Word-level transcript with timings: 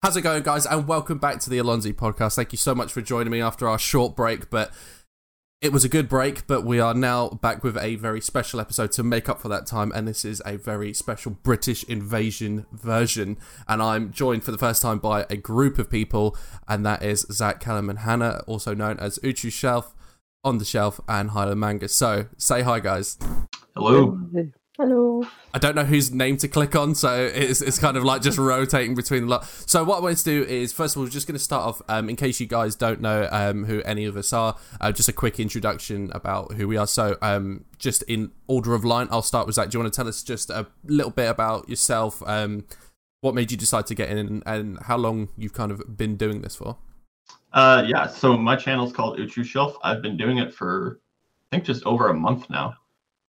How's 0.00 0.16
it 0.16 0.22
going, 0.22 0.44
guys? 0.44 0.64
And 0.64 0.86
welcome 0.86 1.18
back 1.18 1.40
to 1.40 1.50
the 1.50 1.58
Allonsyyy 1.58 1.92
podcast. 1.92 2.36
Thank 2.36 2.52
you 2.52 2.58
so 2.58 2.72
much 2.72 2.92
for 2.92 3.00
joining 3.00 3.32
me 3.32 3.40
after 3.40 3.68
our 3.68 3.80
short 3.80 4.14
break, 4.14 4.48
but 4.48 4.72
it 5.60 5.72
was 5.72 5.84
a 5.84 5.88
good 5.88 6.08
break. 6.08 6.46
But 6.46 6.64
we 6.64 6.78
are 6.78 6.94
now 6.94 7.30
back 7.30 7.64
with 7.64 7.76
a 7.76 7.96
very 7.96 8.20
special 8.20 8.60
episode 8.60 8.92
to 8.92 9.02
make 9.02 9.28
up 9.28 9.40
for 9.40 9.48
that 9.48 9.66
time, 9.66 9.90
and 9.92 10.06
this 10.06 10.24
is 10.24 10.40
a 10.46 10.56
very 10.56 10.94
special 10.94 11.32
British 11.42 11.82
invasion 11.82 12.64
version. 12.70 13.38
And 13.66 13.82
I'm 13.82 14.12
joined 14.12 14.44
for 14.44 14.52
the 14.52 14.56
first 14.56 14.82
time 14.82 15.00
by 15.00 15.26
a 15.28 15.36
group 15.36 15.80
of 15.80 15.90
people, 15.90 16.36
and 16.68 16.86
that 16.86 17.02
is 17.02 17.26
Zach, 17.32 17.58
Callum, 17.58 17.90
and 17.90 17.98
Hannah, 17.98 18.44
also 18.46 18.74
known 18.74 19.00
as 19.00 19.18
Uchuu 19.24 19.50
Shelf, 19.50 19.96
On 20.44 20.58
the 20.58 20.64
Shelf, 20.64 21.00
and 21.08 21.30
Highland 21.30 21.58
Manga. 21.58 21.88
So 21.88 22.28
say 22.36 22.62
hi, 22.62 22.78
guys. 22.78 23.18
Hello. 23.74 24.16
Hello. 24.80 25.24
I 25.52 25.58
don't 25.58 25.74
know 25.74 25.82
whose 25.82 26.12
name 26.12 26.36
to 26.36 26.46
click 26.46 26.76
on, 26.76 26.94
so 26.94 27.12
it's, 27.34 27.60
it's 27.60 27.80
kind 27.80 27.96
of 27.96 28.04
like 28.04 28.22
just 28.22 28.38
rotating 28.38 28.94
between 28.94 29.22
the 29.22 29.28
lot. 29.28 29.44
So 29.44 29.82
what 29.82 29.96
I 29.96 30.00
wanted 30.00 30.18
to 30.18 30.24
do 30.24 30.44
is, 30.44 30.72
first 30.72 30.94
of 30.94 31.00
all, 31.00 31.04
we're 31.04 31.10
just 31.10 31.26
going 31.26 31.36
to 31.36 31.42
start 31.42 31.64
off, 31.64 31.82
um, 31.88 32.08
in 32.08 32.14
case 32.14 32.38
you 32.38 32.46
guys 32.46 32.76
don't 32.76 33.00
know 33.00 33.28
um, 33.32 33.64
who 33.64 33.82
any 33.82 34.04
of 34.04 34.16
us 34.16 34.32
are, 34.32 34.56
uh, 34.80 34.92
just 34.92 35.08
a 35.08 35.12
quick 35.12 35.40
introduction 35.40 36.12
about 36.14 36.52
who 36.52 36.68
we 36.68 36.76
are. 36.76 36.86
So 36.86 37.16
um, 37.22 37.64
just 37.76 38.04
in 38.04 38.30
order 38.46 38.72
of 38.72 38.84
line, 38.84 39.08
I'll 39.10 39.20
start 39.20 39.46
with 39.46 39.56
Zach. 39.56 39.70
Do 39.70 39.78
you 39.78 39.82
want 39.82 39.92
to 39.92 39.96
tell 39.96 40.06
us 40.06 40.22
just 40.22 40.48
a 40.48 40.68
little 40.84 41.10
bit 41.10 41.28
about 41.28 41.68
yourself, 41.68 42.22
um, 42.24 42.64
what 43.20 43.34
made 43.34 43.50
you 43.50 43.56
decide 43.56 43.84
to 43.88 43.96
get 43.96 44.10
in, 44.10 44.18
and, 44.18 44.42
and 44.46 44.78
how 44.84 44.96
long 44.96 45.28
you've 45.36 45.54
kind 45.54 45.72
of 45.72 45.96
been 45.96 46.14
doing 46.14 46.42
this 46.42 46.54
for? 46.54 46.76
Uh, 47.52 47.82
yeah, 47.84 48.06
so 48.06 48.36
my 48.36 48.54
channel 48.54 48.86
is 48.86 48.92
called 48.92 49.18
Uchuu 49.18 49.44
Shelf. 49.44 49.76
I've 49.82 50.02
been 50.02 50.16
doing 50.16 50.38
it 50.38 50.54
for, 50.54 51.00
I 51.50 51.56
think, 51.56 51.64
just 51.64 51.84
over 51.84 52.10
a 52.10 52.14
month 52.14 52.48
now. 52.48 52.74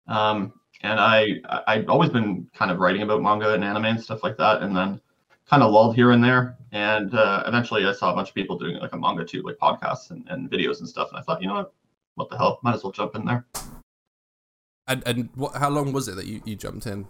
Um, 0.08 0.54
and 0.84 1.00
I 1.00 1.40
I've 1.66 1.88
always 1.88 2.10
been 2.10 2.46
kind 2.54 2.70
of 2.70 2.78
writing 2.78 3.02
about 3.02 3.22
manga 3.22 3.54
and 3.54 3.64
anime 3.64 3.86
and 3.86 4.00
stuff 4.00 4.22
like 4.22 4.36
that, 4.36 4.62
and 4.62 4.76
then 4.76 5.00
kind 5.48 5.62
of 5.62 5.72
lulled 5.72 5.96
here 5.96 6.10
and 6.10 6.22
there. 6.22 6.56
And 6.72 7.14
uh, 7.14 7.42
eventually, 7.46 7.86
I 7.86 7.92
saw 7.92 8.12
a 8.12 8.14
bunch 8.14 8.28
of 8.28 8.34
people 8.34 8.58
doing 8.58 8.76
like 8.78 8.92
a 8.92 8.98
manga 8.98 9.24
too, 9.24 9.42
like 9.42 9.56
podcasts 9.56 10.10
and, 10.10 10.26
and 10.28 10.50
videos 10.50 10.80
and 10.80 10.88
stuff. 10.88 11.08
And 11.10 11.18
I 11.18 11.22
thought, 11.22 11.40
you 11.40 11.48
know 11.48 11.54
what, 11.54 11.72
what 12.16 12.30
the 12.30 12.36
hell, 12.36 12.60
might 12.62 12.74
as 12.74 12.84
well 12.84 12.92
jump 12.92 13.14
in 13.14 13.24
there. 13.24 13.46
And 14.86 15.02
and 15.06 15.30
what? 15.34 15.56
How 15.56 15.70
long 15.70 15.92
was 15.92 16.06
it 16.08 16.16
that 16.16 16.26
you, 16.26 16.42
you 16.44 16.54
jumped 16.54 16.86
in? 16.86 17.06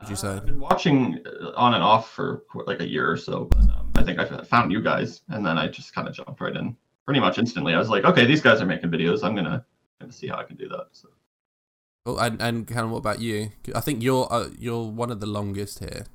Would 0.00 0.10
you 0.10 0.16
say? 0.16 0.28
Uh, 0.28 0.36
I've 0.36 0.46
been 0.46 0.60
watching 0.60 1.20
uh, 1.24 1.52
on 1.56 1.74
and 1.74 1.84
off 1.84 2.10
for 2.10 2.42
like 2.66 2.80
a 2.80 2.88
year 2.88 3.08
or 3.08 3.16
so, 3.16 3.44
but 3.44 3.62
um, 3.62 3.92
I 3.94 4.02
think 4.02 4.18
I 4.18 4.42
found 4.42 4.72
you 4.72 4.82
guys, 4.82 5.22
and 5.28 5.46
then 5.46 5.56
I 5.56 5.68
just 5.68 5.94
kind 5.94 6.08
of 6.08 6.14
jumped 6.14 6.40
right 6.40 6.56
in 6.56 6.76
pretty 7.04 7.20
much 7.20 7.38
instantly. 7.38 7.74
I 7.74 7.78
was 7.78 7.88
like, 7.90 8.04
okay, 8.04 8.26
these 8.26 8.40
guys 8.40 8.60
are 8.60 8.66
making 8.66 8.90
videos. 8.90 9.22
I'm 9.22 9.36
gonna, 9.36 9.64
gonna 10.00 10.12
see 10.12 10.26
how 10.26 10.38
I 10.38 10.42
can 10.42 10.56
do 10.56 10.68
that. 10.68 10.88
So. 10.90 11.08
Oh, 12.06 12.16
and 12.18 12.40
and 12.40 12.68
Callum, 12.68 12.92
what 12.92 12.98
about 12.98 13.20
you? 13.20 13.50
I 13.74 13.80
think 13.80 14.00
you're 14.00 14.28
uh, 14.30 14.48
you're 14.56 14.88
one 14.88 15.10
of 15.10 15.18
the 15.18 15.26
longest 15.26 15.80
here. 15.80 16.06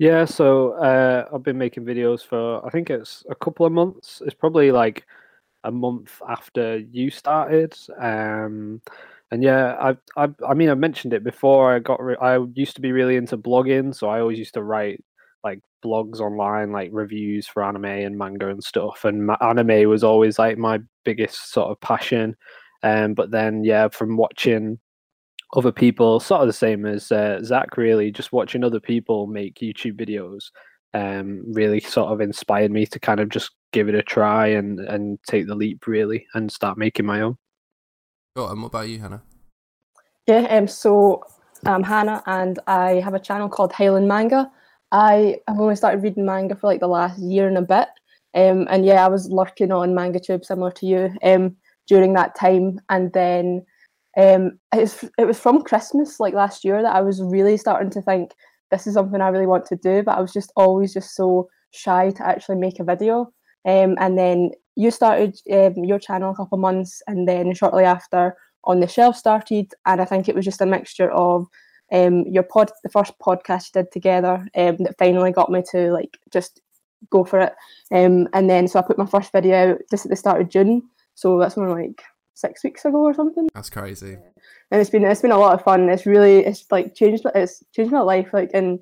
Yeah, 0.00 0.24
so 0.24 0.72
uh, 0.72 1.28
I've 1.32 1.44
been 1.44 1.56
making 1.56 1.84
videos 1.84 2.26
for 2.26 2.66
I 2.66 2.70
think 2.70 2.90
it's 2.90 3.24
a 3.30 3.34
couple 3.36 3.64
of 3.64 3.72
months. 3.72 4.20
It's 4.26 4.34
probably 4.34 4.72
like 4.72 5.06
a 5.62 5.70
month 5.70 6.20
after 6.28 6.78
you 6.78 7.10
started. 7.10 7.74
Um, 7.96 8.82
and 9.30 9.40
yeah, 9.44 9.76
I, 9.80 10.24
I 10.24 10.28
I 10.48 10.54
mean 10.54 10.68
I 10.68 10.74
mentioned 10.74 11.12
it 11.12 11.22
before. 11.22 11.72
I 11.72 11.78
got 11.78 12.02
re- 12.02 12.16
I 12.20 12.38
used 12.54 12.74
to 12.74 12.80
be 12.80 12.90
really 12.90 13.14
into 13.14 13.38
blogging, 13.38 13.94
so 13.94 14.08
I 14.08 14.18
always 14.18 14.38
used 14.38 14.54
to 14.54 14.64
write 14.64 15.04
like 15.44 15.60
blogs 15.84 16.18
online, 16.18 16.72
like 16.72 16.90
reviews 16.92 17.46
for 17.46 17.62
anime 17.62 17.84
and 17.84 18.18
manga 18.18 18.48
and 18.48 18.64
stuff. 18.64 19.04
And 19.04 19.30
anime 19.40 19.88
was 19.88 20.02
always 20.02 20.40
like 20.40 20.58
my 20.58 20.80
biggest 21.04 21.52
sort 21.52 21.70
of 21.70 21.80
passion. 21.80 22.34
Um, 22.82 23.14
but 23.14 23.30
then 23.30 23.62
yeah, 23.62 23.88
from 23.88 24.16
watching 24.16 24.80
other 25.54 25.72
people, 25.72 26.20
sort 26.20 26.42
of 26.42 26.46
the 26.46 26.52
same 26.52 26.84
as 26.84 27.10
uh, 27.10 27.40
Zach, 27.42 27.76
really, 27.76 28.10
just 28.10 28.32
watching 28.32 28.64
other 28.64 28.80
people 28.80 29.26
make 29.26 29.56
YouTube 29.56 29.98
videos 29.98 30.50
um, 30.94 31.42
really 31.52 31.80
sort 31.80 32.12
of 32.12 32.20
inspired 32.20 32.70
me 32.70 32.86
to 32.86 33.00
kind 33.00 33.20
of 33.20 33.28
just 33.28 33.50
give 33.72 33.88
it 33.88 33.94
a 33.94 34.02
try 34.02 34.46
and, 34.46 34.80
and 34.80 35.18
take 35.26 35.46
the 35.46 35.54
leap, 35.54 35.86
really, 35.86 36.26
and 36.34 36.50
start 36.50 36.78
making 36.78 37.06
my 37.06 37.20
own. 37.20 37.36
Oh, 38.36 38.48
and 38.48 38.62
what 38.62 38.68
about 38.68 38.88
you, 38.88 39.00
Hannah? 39.00 39.22
Yeah, 40.26 40.46
um, 40.50 40.68
so 40.68 41.22
I'm 41.66 41.82
Hannah 41.82 42.22
and 42.26 42.58
I 42.66 42.94
have 43.00 43.14
a 43.14 43.20
channel 43.20 43.48
called 43.48 43.72
Highland 43.72 44.08
Manga. 44.08 44.50
I 44.92 45.40
have 45.48 45.60
only 45.60 45.76
started 45.76 46.02
reading 46.02 46.24
manga 46.24 46.54
for 46.54 46.68
like 46.68 46.80
the 46.80 46.86
last 46.86 47.18
year 47.18 47.48
and 47.48 47.58
a 47.58 47.62
bit. 47.62 47.88
Um, 48.34 48.66
and 48.70 48.84
yeah, 48.84 49.04
I 49.04 49.08
was 49.08 49.28
lurking 49.28 49.72
on 49.72 49.94
MangaTube 49.94 50.44
similar 50.44 50.70
to 50.72 50.86
you 50.86 51.16
um, 51.22 51.56
during 51.86 52.12
that 52.14 52.36
time. 52.36 52.80
And 52.88 53.12
then 53.12 53.66
um, 54.16 54.58
it's, 54.72 55.04
it 55.18 55.26
was 55.26 55.38
from 55.38 55.62
Christmas 55.62 56.20
like 56.20 56.34
last 56.34 56.64
year 56.64 56.82
that 56.82 56.94
I 56.94 57.00
was 57.00 57.22
really 57.22 57.56
starting 57.56 57.90
to 57.90 58.02
think 58.02 58.32
this 58.70 58.86
is 58.86 58.94
something 58.94 59.20
I 59.20 59.28
really 59.28 59.46
want 59.46 59.66
to 59.66 59.76
do, 59.76 60.02
but 60.02 60.16
I 60.16 60.20
was 60.20 60.32
just 60.32 60.52
always 60.56 60.94
just 60.94 61.14
so 61.14 61.48
shy 61.70 62.10
to 62.10 62.26
actually 62.26 62.56
make 62.56 62.80
a 62.80 62.84
video. 62.84 63.32
Um, 63.66 63.96
and 63.98 64.18
then 64.18 64.50
you 64.76 64.90
started 64.90 65.38
um, 65.52 65.84
your 65.84 65.98
channel 65.98 66.32
a 66.32 66.36
couple 66.36 66.58
months, 66.58 67.02
and 67.06 67.28
then 67.28 67.54
shortly 67.54 67.84
after, 67.84 68.36
on 68.64 68.80
the 68.80 68.88
shelf 68.88 69.16
started, 69.16 69.72
and 69.86 70.00
I 70.00 70.04
think 70.04 70.28
it 70.28 70.34
was 70.34 70.44
just 70.44 70.60
a 70.60 70.66
mixture 70.66 71.10
of 71.10 71.46
um, 71.92 72.24
your 72.26 72.42
pod, 72.42 72.70
the 72.82 72.88
first 72.88 73.12
podcast 73.18 73.74
you 73.74 73.82
did 73.82 73.92
together, 73.92 74.46
um, 74.56 74.76
that 74.78 74.98
finally 74.98 75.32
got 75.32 75.50
me 75.50 75.62
to 75.70 75.92
like 75.92 76.18
just 76.32 76.60
go 77.10 77.24
for 77.24 77.40
it. 77.40 77.52
Um, 77.92 78.28
and 78.32 78.48
then 78.48 78.66
so 78.66 78.78
I 78.78 78.82
put 78.82 78.98
my 78.98 79.06
first 79.06 79.32
video 79.32 79.72
out 79.72 79.80
just 79.90 80.06
at 80.06 80.10
the 80.10 80.16
start 80.16 80.40
of 80.40 80.48
June, 80.48 80.82
so 81.14 81.38
that's 81.38 81.56
when 81.56 81.68
like 81.68 82.02
six 82.34 82.62
weeks 82.64 82.84
ago 82.84 82.98
or 82.98 83.14
something. 83.14 83.48
That's 83.54 83.70
crazy. 83.70 84.18
And 84.70 84.80
it's 84.80 84.90
been 84.90 85.04
it's 85.04 85.22
been 85.22 85.30
a 85.30 85.38
lot 85.38 85.54
of 85.54 85.62
fun. 85.62 85.88
It's 85.88 86.06
really 86.06 86.40
it's 86.40 86.70
like 86.70 86.94
changed 86.94 87.24
it's 87.34 87.64
changed 87.74 87.92
my 87.92 88.00
life 88.00 88.28
like 88.32 88.50
in 88.52 88.80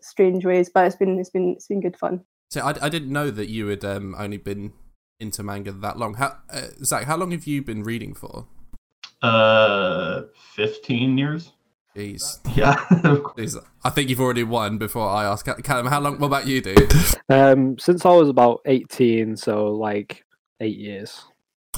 strange 0.00 0.44
ways, 0.44 0.70
but 0.72 0.86
it's 0.86 0.96
been 0.96 1.18
it's 1.18 1.30
been 1.30 1.52
it's 1.56 1.66
been 1.66 1.80
good 1.80 1.96
fun. 1.96 2.24
So 2.50 2.60
I, 2.60 2.74
I 2.82 2.88
didn't 2.88 3.12
know 3.12 3.30
that 3.30 3.48
you 3.48 3.68
had 3.68 3.84
um, 3.84 4.14
only 4.18 4.36
been 4.36 4.72
into 5.18 5.42
manga 5.42 5.72
that 5.72 5.98
long. 5.98 6.14
How 6.14 6.38
uh, 6.50 6.68
Zach? 6.84 7.04
How 7.04 7.16
long 7.16 7.30
have 7.30 7.46
you 7.46 7.62
been 7.62 7.82
reading 7.82 8.14
for? 8.14 8.46
Uh, 9.22 10.22
fifteen 10.54 11.16
years. 11.16 11.52
Jeez. 11.96 12.38
Yeah. 12.56 12.74
Jeez. 13.36 13.56
I 13.84 13.90
think 13.90 14.08
you've 14.08 14.20
already 14.20 14.44
won 14.44 14.78
before 14.78 15.08
I 15.08 15.24
ask. 15.24 15.46
Callum, 15.62 15.86
how 15.86 16.00
long? 16.00 16.18
What 16.18 16.28
about 16.28 16.46
you, 16.46 16.60
dude? 16.60 16.92
Um, 17.28 17.78
since 17.78 18.04
I 18.04 18.10
was 18.10 18.28
about 18.28 18.60
eighteen, 18.66 19.36
so 19.36 19.68
like 19.74 20.24
eight 20.60 20.78
years. 20.78 21.24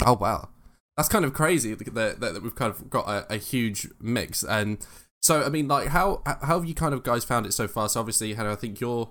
Oh 0.05 0.17
wow, 0.21 0.49
that's 0.97 1.09
kind 1.09 1.25
of 1.25 1.33
crazy 1.33 1.75
that, 1.75 1.95
that, 1.95 2.21
that 2.21 2.43
we've 2.43 2.55
kind 2.55 2.71
of 2.71 2.89
got 2.89 3.09
a, 3.09 3.35
a, 3.35 3.37
huge 3.37 3.89
mix. 4.01 4.45
And 4.45 4.85
so, 5.21 5.43
I 5.43 5.49
mean, 5.49 5.67
like, 5.67 5.89
how 5.89 6.23
how 6.25 6.61
have 6.61 6.65
you 6.65 6.75
kind 6.75 6.95
of 6.95 7.03
guys 7.03 7.25
found 7.25 7.47
it 7.47 7.53
so 7.53 7.67
far? 7.67 7.89
So 7.89 8.01
obviously, 8.01 8.35
Hannah, 8.35 8.53
I 8.53 8.57
think 8.57 8.81
you're 8.81 9.11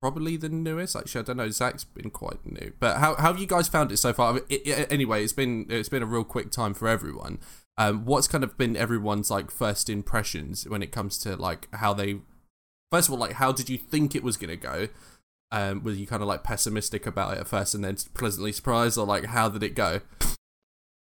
probably 0.00 0.36
the 0.36 0.48
newest. 0.48 0.96
Actually, 0.96 1.20
I 1.20 1.24
don't 1.24 1.36
know. 1.36 1.50
Zach's 1.50 1.84
been 1.84 2.10
quite 2.10 2.44
new, 2.46 2.72
but 2.78 2.98
how, 2.98 3.16
how 3.16 3.32
have 3.32 3.38
you 3.38 3.46
guys 3.46 3.68
found 3.68 3.92
it 3.92 3.98
so 3.98 4.12
far? 4.12 4.30
I 4.30 4.34
mean, 4.34 4.44
it, 4.48 4.66
it, 4.66 4.92
anyway, 4.92 5.24
it's 5.24 5.32
been 5.32 5.66
it's 5.68 5.88
been 5.88 6.02
a 6.02 6.06
real 6.06 6.24
quick 6.24 6.50
time 6.50 6.74
for 6.74 6.88
everyone. 6.88 7.38
Um, 7.76 8.04
what's 8.04 8.26
kind 8.26 8.42
of 8.42 8.56
been 8.56 8.76
everyone's 8.76 9.30
like 9.30 9.50
first 9.50 9.90
impressions 9.90 10.66
when 10.68 10.82
it 10.82 10.92
comes 10.92 11.18
to 11.18 11.36
like 11.36 11.68
how 11.74 11.92
they? 11.92 12.20
First 12.90 13.08
of 13.08 13.14
all, 13.14 13.20
like 13.20 13.34
how 13.34 13.52
did 13.52 13.68
you 13.68 13.76
think 13.76 14.14
it 14.14 14.22
was 14.22 14.36
gonna 14.36 14.56
go? 14.56 14.88
Um, 15.50 15.82
were 15.82 15.92
you 15.92 16.06
kind 16.06 16.22
of 16.22 16.28
like 16.28 16.44
pessimistic 16.44 17.06
about 17.06 17.34
it 17.34 17.40
at 17.40 17.48
first 17.48 17.74
and 17.74 17.84
then 17.84 17.96
pleasantly 18.14 18.52
surprised, 18.52 18.96
or 18.96 19.06
like 19.06 19.26
how 19.26 19.48
did 19.48 19.62
it 19.62 19.74
go? 19.74 20.00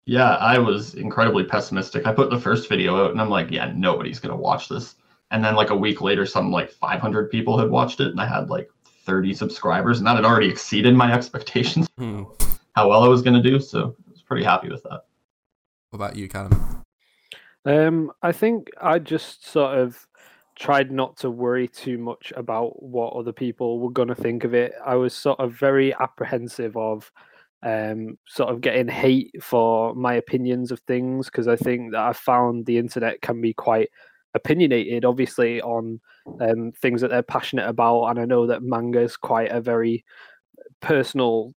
Yeah, 0.07 0.35
I 0.37 0.57
was 0.57 0.95
incredibly 0.95 1.43
pessimistic. 1.43 2.07
I 2.07 2.13
put 2.13 2.29
the 2.29 2.39
first 2.39 2.69
video 2.69 3.03
out 3.03 3.11
and 3.11 3.19
I'm 3.19 3.29
like, 3.29 3.51
yeah, 3.51 3.73
nobody's 3.75 4.19
gonna 4.19 4.37
watch 4.37 4.69
this. 4.69 4.95
And 5.31 5.43
then 5.43 5.53
like 5.53 5.69
a 5.69 5.75
week 5.75 5.99
later, 5.99 6.25
some 6.25 6.49
like 6.49 6.71
500 6.71 7.29
people 7.29 7.59
had 7.59 7.69
watched 7.69 7.99
it, 7.99 8.07
and 8.07 8.21
I 8.21 8.25
had 8.25 8.49
like 8.49 8.69
30 9.05 9.33
subscribers, 9.33 9.97
and 9.97 10.07
that 10.07 10.15
had 10.15 10.23
already 10.23 10.47
exceeded 10.47 10.95
my 10.95 11.13
expectations. 11.17 11.89
Hmm. 11.97 12.23
How 12.73 12.87
well 12.87 13.03
I 13.03 13.09
was 13.09 13.21
gonna 13.21 13.43
do, 13.43 13.59
so 13.59 13.97
I 14.07 14.11
was 14.11 14.21
pretty 14.21 14.45
happy 14.45 14.69
with 14.69 14.81
that. 14.83 15.03
What 15.89 15.97
about 15.97 16.15
you, 16.15 16.29
Callum? 16.29 16.83
Um, 17.65 18.13
I 18.21 18.31
think 18.31 18.69
I 18.81 18.99
just 18.99 19.45
sort 19.45 19.77
of 19.77 20.07
tried 20.55 20.89
not 20.89 21.17
to 21.17 21.29
worry 21.29 21.67
too 21.67 21.97
much 21.97 22.31
about 22.37 22.81
what 22.81 23.13
other 23.13 23.33
people 23.33 23.79
were 23.79 23.91
going 23.91 24.07
to 24.07 24.15
think 24.15 24.45
of 24.45 24.53
it. 24.53 24.73
I 24.85 24.95
was 24.95 25.13
sort 25.13 25.39
of 25.41 25.51
very 25.51 25.93
apprehensive 25.93 26.77
of 26.77 27.11
um, 27.63 28.17
sort 28.27 28.49
of 28.49 28.61
getting 28.61 28.87
hate 28.87 29.31
for 29.41 29.95
my 29.95 30.13
opinions 30.13 30.71
of 30.71 30.79
things 30.81 31.27
because 31.27 31.47
I 31.47 31.55
think 31.55 31.91
that 31.91 32.01
I 32.01 32.13
found 32.13 32.65
the 32.65 32.77
internet 32.77 33.21
can 33.21 33.41
be 33.41 33.53
quite 33.53 33.89
opinionated, 34.33 35.05
obviously, 35.05 35.61
on 35.61 35.99
um, 36.39 36.71
things 36.73 37.01
that 37.01 37.09
they're 37.09 37.23
passionate 37.23 37.67
about. 37.67 38.05
And 38.05 38.19
I 38.19 38.25
know 38.25 38.47
that 38.47 38.63
manga 38.63 39.01
is 39.01 39.17
quite 39.17 39.51
a 39.51 39.61
very 39.61 40.05
personal 40.81 41.53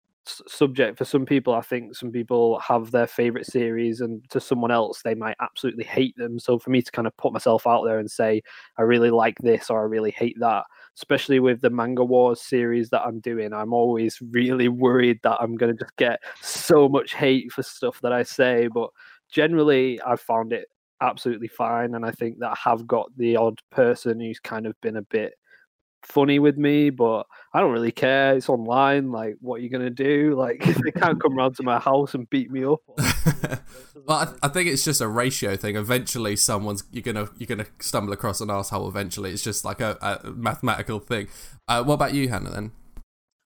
subject 0.47 0.97
for 0.97 1.05
some 1.05 1.25
people 1.25 1.53
i 1.53 1.61
think 1.61 1.95
some 1.95 2.11
people 2.11 2.59
have 2.59 2.91
their 2.91 3.07
favorite 3.07 3.45
series 3.45 4.01
and 4.01 4.21
to 4.29 4.39
someone 4.39 4.69
else 4.69 5.01
they 5.01 5.15
might 5.15 5.35
absolutely 5.41 5.83
hate 5.83 6.15
them 6.17 6.37
so 6.37 6.59
for 6.59 6.69
me 6.69 6.81
to 6.81 6.91
kind 6.91 7.07
of 7.07 7.17
put 7.17 7.33
myself 7.33 7.65
out 7.65 7.83
there 7.83 7.97
and 7.97 8.11
say 8.11 8.41
i 8.77 8.83
really 8.83 9.09
like 9.09 9.37
this 9.39 9.69
or 9.69 9.81
i 9.81 9.85
really 9.85 10.11
hate 10.11 10.35
that 10.39 10.63
especially 10.99 11.39
with 11.39 11.61
the 11.61 11.69
manga 11.69 12.03
wars 12.03 12.41
series 12.41 12.89
that 12.89 13.01
i'm 13.03 13.21
doing 13.21 13.53
i'm 13.53 13.73
always 13.73 14.19
really 14.31 14.67
worried 14.67 15.17
that 15.23 15.37
i'm 15.39 15.55
going 15.55 15.71
to 15.71 15.83
just 15.83 15.95
get 15.95 16.19
so 16.41 16.89
much 16.89 17.13
hate 17.13 17.51
for 17.51 17.63
stuff 17.63 17.99
that 18.01 18.11
i 18.11 18.21
say 18.21 18.67
but 18.67 18.89
generally 19.31 19.99
i've 20.01 20.19
found 20.19 20.51
it 20.51 20.67
absolutely 21.01 21.47
fine 21.47 21.95
and 21.95 22.05
i 22.05 22.11
think 22.11 22.37
that 22.39 22.51
i 22.51 22.57
have 22.61 22.85
got 22.85 23.09
the 23.15 23.37
odd 23.37 23.57
person 23.71 24.19
who's 24.19 24.39
kind 24.39 24.67
of 24.67 24.79
been 24.81 24.97
a 24.97 25.01
bit 25.03 25.33
funny 26.03 26.39
with 26.39 26.57
me, 26.57 26.89
but 26.89 27.25
I 27.53 27.59
don't 27.59 27.71
really 27.71 27.91
care. 27.91 28.35
It's 28.35 28.49
online. 28.49 29.11
Like, 29.11 29.37
what 29.41 29.55
are 29.55 29.63
you 29.63 29.69
gonna 29.69 29.89
do? 29.89 30.35
Like, 30.35 30.63
they 30.83 30.91
can't 30.91 31.21
come 31.21 31.35
round 31.37 31.55
to 31.57 31.63
my 31.63 31.79
house 31.79 32.13
and 32.13 32.29
beat 32.29 32.51
me 32.51 32.65
up. 32.65 32.81
well, 34.05 34.17
I, 34.17 34.33
I, 34.43 34.47
think 34.49 34.69
it's 34.69 34.83
just 34.83 35.01
a 35.01 35.07
ratio 35.07 35.55
thing. 35.55 35.75
Eventually, 35.75 36.35
someone's 36.35 36.83
you're 36.91 37.03
gonna 37.03 37.29
you're 37.37 37.47
gonna 37.47 37.67
stumble 37.79 38.13
across 38.13 38.41
an 38.41 38.49
asshole. 38.49 38.87
Eventually, 38.87 39.31
it's 39.31 39.43
just 39.43 39.65
like 39.65 39.81
a, 39.81 39.97
a 40.01 40.31
mathematical 40.31 40.99
thing. 40.99 41.27
Uh, 41.67 41.83
what 41.83 41.95
about 41.95 42.13
you, 42.13 42.29
Hannah? 42.29 42.51
Then. 42.51 42.71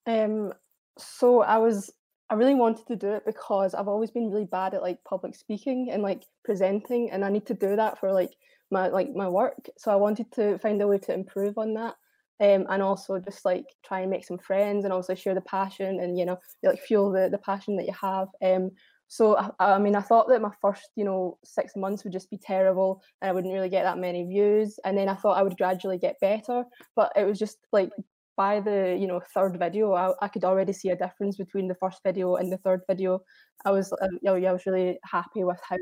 Um. 0.05 0.53
So 0.97 1.41
I 1.41 1.57
was 1.57 1.91
I 2.29 2.35
really 2.35 2.55
wanted 2.55 2.87
to 2.87 2.95
do 2.95 3.11
it 3.11 3.25
because 3.25 3.73
I've 3.73 3.87
always 3.87 4.11
been 4.11 4.31
really 4.31 4.45
bad 4.45 4.73
at 4.73 4.81
like 4.81 5.03
public 5.03 5.35
speaking 5.35 5.89
and 5.91 6.01
like 6.01 6.23
presenting, 6.43 7.11
and 7.11 7.23
I 7.23 7.29
need 7.29 7.45
to 7.47 7.53
do 7.53 7.75
that 7.75 7.99
for 7.99 8.11
like 8.11 8.31
my 8.71 8.87
like 8.87 9.13
my 9.13 9.29
work. 9.29 9.69
So 9.77 9.91
I 9.91 9.95
wanted 9.95 10.31
to 10.33 10.57
find 10.57 10.81
a 10.81 10.87
way 10.87 10.97
to 10.97 11.13
improve 11.13 11.57
on 11.57 11.73
that, 11.75 11.95
um, 12.39 12.65
and 12.69 12.81
also 12.81 13.19
just 13.19 13.45
like 13.45 13.65
try 13.85 14.01
and 14.01 14.09
make 14.09 14.25
some 14.25 14.37
friends 14.37 14.83
and 14.83 14.93
also 14.93 15.13
share 15.15 15.35
the 15.35 15.41
passion 15.41 15.99
and 15.99 16.17
you 16.17 16.25
know 16.25 16.37
like 16.63 16.79
fuel 16.79 17.11
the 17.11 17.29
the 17.29 17.37
passion 17.37 17.75
that 17.77 17.85
you 17.85 17.93
have. 17.99 18.27
Um, 18.43 18.71
so 19.07 19.37
I, 19.37 19.51
I 19.59 19.79
mean, 19.79 19.95
I 19.95 20.01
thought 20.01 20.27
that 20.29 20.41
my 20.41 20.51
first 20.61 20.89
you 20.95 21.05
know 21.05 21.37
six 21.43 21.75
months 21.75 22.03
would 22.03 22.13
just 22.13 22.29
be 22.29 22.37
terrible 22.37 23.01
and 23.21 23.29
I 23.29 23.33
wouldn't 23.33 23.53
really 23.53 23.69
get 23.69 23.83
that 23.83 23.97
many 23.97 24.25
views, 24.25 24.79
and 24.85 24.97
then 24.97 25.09
I 25.09 25.15
thought 25.15 25.37
I 25.37 25.43
would 25.43 25.57
gradually 25.57 25.97
get 25.97 26.19
better, 26.19 26.63
but 26.95 27.11
it 27.15 27.25
was 27.25 27.39
just 27.39 27.57
like 27.71 27.91
by 28.35 28.59
the 28.59 28.97
you 28.99 29.07
know 29.07 29.21
third 29.33 29.57
video 29.59 29.93
I, 29.93 30.13
I 30.21 30.27
could 30.27 30.43
already 30.43 30.73
see 30.73 30.89
a 30.89 30.95
difference 30.95 31.37
between 31.37 31.67
the 31.67 31.75
first 31.75 32.01
video 32.03 32.35
and 32.35 32.51
the 32.51 32.57
third 32.57 32.81
video 32.89 33.21
i 33.65 33.71
was 33.71 33.93
uh, 33.93 34.07
you 34.11 34.19
know, 34.23 34.35
yeah, 34.35 34.49
i 34.49 34.53
was 34.53 34.65
really 34.65 34.97
happy 35.03 35.43
with 35.43 35.59
how 35.67 35.77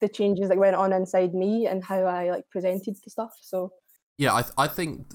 the 0.00 0.08
changes 0.08 0.48
that 0.48 0.58
went 0.58 0.76
on 0.76 0.92
inside 0.92 1.32
me 1.32 1.66
and 1.66 1.84
how 1.84 2.00
i 2.02 2.30
like 2.30 2.44
presented 2.50 2.96
the 3.04 3.10
stuff 3.10 3.30
so 3.40 3.70
yeah 4.18 4.34
i, 4.34 4.42
th- 4.42 4.54
I 4.58 4.66
think 4.66 5.06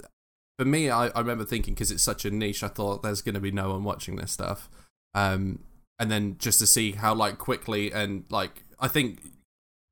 for 0.62 0.68
me 0.68 0.92
I, 0.92 1.08
I 1.08 1.20
remember 1.22 1.44
thinking 1.44 1.74
because 1.74 1.90
it's 1.90 2.04
such 2.04 2.24
a 2.24 2.30
niche 2.30 2.62
i 2.62 2.68
thought 2.68 3.02
there's 3.02 3.24
going 3.24 3.34
to 3.34 3.42
be 3.42 3.50
no 3.50 3.72
one 3.72 3.84
watching 3.84 4.18
this 4.18 4.32
stuff. 4.32 4.70
Um 5.16 5.64
and 5.98 6.12
then 6.12 6.36
just 6.38 6.60
to 6.60 6.68
see 6.68 6.92
how 6.92 7.16
like 7.16 7.40
quickly 7.40 7.92
and 7.92 8.26
like 8.30 8.64
i 8.80 8.88
think 8.88 9.22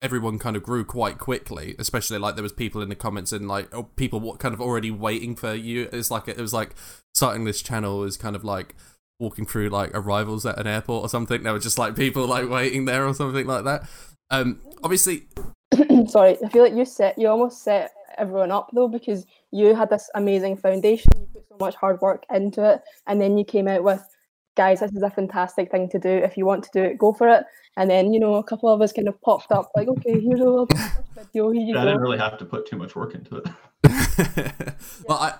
everyone 0.04 0.38
kind 0.38 0.56
of 0.56 0.62
grew 0.62 0.86
quite 0.86 1.18
quickly 1.18 1.76
especially 1.80 2.20
like 2.20 2.36
there 2.36 2.44
was 2.44 2.54
people 2.54 2.84
in 2.84 2.90
the 2.90 2.96
comments 2.96 3.32
and 3.32 3.48
like 3.48 3.68
oh, 3.74 3.82
people 3.96 4.20
what 4.20 4.38
kind 4.38 4.54
of 4.54 4.62
already 4.62 4.92
waiting 4.92 5.36
for 5.36 5.56
you. 5.56 5.90
It's 5.92 6.12
like 6.12 6.28
it 6.28 6.38
was 6.38 6.54
like 6.54 6.76
starting 7.16 7.46
this 7.46 7.64
channel 7.64 8.04
is 8.04 8.16
kind 8.16 8.36
of 8.36 8.44
like 8.44 8.76
walking 9.20 9.48
through 9.48 9.70
like 9.70 9.90
arrivals 9.96 10.46
at 10.46 10.60
an 10.60 10.68
airport 10.68 11.04
or 11.04 11.10
something. 11.10 11.42
There 11.42 11.54
were 11.54 11.58
just 11.58 11.80
like 11.80 11.96
people 11.96 12.28
like 12.28 12.48
waiting 12.48 12.86
there 12.86 13.08
or 13.08 13.16
something 13.16 13.48
like 13.48 13.64
that. 13.64 13.90
Um 14.30 14.62
obviously 14.84 15.24
sorry 16.08 16.38
i 16.46 16.50
feel 16.50 16.62
like 16.62 16.76
you 16.76 16.86
set 16.86 17.18
you 17.18 17.28
almost 17.28 17.64
set 17.64 17.92
everyone 18.20 18.52
up 18.52 18.70
though 18.74 18.88
because 18.88 19.26
you 19.52 19.76
had 19.76 19.90
this 19.90 20.10
amazing 20.16 20.58
foundation 20.58 21.12
you 21.20 21.28
put 21.34 21.48
so 21.50 21.58
much 21.60 21.76
hard 21.76 22.00
work 22.02 22.26
into 22.32 22.64
it 22.64 22.82
and 23.08 23.22
then 23.22 23.38
you 23.38 23.44
came 23.44 23.68
out 23.68 23.84
with 23.84 24.04
guys, 24.60 24.82
this 24.82 24.92
is 24.92 25.02
a 25.02 25.10
fantastic 25.10 25.72
thing 25.72 25.88
to 25.88 25.98
do. 25.98 26.10
If 26.10 26.36
you 26.36 26.46
want 26.46 26.66
to 26.66 26.70
do 26.74 26.84
it, 26.84 26.98
go 26.98 27.14
for 27.14 27.30
it. 27.30 27.46
And 27.78 27.90
then, 27.90 28.12
you 28.12 28.20
know, 28.20 28.36
a 28.36 28.44
couple 28.44 28.68
of 28.68 28.82
us 28.82 28.92
kind 28.92 29.08
of 29.08 29.20
popped 29.22 29.54
up 29.54 29.72
like, 29.74 29.88
okay, 29.88 30.20
here's 30.20 30.42
a 30.42 30.44
little 30.44 30.68
video. 31.16 31.50
Here 31.52 31.62
you 31.62 31.68
yeah, 31.68 31.74
go. 31.76 31.80
I 31.80 31.86
didn't 31.86 32.02
really 32.02 32.18
have 32.18 32.38
to 32.40 32.46
put 32.46 32.68
too 32.68 32.76
much 32.76 32.94
work 32.94 33.16
into 33.16 33.38
it. 33.38 33.48
well, 35.08 35.18
I. 35.18 35.36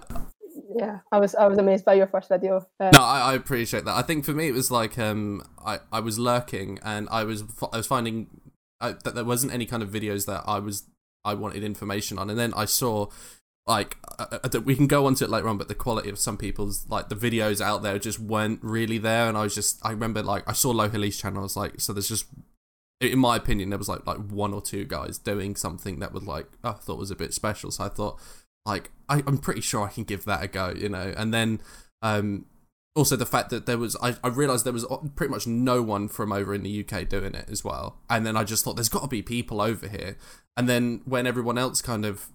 Yeah, 0.78 1.00
I 1.12 1.20
was 1.20 1.36
I 1.36 1.48
was 1.48 1.58
amazed 1.58 1.84
by 1.84 1.96
your 1.96 2.08
first 2.08 2.30
video. 2.30 2.66
Uh, 2.80 2.92
no, 2.94 3.02
I, 3.02 3.32
I, 3.32 3.34
appreciate 3.34 3.86
that. 3.86 3.96
I 3.96 4.04
think 4.04 4.24
for 4.24 4.34
me 4.34 4.48
it 4.48 4.54
was 4.54 4.70
like 4.70 5.00
um 5.00 5.42
I, 5.66 5.80
I 5.92 6.00
was 6.00 6.20
lurking 6.20 6.80
and 6.84 7.10
I 7.10 7.24
was 7.24 7.44
I 7.74 7.78
was 7.78 7.88
finding 7.88 8.28
I, 8.80 8.90
uh, 8.90 8.94
that 9.04 9.16
there 9.16 9.26
wasn't 9.26 9.52
any 9.52 9.66
kind 9.66 9.82
of 9.82 9.90
videos 9.90 10.28
that 10.28 10.44
I 10.46 10.60
was 10.60 10.84
I 11.26 11.34
wanted 11.34 11.64
information 11.64 12.20
on, 12.20 12.30
and 12.30 12.38
then 12.38 12.54
I 12.56 12.66
saw 12.66 13.08
like 13.70 13.98
uh, 14.18 14.40
uh 14.44 14.60
we 14.62 14.76
can 14.76 14.88
go 14.88 15.06
on 15.06 15.14
to 15.16 15.24
it 15.24 15.30
later 15.30 15.48
on 15.48 15.58
but 15.58 15.68
the 15.68 15.76
quality 15.76 16.10
of 16.10 16.18
some 16.18 16.36
people's 16.36 16.86
like 16.90 17.08
the 17.08 17.16
videos 17.16 17.62
out 17.62 17.84
there 17.84 18.00
just 18.00 18.20
weren't 18.20 18.60
really 18.64 18.98
there 18.98 19.30
and 19.30 19.38
i 19.38 19.44
was 19.44 19.56
just 19.56 19.80
i 19.86 19.92
remember 19.92 20.24
like 20.24 20.44
i 20.50 20.54
saw 20.54 20.72
low 20.72 20.90
Haley's 20.90 21.18
channel 21.18 21.40
i 21.40 21.44
was 21.44 21.56
like 21.56 21.80
so 21.80 21.94
there's 21.94 22.10
just 22.10 22.26
in 23.00 23.20
my 23.20 23.38
opinion 23.38 23.70
there 23.70 23.78
was 23.78 23.88
like 23.88 24.06
like 24.06 24.18
one 24.18 24.54
or 24.54 24.62
two 24.62 24.84
guys 24.84 25.18
doing 25.18 25.56
something 25.56 26.00
that 26.00 26.12
was 26.12 26.24
like 26.24 26.48
i 26.64 26.72
thought 26.72 26.98
was 26.98 27.12
a 27.12 27.16
bit 27.16 27.34
special 27.34 27.72
so 27.72 27.86
i 27.86 27.90
thought 27.90 28.20
like 28.66 28.92
I, 29.08 29.24
i'm 29.28 29.38
pretty 29.38 29.62
sure 29.62 29.86
i 29.86 29.90
can 29.90 30.04
give 30.04 30.26
that 30.26 30.44
a 30.44 30.48
go 30.48 30.74
you 30.76 30.90
know? 30.90 31.14
And 31.16 31.34
then 31.34 31.62
um 32.02 32.46
also 32.96 33.16
the 33.16 33.26
fact 33.26 33.52
that 33.52 33.66
there 33.68 33.78
was 33.78 33.96
I, 34.02 34.16
I 34.24 34.30
realized 34.30 34.66
there 34.66 34.74
was 34.74 34.86
pretty 35.16 35.32
much 35.32 35.48
no 35.48 35.82
one 35.82 36.08
from 36.08 36.34
over 36.34 36.54
in 36.54 36.64
the 36.64 36.84
uk 36.84 37.08
doing 37.08 37.36
it 37.36 37.46
as 37.50 37.64
well. 37.64 38.00
And 38.10 38.26
then 38.26 38.36
i 38.36 38.44
just 38.44 38.66
thought 38.66 38.76
there's 38.76 38.90
got 38.90 39.04
to 39.04 39.08
be 39.08 39.22
people 39.22 39.62
over 39.62 39.88
here. 39.88 40.18
And 40.58 40.68
then 40.68 41.02
when 41.06 41.26
everyone 41.26 41.58
else 41.58 41.82
kind 41.82 42.04
of 42.04 42.30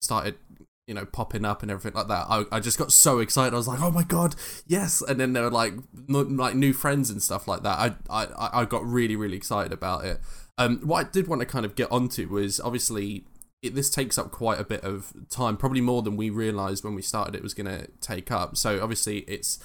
started 0.00 0.36
you 0.86 0.94
know, 0.94 1.04
popping 1.04 1.44
up 1.44 1.62
and 1.62 1.70
everything 1.70 1.96
like 1.96 2.08
that. 2.08 2.26
I, 2.28 2.44
I 2.52 2.60
just 2.60 2.78
got 2.78 2.92
so 2.92 3.18
excited. 3.18 3.54
I 3.54 3.56
was 3.56 3.68
like, 3.68 3.80
oh 3.80 3.90
my 3.90 4.02
god, 4.02 4.34
yes! 4.66 5.02
And 5.02 5.18
then 5.18 5.32
there 5.32 5.44
were 5.44 5.50
like 5.50 5.74
n- 6.08 6.36
like 6.36 6.54
new 6.54 6.72
friends 6.72 7.10
and 7.10 7.22
stuff 7.22 7.48
like 7.48 7.62
that. 7.62 7.78
I 7.78 7.94
I 8.10 8.60
I 8.60 8.64
got 8.64 8.84
really 8.84 9.16
really 9.16 9.36
excited 9.36 9.72
about 9.72 10.04
it. 10.04 10.20
Um, 10.58 10.80
what 10.84 11.06
I 11.06 11.10
did 11.10 11.26
want 11.26 11.40
to 11.40 11.46
kind 11.46 11.64
of 11.64 11.74
get 11.74 11.90
onto 11.90 12.28
was 12.28 12.60
obviously 12.60 13.24
it, 13.64 13.74
this 13.74 13.90
takes 13.90 14.18
up 14.18 14.30
quite 14.30 14.60
a 14.60 14.64
bit 14.64 14.82
of 14.82 15.12
time, 15.30 15.56
probably 15.56 15.80
more 15.80 16.02
than 16.02 16.16
we 16.16 16.30
realized 16.30 16.84
when 16.84 16.94
we 16.94 17.02
started. 17.02 17.34
It 17.34 17.42
was 17.42 17.54
going 17.54 17.66
to 17.66 17.88
take 18.00 18.30
up. 18.30 18.56
So 18.56 18.80
obviously 18.80 19.20
it's 19.20 19.58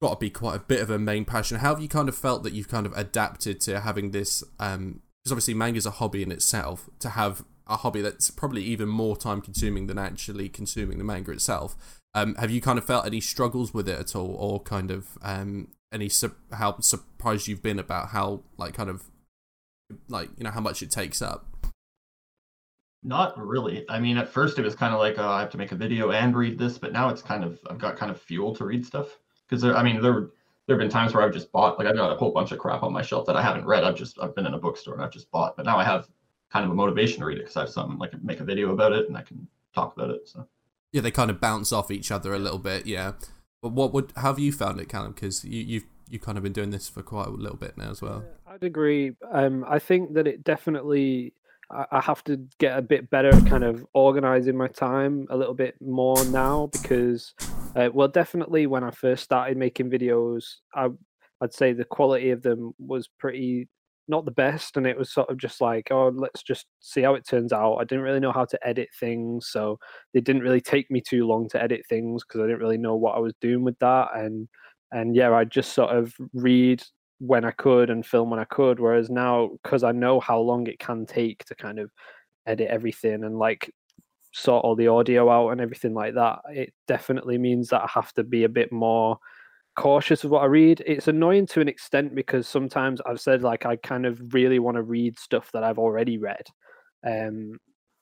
got 0.00 0.14
to 0.14 0.16
be 0.16 0.30
quite 0.30 0.56
a 0.56 0.60
bit 0.60 0.80
of 0.80 0.90
a 0.90 0.98
main 0.98 1.24
passion. 1.24 1.58
How 1.58 1.74
have 1.74 1.82
you 1.82 1.88
kind 1.88 2.08
of 2.08 2.16
felt 2.16 2.44
that 2.44 2.52
you've 2.52 2.68
kind 2.68 2.86
of 2.86 2.96
adapted 2.96 3.60
to 3.62 3.80
having 3.80 4.12
this? 4.12 4.44
Um, 4.60 5.00
because 5.22 5.32
obviously 5.32 5.54
manga 5.54 5.78
is 5.78 5.86
a 5.86 5.92
hobby 5.92 6.22
in 6.22 6.30
itself. 6.30 6.88
To 7.00 7.10
have 7.10 7.44
a 7.66 7.76
hobby 7.76 8.02
that's 8.02 8.30
probably 8.30 8.62
even 8.62 8.88
more 8.88 9.16
time 9.16 9.40
consuming 9.40 9.86
than 9.86 9.98
actually 9.98 10.48
consuming 10.48 10.98
the 10.98 11.04
manga 11.04 11.32
itself. 11.32 11.76
Um, 12.14 12.34
have 12.36 12.50
you 12.50 12.60
kind 12.60 12.78
of 12.78 12.84
felt 12.84 13.06
any 13.06 13.20
struggles 13.20 13.74
with 13.74 13.88
it 13.88 13.98
at 13.98 14.14
all, 14.14 14.36
or 14.38 14.60
kind 14.60 14.90
of 14.90 15.18
um, 15.22 15.68
any 15.92 16.08
su- 16.08 16.34
how 16.52 16.78
surprised 16.80 17.48
you've 17.48 17.62
been 17.62 17.78
about 17.78 18.10
how 18.10 18.42
like 18.56 18.74
kind 18.74 18.90
of 18.90 19.04
like 20.08 20.30
you 20.36 20.44
know 20.44 20.50
how 20.50 20.60
much 20.60 20.82
it 20.82 20.90
takes 20.90 21.20
up? 21.20 21.46
Not 23.02 23.38
really. 23.38 23.84
I 23.88 24.00
mean, 24.00 24.16
at 24.16 24.28
first 24.28 24.58
it 24.58 24.62
was 24.62 24.74
kind 24.74 24.94
of 24.94 25.00
like 25.00 25.18
oh, 25.18 25.28
I 25.28 25.40
have 25.40 25.50
to 25.50 25.58
make 25.58 25.72
a 25.72 25.76
video 25.76 26.12
and 26.12 26.36
read 26.36 26.58
this, 26.58 26.78
but 26.78 26.92
now 26.92 27.08
it's 27.08 27.22
kind 27.22 27.44
of 27.44 27.58
I've 27.68 27.78
got 27.78 27.96
kind 27.96 28.10
of 28.10 28.20
fuel 28.20 28.54
to 28.56 28.64
read 28.64 28.86
stuff 28.86 29.18
because 29.48 29.64
I 29.64 29.82
mean 29.82 30.00
there 30.00 30.30
there 30.66 30.76
have 30.76 30.78
been 30.78 30.90
times 30.90 31.14
where 31.14 31.22
I've 31.22 31.32
just 31.32 31.52
bought 31.52 31.78
like 31.78 31.88
I've 31.88 31.96
got 31.96 32.12
a 32.12 32.16
whole 32.16 32.32
bunch 32.32 32.52
of 32.52 32.58
crap 32.58 32.82
on 32.82 32.92
my 32.92 33.02
shelf 33.02 33.26
that 33.26 33.36
I 33.36 33.42
haven't 33.42 33.66
read. 33.66 33.84
I've 33.84 33.96
just 33.96 34.18
I've 34.20 34.34
been 34.34 34.46
in 34.46 34.54
a 34.54 34.58
bookstore 34.58 34.94
and 34.94 35.02
I've 35.02 35.12
just 35.12 35.30
bought, 35.30 35.56
but 35.56 35.66
now 35.66 35.78
I 35.78 35.84
have 35.84 36.08
kind 36.54 36.64
of 36.64 36.70
a 36.70 36.74
motivation 36.74 37.18
to 37.18 37.26
read 37.26 37.38
it 37.38 37.42
because 37.42 37.56
I 37.56 37.60
have 37.62 37.70
something 37.70 37.98
like 37.98 38.12
make 38.22 38.38
a 38.38 38.44
video 38.44 38.72
about 38.72 38.92
it 38.92 39.08
and 39.08 39.18
I 39.18 39.22
can 39.22 39.48
talk 39.74 39.94
about 39.96 40.10
it. 40.10 40.28
So 40.28 40.46
yeah, 40.92 41.00
they 41.00 41.10
kind 41.10 41.28
of 41.30 41.40
bounce 41.40 41.72
off 41.72 41.90
each 41.90 42.12
other 42.12 42.32
a 42.32 42.38
little 42.38 42.60
bit. 42.60 42.86
Yeah, 42.86 43.12
but 43.60 43.72
what 43.72 43.92
would 43.92 44.12
how 44.16 44.28
have 44.28 44.38
you 44.38 44.52
found 44.52 44.80
it, 44.80 44.88
Callum? 44.88 45.12
Because 45.12 45.44
you, 45.44 45.60
you've 45.62 45.84
you 46.08 46.20
kind 46.20 46.38
of 46.38 46.44
been 46.44 46.52
doing 46.52 46.70
this 46.70 46.88
for 46.88 47.02
quite 47.02 47.26
a 47.26 47.30
little 47.30 47.56
bit 47.56 47.76
now 47.76 47.90
as 47.90 48.00
well. 48.00 48.24
I'd 48.46 48.62
agree. 48.62 49.16
Um, 49.32 49.64
I 49.68 49.80
think 49.80 50.14
that 50.14 50.26
it 50.28 50.44
definitely. 50.44 51.34
I 51.70 52.02
have 52.02 52.22
to 52.24 52.46
get 52.58 52.78
a 52.78 52.82
bit 52.82 53.08
better 53.08 53.30
at 53.30 53.46
kind 53.46 53.64
of 53.64 53.86
organizing 53.94 54.54
my 54.54 54.68
time 54.68 55.26
a 55.30 55.36
little 55.36 55.54
bit 55.54 55.74
more 55.80 56.22
now 56.26 56.68
because, 56.70 57.32
uh, 57.74 57.88
well, 57.92 58.06
definitely 58.06 58.66
when 58.66 58.84
I 58.84 58.90
first 58.90 59.24
started 59.24 59.56
making 59.56 59.90
videos, 59.90 60.56
I, 60.74 60.90
I'd 61.40 61.54
say 61.54 61.72
the 61.72 61.86
quality 61.86 62.30
of 62.30 62.42
them 62.42 62.74
was 62.78 63.08
pretty 63.18 63.68
not 64.08 64.24
the 64.24 64.30
best 64.30 64.76
and 64.76 64.86
it 64.86 64.98
was 64.98 65.12
sort 65.12 65.30
of 65.30 65.38
just 65.38 65.60
like 65.60 65.88
oh 65.90 66.08
let's 66.14 66.42
just 66.42 66.66
see 66.80 67.02
how 67.02 67.14
it 67.14 67.26
turns 67.26 67.52
out. 67.52 67.76
I 67.76 67.84
didn't 67.84 68.04
really 68.04 68.20
know 68.20 68.32
how 68.32 68.44
to 68.44 68.66
edit 68.66 68.88
things 68.98 69.48
so 69.48 69.78
it 70.12 70.24
didn't 70.24 70.42
really 70.42 70.60
take 70.60 70.90
me 70.90 71.00
too 71.00 71.26
long 71.26 71.48
to 71.50 71.62
edit 71.62 71.82
things 71.88 72.22
because 72.22 72.40
i 72.40 72.44
didn't 72.44 72.60
really 72.60 72.78
know 72.78 72.96
what 72.96 73.16
i 73.16 73.18
was 73.18 73.34
doing 73.40 73.62
with 73.62 73.78
that 73.78 74.08
and 74.14 74.48
and 74.92 75.14
yeah 75.14 75.32
i 75.32 75.44
just 75.44 75.72
sort 75.72 75.94
of 75.94 76.14
read 76.32 76.82
when 77.18 77.44
i 77.44 77.50
could 77.50 77.90
and 77.90 78.04
film 78.04 78.30
when 78.30 78.40
i 78.40 78.44
could 78.44 78.80
whereas 78.80 79.10
now 79.10 79.50
because 79.62 79.82
i 79.82 79.92
know 79.92 80.20
how 80.20 80.38
long 80.38 80.66
it 80.66 80.78
can 80.78 81.06
take 81.06 81.44
to 81.44 81.54
kind 81.54 81.78
of 81.78 81.90
edit 82.46 82.68
everything 82.68 83.24
and 83.24 83.38
like 83.38 83.72
sort 84.32 84.64
all 84.64 84.74
the 84.74 84.88
audio 84.88 85.30
out 85.30 85.50
and 85.50 85.60
everything 85.60 85.94
like 85.94 86.14
that 86.14 86.40
it 86.50 86.72
definitely 86.88 87.38
means 87.38 87.68
that 87.68 87.82
i 87.82 87.88
have 87.92 88.12
to 88.12 88.24
be 88.24 88.44
a 88.44 88.48
bit 88.48 88.72
more 88.72 89.16
cautious 89.76 90.24
of 90.24 90.30
what 90.30 90.42
I 90.42 90.46
read. 90.46 90.82
It's 90.86 91.08
annoying 91.08 91.46
to 91.48 91.60
an 91.60 91.68
extent 91.68 92.14
because 92.14 92.46
sometimes 92.46 93.00
I've 93.06 93.20
said 93.20 93.42
like 93.42 93.66
I 93.66 93.76
kind 93.76 94.06
of 94.06 94.34
really 94.34 94.58
want 94.58 94.76
to 94.76 94.82
read 94.82 95.18
stuff 95.18 95.50
that 95.52 95.64
I've 95.64 95.78
already 95.78 96.18
read 96.18 96.46
um, 97.06 97.58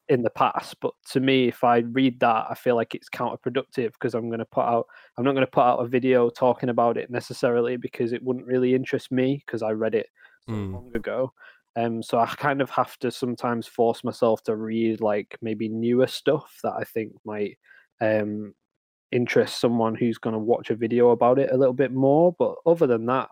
in 0.09 0.23
the 0.23 0.31
past. 0.31 0.77
But 0.81 0.93
to 1.13 1.21
me, 1.21 1.49
if 1.49 1.65
I 1.65 1.79
read 1.79 2.21
that, 2.21 2.47
I 2.51 2.55
feel 2.55 2.77
like 2.77 2.95
it's 2.95 3.09
counterproductive 3.09 3.93
because 3.93 4.15
I'm 4.15 4.29
going 4.29 4.39
to 4.39 4.45
put 4.45 4.65
out 4.65 4.87
I'm 5.17 5.25
not 5.25 5.33
going 5.33 5.47
to 5.47 5.51
put 5.51 5.65
out 5.65 5.81
a 5.81 5.89
video 5.89 6.31
talking 6.31 6.69
about 6.69 6.97
it 6.97 7.11
necessarily 7.11 7.77
because 7.77 8.13
it 8.13 8.23
wouldn't 8.23 8.47
really 8.47 8.75
interest 8.75 9.11
me 9.11 9.43
because 9.45 9.63
I 9.63 9.71
read 9.71 9.95
it 9.95 10.07
so 10.47 10.53
mm. 10.53 10.73
long 10.75 10.91
ago. 10.95 11.33
Um, 11.75 12.03
so 12.03 12.19
I 12.19 12.27
kind 12.27 12.61
of 12.61 12.69
have 12.71 12.99
to 12.99 13.11
sometimes 13.11 13.67
force 13.67 14.05
myself 14.05 14.43
to 14.45 14.57
read 14.57 15.01
like 15.01 15.39
maybe 15.41 15.71
newer 15.71 16.07
stuff 16.07 16.59
that 16.63 16.75
I 16.79 16.85
think 16.85 17.13
might 17.25 17.57
um, 18.03 18.53
interest 19.13 19.61
someone 19.61 19.95
who's 19.95 20.19
going 20.19 20.33
to 20.33 20.39
watch 20.39 20.71
a 20.71 20.75
video 20.75 21.11
about 21.11 21.39
it 21.39 21.51
a 21.53 21.57
little 21.57 21.75
bit 21.75 21.93
more. 21.93 22.35
But 22.39 22.55
other 22.67 22.87
than 22.87 23.07
that, 23.07 23.29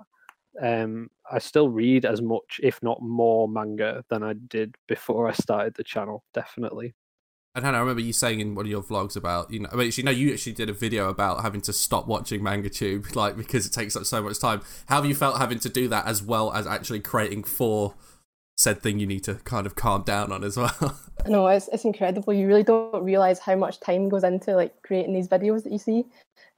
um, 0.60 1.10
I 1.30 1.38
still 1.38 1.68
read 1.68 2.04
as 2.04 2.20
much, 2.20 2.60
if 2.62 2.82
not 2.82 3.02
more, 3.02 3.48
manga 3.48 4.04
than 4.10 4.22
I 4.22 4.34
did 4.34 4.76
before 4.86 5.28
I 5.28 5.32
started 5.32 5.74
the 5.74 5.84
channel. 5.84 6.24
Definitely. 6.34 6.94
And 7.54 7.64
Hannah, 7.64 7.78
I 7.78 7.80
remember 7.80 8.02
you 8.02 8.12
saying 8.12 8.38
in 8.38 8.54
one 8.54 8.66
of 8.66 8.70
your 8.70 8.82
vlogs 8.82 9.16
about, 9.16 9.50
you 9.50 9.58
know, 9.58 9.68
I 9.72 9.76
mean, 9.76 9.88
actually, 9.88 10.04
no, 10.04 10.12
you 10.12 10.32
actually 10.32 10.52
did 10.52 10.70
a 10.70 10.72
video 10.72 11.08
about 11.08 11.42
having 11.42 11.60
to 11.62 11.72
stop 11.72 12.06
watching 12.06 12.42
MangaTube, 12.42 13.16
like, 13.16 13.36
because 13.36 13.66
it 13.66 13.72
takes 13.72 13.96
up 13.96 14.06
so 14.06 14.22
much 14.22 14.38
time. 14.38 14.62
How 14.86 14.96
have 14.96 15.06
you 15.06 15.14
felt 15.14 15.38
having 15.38 15.58
to 15.60 15.68
do 15.68 15.88
that 15.88 16.06
as 16.06 16.22
well 16.22 16.52
as 16.52 16.66
actually 16.66 17.00
creating 17.00 17.44
for 17.44 17.94
said 18.60 18.82
thing 18.82 18.98
you 18.98 19.06
need 19.06 19.24
to 19.24 19.34
kind 19.36 19.66
of 19.66 19.74
calm 19.74 20.02
down 20.02 20.32
on 20.32 20.44
as 20.44 20.56
well? 20.56 20.98
No, 21.26 21.48
it's, 21.48 21.68
it's 21.70 21.84
incredible. 21.84 22.32
You 22.32 22.46
really 22.46 22.62
don't 22.62 23.04
realize 23.04 23.38
how 23.38 23.54
much 23.54 23.78
time 23.80 24.08
goes 24.08 24.24
into 24.24 24.54
like 24.54 24.80
creating 24.82 25.12
these 25.12 25.28
videos 25.28 25.64
that 25.64 25.72
you 25.72 25.78
see. 25.78 26.06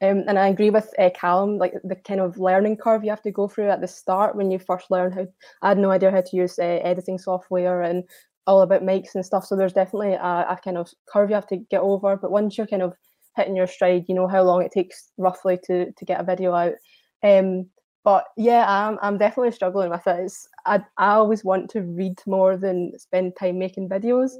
Um, 0.00 0.22
and 0.28 0.38
I 0.38 0.46
agree 0.46 0.70
with 0.70 0.88
uh, 1.00 1.10
Callum, 1.14 1.58
like 1.58 1.74
the 1.82 1.96
kind 1.96 2.20
of 2.20 2.38
learning 2.38 2.76
curve 2.76 3.02
you 3.02 3.10
have 3.10 3.22
to 3.22 3.32
go 3.32 3.48
through 3.48 3.70
at 3.70 3.80
the 3.80 3.88
start 3.88 4.36
when 4.36 4.52
you 4.52 4.60
first 4.60 4.88
learn 4.88 5.10
how. 5.10 5.26
I 5.62 5.70
had 5.70 5.78
no 5.78 5.90
idea 5.90 6.12
how 6.12 6.20
to 6.20 6.36
use 6.36 6.60
uh, 6.60 6.62
editing 6.62 7.18
software 7.18 7.82
and 7.82 8.04
all 8.46 8.62
about 8.62 8.82
mics 8.82 9.14
and 9.14 9.26
stuff. 9.26 9.44
So 9.44 9.56
there's 9.56 9.72
definitely 9.72 10.14
a, 10.14 10.46
a, 10.50 10.58
kind 10.62 10.76
of 10.76 10.90
curve 11.08 11.30
you 11.30 11.34
have 11.34 11.46
to 11.48 11.56
get 11.56 11.80
over. 11.80 12.16
But 12.16 12.30
once 12.30 12.56
you're 12.56 12.66
kind 12.66 12.82
of 12.82 12.94
hitting 13.36 13.56
your 13.56 13.66
stride, 13.66 14.04
you 14.08 14.14
know 14.14 14.28
how 14.28 14.42
long 14.42 14.62
it 14.62 14.72
takes 14.72 15.10
roughly 15.18 15.58
to 15.64 15.92
to 15.92 16.04
get 16.04 16.20
a 16.20 16.24
video 16.24 16.52
out. 16.52 16.74
Um, 17.22 17.66
but 18.04 18.24
yeah, 18.36 18.64
I'm 18.68 18.98
I'm 19.02 19.18
definitely 19.18 19.52
struggling 19.52 19.90
with 19.90 20.06
it. 20.06 20.20
It's, 20.20 20.48
I 20.66 20.80
I 20.98 21.10
always 21.14 21.44
want 21.44 21.70
to 21.70 21.82
read 21.82 22.18
more 22.26 22.56
than 22.56 22.98
spend 22.98 23.36
time 23.36 23.58
making 23.58 23.88
videos. 23.88 24.32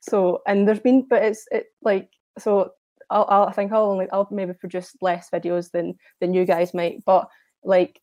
So 0.00 0.42
and 0.46 0.66
there's 0.66 0.80
been, 0.80 1.06
but 1.08 1.22
it's 1.22 1.46
it 1.50 1.66
like 1.82 2.10
so. 2.38 2.72
I'll, 3.10 3.26
I'll 3.28 3.46
I 3.46 3.52
think 3.52 3.72
I'll 3.72 3.90
only 3.90 4.06
I'll 4.12 4.28
maybe 4.30 4.52
produce 4.52 4.94
less 5.00 5.30
videos 5.30 5.70
than 5.70 5.96
than 6.20 6.34
you 6.34 6.44
guys 6.44 6.74
might. 6.74 7.04
But 7.06 7.28
like 7.64 8.00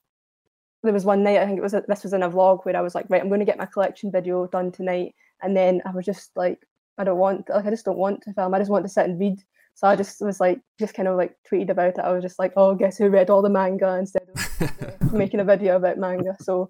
there 0.84 0.94
was 0.94 1.06
one 1.06 1.24
night 1.24 1.38
I 1.38 1.46
think 1.46 1.58
it 1.58 1.64
was 1.64 1.74
a, 1.74 1.84
this 1.88 2.04
was 2.04 2.14
in 2.14 2.24
a 2.24 2.30
vlog 2.30 2.66
where 2.66 2.76
I 2.76 2.82
was 2.82 2.96
like, 2.96 3.06
right, 3.10 3.22
I'm 3.22 3.30
going 3.30 3.40
to 3.40 3.46
get 3.46 3.58
my 3.58 3.66
collection 3.66 4.12
video 4.12 4.48
done 4.48 4.72
tonight, 4.72 5.16
and 5.42 5.56
then 5.56 5.82
I 5.86 5.92
was 5.92 6.06
just 6.06 6.32
like, 6.36 6.66
I 6.98 7.04
don't 7.04 7.18
want, 7.18 7.50
like, 7.50 7.66
I 7.66 7.70
just 7.70 7.86
don't 7.86 7.98
want 7.98 8.22
to 8.24 8.34
film. 8.34 8.54
I 8.54 8.60
just 8.60 8.72
want 8.72 8.86
to 8.86 8.90
sit 8.90 9.06
and 9.06 9.20
read. 9.20 9.40
So 9.76 9.88
I 9.88 9.96
just 9.96 10.22
was 10.22 10.40
like, 10.40 10.62
just 10.80 10.94
kind 10.94 11.08
of 11.08 11.18
like 11.18 11.36
tweeted 11.52 11.70
about 11.70 11.98
it. 11.98 12.00
I 12.00 12.12
was 12.12 12.24
just 12.24 12.40
like, 12.40 12.54
oh, 12.56 12.76
guess 12.76 12.98
who 12.98 13.10
read 13.10 13.30
all 13.30 13.42
the 13.42 13.50
manga 13.50 13.98
instead 13.98 14.24
of 14.34 15.14
making 15.14 15.42
a 15.42 15.46
video 15.46 15.76
about 15.76 15.98
manga. 15.98 16.36
So 16.40 16.70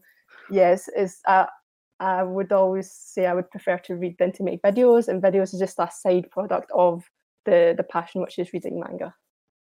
yes, 0.50 0.90
is 0.98 1.20
I, 1.28 1.48
I 2.00 2.24
would 2.24 2.52
always 2.52 2.92
say 2.92 3.28
I 3.28 3.34
would 3.34 3.50
prefer 3.52 3.78
to 3.86 3.96
read 3.96 4.16
than 4.18 4.32
to 4.34 4.44
make 4.44 4.62
videos, 4.64 5.08
and 5.08 5.22
videos 5.22 5.54
is 5.54 5.60
just 5.60 5.80
a 5.80 5.90
side 5.92 6.30
product 6.32 6.72
of 6.74 7.04
the 7.46 7.74
the 7.78 7.84
passion 7.84 8.22
which 8.22 8.40
is 8.40 8.52
reading 8.52 8.80
manga. 8.80 9.14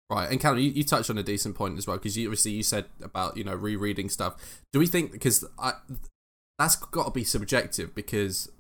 Right, 0.10 0.30
and 0.30 0.40
Callum, 0.40 0.60
you, 0.60 0.72
you 0.72 0.84
touched 0.84 1.10
on 1.10 1.18
a 1.18 1.24
decent 1.24 1.56
point 1.56 1.78
as 1.78 1.88
well 1.88 1.98
because 1.98 2.18
you 2.18 2.28
obviously 2.28 2.52
you 2.52 2.64
said 2.64 2.86
about 3.02 3.38
you 3.38 3.44
know 3.44 3.56
rereading 3.56 4.10
stuff. 4.10 4.62
Do 4.72 4.80
we 4.80 4.86
think 4.86 5.12
because 5.12 5.44
I 5.58 5.74
that's 6.60 6.76
got 6.76 7.06
to 7.06 7.12
be 7.12 7.24
subjective 7.24 7.96
because 7.96 8.52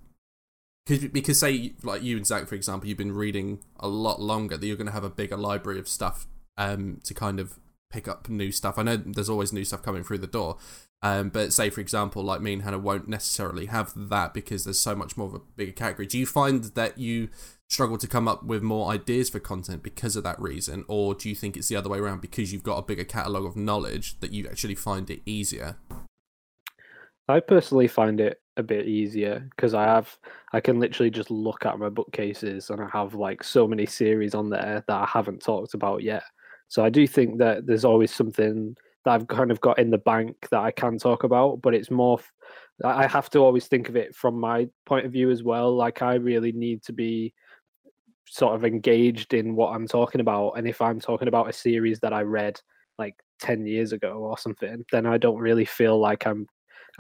because 0.86 1.06
because 1.10 1.40
say 1.40 1.74
like 1.84 2.04
you 2.04 2.18
and 2.18 2.26
Zach 2.26 2.48
for 2.48 2.56
example, 2.56 2.88
you've 2.88 2.98
been 2.98 3.12
reading 3.12 3.60
a 3.80 3.88
lot 3.88 4.22
longer 4.22 4.58
that 4.58 4.66
you're 4.66 4.78
going 4.78 4.88
to 4.88 4.94
have 4.94 5.04
a 5.04 5.10
bigger 5.10 5.38
library 5.38 5.80
of 5.80 5.88
stuff 5.88 6.28
um 6.58 7.00
to 7.04 7.14
kind 7.14 7.40
of 7.40 7.60
pick 7.92 8.08
up 8.08 8.30
new 8.30 8.52
stuff. 8.52 8.78
I 8.78 8.84
know 8.84 8.98
there's 8.98 9.30
always 9.30 9.54
new 9.54 9.66
stuff 9.66 9.84
coming 9.84 10.04
through 10.04 10.20
the 10.20 10.28
door, 10.28 10.58
um, 11.02 11.30
but 11.30 11.54
say 11.54 11.70
for 11.70 11.82
example, 11.82 12.24
like 12.24 12.42
me 12.42 12.54
and 12.54 12.62
Hannah 12.62 12.80
won't 12.80 13.08
necessarily 13.08 13.68
have 13.68 13.92
that 13.96 14.34
because 14.34 14.64
there's 14.64 14.80
so 14.80 14.96
much 14.96 15.18
more 15.18 15.28
of 15.28 15.34
a 15.34 15.40
bigger 15.40 15.72
category. 15.72 16.08
Do 16.08 16.18
you 16.18 16.26
find 16.26 16.64
that 16.64 16.98
you 16.98 17.30
struggle 17.70 17.98
to 17.98 18.08
come 18.08 18.28
up 18.28 18.44
with 18.44 18.62
more 18.62 18.92
ideas 18.92 19.30
for 19.30 19.40
content 19.40 19.82
because 19.82 20.16
of 20.16 20.24
that 20.24 20.40
reason, 20.40 20.86
or 20.88 21.14
do 21.14 21.30
you 21.30 21.36
think 21.36 21.56
it's 21.56 21.68
the 21.68 21.76
other 21.76 21.90
way 21.90 22.00
around 22.00 22.22
because 22.22 22.52
you've 22.52 22.64
got 22.64 22.78
a 22.78 22.82
bigger 22.82 23.04
catalog 23.06 23.46
of 23.46 23.56
knowledge 23.56 24.20
that 24.20 24.32
you 24.32 24.48
actually 24.48 24.76
find 24.76 25.10
it 25.10 25.22
easier? 25.26 25.78
I 27.32 27.40
personally 27.40 27.88
find 27.88 28.20
it 28.20 28.42
a 28.58 28.64
bit 28.64 28.88
easier 28.88 29.48
because 29.56 29.74
I 29.74 29.84
have 29.84 30.18
I 30.54 30.60
can 30.60 30.80
literally 30.80 31.10
just 31.10 31.32
look 31.32 31.66
at 31.66 31.80
my 31.80 31.90
bookcases 31.90 32.70
and 32.70 32.82
I 32.82 32.90
have 32.92 33.16
like 33.16 33.44
so 33.44 33.68
many 33.68 33.86
series 33.86 34.36
on 34.36 34.50
there 34.50 34.84
that 34.88 35.02
I 35.02 35.06
haven't 35.06 35.42
talked 35.42 35.74
about 35.74 36.04
yet. 36.04 36.24
So 36.68 36.84
I 36.84 36.90
do 36.90 37.08
think 37.08 37.38
that 37.40 37.66
there's 37.66 37.86
always 37.86 38.14
something 38.14 38.76
that 39.06 39.12
I've 39.12 39.28
kind 39.28 39.52
of 39.52 39.62
got 39.62 39.80
in 39.80 39.90
the 39.90 39.98
bank 39.98 40.36
that 40.52 40.60
I 40.60 40.72
can 40.72 40.98
talk 40.98 41.24
about, 41.24 41.62
but 41.62 41.74
it's 41.74 41.92
more 41.92 42.20
I 42.84 43.08
have 43.08 43.30
to 43.32 43.40
always 43.40 43.68
think 43.68 43.90
of 43.90 43.96
it 43.96 44.16
from 44.16 44.40
my 44.40 44.68
point 44.86 45.06
of 45.06 45.12
view 45.12 45.32
as 45.32 45.44
well. 45.44 45.76
Like 45.76 46.02
I 46.02 46.16
really 46.16 46.52
need 46.52 46.84
to 46.84 46.94
be 46.94 47.34
sort 48.28 48.56
of 48.56 48.66
engaged 48.66 49.34
in 49.34 49.56
what 49.56 49.74
I'm 49.76 49.88
talking 49.88 50.22
about 50.22 50.52
and 50.52 50.68
if 50.68 50.82
I'm 50.82 51.00
talking 51.00 51.28
about 51.28 51.50
a 51.50 51.54
series 51.54 52.00
that 52.00 52.14
I 52.14 52.22
read 52.22 52.60
like 52.98 53.16
10 53.40 53.66
years 53.66 53.92
ago 53.92 54.14
or 54.14 54.38
something, 54.38 54.86
then 54.92 55.06
I 55.06 55.18
don't 55.18 55.40
really 55.40 55.66
feel 55.66 56.00
like 56.00 56.26
I'm 56.26 56.48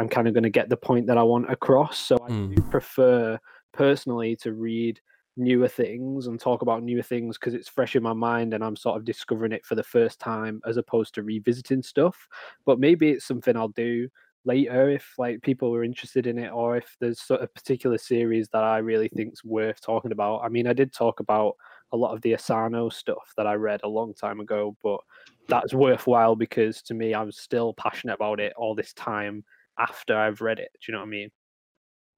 I'm 0.01 0.09
kind 0.09 0.27
of 0.27 0.33
going 0.33 0.43
to 0.43 0.49
get 0.49 0.69
the 0.69 0.77
point 0.77 1.07
that 1.07 1.17
I 1.17 1.23
want 1.23 1.51
across. 1.51 1.99
So 1.99 2.17
I 2.25 2.29
mm. 2.29 2.55
do 2.55 2.61
prefer 2.63 3.39
personally 3.71 4.35
to 4.37 4.53
read 4.53 4.99
newer 5.37 5.67
things 5.67 6.27
and 6.27 6.39
talk 6.39 6.61
about 6.61 6.83
newer 6.83 7.03
things 7.03 7.37
because 7.37 7.53
it's 7.53 7.69
fresh 7.69 7.95
in 7.95 8.03
my 8.03 8.13
mind 8.13 8.53
and 8.53 8.63
I'm 8.63 8.75
sort 8.75 8.97
of 8.97 9.05
discovering 9.05 9.53
it 9.53 9.65
for 9.65 9.75
the 9.75 9.83
first 9.83 10.19
time 10.19 10.61
as 10.65 10.77
opposed 10.77 11.13
to 11.15 11.23
revisiting 11.23 11.83
stuff. 11.83 12.27
But 12.65 12.79
maybe 12.79 13.11
it's 13.11 13.25
something 13.25 13.55
I'll 13.55 13.69
do 13.69 14.09
later 14.43 14.89
if 14.89 15.13
like 15.19 15.41
people 15.43 15.73
are 15.75 15.83
interested 15.83 16.25
in 16.25 16.39
it 16.39 16.49
or 16.49 16.75
if 16.75 16.97
there's 16.99 17.21
sort 17.21 17.41
of 17.41 17.53
particular 17.53 17.97
series 17.97 18.49
that 18.49 18.63
I 18.63 18.79
really 18.79 19.07
think's 19.07 19.43
worth 19.43 19.81
talking 19.81 20.11
about. 20.11 20.41
I 20.43 20.49
mean, 20.49 20.67
I 20.67 20.73
did 20.73 20.91
talk 20.91 21.19
about 21.19 21.55
a 21.91 21.97
lot 21.97 22.13
of 22.13 22.21
the 22.21 22.33
Asano 22.33 22.89
stuff 22.89 23.33
that 23.37 23.45
I 23.45 23.53
read 23.53 23.81
a 23.83 23.89
long 23.89 24.13
time 24.13 24.39
ago, 24.39 24.75
but 24.81 24.99
that's 25.47 25.73
worthwhile 25.73 26.35
because 26.35 26.81
to 26.83 26.93
me 26.93 27.13
I'm 27.13 27.31
still 27.31 27.73
passionate 27.73 28.15
about 28.15 28.39
it 28.39 28.53
all 28.57 28.73
this 28.73 28.93
time 28.93 29.43
after 29.79 30.17
I've 30.17 30.41
read 30.41 30.59
it. 30.59 30.69
Do 30.73 30.91
you 30.91 30.93
know 30.93 30.99
what 30.99 31.07
I 31.07 31.11
mean? 31.11 31.29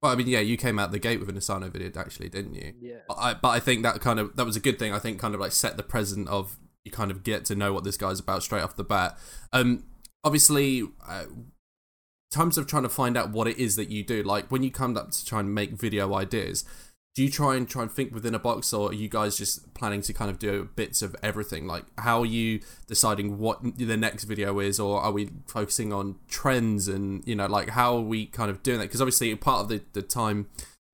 Well, 0.02 0.12
I 0.12 0.16
mean, 0.16 0.26
yeah, 0.26 0.40
you 0.40 0.56
came 0.56 0.78
out 0.78 0.92
the 0.92 0.98
gate 0.98 1.18
with 1.18 1.30
an 1.30 1.36
Asano 1.36 1.70
video, 1.70 1.90
actually, 1.96 2.28
didn't 2.28 2.54
you? 2.54 2.74
Yeah. 2.78 2.96
But 3.08 3.14
I, 3.14 3.34
but 3.34 3.48
I 3.48 3.60
think 3.60 3.82
that 3.84 4.00
kind 4.00 4.18
of 4.18 4.36
that 4.36 4.44
was 4.44 4.56
a 4.56 4.60
good 4.60 4.78
thing. 4.78 4.92
I 4.92 4.98
think 4.98 5.18
kind 5.18 5.34
of 5.34 5.40
like 5.40 5.52
set 5.52 5.76
the 5.76 5.82
present 5.82 6.28
of 6.28 6.58
you 6.84 6.92
kind 6.92 7.10
of 7.10 7.24
get 7.24 7.44
to 7.46 7.54
know 7.54 7.72
what 7.72 7.84
this 7.84 7.96
guy's 7.96 8.20
about 8.20 8.42
straight 8.42 8.62
off 8.62 8.76
the 8.76 8.84
bat. 8.84 9.18
Um, 9.52 9.84
obviously, 10.22 10.82
uh, 11.08 11.24
terms 12.30 12.58
of 12.58 12.66
trying 12.66 12.82
to 12.82 12.88
find 12.88 13.16
out 13.16 13.30
what 13.30 13.46
it 13.46 13.58
is 13.58 13.76
that 13.76 13.88
you 13.88 14.02
do, 14.04 14.22
like 14.22 14.50
when 14.50 14.62
you 14.62 14.70
come 14.70 14.96
up 14.96 15.10
to 15.12 15.24
try 15.24 15.40
and 15.40 15.54
make 15.54 15.70
video 15.70 16.12
ideas, 16.14 16.64
do 17.14 17.22
you 17.22 17.30
try 17.30 17.54
and 17.54 17.68
try 17.68 17.82
and 17.82 17.92
think 17.92 18.12
within 18.12 18.34
a 18.34 18.38
box 18.40 18.72
or 18.72 18.90
are 18.90 18.94
you 18.94 19.08
guys 19.08 19.36
just 19.36 19.72
planning 19.72 20.02
to 20.02 20.12
kind 20.12 20.30
of 20.30 20.38
do 20.38 20.68
bits 20.74 21.00
of 21.00 21.14
everything? 21.22 21.66
Like 21.66 21.84
how 21.98 22.20
are 22.20 22.26
you 22.26 22.60
deciding 22.88 23.38
what 23.38 23.60
the 23.78 23.96
next 23.96 24.24
video 24.24 24.58
is 24.58 24.80
or 24.80 25.00
are 25.00 25.12
we 25.12 25.30
focusing 25.46 25.92
on 25.92 26.16
trends 26.28 26.88
and 26.88 27.26
you 27.26 27.36
know 27.36 27.46
like 27.46 27.70
how 27.70 27.96
are 27.96 28.02
we 28.02 28.26
kind 28.26 28.50
of 28.50 28.62
doing 28.64 28.78
that? 28.78 28.86
Because 28.86 29.00
obviously 29.00 29.34
part 29.36 29.60
of 29.60 29.68
the, 29.68 29.82
the 29.92 30.02
time 30.02 30.48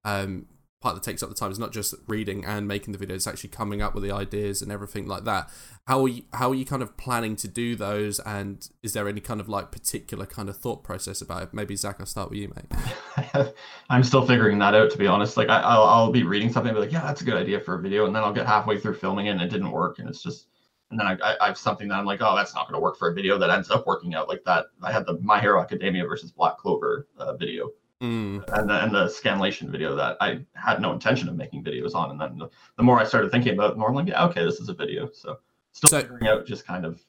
um 0.04 0.46
part 0.80 0.94
that 0.94 1.02
takes 1.02 1.22
up 1.22 1.28
the 1.28 1.34
time 1.34 1.50
is 1.50 1.58
not 1.58 1.72
just 1.72 1.94
reading 2.06 2.44
and 2.44 2.66
making 2.66 2.92
the 2.92 3.06
videos, 3.06 3.16
it's 3.16 3.26
actually 3.26 3.50
coming 3.50 3.82
up 3.82 3.94
with 3.94 4.02
the 4.02 4.10
ideas 4.10 4.62
and 4.62 4.72
everything 4.72 5.06
like 5.06 5.24
that. 5.24 5.50
How 5.86 6.02
are 6.02 6.08
you 6.08 6.22
how 6.32 6.50
are 6.50 6.54
you 6.54 6.64
kind 6.64 6.82
of 6.82 6.96
planning 6.96 7.36
to 7.36 7.48
do 7.48 7.76
those 7.76 8.18
and 8.20 8.66
is 8.82 8.94
there 8.94 9.06
any 9.06 9.20
kind 9.20 9.40
of 9.40 9.48
like 9.48 9.70
particular 9.70 10.24
kind 10.24 10.48
of 10.48 10.56
thought 10.56 10.82
process 10.82 11.20
about 11.20 11.42
it? 11.42 11.54
Maybe 11.54 11.76
Zach, 11.76 11.96
I'll 12.00 12.06
start 12.06 12.30
with 12.30 12.38
you, 12.38 12.52
mate. 12.54 13.52
I'm 13.90 14.02
still 14.02 14.26
figuring 14.26 14.58
that 14.60 14.74
out 14.74 14.90
to 14.92 14.98
be 14.98 15.06
honest. 15.06 15.36
Like 15.36 15.50
I, 15.50 15.76
will 15.76 15.84
I'll 15.84 16.12
be 16.12 16.22
reading 16.22 16.50
something 16.50 16.70
and 16.70 16.76
be 16.76 16.80
like, 16.80 16.92
yeah, 16.92 17.02
that's 17.02 17.20
a 17.20 17.24
good 17.24 17.36
idea 17.36 17.60
for 17.60 17.74
a 17.74 17.82
video, 17.82 18.06
and 18.06 18.14
then 18.14 18.22
I'll 18.22 18.32
get 18.32 18.46
halfway 18.46 18.78
through 18.78 18.94
filming 18.94 19.26
it 19.26 19.30
and 19.30 19.42
it 19.42 19.50
didn't 19.50 19.70
work, 19.70 19.98
and 19.98 20.08
it's 20.08 20.22
just 20.22 20.46
and 20.90 20.98
then 20.98 21.06
I, 21.06 21.36
I, 21.40 21.46
have 21.46 21.56
something 21.56 21.86
that 21.86 21.94
I'm 21.94 22.04
like, 22.04 22.20
oh, 22.20 22.34
that's 22.34 22.52
not 22.52 22.66
going 22.66 22.74
to 22.74 22.80
work 22.80 22.98
for 22.98 23.10
a 23.10 23.14
video 23.14 23.38
that 23.38 23.48
ends 23.48 23.70
up 23.70 23.86
working 23.86 24.14
out 24.16 24.28
like 24.28 24.42
that. 24.44 24.66
I 24.82 24.90
had 24.90 25.06
the 25.06 25.20
My 25.20 25.40
Hero 25.40 25.60
Academia 25.60 26.04
versus 26.04 26.32
Black 26.32 26.58
Clover 26.58 27.06
uh, 27.16 27.36
video 27.36 27.70
Mm. 28.02 28.44
And, 28.48 28.70
the, 28.70 28.84
and 28.84 28.94
the 28.94 29.04
scanlation 29.06 29.68
video 29.70 29.94
that 29.94 30.16
I 30.20 30.40
had 30.54 30.80
no 30.80 30.92
intention 30.92 31.28
of 31.28 31.36
making 31.36 31.64
videos 31.64 31.94
on. 31.94 32.10
And 32.10 32.20
then 32.20 32.38
the, 32.38 32.50
the 32.76 32.82
more 32.82 32.98
I 32.98 33.04
started 33.04 33.30
thinking 33.30 33.52
about 33.52 33.72
it, 33.72 33.78
more 33.78 33.88
I'm 33.88 33.94
like, 33.94 34.08
yeah, 34.08 34.24
okay, 34.26 34.44
this 34.44 34.58
is 34.58 34.68
a 34.68 34.74
video. 34.74 35.10
So 35.12 35.38
still 35.72 35.90
so, 35.90 36.00
figuring 36.00 36.26
out 36.26 36.46
just 36.46 36.66
kind 36.66 36.86
of, 36.86 37.00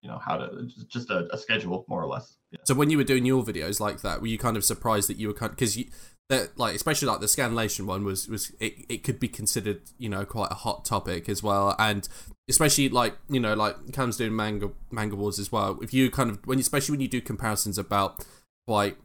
you 0.00 0.08
know, 0.08 0.18
how 0.18 0.36
to, 0.36 0.68
just 0.86 1.10
a, 1.10 1.28
a 1.32 1.38
schedule 1.38 1.84
more 1.88 2.02
or 2.02 2.06
less. 2.06 2.36
Yeah. 2.52 2.60
So 2.64 2.74
when 2.74 2.88
you 2.88 2.98
were 2.98 3.04
doing 3.04 3.26
your 3.26 3.42
videos 3.42 3.80
like 3.80 4.02
that, 4.02 4.20
were 4.20 4.28
you 4.28 4.38
kind 4.38 4.56
of 4.56 4.64
surprised 4.64 5.08
that 5.08 5.16
you 5.16 5.26
were 5.26 5.34
kind 5.34 5.50
because 5.50 5.76
you, 5.76 5.86
that 6.28 6.58
like 6.58 6.74
especially 6.74 7.08
like 7.08 7.20
the 7.20 7.26
scanlation 7.26 7.86
one 7.86 8.04
was 8.04 8.28
was 8.28 8.52
it, 8.60 8.74
it 8.88 9.02
could 9.02 9.18
be 9.18 9.28
considered 9.28 9.80
you 9.96 10.08
know 10.08 10.24
quite 10.24 10.50
a 10.50 10.54
hot 10.54 10.84
topic 10.84 11.28
as 11.28 11.42
well 11.42 11.74
and 11.78 12.08
especially 12.50 12.88
like 12.88 13.16
you 13.30 13.40
know 13.40 13.54
like 13.54 13.76
Cam's 13.92 14.18
doing 14.18 14.36
manga 14.36 14.70
manga 14.90 15.16
wars 15.16 15.38
as 15.38 15.50
well 15.50 15.78
if 15.80 15.94
you 15.94 16.10
kind 16.10 16.30
of 16.30 16.46
when 16.46 16.58
especially 16.58 16.92
when 16.92 17.00
you 17.00 17.08
do 17.08 17.22
comparisons 17.22 17.78
about 17.78 18.26
quite 18.66 18.98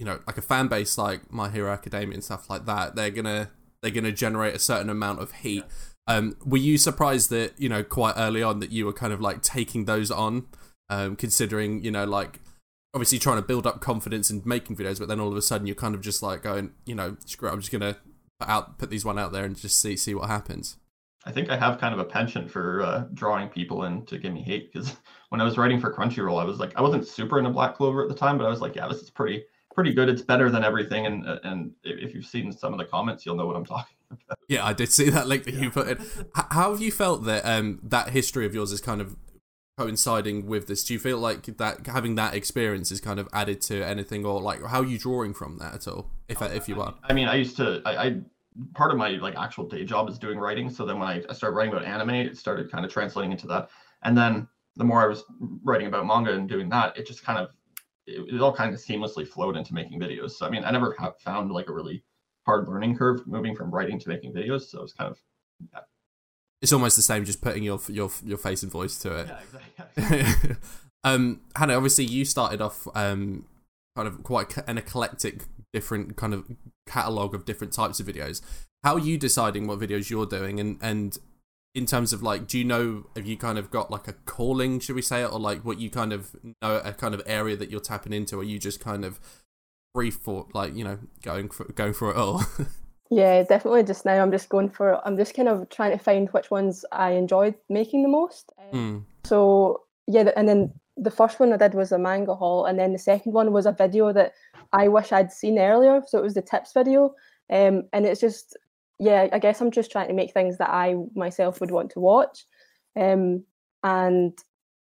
you 0.00 0.06
know 0.06 0.18
like 0.26 0.38
a 0.38 0.42
fan 0.42 0.66
base 0.66 0.96
like 0.96 1.30
My 1.30 1.50
Hero 1.50 1.70
Academia 1.70 2.14
and 2.14 2.24
stuff 2.24 2.48
like 2.48 2.64
that, 2.64 2.96
they're 2.96 3.10
gonna 3.10 3.50
they're 3.82 3.92
gonna 3.92 4.10
generate 4.10 4.54
a 4.54 4.58
certain 4.58 4.88
amount 4.88 5.20
of 5.20 5.30
heat. 5.32 5.62
Um, 6.06 6.36
were 6.44 6.56
you 6.56 6.78
surprised 6.78 7.28
that 7.30 7.52
you 7.58 7.68
know 7.68 7.84
quite 7.84 8.14
early 8.16 8.42
on 8.42 8.60
that 8.60 8.72
you 8.72 8.86
were 8.86 8.94
kind 8.94 9.12
of 9.12 9.20
like 9.20 9.42
taking 9.42 9.84
those 9.84 10.10
on, 10.10 10.46
um, 10.88 11.16
considering 11.16 11.84
you 11.84 11.90
know 11.90 12.04
like 12.04 12.40
obviously 12.94 13.18
trying 13.18 13.36
to 13.36 13.42
build 13.42 13.66
up 13.66 13.82
confidence 13.82 14.30
and 14.30 14.44
making 14.46 14.74
videos, 14.74 14.98
but 14.98 15.06
then 15.06 15.20
all 15.20 15.28
of 15.28 15.36
a 15.36 15.42
sudden 15.42 15.66
you're 15.66 15.76
kind 15.76 15.94
of 15.94 16.00
just 16.00 16.22
like 16.22 16.42
going, 16.42 16.72
you 16.86 16.94
know, 16.94 17.18
screw 17.26 17.50
it, 17.50 17.52
I'm 17.52 17.60
just 17.60 17.70
gonna 17.70 17.98
put 18.40 18.48
out 18.48 18.78
put 18.78 18.88
these 18.88 19.04
one 19.04 19.18
out 19.18 19.32
there 19.32 19.44
and 19.44 19.54
just 19.54 19.78
see 19.78 19.98
see 19.98 20.14
what 20.14 20.30
happens. 20.30 20.78
I 21.26 21.30
think 21.32 21.50
I 21.50 21.58
have 21.58 21.78
kind 21.78 21.92
of 21.92 22.00
a 22.00 22.04
penchant 22.04 22.50
for 22.50 22.80
uh, 22.80 23.04
drawing 23.12 23.50
people 23.50 23.84
in 23.84 24.06
to 24.06 24.16
give 24.16 24.32
me 24.32 24.40
hate 24.40 24.72
because 24.72 24.96
when 25.28 25.42
I 25.42 25.44
was 25.44 25.58
writing 25.58 25.78
for 25.78 25.92
Crunchyroll, 25.92 26.40
I 26.40 26.44
was 26.44 26.58
like, 26.58 26.72
I 26.74 26.80
wasn't 26.80 27.06
super 27.06 27.38
into 27.38 27.50
Black 27.50 27.76
Clover 27.76 28.02
at 28.02 28.08
the 28.08 28.14
time, 28.14 28.38
but 28.38 28.46
I 28.46 28.48
was 28.48 28.62
like, 28.62 28.76
yeah, 28.76 28.88
this 28.88 29.02
is 29.02 29.10
pretty 29.10 29.44
pretty 29.80 29.94
good. 29.94 30.10
It's 30.10 30.20
better 30.20 30.50
than 30.50 30.62
everything, 30.62 31.06
and 31.06 31.26
and 31.42 31.72
if 31.84 32.14
you've 32.14 32.26
seen 32.26 32.52
some 32.52 32.74
of 32.74 32.78
the 32.78 32.84
comments, 32.84 33.24
you'll 33.24 33.36
know 33.36 33.46
what 33.46 33.56
I'm 33.56 33.64
talking 33.74 33.96
about. 34.10 34.38
Yeah, 34.46 34.66
I 34.66 34.74
did 34.74 34.92
see 34.92 35.08
that 35.08 35.26
link 35.26 35.44
that 35.44 35.54
you 35.54 35.70
put 35.70 35.88
in. 35.88 36.06
How 36.34 36.72
have 36.72 36.82
you 36.82 36.92
felt 36.92 37.24
that 37.24 37.46
um 37.46 37.80
that 37.82 38.10
history 38.10 38.44
of 38.44 38.54
yours 38.54 38.72
is 38.72 38.82
kind 38.82 39.00
of 39.00 39.16
coinciding 39.78 40.46
with 40.46 40.66
this? 40.66 40.84
Do 40.84 40.92
you 40.92 40.98
feel 40.98 41.16
like 41.16 41.44
that 41.44 41.86
having 41.86 42.14
that 42.16 42.34
experience 42.34 42.92
is 42.92 43.00
kind 43.00 43.18
of 43.18 43.26
added 43.32 43.62
to 43.62 43.82
anything, 43.82 44.26
or 44.26 44.42
like 44.42 44.62
how 44.66 44.80
are 44.80 44.86
you 44.86 44.98
drawing 44.98 45.32
from 45.32 45.56
that 45.58 45.74
at 45.74 45.88
all? 45.88 46.10
If 46.28 46.42
if 46.42 46.68
you 46.68 46.78
are, 46.82 46.94
I 47.04 47.14
mean, 47.14 47.28
I 47.28 47.36
used 47.36 47.56
to 47.56 47.80
I, 47.86 47.96
I 47.96 48.20
part 48.74 48.90
of 48.90 48.98
my 48.98 49.12
like 49.12 49.36
actual 49.36 49.66
day 49.66 49.86
job 49.86 50.10
is 50.10 50.18
doing 50.18 50.38
writing. 50.38 50.68
So 50.68 50.84
then 50.84 50.98
when 50.98 51.08
I, 51.08 51.22
I 51.30 51.32
started 51.32 51.56
writing 51.56 51.72
about 51.72 51.86
anime, 51.86 52.10
it 52.10 52.36
started 52.36 52.70
kind 52.70 52.84
of 52.84 52.92
translating 52.92 53.32
into 53.32 53.46
that. 53.46 53.70
And 54.02 54.14
then 54.18 54.46
the 54.76 54.84
more 54.84 55.02
I 55.02 55.06
was 55.06 55.24
writing 55.64 55.86
about 55.86 56.06
manga 56.06 56.34
and 56.34 56.46
doing 56.46 56.68
that, 56.68 56.98
it 56.98 57.06
just 57.06 57.24
kind 57.24 57.38
of 57.38 57.48
it, 58.06 58.34
it 58.34 58.40
all 58.40 58.54
kind 58.54 58.72
of 58.72 58.80
seamlessly 58.80 59.26
flowed 59.26 59.56
into 59.56 59.74
making 59.74 60.00
videos. 60.00 60.32
So 60.32 60.46
I 60.46 60.50
mean, 60.50 60.64
I 60.64 60.70
never 60.70 60.94
have 60.98 61.18
found 61.18 61.50
like 61.50 61.68
a 61.68 61.72
really 61.72 62.02
hard 62.46 62.68
learning 62.68 62.96
curve 62.96 63.26
moving 63.26 63.54
from 63.54 63.70
writing 63.70 63.98
to 63.98 64.08
making 64.08 64.32
videos. 64.32 64.62
So 64.62 64.82
it's 64.82 64.92
kind 64.92 65.10
of 65.10 65.18
yeah. 65.72 65.80
It's 66.62 66.72
almost 66.72 66.96
the 66.96 67.02
same, 67.02 67.24
just 67.24 67.40
putting 67.40 67.62
your 67.62 67.80
your 67.88 68.10
your 68.24 68.38
face 68.38 68.62
and 68.62 68.70
voice 68.70 68.98
to 68.98 69.16
it. 69.16 69.28
Yeah, 69.28 69.98
exactly. 69.98 70.56
um, 71.04 71.40
Hannah, 71.56 71.74
obviously 71.74 72.04
you 72.04 72.24
started 72.24 72.60
off 72.60 72.86
um, 72.94 73.46
kind 73.96 74.06
of 74.06 74.22
quite 74.22 74.56
an 74.66 74.76
eclectic, 74.76 75.44
different 75.72 76.16
kind 76.16 76.34
of 76.34 76.44
catalog 76.86 77.34
of 77.34 77.44
different 77.44 77.72
types 77.72 77.98
of 77.98 78.06
videos. 78.06 78.42
How 78.84 78.94
are 78.94 79.00
you 79.00 79.16
deciding 79.16 79.66
what 79.66 79.78
videos 79.78 80.10
you're 80.10 80.26
doing, 80.26 80.60
and 80.60 80.78
and 80.82 81.18
in 81.74 81.86
terms 81.86 82.12
of 82.12 82.22
like, 82.22 82.46
do 82.46 82.58
you 82.58 82.64
know 82.64 83.06
have 83.16 83.26
you 83.26 83.36
kind 83.36 83.58
of 83.58 83.70
got 83.70 83.90
like 83.90 84.08
a 84.08 84.12
calling, 84.12 84.80
should 84.80 84.96
we 84.96 85.02
say 85.02 85.22
it, 85.22 85.32
or 85.32 85.38
like 85.38 85.64
what 85.64 85.78
you 85.78 85.90
kind 85.90 86.12
of 86.12 86.34
know 86.62 86.80
a 86.84 86.92
kind 86.92 87.14
of 87.14 87.22
area 87.26 87.56
that 87.56 87.70
you're 87.70 87.80
tapping 87.80 88.12
into, 88.12 88.36
or 88.36 88.44
you 88.44 88.58
just 88.58 88.80
kind 88.80 89.04
of 89.04 89.20
free 89.94 90.10
for 90.10 90.46
like 90.54 90.74
you 90.74 90.84
know 90.84 90.98
going 91.22 91.48
for 91.48 91.64
going 91.64 91.92
for 91.92 92.10
it 92.10 92.16
all? 92.16 92.44
Yeah, 93.10 93.42
definitely. 93.42 93.82
Just 93.82 94.04
now, 94.04 94.22
I'm 94.22 94.30
just 94.30 94.48
going 94.48 94.70
for. 94.70 95.04
I'm 95.06 95.16
just 95.16 95.34
kind 95.34 95.48
of 95.48 95.68
trying 95.68 95.90
to 95.90 96.02
find 96.02 96.28
which 96.28 96.50
ones 96.50 96.84
I 96.92 97.10
enjoyed 97.10 97.56
making 97.68 98.04
the 98.04 98.08
most. 98.08 98.52
Mm. 98.72 99.02
So 99.24 99.82
yeah, 100.06 100.30
and 100.36 100.48
then 100.48 100.72
the 100.96 101.10
first 101.10 101.40
one 101.40 101.52
I 101.52 101.56
did 101.56 101.74
was 101.74 101.90
a 101.90 101.98
manga 101.98 102.36
haul, 102.36 102.66
and 102.66 102.78
then 102.78 102.92
the 102.92 102.98
second 102.98 103.32
one 103.32 103.52
was 103.52 103.66
a 103.66 103.72
video 103.72 104.12
that 104.12 104.34
I 104.72 104.86
wish 104.86 105.10
I'd 105.10 105.32
seen 105.32 105.58
earlier. 105.58 106.02
So 106.06 106.18
it 106.18 106.22
was 106.22 106.34
the 106.34 106.42
tips 106.42 106.72
video, 106.72 107.16
um, 107.52 107.82
and 107.92 108.06
it's 108.06 108.20
just 108.20 108.56
yeah. 109.00 109.28
I 109.32 109.38
guess 109.38 109.60
I'm 109.60 109.70
just 109.70 109.90
trying 109.90 110.08
to 110.08 110.14
make 110.14 110.32
things 110.32 110.58
that 110.58 110.70
I 110.70 110.94
myself 111.14 111.60
would 111.60 111.70
want 111.70 111.90
to 111.92 112.00
watch, 112.00 112.44
um, 112.96 113.44
and 113.82 114.38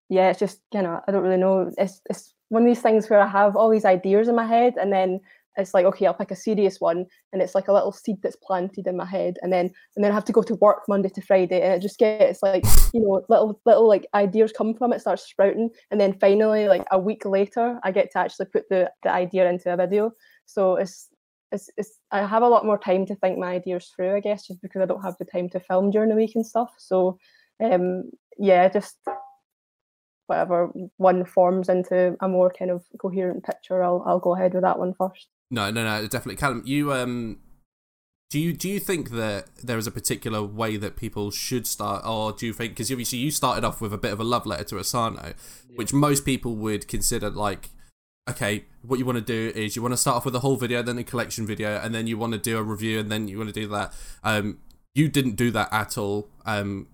yeah, 0.09 0.30
it's 0.30 0.40
just 0.40 0.61
you 0.75 0.82
know 0.82 1.00
I 1.06 1.12
don't 1.12 1.23
really 1.23 1.37
know. 1.38 1.71
It's 1.78 2.00
it's 2.11 2.35
one 2.49 2.62
of 2.62 2.68
these 2.68 2.82
things 2.82 3.09
where 3.09 3.21
I 3.21 3.28
have 3.28 3.56
all 3.56 3.71
these 3.71 3.85
ideas 3.85 4.28
in 4.28 4.35
my 4.35 4.47
head, 4.47 4.75
and 4.76 4.92
then 4.92 5.21
it's 5.56 5.75
like 5.75 5.85
okay 5.85 6.06
i'll 6.06 6.14
pick 6.14 6.30
a 6.30 6.37
serious 6.37 6.80
one 6.80 7.04
and 7.32 7.42
it's 7.42 7.54
like 7.54 7.68
a 7.68 7.73
little 7.73 7.92
seed 7.92 8.16
that's 8.23 8.37
planted 8.37 8.87
in 8.87 8.97
my 8.97 9.04
head 9.04 9.38
and 9.42 9.52
then 9.52 9.71
and 9.97 10.04
then 10.04 10.11
i 10.11 10.14
have 10.14 10.25
to 10.25 10.32
go 10.32 10.42
to 10.42 10.54
work 10.56 10.82
monday 10.88 11.09
to 11.09 11.21
friday 11.21 11.61
and 11.61 11.75
it 11.75 11.82
just 11.82 11.99
gets 11.99 12.42
like 12.42 12.64
you 12.92 13.00
know 13.00 13.23
little 13.28 13.61
little 13.66 13.88
like 13.88 14.06
ideas 14.14 14.52
come 14.52 14.75
from 14.75 14.92
it 14.92 15.00
starts 15.00 15.28
sprouting 15.28 15.71
and 15.90 16.00
then 16.00 16.18
finally 16.18 16.68
like 16.68 16.85
a 16.90 16.99
week 16.99 17.25
later 17.25 17.78
i 17.82 17.90
get 17.90 18.11
to 18.11 18.18
actually 18.18 18.47
put 18.47 18.68
the, 18.71 18.90
the 19.02 19.11
idea 19.11 19.49
into 19.49 19.73
a 19.73 19.76
video 19.76 20.11
so 20.47 20.76
it's 20.76 21.09
it's, 21.52 21.71
it's 21.76 21.99
i 22.11 22.26
have 22.26 22.42
a 22.42 22.49
lot 22.49 22.66
more 22.66 22.78
time 22.78 23.06
to 23.06 23.14
think 23.16 23.38
my 23.38 23.52
ideas 23.52 23.92
through 23.94 24.16
i 24.16 24.21
guess 24.21 24.47
just 24.47 24.61
because 24.62 24.82
i 24.82 24.87
don't 24.87 25.04
have 25.04 25.16
the 25.18 25.25
time 25.25 25.49
to 25.49 25.61
film 25.61 25.90
during 25.90 26.09
the 26.09 26.16
week 26.16 26.32
and 26.35 26.47
stuff 26.47 26.71
so 26.78 27.18
um 27.62 28.11
yeah 28.38 28.68
just 28.68 28.97
whatever 30.26 30.71
one 30.97 31.25
forms 31.25 31.68
into 31.68 32.16
a 32.21 32.28
more 32.28 32.50
kind 32.50 32.71
of 32.71 32.82
coherent 32.99 33.44
picture 33.44 33.82
i'll 33.82 34.02
i'll 34.06 34.18
go 34.18 34.35
ahead 34.35 34.54
with 34.54 34.62
that 34.62 34.78
one 34.78 34.94
first 34.94 35.28
no, 35.52 35.71
no, 35.71 35.85
no, 35.85 36.06
definitely. 36.06 36.37
Callum, 36.37 36.62
you 36.64 36.94
um, 36.94 37.37
do 38.30 38.40
you 38.40 38.54
do 38.54 38.71
you 38.71 38.80
think 38.80 39.11
that 39.11 39.54
there 39.62 39.76
is 39.76 39.87
a 39.87 39.90
particular 39.90 40.42
way 40.42 40.78
that 40.78 40.97
people 40.97 41.30
should 41.30 41.66
start, 41.66 42.06
or 42.06 42.32
do 42.32 42.47
you 42.47 42.54
think 42.54 42.73
because 42.73 42.90
obviously 42.90 43.18
you 43.18 43.30
started 43.30 43.62
off 43.62 43.82
with 43.82 43.92
a 43.92 43.99
bit 43.99 44.14
of 44.14 44.18
a 44.18 44.25
love 44.25 44.47
letter 44.47 44.64
to 44.64 44.78
Asano, 44.78 45.21
yeah. 45.68 45.76
which 45.76 45.92
most 45.92 46.25
people 46.25 46.56
would 46.56 46.88
consider 46.88 47.28
like, 47.28 47.68
okay, 48.29 48.64
what 48.83 48.99
you 48.99 49.05
want 49.05 49.19
to 49.19 49.25
do 49.25 49.59
is 49.59 49.76
you 49.76 49.82
want 49.82 49.93
to 49.93 49.97
start 49.97 50.17
off 50.19 50.25
with 50.25 50.35
a 50.35 50.41
whole 50.41 50.56
video, 50.56 50.82
then 50.82 50.99
a 50.99 51.04
collection 51.04 51.47
video, 51.47 51.78
and 51.78 51.95
then 51.95 52.06
you 52.06 52.17
want 52.19 52.32
to 52.32 52.39
do 52.39 52.58
a 52.58 52.63
review, 52.63 53.00
and 53.00 53.11
then 53.11 53.28
you 53.28 53.39
want 53.39 53.52
to 53.52 53.61
do 53.61 53.69
that. 53.69 53.93
Um, 54.23 54.58
you 54.95 55.08
didn't 55.08 55.37
do 55.37 55.50
that 55.50 55.73
at 55.73 55.97
all. 55.99 56.28
Um, 56.47 56.89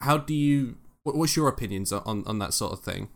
how 0.00 0.18
do 0.18 0.34
you? 0.34 0.76
What's 1.04 1.36
your 1.36 1.48
opinions 1.48 1.92
on 1.92 2.24
on 2.26 2.38
that 2.38 2.54
sort 2.54 2.72
of 2.72 2.80
thing? 2.80 3.08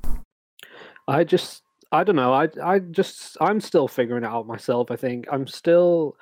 I 1.09 1.25
just 1.25 1.63
I 1.93 2.05
don't 2.05 2.17
know. 2.17 2.33
I 2.33 2.49
I 2.63 2.79
just 2.79 3.37
I'm 3.41 3.61
still 3.61 3.89
figuring 3.89 4.25
it 4.25 4.29
out 4.29 4.47
myself. 4.47 4.91
I 4.91 4.97
think 4.97 5.27
I'm 5.31 5.47
still 5.47 6.17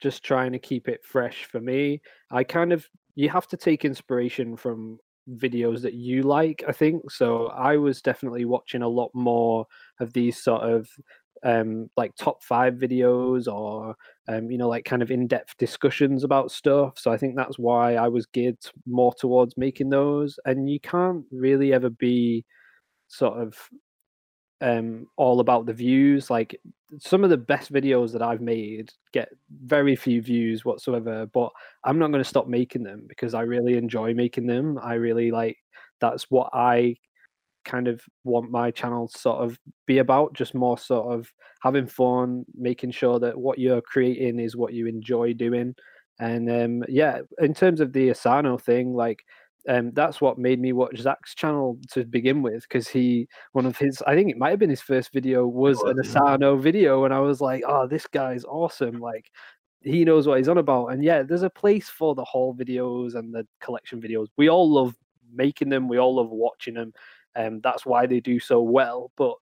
just 0.00 0.22
trying 0.22 0.52
to 0.52 0.58
keep 0.58 0.88
it 0.88 1.04
fresh 1.04 1.44
for 1.44 1.60
me. 1.60 2.00
I 2.30 2.44
kind 2.44 2.72
of 2.72 2.88
you 3.14 3.28
have 3.28 3.46
to 3.48 3.56
take 3.56 3.84
inspiration 3.84 4.56
from 4.56 4.98
videos 5.28 5.82
that 5.82 5.94
you 5.94 6.22
like. 6.22 6.62
I 6.66 6.72
think 6.72 7.10
so. 7.10 7.46
I 7.48 7.76
was 7.76 8.02
definitely 8.02 8.44
watching 8.44 8.82
a 8.82 8.88
lot 8.88 9.10
more 9.14 9.66
of 10.00 10.12
these 10.12 10.42
sort 10.42 10.62
of 10.62 10.88
um 11.42 11.88
like 11.96 12.14
top 12.16 12.42
five 12.42 12.74
videos 12.74 13.50
or 13.50 13.94
um 14.28 14.50
you 14.50 14.58
know 14.58 14.68
like 14.68 14.84
kind 14.84 15.00
of 15.00 15.10
in-depth 15.10 15.56
discussions 15.56 16.22
about 16.22 16.50
stuff 16.50 16.98
so 16.98 17.10
i 17.10 17.16
think 17.16 17.34
that's 17.34 17.58
why 17.58 17.94
i 17.94 18.06
was 18.06 18.26
geared 18.26 18.58
more 18.86 19.14
towards 19.14 19.56
making 19.56 19.88
those 19.88 20.38
and 20.44 20.68
you 20.68 20.78
can't 20.80 21.24
really 21.30 21.72
ever 21.72 21.88
be 21.88 22.44
sort 23.08 23.38
of 23.38 23.56
um, 24.60 25.06
all 25.16 25.40
about 25.40 25.66
the 25.66 25.72
views. 25.72 26.30
Like 26.30 26.60
some 26.98 27.24
of 27.24 27.30
the 27.30 27.36
best 27.36 27.72
videos 27.72 28.12
that 28.12 28.22
I've 28.22 28.40
made 28.40 28.92
get 29.12 29.28
very 29.64 29.96
few 29.96 30.20
views 30.22 30.64
whatsoever, 30.64 31.26
but 31.26 31.50
I'm 31.84 31.98
not 31.98 32.10
going 32.10 32.22
to 32.22 32.28
stop 32.28 32.48
making 32.48 32.82
them 32.82 33.04
because 33.08 33.34
I 33.34 33.42
really 33.42 33.76
enjoy 33.76 34.14
making 34.14 34.46
them. 34.46 34.78
I 34.82 34.94
really 34.94 35.30
like 35.30 35.58
that's 36.00 36.30
what 36.30 36.50
I 36.52 36.96
kind 37.64 37.88
of 37.88 38.00
want 38.24 38.50
my 38.50 38.70
channel 38.70 39.08
to 39.08 39.18
sort 39.18 39.44
of 39.44 39.58
be 39.86 39.98
about 39.98 40.32
just 40.32 40.54
more 40.54 40.78
sort 40.78 41.12
of 41.12 41.30
having 41.62 41.86
fun 41.86 42.44
making 42.56 42.90
sure 42.90 43.18
that 43.18 43.38
what 43.38 43.58
you're 43.58 43.82
creating 43.82 44.40
is 44.40 44.56
what 44.56 44.72
you 44.72 44.86
enjoy 44.86 45.32
doing 45.34 45.74
and 46.20 46.50
um 46.50 46.82
yeah 46.88 47.20
in 47.40 47.52
terms 47.52 47.80
of 47.80 47.92
the 47.92 48.08
asano 48.10 48.56
thing 48.56 48.94
like 48.94 49.24
um, 49.68 49.92
that's 49.92 50.20
what 50.20 50.38
made 50.38 50.60
me 50.60 50.72
watch 50.72 50.96
Zach's 50.98 51.34
channel 51.34 51.78
to 51.92 52.04
begin 52.04 52.42
with 52.42 52.62
because 52.62 52.88
he 52.88 53.28
one 53.52 53.66
of 53.66 53.76
his 53.76 54.02
I 54.06 54.14
think 54.14 54.30
it 54.30 54.38
might 54.38 54.50
have 54.50 54.58
been 54.58 54.70
his 54.70 54.80
first 54.80 55.12
video 55.12 55.46
was 55.46 55.80
an 55.82 55.98
Asano 56.00 56.56
video 56.56 57.04
and 57.04 57.12
I 57.12 57.20
was 57.20 57.40
like 57.40 57.62
oh 57.66 57.86
this 57.86 58.06
guy's 58.06 58.44
awesome 58.44 59.00
like 59.00 59.30
he 59.82 60.04
knows 60.04 60.26
what 60.26 60.38
he's 60.38 60.48
on 60.48 60.58
about 60.58 60.88
and 60.88 61.04
yeah 61.04 61.22
there's 61.22 61.42
a 61.42 61.50
place 61.50 61.88
for 61.88 62.14
the 62.14 62.24
haul 62.24 62.54
videos 62.54 63.14
and 63.14 63.34
the 63.34 63.46
collection 63.60 64.00
videos. 64.00 64.28
We 64.36 64.48
all 64.48 64.70
love 64.70 64.94
making 65.32 65.68
them 65.68 65.88
we 65.88 65.98
all 65.98 66.16
love 66.16 66.30
watching 66.30 66.74
them 66.74 66.92
and 67.34 67.54
um, 67.54 67.60
that's 67.62 67.86
why 67.86 68.06
they 68.06 68.20
do 68.20 68.40
so 68.40 68.60
well 68.62 69.12
but 69.16 69.34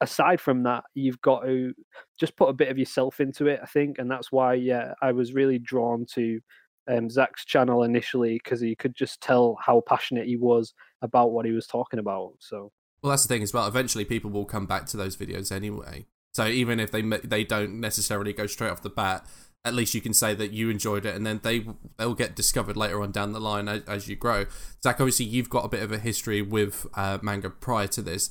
aside 0.00 0.40
from 0.40 0.62
that 0.62 0.84
you've 0.94 1.20
got 1.20 1.40
to 1.40 1.74
just 2.18 2.36
put 2.36 2.48
a 2.48 2.54
bit 2.54 2.68
of 2.68 2.78
yourself 2.78 3.20
into 3.20 3.46
it 3.46 3.60
I 3.62 3.66
think 3.66 3.98
and 3.98 4.10
that's 4.10 4.30
why 4.30 4.54
yeah 4.54 4.92
I 5.02 5.12
was 5.12 5.32
really 5.32 5.58
drawn 5.58 6.06
to 6.14 6.40
um, 6.88 7.10
Zach's 7.10 7.44
channel 7.44 7.82
initially 7.82 8.40
because 8.42 8.60
he 8.60 8.74
could 8.74 8.94
just 8.94 9.20
tell 9.20 9.58
how 9.60 9.82
passionate 9.86 10.26
he 10.26 10.36
was 10.36 10.74
about 11.02 11.32
what 11.32 11.46
he 11.46 11.52
was 11.52 11.66
talking 11.66 11.98
about. 11.98 12.34
So, 12.38 12.72
well, 13.02 13.10
that's 13.10 13.22
the 13.22 13.28
thing 13.28 13.42
as 13.42 13.52
well. 13.52 13.66
Eventually, 13.66 14.04
people 14.04 14.30
will 14.30 14.44
come 14.44 14.66
back 14.66 14.86
to 14.86 14.96
those 14.96 15.16
videos 15.16 15.52
anyway. 15.52 16.06
So 16.32 16.46
even 16.46 16.80
if 16.80 16.90
they 16.90 17.02
they 17.02 17.44
don't 17.44 17.80
necessarily 17.80 18.32
go 18.32 18.46
straight 18.46 18.70
off 18.70 18.82
the 18.82 18.90
bat, 18.90 19.24
at 19.64 19.72
least 19.72 19.94
you 19.94 20.00
can 20.00 20.12
say 20.12 20.34
that 20.34 20.52
you 20.52 20.68
enjoyed 20.68 21.06
it, 21.06 21.14
and 21.14 21.24
then 21.24 21.40
they 21.42 21.66
they'll 21.96 22.14
get 22.14 22.34
discovered 22.34 22.76
later 22.76 23.00
on 23.02 23.12
down 23.12 23.32
the 23.32 23.40
line 23.40 23.68
as, 23.68 23.82
as 23.84 24.08
you 24.08 24.16
grow. 24.16 24.46
Zach, 24.82 25.00
obviously, 25.00 25.26
you've 25.26 25.48
got 25.48 25.64
a 25.64 25.68
bit 25.68 25.82
of 25.82 25.92
a 25.92 25.98
history 25.98 26.42
with 26.42 26.86
uh, 26.94 27.18
manga 27.22 27.50
prior 27.50 27.86
to 27.88 28.02
this. 28.02 28.30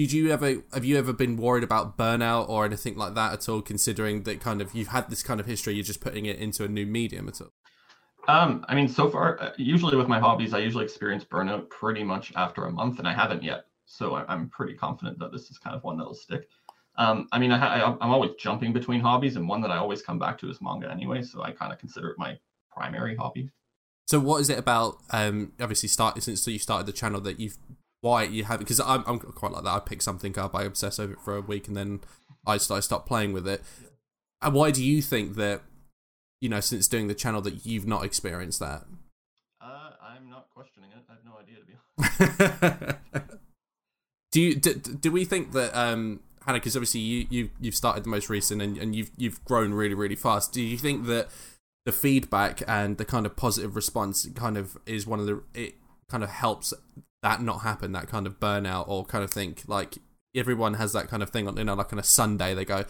Did 0.00 0.12
you 0.12 0.30
ever 0.30 0.62
have 0.72 0.82
you 0.82 0.96
ever 0.96 1.12
been 1.12 1.36
worried 1.36 1.62
about 1.62 1.98
burnout 1.98 2.48
or 2.48 2.64
anything 2.64 2.96
like 2.96 3.14
that 3.16 3.34
at 3.34 3.48
all? 3.50 3.60
Considering 3.60 4.22
that 4.22 4.40
kind 4.40 4.62
of 4.62 4.74
you've 4.74 4.88
had 4.88 5.10
this 5.10 5.22
kind 5.22 5.38
of 5.40 5.44
history, 5.44 5.74
you're 5.74 5.84
just 5.84 6.00
putting 6.00 6.24
it 6.24 6.38
into 6.38 6.64
a 6.64 6.68
new 6.68 6.86
medium 6.86 7.28
at 7.28 7.38
all. 7.42 7.52
Um, 8.26 8.64
I 8.66 8.74
mean, 8.74 8.88
so 8.88 9.10
far, 9.10 9.38
uh, 9.42 9.50
usually 9.58 9.98
with 9.98 10.08
my 10.08 10.18
hobbies, 10.18 10.54
I 10.54 10.60
usually 10.60 10.86
experience 10.86 11.22
burnout 11.22 11.68
pretty 11.68 12.02
much 12.02 12.32
after 12.34 12.64
a 12.64 12.72
month, 12.72 12.98
and 12.98 13.06
I 13.06 13.12
haven't 13.12 13.42
yet. 13.42 13.66
So 13.84 14.14
I'm 14.16 14.48
pretty 14.48 14.72
confident 14.72 15.18
that 15.18 15.32
this 15.32 15.50
is 15.50 15.58
kind 15.58 15.76
of 15.76 15.84
one 15.84 15.98
that'll 15.98 16.14
stick. 16.14 16.48
Um, 16.96 17.28
I 17.30 17.38
mean, 17.38 17.52
I, 17.52 17.82
am 17.82 17.98
always 18.00 18.30
jumping 18.38 18.72
between 18.72 19.00
hobbies, 19.02 19.36
and 19.36 19.46
one 19.46 19.60
that 19.60 19.70
I 19.70 19.76
always 19.76 20.00
come 20.00 20.18
back 20.18 20.38
to 20.38 20.48
is 20.48 20.62
manga 20.62 20.90
anyway. 20.90 21.20
So 21.20 21.42
I 21.42 21.50
kind 21.50 21.74
of 21.74 21.78
consider 21.78 22.08
it 22.08 22.18
my 22.18 22.38
primary 22.72 23.16
hobby. 23.16 23.50
So 24.06 24.18
what 24.18 24.40
is 24.40 24.48
it 24.48 24.58
about? 24.58 24.96
Um, 25.10 25.52
obviously, 25.60 25.90
start 25.90 26.22
since 26.22 26.46
you 26.46 26.58
started 26.58 26.86
the 26.86 26.92
channel 26.92 27.20
that 27.20 27.38
you've 27.38 27.58
why 28.00 28.24
you 28.24 28.44
have 28.44 28.60
it 28.60 28.64
because 28.64 28.80
I'm, 28.80 29.04
I'm 29.06 29.18
quite 29.18 29.52
like 29.52 29.64
that. 29.64 29.70
I 29.70 29.80
pick 29.80 30.02
something 30.02 30.38
up, 30.38 30.54
I 30.54 30.64
obsess 30.64 30.98
over 30.98 31.12
it 31.12 31.20
for 31.20 31.36
a 31.36 31.40
week, 31.40 31.68
and 31.68 31.76
then 31.76 32.00
I 32.46 32.56
start, 32.56 32.78
I 32.78 32.80
stop 32.80 33.06
playing 33.06 33.32
with 33.32 33.46
it. 33.46 33.62
And 34.42 34.54
why 34.54 34.70
do 34.70 34.82
you 34.82 35.02
think 35.02 35.36
that, 35.36 35.62
you 36.40 36.48
know, 36.48 36.60
since 36.60 36.88
doing 36.88 37.08
the 37.08 37.14
channel, 37.14 37.42
that 37.42 37.66
you've 37.66 37.86
not 37.86 38.04
experienced 38.04 38.58
that? 38.60 38.84
Uh, 39.60 39.90
I'm 40.02 40.30
not 40.30 40.48
questioning 40.50 40.90
it. 40.90 41.04
I 41.08 41.12
have 41.12 41.24
no 41.24 41.38
idea 41.38 41.56
to 41.58 41.64
be 41.66 41.74
honest. 42.78 43.30
do 44.32 44.40
you 44.40 44.54
do, 44.54 44.74
do 44.74 45.12
we 45.12 45.24
think 45.24 45.52
that 45.52 45.76
um 45.76 46.20
Hannah, 46.46 46.58
because 46.58 46.76
obviously 46.76 47.00
you 47.00 47.26
you 47.28 47.50
you've 47.60 47.74
started 47.74 48.04
the 48.04 48.08
most 48.08 48.30
recent 48.30 48.62
and, 48.62 48.78
and 48.78 48.96
you've 48.96 49.10
you've 49.16 49.44
grown 49.44 49.74
really 49.74 49.94
really 49.94 50.16
fast. 50.16 50.52
Do 50.52 50.62
you 50.62 50.78
think 50.78 51.06
that 51.06 51.28
the 51.84 51.92
feedback 51.92 52.62
and 52.66 52.96
the 52.96 53.04
kind 53.04 53.26
of 53.26 53.36
positive 53.36 53.76
response 53.76 54.26
kind 54.34 54.56
of 54.56 54.78
is 54.86 55.06
one 55.06 55.20
of 55.20 55.26
the 55.26 55.42
it 55.54 55.74
kind 56.08 56.22
of 56.22 56.30
helps 56.30 56.72
that 57.22 57.42
not 57.42 57.60
happen, 57.62 57.92
that 57.92 58.08
kind 58.08 58.26
of 58.26 58.40
burnout 58.40 58.88
or 58.88 59.04
kind 59.04 59.24
of 59.24 59.30
think 59.30 59.62
like 59.66 59.98
everyone 60.34 60.74
has 60.74 60.92
that 60.92 61.08
kind 61.08 61.22
of 61.22 61.30
thing 61.30 61.48
on 61.48 61.56
you 61.56 61.64
know 61.64 61.74
like 61.74 61.92
on 61.92 61.98
a 61.98 62.04
Sunday 62.04 62.54
they 62.54 62.64
go 62.64 62.84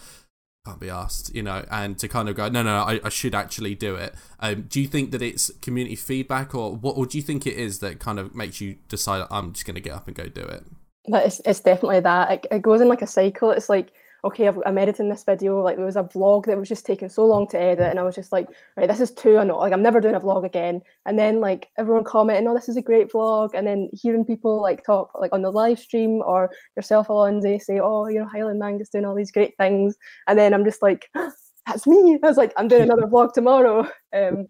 can't 0.67 0.81
be 0.81 0.91
asked, 0.91 1.35
you 1.35 1.43
know, 1.43 1.65
and 1.71 1.99
to 1.99 2.07
kind 2.07 2.29
of 2.29 2.37
go, 2.37 2.49
no, 2.49 2.63
no, 2.63 2.77
no 2.77 2.83
I, 2.83 3.01
I 3.05 3.09
should 3.09 3.35
actually 3.35 3.75
do 3.75 3.95
it. 3.95 4.15
Um, 4.41 4.67
do 4.69 4.81
you 4.81 4.89
think 4.89 5.11
that 5.13 5.23
it's 5.23 5.51
community 5.63 5.97
feedback, 5.97 6.55
or 6.55 6.77
what? 6.77 6.97
Or 6.97 7.07
do 7.07 7.17
you 7.17 7.23
think 7.23 7.47
it 7.47 7.55
is 7.55 7.79
that 7.79 7.99
kind 7.99 8.19
of 8.19 8.35
makes 8.35 8.61
you 8.61 8.77
decide 8.89 9.27
I'm 9.31 9.53
just 9.53 9.65
going 9.67 9.77
to 9.77 9.81
get 9.81 9.95
up 9.95 10.07
and 10.07 10.15
go 10.15 10.27
do 10.27 10.43
it? 10.43 10.65
But 11.09 11.27
it's 11.27 11.41
it's 11.45 11.61
definitely 11.61 12.01
that. 12.01 12.31
It, 12.31 12.47
it 12.51 12.63
goes 12.63 12.81
in 12.81 12.89
like 12.89 13.03
a 13.03 13.07
cycle. 13.07 13.51
It's 13.51 13.69
like 13.69 13.93
okay, 14.25 14.49
I've, 14.49 14.59
I'm 14.67 14.79
editing 14.79 15.09
this 15.09 15.25
video. 15.25 15.63
Like 15.63 15.77
there 15.77 15.85
was 15.85 15.97
a 15.97 16.05
vlog 16.05 16.47
that 16.47 16.59
was 16.59 16.69
just 16.69 16.87
taking 16.87 17.09
so 17.09 17.27
long 17.27 17.47
to 17.49 17.61
edit, 17.61 17.91
and 17.91 17.99
I 17.99 18.03
was 18.03 18.15
just 18.15 18.33
like, 18.33 18.49
right, 18.77 18.89
this 18.89 19.01
is 19.01 19.13
too 19.13 19.39
annoying. 19.39 19.61
Like 19.61 19.73
I'm 19.73 19.83
never 19.83 20.01
doing 20.01 20.15
a 20.15 20.21
vlog 20.21 20.45
again. 20.45 20.83
And 21.07 21.19
then 21.19 21.41
like 21.41 21.69
everyone 21.79 22.05
commenting, 22.05 22.49
oh, 22.49 22.55
this 22.55 22.69
is 22.69 22.77
a 22.77 22.83
great 22.83 23.11
vlog, 23.11 23.51
and 23.55 23.67
then 23.67 23.89
hearing 23.93 24.25
people 24.25 24.61
like 24.61 24.85
talk 24.85 25.11
like 25.19 25.33
on 25.33 25.43
the 25.43 25.51
live 25.51 25.79
stream 25.79 26.23
or 26.25 26.51
yourself, 26.77 27.09
Allonsyyy, 27.09 27.61
say, 27.61 27.81
oh, 27.81 28.09
you 28.09 28.21
know, 28.21 28.29
Highland 28.29 28.61
Manga's 28.61 28.91
doing 28.91 29.05
all 29.05 29.15
these 29.15 29.33
great 29.33 29.57
things, 29.59 29.97
and 30.27 30.39
then 30.39 30.55
I'm 30.55 30.65
just 30.65 30.83
like, 30.83 31.09
that's 31.67 31.87
me. 31.87 32.19
I 32.23 32.27
was 32.27 32.37
like, 32.37 32.53
I'm 32.57 32.69
doing 32.69 32.83
another 32.83 33.07
vlog 33.07 33.33
tomorrow. 33.33 33.89
Um, 34.13 34.49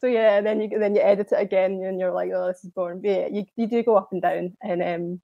so 0.00 0.06
yeah, 0.06 0.36
and 0.36 0.46
then 0.46 0.60
you 0.60 0.78
then 0.78 0.94
you 0.94 1.00
edit 1.00 1.32
it 1.32 1.40
again, 1.40 1.82
and 1.82 1.98
you're 1.98 2.12
like, 2.12 2.30
oh, 2.34 2.46
this 2.46 2.62
is 2.62 2.70
boring. 2.70 3.00
But 3.00 3.10
yeah, 3.10 3.28
you, 3.32 3.44
you 3.56 3.66
do 3.66 3.82
go 3.82 3.96
up 3.96 4.10
and 4.12 4.22
down, 4.22 4.56
and 4.62 4.82
um, 4.82 5.20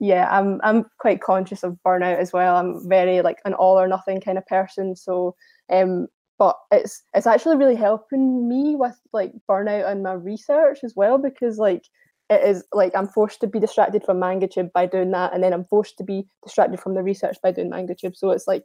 yeah, 0.00 0.28
I'm 0.30 0.60
I'm 0.62 0.86
quite 0.98 1.20
conscious 1.20 1.62
of 1.62 1.78
burnout 1.84 2.18
as 2.18 2.32
well. 2.32 2.56
I'm 2.56 2.88
very 2.88 3.20
like 3.22 3.38
an 3.44 3.54
all 3.54 3.78
or 3.78 3.88
nothing 3.88 4.20
kind 4.20 4.38
of 4.38 4.46
person. 4.46 4.94
So 4.96 5.34
um 5.70 6.06
but 6.38 6.56
it's 6.70 7.02
it's 7.14 7.26
actually 7.26 7.56
really 7.56 7.74
helping 7.74 8.48
me 8.48 8.76
with 8.76 8.98
like 9.12 9.32
burnout 9.50 9.90
and 9.90 10.02
my 10.02 10.12
research 10.12 10.78
as 10.84 10.94
well 10.94 11.18
because 11.18 11.58
like 11.58 11.84
it 12.30 12.42
is 12.42 12.64
like 12.72 12.92
I'm 12.94 13.08
forced 13.08 13.40
to 13.40 13.46
be 13.46 13.58
distracted 13.58 14.04
from 14.04 14.20
MangaTube 14.20 14.72
by 14.72 14.86
doing 14.86 15.10
that, 15.12 15.32
and 15.32 15.42
then 15.42 15.52
I'm 15.52 15.64
forced 15.64 15.96
to 15.98 16.04
be 16.04 16.26
distracted 16.44 16.78
from 16.78 16.94
the 16.94 17.02
research 17.02 17.38
by 17.42 17.52
doing 17.52 17.70
MangaTube. 17.70 18.16
So 18.16 18.30
it's 18.30 18.46
like 18.46 18.64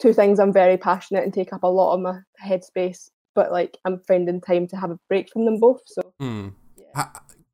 two 0.00 0.12
things 0.12 0.38
I'm 0.38 0.52
very 0.52 0.76
passionate 0.76 1.24
and 1.24 1.32
take 1.32 1.52
up 1.52 1.62
a 1.62 1.68
lot 1.68 1.94
of 1.94 2.00
my 2.00 2.20
headspace, 2.44 3.10
but 3.34 3.50
like 3.50 3.78
I'm 3.84 4.00
finding 4.06 4.40
time 4.40 4.68
to 4.68 4.76
have 4.76 4.90
a 4.90 4.98
break 5.08 5.30
from 5.30 5.46
them 5.46 5.58
both. 5.58 5.80
So 5.86 6.12
mm. 6.20 6.52
yeah 6.76 7.10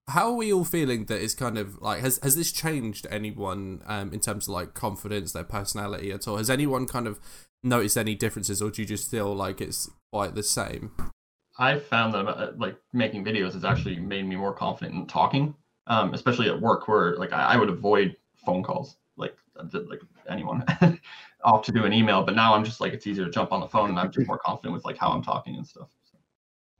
how 0.08 0.28
are 0.30 0.34
we 0.34 0.52
all 0.52 0.64
feeling 0.64 1.06
that 1.06 1.20
is 1.20 1.34
kind 1.34 1.58
of 1.58 1.80
like 1.82 2.00
has 2.00 2.18
has 2.22 2.36
this 2.36 2.52
changed 2.52 3.06
anyone 3.10 3.82
um, 3.86 4.12
in 4.12 4.20
terms 4.20 4.46
of 4.46 4.54
like 4.54 4.74
confidence, 4.74 5.32
their 5.32 5.44
personality 5.44 6.12
at 6.12 6.28
all? 6.28 6.36
Has 6.36 6.50
anyone 6.50 6.86
kind 6.86 7.06
of 7.06 7.18
noticed 7.62 7.96
any 7.96 8.14
differences, 8.14 8.62
or 8.62 8.70
do 8.70 8.82
you 8.82 8.88
just 8.88 9.10
feel 9.10 9.34
like 9.34 9.60
it's 9.60 9.90
quite 10.12 10.34
the 10.34 10.42
same? 10.42 10.92
I 11.58 11.78
found 11.78 12.14
that 12.14 12.26
uh, 12.26 12.52
like 12.56 12.76
making 12.92 13.24
videos 13.24 13.54
has 13.54 13.64
actually 13.64 13.96
made 13.96 14.26
me 14.26 14.36
more 14.36 14.52
confident 14.52 14.94
in 14.94 15.06
talking, 15.06 15.54
um, 15.86 16.14
especially 16.14 16.48
at 16.48 16.60
work 16.60 16.86
where 16.86 17.16
like 17.16 17.32
I, 17.32 17.54
I 17.54 17.56
would 17.56 17.70
avoid 17.70 18.16
phone 18.44 18.62
calls 18.62 18.96
like 19.16 19.36
like 19.72 20.00
anyone 20.28 20.64
off 21.44 21.64
to 21.64 21.72
do 21.72 21.84
an 21.84 21.92
email, 21.92 22.22
but 22.22 22.36
now 22.36 22.54
I'm 22.54 22.64
just 22.64 22.80
like 22.80 22.92
it's 22.92 23.06
easier 23.08 23.24
to 23.24 23.30
jump 23.30 23.50
on 23.50 23.60
the 23.60 23.68
phone 23.68 23.90
and 23.90 23.98
I'm 23.98 24.12
just 24.12 24.28
more 24.28 24.38
confident 24.38 24.74
with 24.74 24.84
like 24.84 24.98
how 24.98 25.08
I'm 25.08 25.22
talking 25.22 25.56
and 25.56 25.66
stuff. 25.66 25.88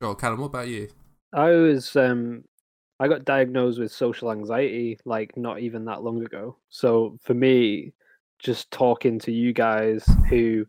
Sure, 0.00 0.14
Callum, 0.14 0.40
what 0.40 0.46
about 0.46 0.68
you? 0.68 0.90
I 1.32 1.50
was 1.50 1.96
um 1.96 2.44
I 2.98 3.08
got 3.08 3.24
diagnosed 3.24 3.78
with 3.78 3.92
social 3.92 4.32
anxiety 4.32 4.98
like 5.04 5.36
not 5.36 5.60
even 5.60 5.84
that 5.84 6.02
long 6.02 6.24
ago. 6.24 6.56
So 6.70 7.18
for 7.22 7.34
me, 7.34 7.92
just 8.38 8.70
talking 8.70 9.18
to 9.20 9.32
you 9.32 9.52
guys 9.52 10.04
who 10.28 10.66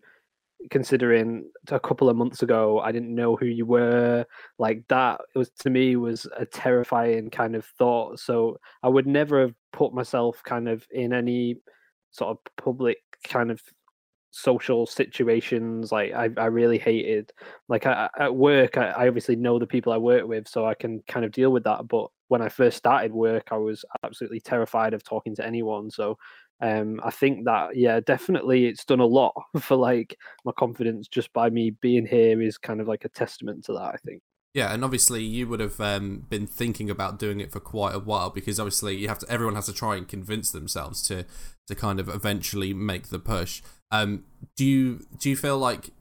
considering 0.71 1.49
a 1.69 1.79
couple 1.79 2.09
of 2.09 2.17
months 2.17 2.41
ago 2.41 2.79
I 2.79 2.91
didn't 2.91 3.13
know 3.13 3.35
who 3.35 3.45
you 3.45 3.65
were 3.65 4.25
like 4.57 4.83
that 4.89 5.21
it 5.33 5.37
was 5.37 5.51
to 5.59 5.69
me 5.69 5.95
was 5.95 6.27
a 6.35 6.45
terrifying 6.45 7.29
kind 7.29 7.55
of 7.55 7.63
thought 7.63 8.19
so 8.19 8.57
I 8.83 8.89
would 8.89 9.05
never 9.05 9.39
have 9.41 9.53
put 9.71 9.93
myself 9.93 10.41
kind 10.43 10.67
of 10.67 10.85
in 10.91 11.13
any 11.13 11.57
sort 12.11 12.31
of 12.31 12.39
public 12.61 12.97
kind 13.23 13.51
of 13.51 13.61
social 14.31 14.85
situations 14.85 15.91
like 15.91 16.13
I, 16.13 16.29
I 16.37 16.45
really 16.45 16.79
hated 16.79 17.31
like 17.69 17.85
I, 17.85 18.09
at 18.19 18.35
work 18.35 18.77
I, 18.77 18.89
I 18.89 19.07
obviously 19.07 19.35
know 19.35 19.59
the 19.59 19.67
people 19.67 19.93
I 19.93 19.97
work 19.97 20.27
with 20.27 20.47
so 20.47 20.65
I 20.65 20.73
can 20.73 21.01
kind 21.07 21.25
of 21.25 21.31
deal 21.31 21.51
with 21.51 21.63
that 21.65 21.87
but 21.87 22.09
when 22.27 22.41
I 22.41 22.49
first 22.49 22.77
started 22.77 23.11
work 23.11 23.49
I 23.51 23.57
was 23.57 23.83
absolutely 24.03 24.39
terrified 24.39 24.93
of 24.93 25.03
talking 25.03 25.35
to 25.35 25.45
anyone 25.45 25.89
so 25.89 26.17
um 26.61 26.99
I 27.03 27.11
think 27.11 27.45
that 27.45 27.75
yeah 27.75 27.99
definitely 27.99 28.65
it's 28.65 28.85
done 28.85 28.99
a 28.99 29.05
lot 29.05 29.33
for 29.59 29.75
like 29.75 30.17
my 30.45 30.51
confidence 30.57 31.07
just 31.07 31.31
by 31.33 31.49
me 31.49 31.71
being 31.81 32.05
here 32.05 32.41
is 32.41 32.57
kind 32.57 32.81
of 32.81 32.87
like 32.87 33.05
a 33.05 33.09
testament 33.09 33.65
to 33.65 33.73
that 33.73 33.93
I 33.93 33.97
think 34.05 34.21
yeah, 34.57 34.73
and 34.73 34.83
obviously 34.83 35.23
you 35.23 35.47
would 35.47 35.59
have 35.59 35.79
um, 35.79 36.25
been 36.29 36.47
thinking 36.47 36.89
about 36.89 37.19
doing 37.19 37.39
it 37.39 37.51
for 37.51 37.59
quite 37.59 37.93
a 37.93 37.99
while 37.99 38.31
because 38.31 38.59
obviously 38.59 38.95
you 38.95 39.07
have 39.07 39.19
to. 39.19 39.31
Everyone 39.31 39.53
has 39.53 39.67
to 39.67 39.73
try 39.73 39.95
and 39.95 40.07
convince 40.07 40.49
themselves 40.49 41.03
to 41.03 41.25
to 41.67 41.75
kind 41.75 41.99
of 41.99 42.09
eventually 42.09 42.73
make 42.73 43.09
the 43.09 43.19
push. 43.19 43.61
Um, 43.91 44.23
do 44.55 44.65
you 44.65 45.05
do 45.19 45.29
you 45.29 45.35
feel 45.35 45.59
like 45.59 45.91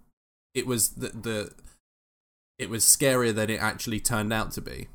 it 0.54 0.66
was 0.66 0.90
the, 0.94 1.08
the 1.08 1.52
it 2.58 2.70
was 2.70 2.82
scarier 2.82 3.34
than 3.34 3.50
it 3.50 3.60
actually 3.60 4.00
turned 4.00 4.32
out 4.32 4.52
to 4.52 4.62
be? 4.62 4.88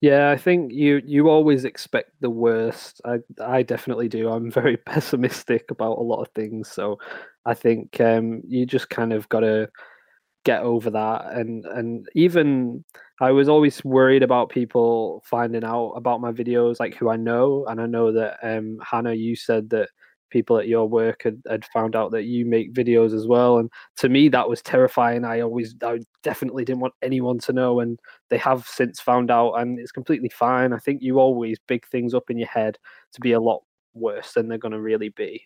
Yeah, 0.00 0.30
I 0.30 0.36
think 0.36 0.72
you 0.72 1.02
you 1.04 1.28
always 1.28 1.64
expect 1.64 2.12
the 2.20 2.30
worst. 2.30 3.00
I 3.04 3.18
I 3.40 3.62
definitely 3.62 4.08
do. 4.08 4.28
I'm 4.28 4.50
very 4.60 4.76
pessimistic 4.76 5.70
about 5.70 5.98
a 5.98 6.02
lot 6.02 6.22
of 6.22 6.28
things, 6.34 6.68
so 6.70 6.98
I 7.44 7.54
think 7.54 8.00
um, 8.00 8.42
you 8.46 8.64
just 8.66 8.90
kind 8.90 9.12
of 9.12 9.28
got 9.28 9.40
to 9.40 9.68
get 10.44 10.62
over 10.62 10.90
that. 10.90 11.26
And 11.34 11.66
and 11.66 12.08
even 12.14 12.84
I 13.20 13.32
was 13.32 13.48
always 13.48 13.84
worried 13.84 14.22
about 14.24 14.50
people 14.50 15.22
finding 15.26 15.64
out 15.64 15.90
about 15.92 16.20
my 16.20 16.32
videos, 16.32 16.80
like 16.80 16.94
who 16.96 17.10
I 17.10 17.16
know. 17.16 17.66
And 17.68 17.80
I 17.80 17.86
know 17.86 18.12
that 18.12 18.38
um, 18.42 18.78
Hannah, 18.84 19.14
you 19.14 19.36
said 19.36 19.70
that 19.70 19.90
people 20.30 20.58
at 20.58 20.68
your 20.68 20.88
work 20.88 21.22
had, 21.22 21.40
had 21.48 21.64
found 21.66 21.96
out 21.96 22.10
that 22.12 22.24
you 22.24 22.44
make 22.44 22.72
videos 22.72 23.14
as 23.14 23.26
well 23.26 23.58
and 23.58 23.70
to 23.96 24.08
me 24.08 24.28
that 24.28 24.48
was 24.48 24.62
terrifying. 24.62 25.24
I 25.24 25.40
always 25.40 25.74
i 25.82 25.98
definitely 26.22 26.64
didn't 26.64 26.80
want 26.80 26.94
anyone 27.02 27.38
to 27.40 27.52
know 27.52 27.80
and 27.80 27.98
they 28.30 28.38
have 28.38 28.66
since 28.66 29.00
found 29.00 29.30
out 29.30 29.54
and 29.54 29.78
it's 29.78 29.92
completely 29.92 30.28
fine. 30.28 30.72
I 30.72 30.78
think 30.78 31.02
you 31.02 31.18
always 31.18 31.58
big 31.66 31.86
things 31.86 32.14
up 32.14 32.30
in 32.30 32.38
your 32.38 32.48
head 32.48 32.78
to 33.12 33.20
be 33.20 33.32
a 33.32 33.40
lot 33.40 33.62
worse 33.94 34.32
than 34.32 34.48
they're 34.48 34.58
going 34.58 34.72
to 34.72 34.80
really 34.80 35.10
be. 35.10 35.42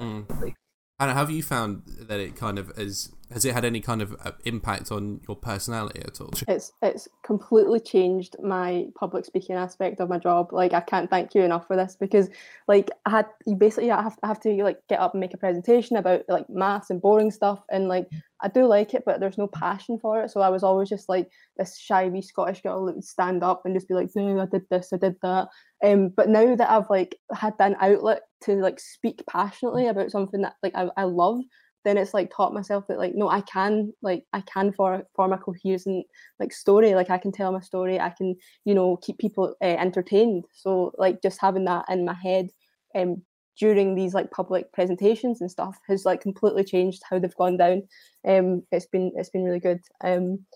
Mm. 0.00 0.54
and 0.98 1.10
have 1.10 1.30
you 1.30 1.42
found 1.42 1.82
that 1.86 2.18
it 2.20 2.34
kind 2.34 2.58
of 2.58 2.70
is 2.78 3.12
has 3.32 3.44
it 3.44 3.54
had 3.54 3.64
any 3.64 3.80
kind 3.80 4.02
of 4.02 4.14
uh, 4.24 4.32
impact 4.44 4.90
on 4.90 5.20
your 5.28 5.36
personality 5.36 6.00
at 6.00 6.20
all? 6.20 6.30
It's 6.48 6.72
it's 6.82 7.08
completely 7.22 7.78
changed 7.78 8.36
my 8.42 8.86
public 8.96 9.24
speaking 9.24 9.56
aspect 9.56 10.00
of 10.00 10.08
my 10.08 10.18
job. 10.18 10.52
Like 10.52 10.72
I 10.72 10.80
can't 10.80 11.08
thank 11.08 11.34
you 11.34 11.42
enough 11.42 11.66
for 11.66 11.76
this 11.76 11.96
because 11.98 12.28
like 12.66 12.90
I 13.06 13.10
had 13.10 13.26
you 13.46 13.54
basically 13.54 13.90
I 13.90 14.02
have 14.02 14.18
I 14.22 14.28
have 14.28 14.40
to 14.40 14.50
like 14.64 14.78
get 14.88 15.00
up 15.00 15.14
and 15.14 15.20
make 15.20 15.34
a 15.34 15.38
presentation 15.38 15.96
about 15.96 16.22
like 16.28 16.50
maths 16.50 16.90
and 16.90 17.00
boring 17.00 17.30
stuff 17.30 17.62
and 17.70 17.88
like 17.88 18.08
I 18.42 18.48
do 18.48 18.66
like 18.66 18.94
it 18.94 19.04
but 19.06 19.20
there's 19.20 19.38
no 19.38 19.46
passion 19.46 19.98
for 19.98 20.22
it. 20.22 20.30
So 20.30 20.40
I 20.40 20.48
was 20.48 20.64
always 20.64 20.88
just 20.88 21.08
like 21.08 21.30
this 21.56 21.78
shy 21.78 22.08
wee 22.08 22.22
Scottish 22.22 22.62
girl 22.62 22.84
that 22.86 22.96
would 22.96 23.04
stand 23.04 23.44
up 23.44 23.62
and 23.64 23.74
just 23.74 23.88
be 23.88 23.94
like, 23.94 24.10
no, 24.16 24.40
I 24.40 24.46
did 24.46 24.62
this, 24.70 24.92
I 24.92 24.96
did 24.96 25.16
that. 25.22 25.48
Um, 25.84 26.08
but 26.08 26.28
now 26.28 26.56
that 26.56 26.70
I've 26.70 26.90
like 26.90 27.16
had 27.32 27.54
an 27.60 27.76
outlet 27.80 28.22
to 28.42 28.56
like 28.56 28.80
speak 28.80 29.22
passionately 29.28 29.86
about 29.86 30.10
something 30.10 30.42
that 30.42 30.54
like 30.62 30.74
I, 30.74 30.88
I 30.96 31.04
love 31.04 31.40
then 31.84 31.96
it's 31.96 32.14
like 32.14 32.30
taught 32.30 32.52
myself 32.52 32.86
that 32.86 32.98
like 32.98 33.14
no 33.14 33.28
i 33.28 33.40
can 33.42 33.92
like 34.02 34.24
i 34.32 34.40
can 34.42 34.72
for, 34.72 35.02
form 35.14 35.32
a 35.32 35.38
coherent 35.38 36.06
like 36.38 36.52
story. 36.52 36.94
Like 36.94 37.10
i 37.10 37.18
can 37.18 37.32
tell 37.32 37.52
my 37.52 37.60
story. 37.60 37.98
I 38.00 38.10
can 38.10 38.36
you 38.64 38.74
know 38.74 38.96
keep 38.96 39.18
people 39.18 39.54
uh, 39.62 39.64
entertained. 39.64 40.44
So 40.52 40.92
like 40.98 41.22
just 41.22 41.40
having 41.40 41.64
that 41.66 41.86
in 41.88 42.04
my 42.04 42.14
head 42.14 42.50
um 42.94 43.22
during 43.58 43.94
these 43.94 44.14
like 44.14 44.30
public 44.30 44.72
presentations 44.72 45.40
and 45.40 45.50
stuff 45.50 45.76
has 45.86 46.04
like 46.04 46.22
completely 46.22 46.64
changed 46.64 47.02
how 47.08 47.18
they've 47.18 47.36
gone 47.36 47.56
down. 47.56 47.82
Um 48.26 48.62
it's 48.72 48.86
been 48.86 49.12
it's 49.16 49.30
been 49.30 49.44
really 49.44 49.60
good. 49.60 49.80
Um 50.02 50.46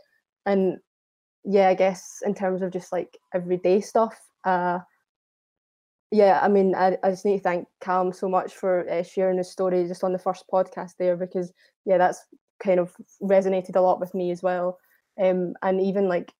and 0.46 0.78
yeah 1.44 1.68
i 1.68 1.74
guess 1.74 2.22
in 2.24 2.34
terms 2.34 2.62
of 2.62 2.72
just 2.72 2.90
like 2.90 3.18
everyday 3.34 3.80
stuff 3.80 4.18
uh 4.44 4.78
yeah, 6.14 6.38
I 6.40 6.46
mean, 6.46 6.76
I, 6.76 6.96
I 7.02 7.10
just 7.10 7.24
need 7.24 7.38
to 7.38 7.42
thank 7.42 7.66
Callum 7.80 8.12
so 8.12 8.28
much 8.28 8.54
for 8.54 8.88
uh, 8.88 9.02
sharing 9.02 9.38
his 9.38 9.50
story 9.50 9.84
just 9.88 10.04
on 10.04 10.12
the 10.12 10.18
first 10.18 10.44
podcast 10.52 10.92
there 10.96 11.16
because 11.16 11.52
yeah, 11.86 11.98
that's 11.98 12.24
kind 12.62 12.78
of 12.78 12.94
resonated 13.20 13.74
a 13.74 13.80
lot 13.80 13.98
with 13.98 14.14
me 14.14 14.30
as 14.30 14.40
well. 14.40 14.78
Um, 15.20 15.54
and 15.62 15.80
even 15.80 16.08
like 16.08 16.32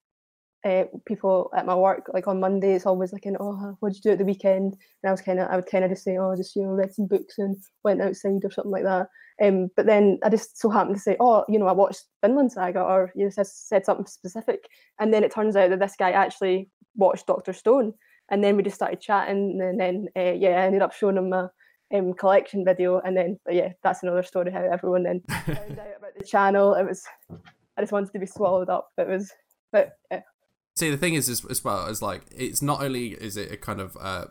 uh, 0.65 0.85
people 1.07 1.51
at 1.57 1.67
my 1.67 1.75
work, 1.75 2.09
like 2.15 2.29
on 2.29 2.39
Monday, 2.39 2.75
it's 2.75 2.87
always 2.87 3.13
like, 3.13 3.27
an, 3.27 3.37
"Oh, 3.41 3.77
what 3.81 3.93
did 3.93 3.97
you 3.97 4.11
do 4.11 4.13
at 4.13 4.19
the 4.19 4.25
weekend?" 4.25 4.77
And 5.03 5.09
I 5.09 5.11
was 5.11 5.21
kind 5.21 5.41
of, 5.41 5.49
I 5.51 5.57
would 5.57 5.67
kind 5.67 5.85
of 5.85 5.91
just 5.91 6.05
say, 6.05 6.19
"Oh, 6.19 6.37
just 6.37 6.55
you 6.55 6.63
know, 6.63 6.69
read 6.69 6.95
some 6.95 7.09
books 7.09 7.35
and 7.39 7.57
went 7.83 8.01
outside 8.01 8.45
or 8.45 8.53
something 8.53 8.71
like 8.71 8.85
that." 8.85 9.09
Um, 9.43 9.71
but 9.75 9.87
then 9.87 10.21
I 10.23 10.29
just 10.29 10.57
so 10.57 10.71
happened 10.71 10.95
to 10.95 11.03
say, 11.03 11.17
"Oh, 11.19 11.45
you 11.49 11.59
know, 11.59 11.67
I 11.67 11.73
watched 11.73 12.05
Vinland 12.23 12.53
Saga," 12.53 12.81
or 12.81 13.11
you 13.17 13.25
know, 13.25 13.31
said 13.43 13.85
something 13.85 14.07
specific, 14.07 14.69
and 15.01 15.13
then 15.13 15.25
it 15.25 15.33
turns 15.33 15.57
out 15.57 15.71
that 15.71 15.81
this 15.81 15.97
guy 15.99 16.13
actually 16.13 16.71
watched 16.95 17.27
Doctor 17.27 17.53
Stone 17.53 17.95
and 18.31 18.43
then 18.43 18.57
we 18.57 18.63
just 18.63 18.77
started 18.77 19.01
chatting 19.01 19.61
and 19.61 19.79
then 19.79 20.09
uh, 20.17 20.33
yeah 20.33 20.61
I 20.61 20.67
ended 20.67 20.83
up 20.83 20.93
showing 20.93 21.17
him 21.17 21.31
my 21.31 21.49
um, 21.95 22.15
collection 22.15 22.65
video, 22.65 23.01
and 23.01 23.17
then 23.17 23.39
but 23.45 23.55
yeah, 23.55 23.73
that's 23.83 24.03
another 24.03 24.23
story. 24.23 24.51
How 24.51 24.61
everyone 24.61 25.03
then 25.03 25.23
found 25.29 25.79
out 25.79 25.97
about 25.99 26.19
the 26.19 26.25
channel. 26.25 26.75
It 26.75 26.85
was 26.85 27.05
I 27.77 27.83
just 27.83 27.93
wanted 27.93 28.13
to 28.13 28.19
be 28.19 28.27
swallowed 28.27 28.69
up. 28.69 28.91
It 28.99 29.09
was, 29.09 29.33
but 29.73 29.97
yeah. 30.11 30.23
See, 30.77 30.91
the 30.91 30.97
thing 30.97 31.15
is, 31.15 31.29
as, 31.29 31.45
as 31.49 31.63
well 31.63 31.87
as 31.87 32.03
like, 32.03 32.23
it's 32.35 32.61
not 32.61 32.83
only 32.83 33.11
is 33.11 33.37
it 33.37 33.53
a 33.53 33.57
kind 33.57 33.81
of 33.81 33.97
uh, 34.01 34.27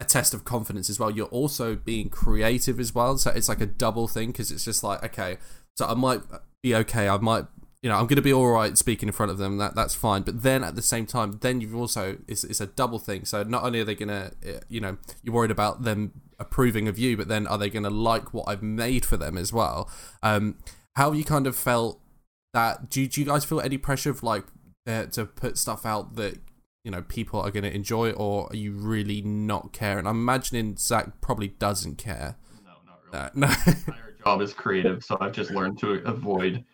a 0.00 0.04
test 0.04 0.32
of 0.32 0.44
confidence 0.44 0.88
as 0.88 0.98
well. 0.98 1.10
You're 1.10 1.26
also 1.26 1.76
being 1.76 2.08
creative 2.08 2.80
as 2.80 2.94
well. 2.94 3.18
So 3.18 3.30
it's 3.30 3.48
like 3.48 3.60
a 3.60 3.66
double 3.66 4.08
thing 4.08 4.28
because 4.28 4.50
it's 4.50 4.64
just 4.64 4.82
like, 4.82 5.02
okay, 5.04 5.36
so 5.76 5.86
I 5.86 5.94
might 5.94 6.22
be 6.62 6.74
okay. 6.76 7.08
I 7.08 7.18
might, 7.18 7.44
you 7.82 7.88
know, 7.88 7.96
I'm 7.96 8.06
going 8.06 8.16
to 8.16 8.22
be 8.22 8.32
all 8.32 8.48
right 8.48 8.76
speaking 8.76 9.08
in 9.08 9.12
front 9.12 9.32
of 9.32 9.38
them. 9.38 9.56
That 9.58 9.74
that's 9.74 9.94
fine. 9.94 10.22
But 10.22 10.42
then 10.42 10.62
at 10.62 10.76
the 10.76 10.82
same 10.82 11.06
time, 11.06 11.38
then 11.40 11.60
you've 11.60 11.74
also 11.74 12.18
it's 12.28 12.44
it's 12.44 12.60
a 12.60 12.66
double 12.66 12.98
thing. 12.98 13.24
So 13.24 13.42
not 13.42 13.64
only 13.64 13.80
are 13.80 13.84
they 13.84 13.94
going 13.94 14.08
to, 14.08 14.32
you 14.68 14.80
know, 14.80 14.98
you're 15.22 15.34
worried 15.34 15.50
about 15.50 15.82
them 15.82 16.20
approving 16.38 16.88
of 16.88 16.98
you, 16.98 17.16
but 17.16 17.28
then 17.28 17.46
are 17.46 17.58
they 17.58 17.70
going 17.70 17.84
to 17.84 17.90
like 17.90 18.34
what 18.34 18.48
I've 18.48 18.62
made 18.62 19.06
for 19.06 19.16
them 19.16 19.38
as 19.38 19.52
well? 19.52 19.90
Um, 20.22 20.58
how 20.96 21.10
have 21.10 21.18
you 21.18 21.24
kind 21.24 21.46
of 21.46 21.56
felt 21.56 22.00
that? 22.52 22.90
Do, 22.90 23.06
do 23.06 23.20
you 23.20 23.26
guys 23.26 23.44
feel 23.44 23.60
any 23.60 23.78
pressure 23.78 24.10
of 24.10 24.22
like 24.22 24.44
uh, 24.86 25.06
to 25.06 25.24
put 25.24 25.56
stuff 25.56 25.86
out 25.86 26.16
that 26.16 26.38
you 26.84 26.90
know 26.90 27.02
people 27.02 27.40
are 27.40 27.50
going 27.50 27.64
to 27.64 27.74
enjoy, 27.74 28.10
or 28.12 28.48
are 28.48 28.56
you 28.56 28.72
really 28.72 29.22
not 29.22 29.72
caring? 29.72 30.06
I'm 30.06 30.16
imagining 30.16 30.76
Zach 30.76 31.20
probably 31.20 31.48
doesn't 31.48 31.96
care. 31.96 32.36
No, 32.64 32.72
not 32.86 33.32
really. 33.34 33.46
Uh, 33.46 33.74
no. 33.86 33.92
My 33.92 33.96
job 34.24 34.42
is 34.42 34.52
creative, 34.52 35.02
so 35.02 35.16
I've 35.20 35.32
just 35.32 35.50
learned 35.50 35.78
to 35.80 36.02
avoid, 36.04 36.64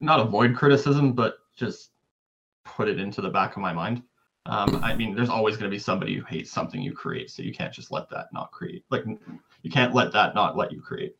not 0.00 0.20
avoid 0.20 0.56
criticism, 0.56 1.12
but 1.12 1.38
just 1.56 1.90
put 2.64 2.88
it 2.88 2.98
into 2.98 3.20
the 3.20 3.30
back 3.30 3.56
of 3.56 3.62
my 3.62 3.72
mind. 3.72 4.02
Um, 4.46 4.80
I 4.82 4.94
mean, 4.94 5.14
there's 5.14 5.28
always 5.28 5.56
going 5.56 5.70
to 5.70 5.74
be 5.74 5.78
somebody 5.78 6.16
who 6.16 6.24
hates 6.24 6.50
something 6.50 6.80
you 6.80 6.92
create, 6.92 7.30
so 7.30 7.42
you 7.42 7.52
can't 7.52 7.72
just 7.72 7.92
let 7.92 8.08
that 8.10 8.28
not 8.32 8.50
create. 8.52 8.84
Like, 8.90 9.04
you 9.62 9.70
can't 9.70 9.94
let 9.94 10.12
that 10.12 10.34
not 10.34 10.56
let 10.56 10.72
you 10.72 10.80
create. 10.80 11.14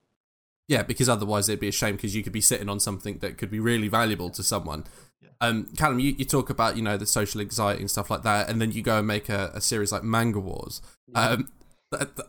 Yeah, 0.69 0.83
because 0.83 1.09
otherwise 1.09 1.49
it'd 1.49 1.61
be 1.61 1.69
a 1.69 1.73
shame 1.73 1.97
because 1.97 2.15
you 2.15 2.23
could 2.23 2.33
be 2.33 2.41
sitting 2.41 2.69
on 2.69 2.81
something 2.81 3.19
that 3.19 3.39
could 3.39 3.51
be 3.51 3.61
really 3.61 3.89
valuable 3.89 4.31
to 4.31 4.43
someone. 4.43 4.85
Yeah. 5.21 5.29
Um, 5.41 5.69
Callum, 5.77 5.99
you, 5.99 6.15
you 6.17 6.25
talk 6.25 6.49
about 6.49 6.77
you 6.77 6.83
know 6.83 6.97
the 6.97 7.07
social 7.07 7.41
anxiety 7.41 7.81
and 7.81 7.91
stuff 7.91 8.09
like 8.09 8.23
that, 8.23 8.49
and 8.49 8.61
then 8.61 8.71
you 8.73 8.81
go 8.81 8.99
and 8.99 9.07
make 9.07 9.29
a, 9.29 9.51
a 9.53 9.61
series 9.61 9.91
like 9.91 10.05
Manga 10.05 10.39
Wars. 10.39 10.81
Yeah. 11.09 11.21
Um, 11.21 11.49
th- 11.93 12.15
th- 12.15 12.29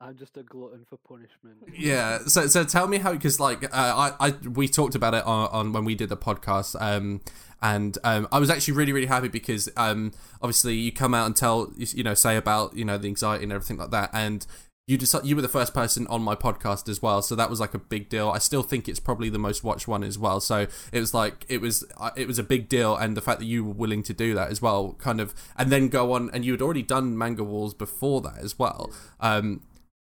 I'm 0.00 0.16
just 0.16 0.36
a 0.38 0.42
glutton 0.42 0.86
for 0.88 0.96
punishment. 0.96 1.58
Yeah. 1.78 2.20
So 2.26 2.46
so 2.46 2.64
tell 2.64 2.88
me 2.88 2.98
how 2.98 3.12
because 3.12 3.38
like 3.38 3.64
uh, 3.64 3.68
I 3.74 4.28
I 4.28 4.30
we 4.48 4.66
talked 4.66 4.94
about 4.94 5.14
it 5.14 5.24
on, 5.26 5.48
on 5.50 5.72
when 5.72 5.84
we 5.84 5.94
did 5.94 6.08
the 6.08 6.16
podcast. 6.16 6.80
Um, 6.80 7.20
and 7.62 7.98
um, 8.04 8.26
I 8.32 8.38
was 8.38 8.48
actually 8.48 8.74
really 8.74 8.92
really 8.92 9.06
happy 9.06 9.28
because 9.28 9.68
um, 9.76 10.12
obviously 10.40 10.74
you 10.74 10.92
come 10.92 11.12
out 11.12 11.26
and 11.26 11.36
tell 11.36 11.72
you 11.76 12.02
know 12.02 12.14
say 12.14 12.36
about 12.36 12.74
you 12.74 12.84
know 12.84 12.96
the 12.96 13.08
anxiety 13.08 13.44
and 13.44 13.52
everything 13.52 13.76
like 13.76 13.90
that, 13.90 14.10
and 14.14 14.46
you 14.90 14.98
just 14.98 15.14
you 15.24 15.36
were 15.36 15.42
the 15.42 15.48
first 15.48 15.72
person 15.72 16.06
on 16.08 16.20
my 16.20 16.34
podcast 16.34 16.88
as 16.88 17.00
well 17.00 17.22
so 17.22 17.36
that 17.36 17.48
was 17.48 17.60
like 17.60 17.74
a 17.74 17.78
big 17.78 18.08
deal 18.08 18.28
i 18.30 18.38
still 18.38 18.64
think 18.64 18.88
it's 18.88 18.98
probably 18.98 19.28
the 19.28 19.38
most 19.38 19.62
watched 19.62 19.86
one 19.86 20.02
as 20.02 20.18
well 20.18 20.40
so 20.40 20.66
it 20.92 20.98
was 20.98 21.14
like 21.14 21.46
it 21.48 21.60
was 21.60 21.84
uh, 21.98 22.10
it 22.16 22.26
was 22.26 22.40
a 22.40 22.42
big 22.42 22.68
deal 22.68 22.96
and 22.96 23.16
the 23.16 23.20
fact 23.20 23.38
that 23.38 23.46
you 23.46 23.64
were 23.64 23.72
willing 23.72 24.02
to 24.02 24.12
do 24.12 24.34
that 24.34 24.50
as 24.50 24.60
well 24.60 24.94
kind 24.94 25.20
of 25.20 25.32
and 25.56 25.70
then 25.70 25.86
go 25.86 26.12
on 26.12 26.28
and 26.32 26.44
you 26.44 26.50
had 26.50 26.60
already 26.60 26.82
done 26.82 27.16
manga 27.16 27.44
wars 27.44 27.72
before 27.72 28.20
that 28.20 28.38
as 28.38 28.58
well 28.58 28.90
um 29.20 29.62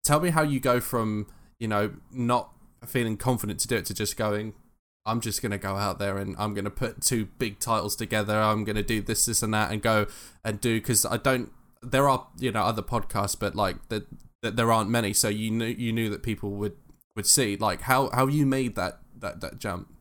tell 0.06 0.20
me 0.20 0.30
how 0.30 0.42
you 0.42 0.60
go 0.60 0.80
from 0.80 1.28
you 1.60 1.68
know 1.68 1.94
not 2.12 2.52
feeling 2.86 3.18
confident 3.18 3.60
to 3.60 3.68
do 3.68 3.76
it 3.76 3.86
to 3.86 3.94
just 3.94 4.16
going 4.16 4.54
I'm 5.06 5.22
just 5.22 5.42
going 5.42 5.52
to 5.52 5.60
go 5.60 5.76
out 5.76 6.00
there 6.00 6.18
and 6.18 6.36
I'm 6.40 6.54
going 6.56 6.66
to 6.66 6.72
put 6.72 7.02
two 7.02 7.26
big 7.38 7.60
titles 7.60 7.96
together. 7.96 8.40
I'm 8.40 8.64
going 8.64 8.76
to 8.76 8.84
do 8.84 9.02
this, 9.02 9.26
this, 9.26 9.44
and 9.44 9.54
that, 9.54 9.72
and 9.72 9.80
go 9.82 10.08
and 10.44 10.60
do 10.60 10.80
because 10.80 11.06
I 11.06 11.18
don't. 11.18 11.52
There 11.84 12.10
are 12.10 12.26
you 12.40 12.52
know 12.52 12.64
other 12.64 12.82
podcasts, 12.82 13.40
but 13.40 13.56
like 13.56 13.88
the 13.90 14.08
that 14.42 14.56
there 14.56 14.72
aren't 14.72 14.90
many, 14.90 15.14
so 15.14 15.30
you 15.30 15.52
knew 15.52 15.66
you 15.66 15.94
knew 15.94 16.10
that 16.10 16.24
people 16.24 16.52
would 16.52 16.76
would 17.16 17.28
see. 17.28 17.56
Like 17.56 17.82
how 17.82 18.10
how 18.14 18.26
you 18.26 18.48
made 18.48 18.76
that 18.76 19.00
that 19.20 19.42
that 19.42 19.60
jump. 19.60 19.94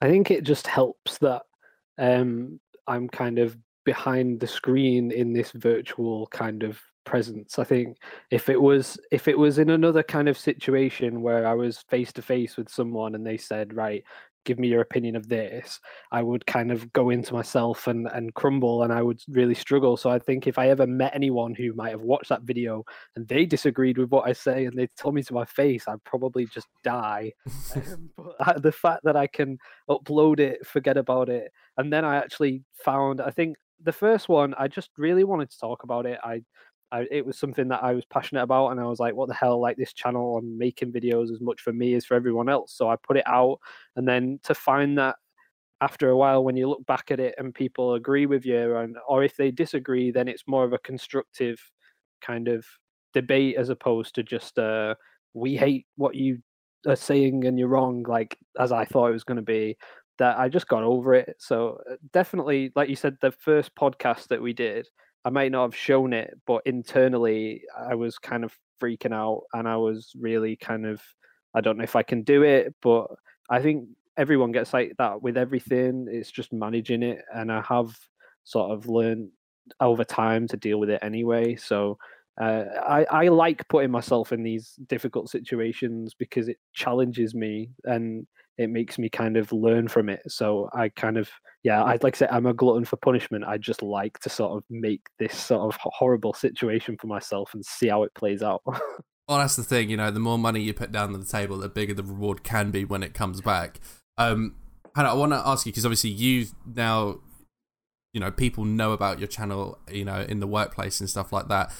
I 0.00 0.08
think 0.08 0.32
it 0.32 0.42
just 0.42 0.66
helps 0.66 1.18
that 1.18 1.42
um, 1.98 2.58
I'm 2.88 3.08
kind 3.08 3.38
of 3.38 3.56
behind 3.84 4.40
the 4.40 4.46
screen 4.48 5.12
in 5.12 5.32
this 5.32 5.52
virtual 5.52 6.26
kind 6.28 6.64
of 6.64 6.80
presence. 7.04 7.58
I 7.58 7.64
think 7.64 7.96
if 8.30 8.48
it 8.48 8.60
was 8.60 8.98
if 9.10 9.28
it 9.28 9.38
was 9.38 9.58
in 9.58 9.70
another 9.70 10.02
kind 10.02 10.28
of 10.28 10.38
situation 10.38 11.22
where 11.22 11.46
I 11.46 11.54
was 11.54 11.78
face 11.88 12.12
to 12.14 12.22
face 12.22 12.56
with 12.56 12.68
someone 12.68 13.14
and 13.14 13.26
they 13.26 13.36
said, 13.36 13.74
right, 13.74 14.04
give 14.44 14.58
me 14.58 14.68
your 14.68 14.80
opinion 14.80 15.16
of 15.16 15.28
this 15.28 15.80
i 16.12 16.22
would 16.22 16.44
kind 16.46 16.72
of 16.72 16.90
go 16.92 17.10
into 17.10 17.34
myself 17.34 17.86
and 17.86 18.08
and 18.14 18.34
crumble 18.34 18.82
and 18.82 18.92
i 18.92 19.02
would 19.02 19.20
really 19.28 19.54
struggle 19.54 19.96
so 19.96 20.10
i 20.10 20.18
think 20.18 20.46
if 20.46 20.58
i 20.58 20.68
ever 20.68 20.86
met 20.86 21.14
anyone 21.14 21.54
who 21.54 21.72
might 21.74 21.90
have 21.90 22.02
watched 22.02 22.28
that 22.28 22.42
video 22.42 22.84
and 23.16 23.26
they 23.28 23.44
disagreed 23.44 23.98
with 23.98 24.10
what 24.10 24.26
i 24.26 24.32
say 24.32 24.64
and 24.64 24.76
they 24.76 24.86
told 24.96 25.14
me 25.14 25.22
to 25.22 25.34
my 25.34 25.44
face 25.44 25.86
i'd 25.88 26.02
probably 26.04 26.46
just 26.46 26.68
die 26.82 27.32
um, 27.76 28.10
but 28.16 28.62
the 28.62 28.72
fact 28.72 29.02
that 29.04 29.16
i 29.16 29.26
can 29.26 29.58
upload 29.88 30.40
it 30.40 30.66
forget 30.66 30.96
about 30.96 31.28
it 31.28 31.52
and 31.76 31.92
then 31.92 32.04
i 32.04 32.16
actually 32.16 32.62
found 32.72 33.20
i 33.20 33.30
think 33.30 33.56
the 33.82 33.92
first 33.92 34.28
one 34.28 34.54
i 34.58 34.68
just 34.68 34.90
really 34.96 35.24
wanted 35.24 35.50
to 35.50 35.58
talk 35.58 35.82
about 35.82 36.06
it 36.06 36.18
i 36.22 36.42
I, 36.92 37.06
it 37.10 37.24
was 37.24 37.38
something 37.38 37.68
that 37.68 37.82
I 37.82 37.94
was 37.94 38.04
passionate 38.04 38.42
about, 38.42 38.70
and 38.70 38.80
I 38.80 38.84
was 38.84 38.98
like, 38.98 39.14
"What 39.14 39.28
the 39.28 39.34
hell? 39.34 39.60
Like 39.60 39.76
this 39.76 39.92
channel 39.92 40.36
on 40.36 40.58
making 40.58 40.92
videos 40.92 41.30
as 41.32 41.40
much 41.40 41.60
for 41.60 41.72
me 41.72 41.94
as 41.94 42.04
for 42.04 42.14
everyone 42.14 42.48
else." 42.48 42.72
So 42.72 42.88
I 42.88 42.96
put 42.96 43.16
it 43.16 43.26
out, 43.26 43.58
and 43.96 44.06
then 44.08 44.40
to 44.44 44.54
find 44.54 44.98
that 44.98 45.16
after 45.80 46.10
a 46.10 46.16
while, 46.16 46.44
when 46.44 46.56
you 46.56 46.68
look 46.68 46.84
back 46.86 47.10
at 47.10 47.20
it 47.20 47.34
and 47.38 47.54
people 47.54 47.94
agree 47.94 48.26
with 48.26 48.44
you, 48.44 48.76
and 48.76 48.96
or 49.08 49.22
if 49.24 49.36
they 49.36 49.50
disagree, 49.50 50.10
then 50.10 50.28
it's 50.28 50.44
more 50.48 50.64
of 50.64 50.72
a 50.72 50.78
constructive 50.78 51.60
kind 52.20 52.48
of 52.48 52.66
debate 53.14 53.56
as 53.56 53.68
opposed 53.70 54.14
to 54.16 54.22
just 54.22 54.58
uh, 54.58 54.94
"we 55.34 55.56
hate 55.56 55.86
what 55.96 56.14
you 56.16 56.38
are 56.86 56.96
saying 56.96 57.44
and 57.46 57.58
you're 57.58 57.68
wrong," 57.68 58.04
like 58.08 58.36
as 58.58 58.72
I 58.72 58.84
thought 58.84 59.08
it 59.08 59.12
was 59.12 59.24
going 59.24 59.36
to 59.36 59.42
be. 59.42 59.76
That 60.18 60.38
I 60.38 60.50
just 60.50 60.68
got 60.68 60.82
over 60.82 61.14
it. 61.14 61.36
So 61.38 61.78
uh, 61.90 61.94
definitely, 62.12 62.72
like 62.76 62.90
you 62.90 62.96
said, 62.96 63.16
the 63.22 63.32
first 63.32 63.74
podcast 63.74 64.28
that 64.28 64.42
we 64.42 64.52
did 64.52 64.86
I 65.24 65.30
might 65.30 65.52
not 65.52 65.62
have 65.62 65.76
shown 65.76 66.12
it, 66.12 66.38
but 66.46 66.62
internally 66.66 67.62
I 67.78 67.94
was 67.94 68.18
kind 68.18 68.44
of 68.44 68.56
freaking 68.80 69.12
out 69.12 69.42
and 69.52 69.68
I 69.68 69.76
was 69.76 70.12
really 70.18 70.56
kind 70.56 70.86
of 70.86 71.02
I 71.54 71.60
don't 71.60 71.78
know 71.78 71.84
if 71.84 71.96
I 71.96 72.02
can 72.02 72.22
do 72.22 72.42
it, 72.42 72.74
but 72.80 73.08
I 73.50 73.60
think 73.60 73.88
everyone 74.16 74.52
gets 74.52 74.72
like 74.72 74.94
that 74.98 75.20
with 75.20 75.36
everything. 75.36 76.06
It's 76.08 76.30
just 76.30 76.52
managing 76.52 77.02
it 77.02 77.24
and 77.34 77.50
I 77.50 77.62
have 77.62 77.96
sort 78.44 78.70
of 78.70 78.88
learned 78.88 79.30
over 79.80 80.04
time 80.04 80.46
to 80.48 80.56
deal 80.56 80.78
with 80.78 80.90
it 80.90 81.00
anyway. 81.02 81.56
So 81.56 81.98
uh, 82.40 82.64
I, 82.86 83.04
I 83.10 83.28
like 83.28 83.68
putting 83.68 83.90
myself 83.90 84.32
in 84.32 84.42
these 84.42 84.76
difficult 84.86 85.28
situations 85.28 86.14
because 86.14 86.48
it 86.48 86.58
challenges 86.72 87.34
me 87.34 87.70
and 87.84 88.26
it 88.60 88.68
makes 88.68 88.98
me 88.98 89.08
kind 89.08 89.38
of 89.38 89.50
learn 89.52 89.88
from 89.88 90.10
it. 90.10 90.20
So 90.28 90.68
I 90.74 90.90
kind 90.90 91.16
of, 91.16 91.30
yeah, 91.62 91.82
I'd 91.82 92.02
like 92.02 92.12
to 92.12 92.18
say 92.18 92.28
I'm 92.30 92.44
a 92.44 92.52
glutton 92.52 92.84
for 92.84 92.96
punishment. 92.96 93.44
I 93.46 93.56
just 93.56 93.82
like 93.82 94.18
to 94.18 94.28
sort 94.28 94.52
of 94.52 94.64
make 94.68 95.00
this 95.18 95.34
sort 95.34 95.62
of 95.62 95.80
horrible 95.80 96.34
situation 96.34 96.98
for 97.00 97.06
myself 97.06 97.54
and 97.54 97.64
see 97.64 97.88
how 97.88 98.02
it 98.02 98.12
plays 98.12 98.42
out. 98.42 98.60
well, 98.66 99.38
that's 99.38 99.56
the 99.56 99.64
thing, 99.64 99.88
you 99.88 99.96
know, 99.96 100.10
the 100.10 100.20
more 100.20 100.38
money 100.38 100.60
you 100.60 100.74
put 100.74 100.92
down 100.92 101.14
on 101.14 101.20
the 101.20 101.26
table, 101.26 101.56
the 101.56 101.70
bigger 101.70 101.94
the 101.94 102.02
reward 102.02 102.42
can 102.42 102.70
be 102.70 102.84
when 102.84 103.02
it 103.02 103.14
comes 103.14 103.40
back. 103.40 103.80
Um, 104.18 104.56
Hannah, 104.94 105.12
I 105.12 105.14
want 105.14 105.32
to 105.32 105.38
ask 105.38 105.64
you 105.64 105.72
because 105.72 105.86
obviously 105.86 106.10
you 106.10 106.44
now, 106.66 107.20
you 108.12 108.20
know, 108.20 108.30
people 108.30 108.66
know 108.66 108.92
about 108.92 109.20
your 109.20 109.28
channel, 109.28 109.78
you 109.90 110.04
know, 110.04 110.20
in 110.20 110.40
the 110.40 110.46
workplace 110.46 111.00
and 111.00 111.08
stuff 111.08 111.32
like 111.32 111.48
that. 111.48 111.72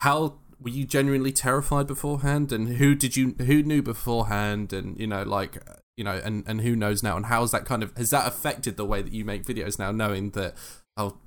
How 0.00 0.40
were 0.60 0.68
you 0.68 0.84
genuinely 0.84 1.32
terrified 1.32 1.86
beforehand 1.86 2.52
and 2.52 2.76
who 2.76 2.94
did 2.94 3.16
you 3.16 3.34
who 3.38 3.62
knew 3.62 3.80
beforehand 3.80 4.72
and 4.72 4.98
you 4.98 5.06
know 5.06 5.22
like 5.22 5.56
you 5.98 6.04
know, 6.04 6.20
and, 6.24 6.44
and 6.46 6.60
who 6.60 6.76
knows 6.76 7.02
now? 7.02 7.16
And 7.16 7.26
how's 7.26 7.50
that 7.50 7.64
kind 7.64 7.82
of 7.82 7.94
has 7.96 8.10
that 8.10 8.28
affected 8.28 8.76
the 8.76 8.84
way 8.84 9.02
that 9.02 9.12
you 9.12 9.24
make 9.24 9.44
videos 9.44 9.80
now, 9.80 9.90
knowing 9.90 10.30
that 10.30 10.54
oh, 10.96 11.18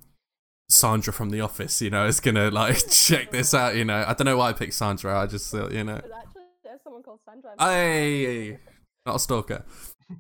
Sandra 0.70 1.12
from 1.12 1.30
the 1.30 1.42
office, 1.42 1.82
you 1.82 1.90
know, 1.90 2.06
is 2.06 2.22
gonna 2.22 2.50
like 2.50 2.78
check 2.90 3.32
this 3.32 3.54
out. 3.54 3.76
You 3.76 3.84
know, 3.84 4.06
I 4.08 4.14
don't 4.14 4.26
know 4.26 4.38
why 4.38 4.50
I 4.50 4.54
picked 4.54 4.74
Sandra. 4.74 5.20
I 5.20 5.28
just 5.28 5.52
thought, 5.52 5.74
you 5.74 5.84
know, 5.84 5.98
actually, 5.98 6.44
there's 6.64 6.82
someone 6.84 7.04
called 7.04 7.20
Sandra. 7.26 7.52
Hey, 7.60 8.60
not 9.06 9.18
a 9.18 9.20
stalker. 9.20 9.66
Um, 10.10 10.18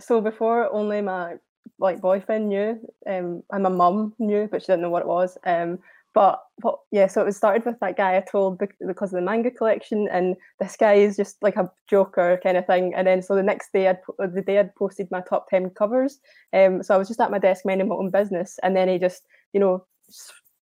so 0.00 0.22
before, 0.22 0.72
only 0.72 1.02
my 1.02 1.34
like 1.78 2.00
boyfriend 2.00 2.48
knew, 2.48 2.80
um, 3.06 3.42
and 3.52 3.62
my 3.62 3.68
mum 3.68 4.14
knew, 4.18 4.48
but 4.50 4.62
she 4.62 4.66
didn't 4.66 4.80
know 4.80 4.90
what 4.90 5.02
it 5.02 5.08
was. 5.08 5.36
Um, 5.44 5.78
but 6.14 6.40
but 6.62 6.78
yeah, 6.92 7.08
so 7.08 7.20
it 7.20 7.24
was 7.24 7.36
started 7.36 7.66
with 7.66 7.80
that 7.80 7.96
guy 7.96 8.16
I 8.16 8.20
told 8.20 8.58
because 8.58 9.12
of 9.12 9.16
the 9.16 9.20
manga 9.20 9.50
collection, 9.50 10.08
and 10.10 10.36
this 10.60 10.76
guy 10.76 10.94
is 10.94 11.16
just 11.16 11.42
like 11.42 11.56
a 11.56 11.70
joker 11.90 12.38
kind 12.42 12.56
of 12.56 12.66
thing. 12.66 12.94
And 12.94 13.06
then 13.06 13.20
so 13.20 13.34
the 13.34 13.42
next 13.42 13.72
day, 13.72 13.88
I'd 13.88 13.98
the 14.18 14.42
day 14.42 14.60
I'd 14.60 14.74
posted 14.76 15.10
my 15.10 15.20
top 15.20 15.50
ten 15.50 15.70
covers. 15.70 16.20
Um, 16.52 16.82
so 16.82 16.94
I 16.94 16.98
was 16.98 17.08
just 17.08 17.20
at 17.20 17.32
my 17.32 17.40
desk 17.40 17.64
minding 17.66 17.88
my 17.88 17.96
own 17.96 18.10
business, 18.10 18.58
and 18.62 18.76
then 18.76 18.88
he 18.88 18.98
just 18.98 19.26
you 19.52 19.60
know 19.60 19.84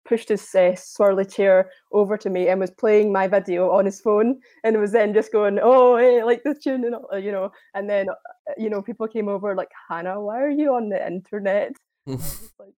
pushed 0.06 0.30
his 0.30 0.44
uh, 0.56 0.74
swirly 0.76 1.32
chair 1.32 1.70
over 1.92 2.18
to 2.18 2.30
me 2.30 2.48
and 2.48 2.60
was 2.60 2.72
playing 2.72 3.12
my 3.12 3.28
video 3.28 3.72
on 3.72 3.86
his 3.86 4.02
phone 4.02 4.40
and 4.64 4.80
was 4.80 4.92
then 4.92 5.14
just 5.14 5.32
going 5.32 5.60
oh 5.62 5.98
hey 5.98 6.24
like 6.24 6.42
the 6.44 6.56
tune 6.56 6.84
and 6.84 6.96
all, 6.96 7.20
you 7.20 7.32
know 7.32 7.52
and 7.76 7.88
then 7.88 8.10
uh, 8.10 8.54
you 8.58 8.72
know 8.72 8.82
people 8.82 9.08
came 9.08 9.30
over 9.30 9.56
like 9.56 9.70
hannah 9.88 10.20
why 10.20 10.42
are 10.42 10.50
you 10.50 10.74
on 10.74 10.90
the 10.90 11.06
internet 11.06 11.74
like 12.08 12.74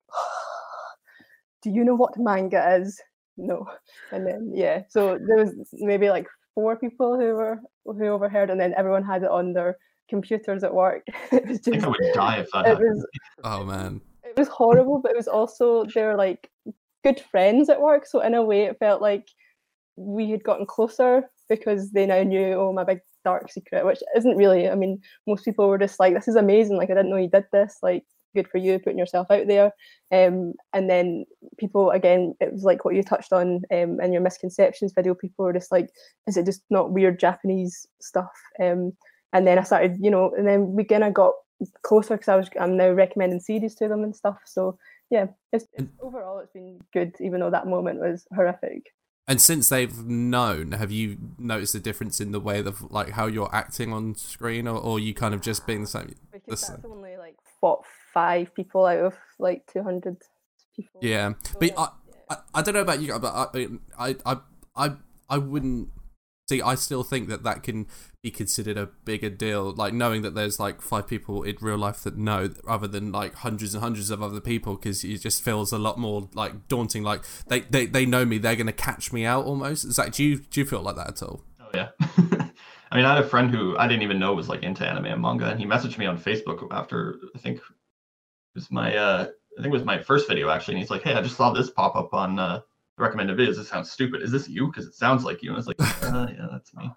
do 1.61 1.69
you 1.69 1.83
know 1.83 1.95
what 1.95 2.17
manga 2.17 2.77
is? 2.79 2.99
no. 3.37 3.65
And 4.11 4.25
then 4.25 4.51
yeah, 4.53 4.83
so 4.89 5.17
there 5.25 5.37
was 5.37 5.53
maybe 5.73 6.09
like 6.09 6.27
four 6.55 6.75
people 6.77 7.17
who 7.17 7.35
were 7.35 7.59
who 7.85 8.07
overheard, 8.07 8.49
and 8.49 8.59
then 8.59 8.73
everyone 8.77 9.03
had 9.03 9.23
it 9.23 9.31
on 9.31 9.53
their 9.53 9.77
computers 10.09 10.63
at 10.63 10.73
work. 10.73 11.03
it 11.31 11.47
was 11.47 11.59
I 11.59 11.61
think 11.61 11.75
just 11.75 11.85
I 11.85 11.89
would 11.89 12.13
die 12.13 12.37
if 12.37 12.51
that 12.51 12.65
it 12.65 12.69
happened. 12.69 12.95
was 12.95 13.05
Oh 13.43 13.63
man. 13.63 14.01
it 14.23 14.37
was 14.37 14.47
horrible, 14.47 14.99
but 15.01 15.11
it 15.11 15.17
was 15.17 15.27
also 15.27 15.85
they 15.85 16.03
were 16.03 16.15
like 16.15 16.49
good 17.03 17.19
friends 17.31 17.69
at 17.69 17.81
work. 17.81 18.05
So 18.05 18.21
in 18.21 18.35
a 18.35 18.43
way, 18.43 18.65
it 18.65 18.79
felt 18.79 19.01
like 19.01 19.27
we 19.95 20.29
had 20.29 20.43
gotten 20.43 20.65
closer 20.65 21.29
because 21.49 21.91
they 21.91 22.05
now 22.05 22.23
knew, 22.23 22.53
oh, 22.53 22.71
my 22.71 22.83
big 22.83 22.99
dark 23.25 23.51
secret, 23.51 23.85
which 23.85 24.01
isn't 24.15 24.37
really. 24.37 24.69
I 24.69 24.75
mean, 24.75 25.01
most 25.27 25.45
people 25.45 25.67
were 25.67 25.77
just 25.77 25.99
like, 25.99 26.13
this 26.13 26.27
is 26.27 26.35
amazing. 26.35 26.77
Like 26.77 26.89
I 26.89 26.93
didn't 26.93 27.09
know 27.09 27.17
you 27.17 27.29
did 27.29 27.45
this. 27.51 27.77
Like 27.81 28.05
good 28.35 28.47
for 28.47 28.57
you 28.57 28.79
putting 28.79 28.99
yourself 28.99 29.27
out 29.29 29.47
there. 29.47 29.71
Um, 30.11 30.53
and 30.73 30.89
then 30.89 31.25
people 31.57 31.91
again, 31.91 32.33
it 32.39 32.51
was 32.51 32.63
like 32.63 32.85
what 32.85 32.95
you 32.95 33.03
touched 33.03 33.33
on 33.33 33.61
um, 33.71 33.99
in 33.99 34.13
your 34.13 34.21
misconceptions 34.21 34.93
video. 34.93 35.13
People 35.13 35.45
were 35.45 35.53
just 35.53 35.71
like, 35.71 35.89
is 36.27 36.37
it 36.37 36.45
just 36.45 36.63
not 36.69 36.91
weird 36.91 37.19
Japanese 37.19 37.87
stuff? 38.01 38.31
Um, 38.61 38.93
and 39.33 39.47
then 39.47 39.57
I 39.57 39.63
started, 39.63 39.97
you 39.99 40.11
know, 40.11 40.31
and 40.37 40.47
then 40.47 40.73
we 40.73 40.83
kind 40.83 41.03
of 41.03 41.13
got 41.13 41.33
closer 41.83 42.15
because 42.15 42.27
I 42.27 42.35
was 42.35 42.49
I'm 42.59 42.77
now 42.77 42.91
recommending 42.91 43.39
series 43.39 43.75
to 43.75 43.87
them 43.87 44.03
and 44.03 44.15
stuff. 44.15 44.37
So 44.45 44.77
yeah, 45.09 45.27
it's, 45.51 45.65
it's 45.73 45.87
overall 45.99 46.39
it's 46.39 46.51
been 46.51 46.79
good, 46.93 47.13
even 47.19 47.39
though 47.39 47.51
that 47.51 47.67
moment 47.67 47.99
was 47.99 48.25
horrific. 48.33 48.87
And 49.27 49.39
since 49.39 49.69
they've 49.69 50.05
known, 50.05 50.73
have 50.73 50.91
you 50.91 51.17
noticed 51.37 51.75
a 51.75 51.79
difference 51.79 52.19
in 52.19 52.31
the 52.31 52.39
way 52.39 52.59
of 52.59 52.91
like 52.91 53.11
how 53.11 53.27
you're 53.27 53.53
acting 53.53 53.93
on 53.93 54.15
screen, 54.15 54.67
or, 54.67 54.77
or 54.77 54.99
you 54.99 55.13
kind 55.13 55.33
of 55.33 55.41
just 55.41 55.67
being 55.67 55.81
the 55.81 55.87
same? 55.87 56.15
Because 56.31 56.49
Listen. 56.49 56.75
that's 56.75 56.85
only 56.85 57.17
like 57.17 57.37
what 57.59 57.81
five 58.13 58.53
people 58.55 58.85
out 58.85 58.99
of 58.99 59.13
like 59.39 59.63
two 59.71 59.83
hundred 59.83 60.17
people. 60.75 60.99
Yeah, 61.01 61.33
So, 61.43 61.59
but 61.59 61.69
yeah, 61.69 61.79
I. 61.79 61.87
I, 62.31 62.37
I 62.55 62.61
don't 62.61 62.73
know 62.73 62.81
about 62.81 63.01
you, 63.01 63.17
but 63.19 63.33
I, 63.53 63.67
I, 63.99 64.15
I, 64.25 64.37
I, 64.73 64.91
I 65.29 65.37
wouldn't 65.37 65.89
see. 66.47 66.61
I 66.61 66.75
still 66.75 67.03
think 67.03 67.27
that 67.27 67.43
that 67.43 67.61
can 67.61 67.87
be 68.21 68.31
considered 68.31 68.77
a 68.77 68.85
bigger 69.03 69.29
deal. 69.29 69.73
Like 69.73 69.93
knowing 69.93 70.21
that 70.21 70.33
there's 70.33 70.59
like 70.59 70.81
five 70.81 71.07
people 71.07 71.43
in 71.43 71.57
real 71.59 71.77
life 71.77 72.01
that 72.03 72.17
know, 72.17 72.49
rather 72.63 72.87
than 72.87 73.11
like 73.11 73.35
hundreds 73.35 73.73
and 73.73 73.83
hundreds 73.83 74.09
of 74.11 74.23
other 74.23 74.39
people, 74.39 74.75
because 74.75 75.03
it 75.03 75.17
just 75.17 75.43
feels 75.43 75.73
a 75.73 75.77
lot 75.77 75.97
more 75.97 76.29
like 76.33 76.69
daunting. 76.69 77.03
Like 77.03 77.23
they, 77.47 77.61
they, 77.61 77.85
they 77.85 78.05
know 78.05 78.23
me, 78.23 78.37
they're 78.37 78.55
gonna 78.55 78.71
catch 78.71 79.11
me 79.11 79.25
out 79.25 79.45
almost. 79.45 79.83
Is 79.83 79.97
that 79.97 80.13
do 80.13 80.23
you 80.23 80.39
do 80.39 80.61
you 80.61 80.65
feel 80.65 80.81
like 80.81 80.95
that 80.95 81.09
at 81.09 81.23
all? 81.23 81.43
Oh 81.59 81.69
yeah. 81.73 81.89
I 82.91 82.97
mean, 82.97 83.05
I 83.05 83.15
had 83.15 83.23
a 83.23 83.27
friend 83.27 83.49
who 83.49 83.77
I 83.77 83.87
didn't 83.87 84.03
even 84.03 84.19
know 84.19 84.33
was 84.33 84.49
like 84.49 84.63
into 84.63 84.87
anime 84.87 85.05
and 85.05 85.21
manga, 85.21 85.49
and 85.49 85.59
he 85.59 85.65
messaged 85.65 85.97
me 85.97 86.05
on 86.05 86.17
Facebook 86.17 86.67
after 86.71 87.19
I 87.35 87.39
think 87.39 87.57
it 87.57 87.63
was 88.55 88.71
my 88.71 88.95
uh 88.95 89.27
I 89.57 89.61
think 89.61 89.73
it 89.73 89.77
was 89.77 89.83
my 89.83 90.01
first 90.01 90.27
video 90.27 90.49
actually, 90.49 90.75
and 90.75 90.81
he's 90.81 90.89
like, 90.89 91.03
"Hey, 91.03 91.13
I 91.13 91.21
just 91.21 91.35
saw 91.35 91.51
this 91.51 91.69
pop 91.69 91.95
up 91.95 92.13
on 92.13 92.39
uh, 92.39 92.61
the 92.97 93.03
recommended 93.03 93.37
videos. 93.37 93.57
This 93.57 93.67
sounds 93.67 93.91
stupid. 93.91 94.21
Is 94.21 94.31
this 94.31 94.47
you? 94.47 94.67
Because 94.67 94.85
it 94.85 94.95
sounds 94.95 95.23
like 95.25 95.43
you." 95.43 95.49
And 95.49 95.57
I 95.57 95.59
was 95.59 95.67
like, 95.67 95.79
uh, 96.03 96.27
"Yeah, 96.29 96.47
that's 96.51 96.73
me." 96.73 96.91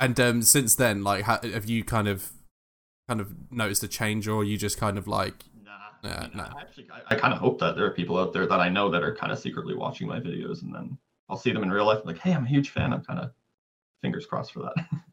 And 0.00 0.18
um, 0.18 0.42
since 0.42 0.74
then, 0.74 1.04
like, 1.04 1.24
ha- 1.24 1.40
have 1.42 1.66
you 1.66 1.84
kind 1.84 2.08
of, 2.08 2.32
kind 3.06 3.20
of 3.20 3.34
noticed 3.52 3.82
a 3.84 3.88
change, 3.88 4.26
or 4.26 4.42
you 4.42 4.56
just 4.56 4.78
kind 4.78 4.98
of 4.98 5.06
like, 5.06 5.44
Nah, 5.62 5.70
Yeah, 6.02 6.16
I, 6.16 6.22
mean, 6.22 6.30
no. 6.36 6.42
I 6.42 6.60
actually, 6.62 6.88
I, 6.90 7.14
I 7.14 7.18
kind 7.18 7.32
of 7.34 7.38
hope 7.38 7.60
that 7.60 7.76
there 7.76 7.84
are 7.84 7.90
people 7.90 8.18
out 8.18 8.32
there 8.32 8.46
that 8.46 8.60
I 8.60 8.68
know 8.68 8.90
that 8.90 9.02
are 9.02 9.14
kind 9.14 9.30
of 9.30 9.38
secretly 9.38 9.74
watching 9.74 10.08
my 10.08 10.18
videos, 10.18 10.62
and 10.62 10.74
then 10.74 10.98
I'll 11.28 11.36
see 11.36 11.52
them 11.52 11.62
in 11.62 11.70
real 11.70 11.86
life. 11.86 12.00
like, 12.04 12.18
hey, 12.18 12.32
I'm 12.32 12.44
a 12.44 12.48
huge 12.48 12.70
fan. 12.70 12.92
I'm 12.92 13.04
kind 13.04 13.20
of 13.20 13.30
fingers 14.02 14.26
crossed 14.26 14.52
for 14.52 14.60
that. 14.60 14.86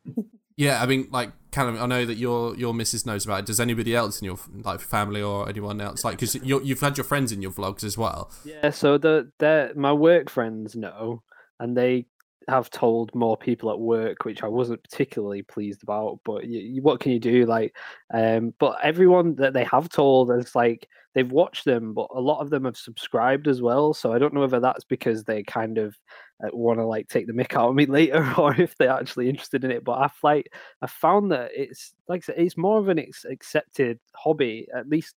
yeah, 0.58 0.82
I 0.82 0.88
mean, 0.88 1.08
like, 1.12 1.32
kind 1.52 1.70
of. 1.70 1.82
I 1.82 1.86
know 1.86 2.04
that 2.04 2.18
your 2.18 2.56
your 2.56 2.74
missus 2.74 3.06
knows 3.06 3.26
about 3.26 3.42
it. 3.42 3.46
Does 3.46 3.60
anybody 3.60 3.96
else 3.96 4.20
in 4.20 4.26
your 4.26 4.40
like 4.64 4.82
family 4.82 5.22
or 5.22 5.48
anyone 5.48 5.80
else 5.80 6.04
like 6.04 6.20
because 6.20 6.36
you've 6.36 6.82
had 6.82 6.98
your 6.98 7.04
friends 7.04 7.32
in 7.32 7.44
your 7.44 7.52
vlogs 7.52 7.84
as 7.84 7.98
well? 7.98 8.32
Yeah, 8.44 8.72
so 8.72 8.98
the 8.98 9.32
the 9.38 9.74
my 9.76 9.94
work 9.94 10.30
friends 10.32 10.76
know, 10.76 11.22
and 11.60 11.78
they 11.78 12.08
have 12.48 12.70
told 12.70 13.14
more 13.14 13.36
people 13.36 13.70
at 13.70 13.80
work, 13.80 14.24
which 14.24 14.44
I 14.44 14.48
wasn't 14.48 14.84
particularly 14.84 15.42
pleased 15.42 15.84
about. 15.84 16.20
But 16.24 16.46
you, 16.46 16.60
you, 16.60 16.82
what 16.82 17.00
can 17.00 17.12
you 17.12 17.20
do? 17.20 17.46
Like, 17.46 17.76
um, 18.14 18.54
but 18.60 18.78
everyone 18.84 19.36
that 19.36 19.54
they 19.54 19.66
have 19.66 19.90
told 19.90 20.32
is 20.32 20.56
like 20.56 20.88
they've 21.14 21.32
watched 21.32 21.66
them, 21.66 21.94
but 21.94 22.08
a 22.16 22.22
lot 22.22 22.40
of 22.40 22.50
them 22.50 22.66
have 22.66 22.78
subscribed 22.78 23.48
as 23.48 23.62
well. 23.62 23.94
So 23.94 24.14
I 24.14 24.20
don't 24.20 24.34
know 24.34 24.42
whether 24.42 24.60
that's 24.60 24.86
because 24.86 25.24
they 25.24 25.44
kind 25.44 25.78
of 25.78 25.98
uh, 26.44 26.50
want 26.54 26.80
to 26.80 26.86
like 26.86 27.10
take 27.10 27.28
the 27.28 27.34
mick 27.34 27.56
out 27.56 27.70
of 27.70 27.76
me 27.76 27.86
later, 27.88 28.34
or 28.38 28.60
if 28.60 28.78
they're 28.78 28.90
actually 28.92 29.30
interested 29.30 29.64
in 29.64 29.72
it. 29.72 29.84
But 29.84 30.00
I've 30.00 30.24
like 30.24 30.52
I 30.82 30.88
found 30.88 31.32
that 31.32 31.52
it's 31.54 31.94
like 32.08 32.24
it's 32.30 32.58
more 32.58 32.80
of 32.80 32.88
an 32.88 33.00
ex- 33.00 33.26
accepted 33.26 34.00
hobby, 34.16 34.68
at 34.74 34.88
least 34.88 35.16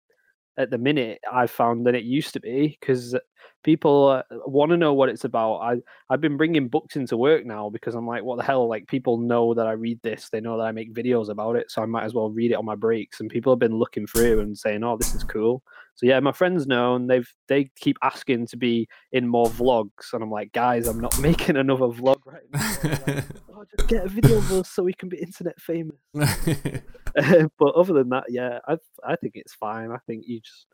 at 0.58 0.70
the 0.70 0.78
minute 0.78 1.20
I've 1.32 1.52
found 1.52 1.86
than 1.86 1.96
it 1.96 2.04
used 2.04 2.34
to 2.34 2.40
be 2.40 2.78
because 2.80 3.16
people 3.64 4.08
uh, 4.08 4.24
want 4.46 4.72
to 4.72 4.78
know 4.78 4.94
what 4.94 5.10
it's 5.10 5.24
about. 5.24 5.58
I 5.58 5.78
I've 6.10 6.22
been 6.22 6.38
bringing 6.38 6.68
books 6.68 6.96
into 6.96 7.18
work 7.18 7.46
now 7.46 7.70
because 7.70 7.96
I'm 7.96 8.08
like, 8.08 8.24
what 8.24 8.38
the 8.38 8.44
hell? 8.44 8.68
Like 8.68 8.88
people 8.88 9.18
know 9.18 9.54
that 9.54 9.68
I 9.68 9.72
read 9.74 10.00
this, 10.02 10.30
they 10.30 10.42
know 10.42 10.58
that 10.58 10.66
I 10.66 10.72
make 10.72 10.94
videos 10.94 11.30
about 11.30 11.56
it, 11.56 11.72
so 11.72 11.82
I 11.82 11.86
might 11.86 12.04
as 12.04 12.14
well 12.14 12.30
read 12.30 12.52
it 12.52 12.56
on 12.56 12.66
my 12.66 12.76
breaks. 12.76 13.20
And 13.20 13.30
people 13.30 13.52
have 13.52 13.60
been 13.60 13.78
looking 13.78 14.08
through 14.08 14.40
and 14.40 14.58
saying, 14.58 14.84
oh, 14.84 14.98
this 14.98 15.16
is 15.16 15.24
cool. 15.24 15.64
So 16.00 16.06
yeah, 16.06 16.22
my 16.22 16.32
friends 16.32 16.66
know, 16.66 16.96
and 16.96 17.10
they've 17.10 17.30
they 17.50 17.70
keep 17.78 17.98
asking 18.02 18.48
to 18.48 18.58
be 18.58 18.88
in 19.12 19.28
more 19.28 19.48
vlogs, 19.48 20.14
and 20.14 20.24
I'm 20.24 20.32
like, 20.32 20.54
guys, 20.54 20.88
I'm 20.88 20.98
not 20.98 21.20
making 21.22 21.58
another 21.58 21.88
vlog 21.88 22.22
right 22.26 22.44
now. 22.54 22.78
Like, 23.06 23.26
oh, 23.54 23.66
just 23.76 23.90
get 23.90 24.06
a 24.06 24.08
video 24.08 24.38
of 24.38 24.50
us 24.54 24.70
so 24.70 24.82
we 24.82 24.94
can 24.94 25.10
be 25.10 25.18
internet 25.18 25.60
famous. 25.60 25.98
but 26.14 27.76
other 27.76 27.94
than 27.94 28.08
that, 28.10 28.24
yeah, 28.30 28.60
I 28.66 28.78
I 29.06 29.18
think 29.18 29.34
it's 29.36 29.54
fine. 29.56 29.92
I 29.92 29.98
think 30.08 30.24
you 30.26 30.40
just 30.40 30.68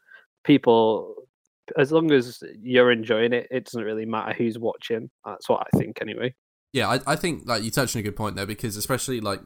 people, 0.43 1.15
as 1.75 1.91
long 1.91 2.11
as 2.11 2.43
you're 2.61 2.91
enjoying 2.91 3.33
it, 3.33 3.47
it 3.49 3.65
doesn't 3.65 3.83
really 3.83 4.05
matter 4.05 4.31
who's 4.31 4.59
watching. 4.59 5.09
That's 5.25 5.49
what 5.49 5.65
I 5.65 5.77
think, 5.79 6.03
anyway. 6.03 6.35
Yeah, 6.71 6.87
I, 6.87 7.13
I 7.13 7.15
think 7.15 7.47
like 7.47 7.63
you 7.63 7.71
touched 7.71 7.95
on 7.95 8.01
a 8.01 8.03
good 8.03 8.15
point 8.15 8.35
there 8.35 8.45
because 8.45 8.77
especially 8.77 9.21
like 9.21 9.39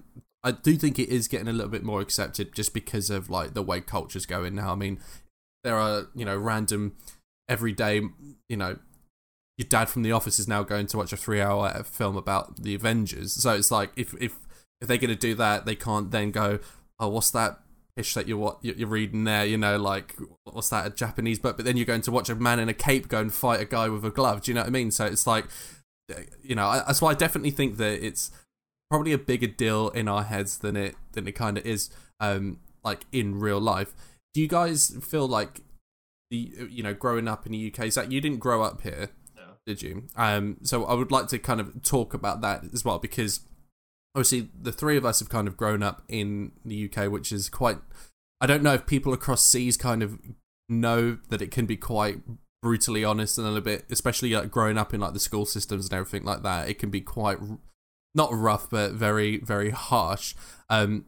I 0.44 0.52
do 0.52 0.76
think 0.76 1.00
it 1.00 1.08
is 1.08 1.30
getting 1.30 1.48
a 1.48 1.54
little 1.54 1.72
bit 1.72 1.86
more 1.86 2.02
accepted 2.02 2.54
just 2.54 2.74
because 2.74 3.10
of 3.10 3.30
like 3.30 3.54
the 3.54 3.63
way 3.63 3.80
culture's 3.80 4.26
going 4.26 4.56
now. 4.56 4.74
I 4.74 4.76
mean, 4.76 5.00
there 5.63 5.76
are 5.76 6.08
you 6.15 6.26
know 6.26 6.38
random 6.38 6.95
everyday 7.48 8.02
you 8.48 8.58
know 8.58 8.78
your 9.60 9.67
dad 9.67 9.89
from 9.89 10.04
the 10.04 10.12
office 10.13 10.39
is 10.39 10.48
now 10.48 10.63
going 10.63 10.88
to 10.88 10.98
watch 10.98 11.12
a 11.12 11.17
three 11.17 11.41
hour 11.41 11.84
film 11.84 12.15
about 12.15 12.63
the 12.63 12.74
Avengers. 12.74 13.34
So 13.34 13.54
it's 13.54 13.69
like 13.69 13.91
if 13.98 14.13
if 14.22 14.38
if 14.80 14.88
they're 14.88 14.98
gonna 14.98 15.15
do 15.15 15.36
that, 15.36 15.65
they 15.65 15.76
can't 15.76 16.12
then 16.12 16.32
go, 16.32 16.60
oh, 16.98 17.10
what's 17.10 17.30
that 17.32 17.60
ish 17.98 18.13
that 18.13 18.26
you're 18.26 18.38
what 18.38 18.60
you're 18.63 18.88
reading 18.88 19.26
there? 19.26 19.45
You 19.45 19.58
know, 19.58 19.78
like 19.78 20.15
what's 20.45 20.69
that 20.69 20.88
a 20.88 20.89
Japanese 20.89 21.39
book? 21.39 21.58
But 21.58 21.65
then 21.65 21.76
you're 21.76 21.86
going 21.86 22.02
to 22.04 22.12
watch 22.12 22.30
a 22.30 22.36
man 22.36 22.62
in 22.62 22.69
a 22.69 22.74
cape 22.74 23.10
go 23.10 23.19
and 23.19 23.34
fight 23.34 23.60
a 23.60 23.65
guy 23.65 23.89
with 23.89 24.06
a 24.06 24.10
glove. 24.10 24.43
Do 24.43 24.52
you 24.52 24.56
know 24.56 24.62
what 24.62 24.67
I 24.67 24.72
mean? 24.72 24.91
So 24.91 25.06
it's 25.06 25.28
like 25.28 25.45
you 26.41 26.56
know, 26.56 26.65
I, 26.65 26.78
that's 26.88 27.02
why 27.02 27.12
I 27.12 27.13
definitely 27.13 27.52
think 27.52 27.76
that 27.78 28.04
it's 28.04 28.32
probably 28.89 29.12
a 29.12 29.17
bigger 29.17 29.48
deal 29.48 29.89
in 29.89 30.08
our 30.08 30.24
heads 30.24 30.60
than 30.60 30.78
it 30.78 30.95
than 31.12 31.28
it 31.28 31.34
kind 31.34 31.58
of 31.58 31.65
is, 31.65 31.89
um, 32.22 32.60
like 32.84 33.06
in 33.12 33.39
real 33.39 33.60
life. 33.60 33.93
Do 34.34 34.42
you 34.42 34.48
guys 34.48 34.96
feel 35.02 35.28
like 35.28 35.62
the 36.32 36.54
you 36.70 36.84
know 36.84 36.94
growing 36.94 37.28
up 37.28 37.46
in 37.46 37.52
the 37.52 37.74
UK? 37.74 37.92
Zach, 37.92 38.12
you 38.12 38.22
didn't 38.22 38.39
grow 38.39 38.62
up 38.62 38.82
here, 38.82 39.10
No. 39.36 39.44
did 39.65 39.82
you? 39.82 40.08
Um, 40.15 40.58
so 40.63 40.86
I 40.86 40.94
would 40.94 41.12
like 41.12 41.28
to 41.30 41.39
kind 41.39 41.60
of 41.60 41.82
talk 41.84 42.13
about 42.13 42.42
that 42.42 42.63
as 42.74 42.86
well 42.86 43.00
because 43.00 43.42
obviously 44.15 44.50
the 44.60 44.72
three 44.72 44.98
of 44.98 45.06
us 45.06 45.20
have 45.20 45.30
kind 45.30 45.48
of 45.48 45.58
grown 45.58 45.82
up 45.84 46.04
in 46.08 46.52
the 46.63 46.89
UK, 46.92 47.12
which 47.12 47.32
is 47.32 47.50
quite. 47.50 47.78
I 48.42 48.46
don't 48.48 48.63
know 48.63 48.74
if 48.74 48.86
people 48.86 49.12
across 49.13 49.44
seas 49.46 49.76
kind 49.76 50.02
of 50.02 50.20
know 50.70 51.18
that 51.30 51.42
it 51.42 51.52
can 51.52 51.65
be 51.65 51.76
quite 51.76 52.20
brutally 52.62 53.04
honest 53.04 53.38
and 53.38 53.48
a 53.48 53.50
little 53.50 53.63
bit, 53.63 53.86
especially 53.89 54.34
like 54.34 54.52
growing 54.52 54.78
up 54.78 54.94
in 54.94 55.00
like 55.00 55.13
the 55.13 55.20
school 55.20 55.46
systems 55.46 55.86
and 55.86 55.94
everything 55.94 56.24
like 56.24 56.44
that. 56.44 56.70
It 56.70 56.78
can 56.80 56.89
be 56.89 57.02
quite 57.02 57.39
not 58.15 58.34
rough, 58.34 58.70
but 58.70 58.94
very 58.94 59.38
very 59.38 59.72
harsh. 59.72 60.36
Um, 60.70 61.06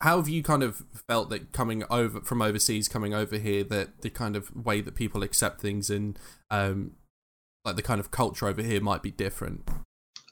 how 0.00 0.18
have 0.18 0.28
you 0.28 0.42
kind 0.42 0.62
of 0.62 0.84
felt 1.08 1.30
that 1.30 1.52
coming 1.52 1.84
over 1.90 2.20
from 2.20 2.40
overseas, 2.40 2.88
coming 2.88 3.14
over 3.14 3.36
here, 3.36 3.64
that 3.64 4.02
the 4.02 4.10
kind 4.10 4.36
of 4.36 4.54
way 4.54 4.80
that 4.80 4.94
people 4.94 5.22
accept 5.22 5.60
things 5.60 5.90
and 5.90 6.18
um, 6.50 6.92
like 7.64 7.76
the 7.76 7.82
kind 7.82 8.00
of 8.00 8.10
culture 8.10 8.46
over 8.46 8.62
here 8.62 8.80
might 8.80 9.02
be 9.02 9.10
different? 9.10 9.68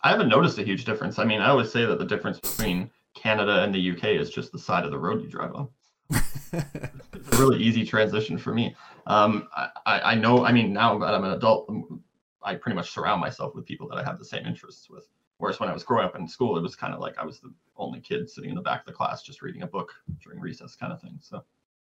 I 0.02 0.10
haven't 0.10 0.28
noticed 0.28 0.58
a 0.58 0.62
huge 0.62 0.84
difference. 0.84 1.18
I 1.18 1.24
mean, 1.24 1.40
I 1.40 1.48
always 1.48 1.72
say 1.72 1.84
that 1.84 1.98
the 1.98 2.04
difference 2.04 2.38
between 2.38 2.90
Canada 3.14 3.62
and 3.62 3.74
the 3.74 3.90
UK 3.90 4.20
is 4.20 4.30
just 4.30 4.52
the 4.52 4.58
side 4.58 4.84
of 4.84 4.92
the 4.92 4.98
road 4.98 5.22
you 5.22 5.28
drive 5.28 5.54
on. 5.54 5.68
It's 7.12 7.38
a 7.38 7.40
really 7.40 7.58
easy 7.58 7.84
transition 7.84 8.38
for 8.38 8.54
me. 8.54 8.76
Um, 9.06 9.48
I, 9.56 9.70
I 9.86 10.14
know. 10.14 10.44
I 10.44 10.52
mean, 10.52 10.72
now 10.72 10.98
that 10.98 11.12
I'm 11.14 11.24
an 11.24 11.32
adult, 11.32 11.68
I 12.42 12.54
pretty 12.54 12.76
much 12.76 12.90
surround 12.90 13.20
myself 13.20 13.54
with 13.54 13.64
people 13.64 13.88
that 13.88 13.98
I 13.98 14.04
have 14.04 14.18
the 14.18 14.24
same 14.24 14.46
interests 14.46 14.88
with. 14.88 15.08
Whereas 15.38 15.60
when 15.60 15.68
I 15.68 15.72
was 15.72 15.84
growing 15.84 16.06
up 16.06 16.16
in 16.16 16.26
school, 16.26 16.56
it 16.56 16.62
was 16.62 16.76
kind 16.76 16.94
of 16.94 17.00
like 17.00 17.18
I 17.18 17.24
was 17.24 17.40
the 17.40 17.52
only 17.76 18.00
kid 18.00 18.30
sitting 18.30 18.50
in 18.50 18.56
the 18.56 18.62
back 18.62 18.80
of 18.80 18.86
the 18.86 18.92
class 18.92 19.22
just 19.22 19.42
reading 19.42 19.62
a 19.62 19.66
book 19.66 19.92
during 20.22 20.40
recess, 20.40 20.74
kind 20.74 20.92
of 20.92 21.00
thing. 21.00 21.18
So 21.20 21.44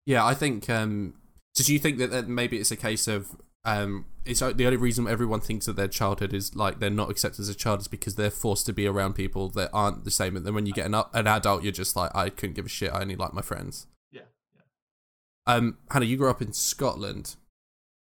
Yeah, 0.05 0.25
I 0.25 0.35
think. 0.35 0.69
Um, 0.69 1.15
so 1.55 1.65
do 1.65 1.73
you 1.73 1.79
think 1.79 1.99
that, 1.99 2.11
that 2.11 2.29
maybe 2.29 2.59
it's 2.59 2.71
a 2.71 2.77
case 2.77 3.09
of 3.09 3.35
um, 3.65 4.07
it's 4.25 4.41
uh, 4.41 4.53
the 4.53 4.65
only 4.65 4.77
reason 4.77 5.07
everyone 5.07 5.41
thinks 5.41 5.67
that 5.67 5.77
their 5.77 5.89
childhood 5.89 6.33
is 6.33 6.57
like 6.57 6.81
they're 6.81 6.89
not 6.89 7.11
accepted 7.11 7.41
as 7.41 7.49
a 7.49 7.55
child 7.55 7.81
is 7.81 7.89
because 7.89 8.15
they're 8.15 8.31
forced 8.31 8.67
to 8.67 8.73
be 8.73 8.87
around 8.87 9.15
people 9.15 9.49
that 9.51 9.71
aren't 9.73 10.05
the 10.05 10.11
same, 10.11 10.37
and 10.37 10.47
then 10.47 10.55
when 10.55 10.67
you 10.67 10.73
get 10.73 10.87
an, 10.87 10.95
an 10.95 11.27
adult, 11.27 11.63
you're 11.63 11.73
just 11.73 11.97
like, 11.97 12.15
I 12.15 12.31
couldn't 12.31 12.55
give 12.55 12.67
a 12.67 12.71
shit. 12.71 12.93
I 12.93 13.03
only 13.03 13.17
like 13.17 13.35
my 13.35 13.43
friends. 13.43 13.87
yeah, 14.11 14.23
yeah. 14.55 15.55
Um, 15.55 15.79
Hannah, 15.91 16.07
you 16.07 16.17
grew 16.17 16.31
up 16.31 16.41
in 16.41 16.53
Scotland. 16.53 17.37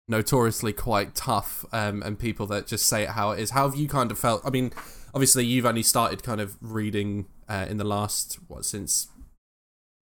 Notoriously 0.07 0.73
quite 0.73 1.15
tough 1.15 1.65
um, 1.73 2.03
and 2.03 2.19
people 2.19 2.47
that 2.47 2.67
just 2.67 2.87
say 2.87 3.05
it 3.05 3.11
how 3.11 3.31
it 3.31 3.41
is. 3.41 3.51
How 3.51 3.69
have 3.69 3.79
you 3.79 3.89
kind 3.89 4.11
of 4.11 4.19
felt? 4.19 4.43
I 4.45 4.51
mean, 4.51 4.73
obviously 5.15 5.47
you've 5.47 5.65
only 5.65 5.83
started 5.83 6.23
kind 6.23 6.41
of 6.41 6.59
reading 6.61 7.27
uh, 7.49 7.67
in 7.69 7.77
the 7.77 7.85
last 7.85 8.39
what 8.49 8.65
since 8.65 9.09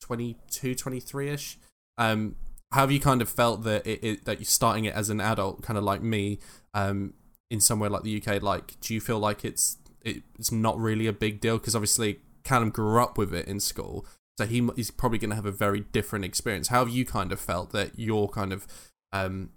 22 0.00 0.74
23ish 0.74 1.56
um 1.98 2.34
how 2.72 2.80
have 2.80 2.90
you 2.90 2.98
kind 2.98 3.20
of 3.20 3.28
felt 3.28 3.62
that 3.64 3.86
it, 3.86 4.02
it, 4.02 4.24
that 4.24 4.38
you're 4.38 4.46
starting 4.46 4.86
it 4.86 4.94
as 4.94 5.10
an 5.10 5.20
adult 5.20 5.62
kind 5.62 5.78
of 5.78 5.84
like 5.84 6.02
me 6.02 6.38
um 6.74 7.12
in 7.50 7.60
somewhere 7.60 7.90
like 7.90 8.02
the 8.02 8.20
UK 8.20 8.42
like 8.42 8.80
do 8.80 8.94
you 8.94 9.00
feel 9.00 9.18
like 9.18 9.44
it's 9.44 9.76
it, 10.00 10.22
it's 10.38 10.50
not 10.50 10.78
really 10.78 11.06
a 11.06 11.12
big 11.12 11.40
deal 11.40 11.58
because 11.58 11.76
obviously 11.76 12.18
Callum 12.42 12.70
grew 12.70 13.00
up 13.00 13.16
with 13.16 13.32
it 13.32 13.46
in 13.46 13.60
school 13.60 14.04
so 14.38 14.46
he 14.46 14.68
he's 14.74 14.90
probably 14.90 15.18
going 15.18 15.30
to 15.30 15.36
have 15.36 15.46
a 15.46 15.52
very 15.52 15.80
different 15.92 16.24
experience 16.24 16.68
how 16.68 16.84
have 16.84 16.92
you 16.92 17.04
kind 17.04 17.30
of 17.30 17.38
felt 17.38 17.70
that 17.72 17.96
your 17.98 18.28
kind 18.28 18.52
of 18.52 18.66
um 19.12 19.50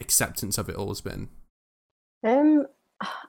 acceptance 0.00 0.58
of 0.58 0.68
it 0.68 0.76
all 0.76 0.88
has 0.88 1.00
been 1.00 1.28
um 2.24 2.66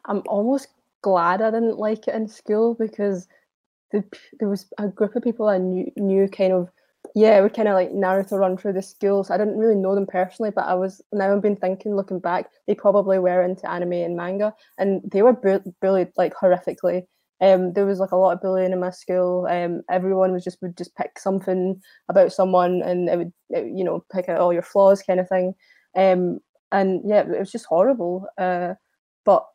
I'm 0.06 0.24
almost 0.28 0.68
glad 1.02 1.42
I 1.42 1.52
didn't 1.52 1.78
like 1.78 2.08
it 2.08 2.16
in 2.16 2.28
school 2.28 2.76
because 2.76 3.28
the, 3.92 4.04
there 4.40 4.50
was 4.50 4.68
a 4.78 4.88
group 4.88 5.16
of 5.16 5.24
people 5.24 5.48
I 5.48 5.58
knew, 5.58 5.92
knew 5.98 6.28
kind 6.28 6.54
of, 6.54 6.70
yeah, 7.16 7.42
we 7.42 7.50
kind 7.50 7.68
of 7.68 7.74
like 7.74 7.92
Naruto 7.92 8.38
run 8.40 8.58
through 8.58 8.74
the 8.74 8.82
schools. 8.82 9.30
I 9.30 9.38
didn't 9.38 9.58
really 9.58 9.76
know 9.76 9.96
them 9.96 10.08
personally, 10.08 10.52
but 10.52 10.66
I 10.66 10.76
was 10.76 11.02
now 11.12 11.34
I've 11.34 11.42
been 11.42 11.56
thinking, 11.56 11.96
looking 11.96 12.20
back, 12.20 12.50
they 12.68 12.76
probably 12.76 13.20
were 13.20 13.42
into 13.42 13.70
anime 13.70 13.94
and 13.94 14.16
manga, 14.16 14.54
and 14.78 15.02
they 15.12 15.22
were 15.22 15.34
bu- 15.34 15.74
bullied 15.82 16.12
like 16.16 16.34
horrifically. 16.36 17.04
Um, 17.42 17.74
there 17.74 17.88
was 17.88 17.98
like 18.00 18.12
a 18.12 18.16
lot 18.16 18.34
of 18.34 18.42
bullying 18.42 18.72
in 18.72 18.80
my 18.80 18.92
school. 18.92 19.48
Um, 19.50 19.82
everyone 19.90 20.32
was 20.32 20.44
just 20.44 20.62
would 20.62 20.78
just 20.78 20.96
pick 20.96 21.18
something 21.18 21.82
about 22.08 22.32
someone, 22.32 22.82
and 22.84 23.10
it 23.10 23.18
would 23.18 23.34
it, 23.50 23.66
you 23.76 23.84
know 23.84 24.06
pick 24.14 24.30
out 24.30 24.40
all 24.40 24.54
your 24.54 24.62
flaws, 24.62 25.02
kind 25.02 25.20
of 25.20 25.28
thing. 25.28 25.54
Um, 25.98 26.40
and 26.72 27.02
yeah, 27.06 27.22
it 27.22 27.40
was 27.40 27.52
just 27.52 27.66
horrible. 27.66 28.28
Uh, 28.38 28.76
but 29.26 29.46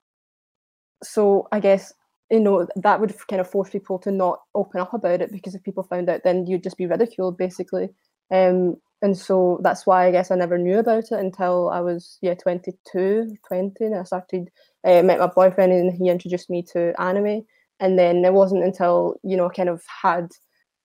so 1.03 1.49
I 1.53 1.61
guess 1.61 1.93
you 2.31 2.41
know 2.41 2.67
that 2.77 3.01
would 3.01 3.15
kind 3.29 3.41
of 3.41 3.51
force 3.51 3.71
people 3.71 3.99
to 4.01 4.11
not 4.11 4.41
open 4.55 4.81
up 4.81 4.95
about 4.95 5.21
it 5.21 5.33
because 5.33 5.55
if 5.55 5.63
people 5.63 5.85
found 5.85 6.09
out, 6.09 6.23
then 6.25 6.47
you'd 6.47 6.63
just 6.63 6.77
be 6.77 6.87
ridiculed 6.87 7.37
basically. 7.37 7.91
Um, 8.31 8.77
and 9.03 9.17
so 9.17 9.61
that's 9.63 9.87
why 9.87 10.07
I 10.07 10.11
guess 10.11 10.31
I 10.31 10.37
never 10.37 10.59
knew 10.59 10.79
about 10.79 11.05
it 11.05 11.13
until 11.13 11.71
I 11.71 11.81
was 11.81 12.19
yeah 12.23 12.35
22, 12.35 13.37
20, 13.47 13.85
and 13.85 13.95
I 13.97 14.03
started 14.05 14.51
uh, 14.85 15.03
met 15.03 15.19
my 15.19 15.27
boyfriend 15.27 15.73
and 15.73 15.93
he 15.93 16.09
introduced 16.09 16.51
me 16.51 16.63
to 16.73 16.93
anime. 17.01 17.45
And 17.79 17.99
then 17.99 18.25
it 18.25 18.33
wasn't 18.33 18.65
until 18.65 19.17
you 19.23 19.37
know 19.37 19.51
kind 19.51 19.69
of 19.69 19.83
had 20.03 20.31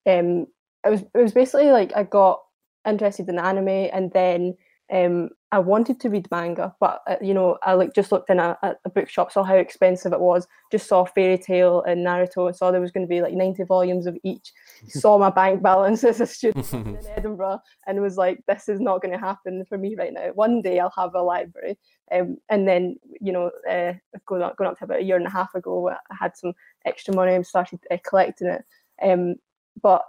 um, 0.05 0.47
it 0.85 0.89
was 0.89 1.01
it 1.01 1.21
was 1.21 1.33
basically 1.33 1.71
like 1.71 1.93
I 1.95 2.03
got 2.03 2.41
interested 2.87 3.29
in 3.29 3.39
anime 3.39 3.67
and 3.67 4.11
then 4.11 4.55
um, 4.91 5.29
I 5.53 5.59
wanted 5.59 5.99
to 6.01 6.09
read 6.09 6.29
manga, 6.31 6.75
but 6.79 7.01
uh, 7.07 7.15
you 7.21 7.33
know, 7.33 7.57
I 7.63 7.73
like 7.73 7.93
just 7.93 8.11
looked 8.11 8.29
in 8.29 8.39
a, 8.39 8.57
a 8.61 8.89
bookshop, 8.89 9.31
saw 9.31 9.43
how 9.43 9.55
expensive 9.55 10.11
it 10.11 10.19
was, 10.19 10.47
just 10.71 10.87
saw 10.87 11.05
Fairy 11.05 11.37
Tail 11.37 11.81
and 11.83 12.05
Naruto, 12.05 12.47
and 12.47 12.55
saw 12.55 12.71
there 12.71 12.81
was 12.81 12.91
going 12.91 13.05
to 13.05 13.09
be 13.09 13.21
like 13.21 13.33
ninety 13.33 13.63
volumes 13.63 14.05
of 14.05 14.17
each. 14.23 14.51
saw 14.87 15.17
my 15.17 15.29
bank 15.29 15.61
balance 15.61 16.03
as 16.03 16.19
a 16.19 16.25
student 16.25 16.71
in 16.73 16.99
Edinburgh, 17.15 17.59
and 17.87 18.01
was 18.01 18.17
like, 18.17 18.39
"This 18.47 18.67
is 18.67 18.79
not 18.79 19.01
going 19.01 19.13
to 19.13 19.17
happen 19.17 19.63
for 19.65 19.77
me 19.77 19.95
right 19.95 20.13
now. 20.13 20.29
One 20.33 20.61
day 20.61 20.79
I'll 20.79 20.93
have 20.97 21.15
a 21.15 21.21
library." 21.21 21.77
Um, 22.11 22.37
and 22.49 22.67
then, 22.67 22.97
you 23.21 23.31
know, 23.31 23.51
uh, 23.69 23.93
going 24.25 24.41
up, 24.41 24.57
going 24.57 24.69
up 24.69 24.77
to 24.79 24.83
about 24.83 24.99
a 24.99 25.03
year 25.03 25.15
and 25.15 25.27
a 25.27 25.29
half 25.29 25.55
ago, 25.55 25.89
I 25.89 26.15
had 26.19 26.35
some 26.35 26.53
extra 26.85 27.15
money 27.15 27.33
and 27.33 27.47
started 27.47 27.79
uh, 27.89 27.97
collecting 28.05 28.47
it. 28.47 28.65
Um, 29.01 29.35
but 29.81 30.03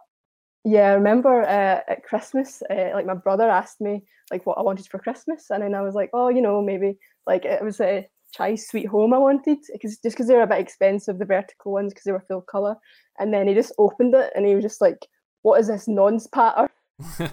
yeah, 0.64 0.90
I 0.90 0.94
remember 0.94 1.42
uh, 1.42 1.80
at 1.88 2.04
Christmas, 2.04 2.62
uh, 2.70 2.90
like 2.94 3.06
my 3.06 3.14
brother 3.14 3.48
asked 3.48 3.80
me 3.80 4.04
like 4.30 4.46
what 4.46 4.58
I 4.58 4.62
wanted 4.62 4.86
for 4.86 4.98
Christmas, 4.98 5.50
and 5.50 5.62
then 5.62 5.74
I 5.74 5.82
was 5.82 5.94
like, 5.94 6.10
oh, 6.12 6.28
you 6.28 6.40
know, 6.40 6.62
maybe 6.62 6.98
like 7.26 7.44
it 7.44 7.62
was 7.62 7.80
a 7.80 8.06
Chi's 8.32 8.68
Sweet 8.68 8.86
Home 8.86 9.12
I 9.12 9.18
wanted 9.18 9.58
because 9.72 9.98
just 9.98 10.16
because 10.16 10.28
they 10.28 10.34
were 10.34 10.42
a 10.42 10.46
bit 10.46 10.60
expensive, 10.60 11.18
the 11.18 11.24
vertical 11.24 11.72
ones 11.72 11.92
because 11.92 12.04
they 12.04 12.12
were 12.12 12.24
full 12.28 12.42
color, 12.42 12.76
and 13.18 13.34
then 13.34 13.48
he 13.48 13.54
just 13.54 13.72
opened 13.78 14.14
it 14.14 14.32
and 14.34 14.46
he 14.46 14.54
was 14.54 14.64
just 14.64 14.80
like, 14.80 15.06
what 15.42 15.60
is 15.60 15.66
this 15.66 15.88
nonce 15.88 16.26
patter? 16.28 16.68
and 17.18 17.30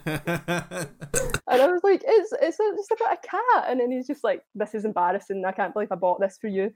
I 1.47 1.67
was 1.67 1.81
like, 1.83 2.01
it's 2.05 2.33
it's 2.41 2.59
a, 2.59 2.75
just 2.75 2.91
about 2.91 3.13
a 3.13 3.27
cat, 3.27 3.65
and 3.67 3.79
then 3.79 3.91
he's 3.91 4.07
just 4.07 4.23
like, 4.23 4.41
this 4.55 4.73
is 4.73 4.85
embarrassing. 4.85 5.45
I 5.45 5.51
can't 5.51 5.73
believe 5.73 5.91
I 5.91 5.95
bought 5.95 6.19
this 6.19 6.37
for 6.41 6.47
you. 6.47 6.71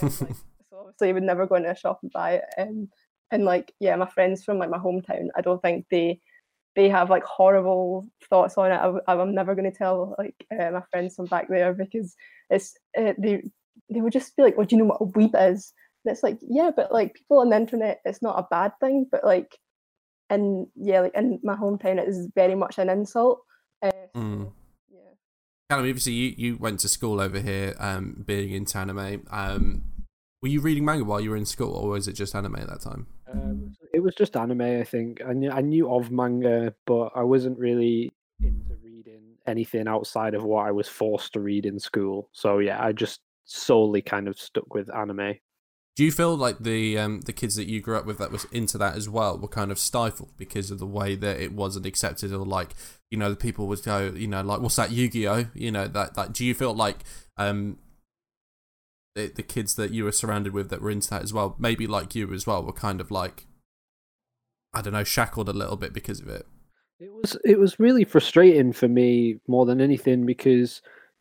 Then, 0.00 0.10
like, 0.20 0.36
so 0.70 0.78
obviously, 0.78 1.08
he 1.08 1.12
would 1.12 1.24
never 1.24 1.46
go 1.46 1.56
into 1.56 1.70
a 1.70 1.76
shop 1.76 1.98
and 2.02 2.12
buy 2.12 2.34
it. 2.34 2.44
Um, 2.58 2.88
and 3.30 3.44
like 3.44 3.72
yeah 3.80 3.96
my 3.96 4.06
friends 4.06 4.44
from 4.44 4.58
like 4.58 4.70
my 4.70 4.78
hometown 4.78 5.28
i 5.36 5.40
don't 5.40 5.62
think 5.62 5.86
they 5.90 6.20
they 6.74 6.88
have 6.88 7.08
like 7.08 7.24
horrible 7.24 8.06
thoughts 8.28 8.58
on 8.58 8.70
it 8.70 9.02
I, 9.08 9.12
am 9.14 9.34
never 9.34 9.54
going 9.54 9.70
to 9.70 9.76
tell 9.76 10.14
like 10.18 10.34
uh, 10.52 10.70
my 10.70 10.82
friends 10.90 11.16
from 11.16 11.26
back 11.26 11.48
there 11.48 11.72
because 11.72 12.14
it's 12.50 12.74
uh, 12.98 13.14
they 13.18 13.42
they 13.90 14.00
would 14.00 14.12
just 14.12 14.36
be 14.36 14.42
like 14.42 14.56
well 14.56 14.66
do 14.66 14.76
you 14.76 14.82
know 14.82 14.88
what 14.88 15.00
a 15.00 15.06
weeb 15.06 15.50
is 15.50 15.72
and 16.04 16.12
it's 16.12 16.22
like 16.22 16.38
yeah 16.42 16.70
but 16.74 16.92
like 16.92 17.14
people 17.14 17.38
on 17.38 17.50
the 17.50 17.56
internet 17.56 18.00
it's 18.04 18.22
not 18.22 18.38
a 18.38 18.46
bad 18.50 18.72
thing 18.80 19.06
but 19.10 19.24
like 19.24 19.56
and 20.28 20.66
yeah 20.76 21.00
like 21.00 21.14
in 21.14 21.40
my 21.42 21.56
hometown 21.56 21.98
it 21.98 22.08
is 22.08 22.28
very 22.34 22.54
much 22.54 22.78
an 22.78 22.90
insult 22.90 23.40
uh, 23.82 23.90
so, 24.14 24.20
mm. 24.20 24.52
yeah 24.90 25.00
Callum, 25.70 25.86
obviously 25.86 26.12
you, 26.12 26.34
you 26.36 26.56
went 26.58 26.80
to 26.80 26.88
school 26.88 27.20
over 27.20 27.40
here 27.40 27.74
um 27.78 28.22
being 28.26 28.52
into 28.52 28.76
anime 28.76 29.26
um 29.30 29.82
were 30.42 30.48
you 30.48 30.60
reading 30.60 30.84
manga 30.84 31.04
while 31.04 31.20
you 31.20 31.30
were 31.30 31.36
in 31.36 31.46
school, 31.46 31.74
or 31.74 31.88
was 31.90 32.06
it 32.08 32.12
just 32.12 32.34
anime 32.34 32.56
at 32.56 32.68
that 32.68 32.80
time? 32.80 33.06
Um, 33.32 33.74
it 33.92 34.00
was 34.00 34.14
just 34.14 34.36
anime, 34.36 34.60
I 34.60 34.84
think. 34.84 35.20
I 35.26 35.32
knew, 35.32 35.50
I 35.50 35.60
knew 35.60 35.92
of 35.92 36.10
manga, 36.10 36.74
but 36.86 37.12
I 37.14 37.22
wasn't 37.22 37.58
really 37.58 38.12
into 38.40 38.76
reading 38.82 39.36
anything 39.46 39.88
outside 39.88 40.34
of 40.34 40.44
what 40.44 40.66
I 40.66 40.70
was 40.70 40.88
forced 40.88 41.32
to 41.32 41.40
read 41.40 41.66
in 41.66 41.78
school. 41.78 42.28
So 42.32 42.58
yeah, 42.58 42.82
I 42.82 42.92
just 42.92 43.20
solely 43.44 44.02
kind 44.02 44.28
of 44.28 44.38
stuck 44.38 44.74
with 44.74 44.94
anime. 44.94 45.34
Do 45.96 46.04
you 46.04 46.12
feel 46.12 46.36
like 46.36 46.58
the 46.58 46.98
um, 46.98 47.22
the 47.22 47.32
kids 47.32 47.56
that 47.56 47.68
you 47.68 47.80
grew 47.80 47.96
up 47.96 48.04
with 48.04 48.18
that 48.18 48.30
was 48.30 48.44
into 48.52 48.76
that 48.76 48.96
as 48.96 49.08
well 49.08 49.38
were 49.38 49.48
kind 49.48 49.72
of 49.72 49.78
stifled 49.78 50.36
because 50.36 50.70
of 50.70 50.78
the 50.78 50.86
way 50.86 51.14
that 51.16 51.40
it 51.40 51.52
wasn't 51.52 51.86
accepted, 51.86 52.34
or 52.34 52.44
like 52.44 52.74
you 53.10 53.16
know 53.16 53.30
the 53.30 53.36
people 53.36 53.66
would 53.66 53.82
go, 53.82 54.12
you 54.14 54.28
know, 54.28 54.42
like 54.42 54.60
what's 54.60 54.76
that 54.76 54.90
Yu 54.90 55.08
Gi 55.08 55.26
Oh? 55.26 55.46
You 55.54 55.72
know 55.72 55.88
that 55.88 56.14
that. 56.14 56.34
Do 56.34 56.44
you 56.44 56.54
feel 56.54 56.74
like 56.74 56.98
um, 57.38 57.78
the, 59.16 59.32
the 59.34 59.42
kids 59.42 59.74
that 59.74 59.90
you 59.90 60.04
were 60.04 60.12
surrounded 60.12 60.52
with 60.52 60.68
that 60.68 60.82
were 60.82 60.90
into 60.90 61.08
that 61.10 61.22
as 61.22 61.32
well, 61.32 61.56
maybe 61.58 61.86
like 61.86 62.14
you 62.14 62.32
as 62.32 62.46
well, 62.46 62.62
were 62.62 62.72
kind 62.72 63.00
of 63.00 63.10
like, 63.10 63.46
I 64.74 64.82
don't 64.82 64.92
know, 64.92 65.04
shackled 65.04 65.48
a 65.48 65.54
little 65.54 65.76
bit 65.76 65.92
because 65.92 66.20
of 66.20 66.28
it. 66.28 66.46
It 67.00 67.10
was 67.12 67.36
it 67.44 67.58
was 67.58 67.80
really 67.80 68.04
frustrating 68.04 68.72
for 68.72 68.88
me 68.88 69.36
more 69.48 69.66
than 69.66 69.80
anything 69.80 70.24
because 70.24 70.80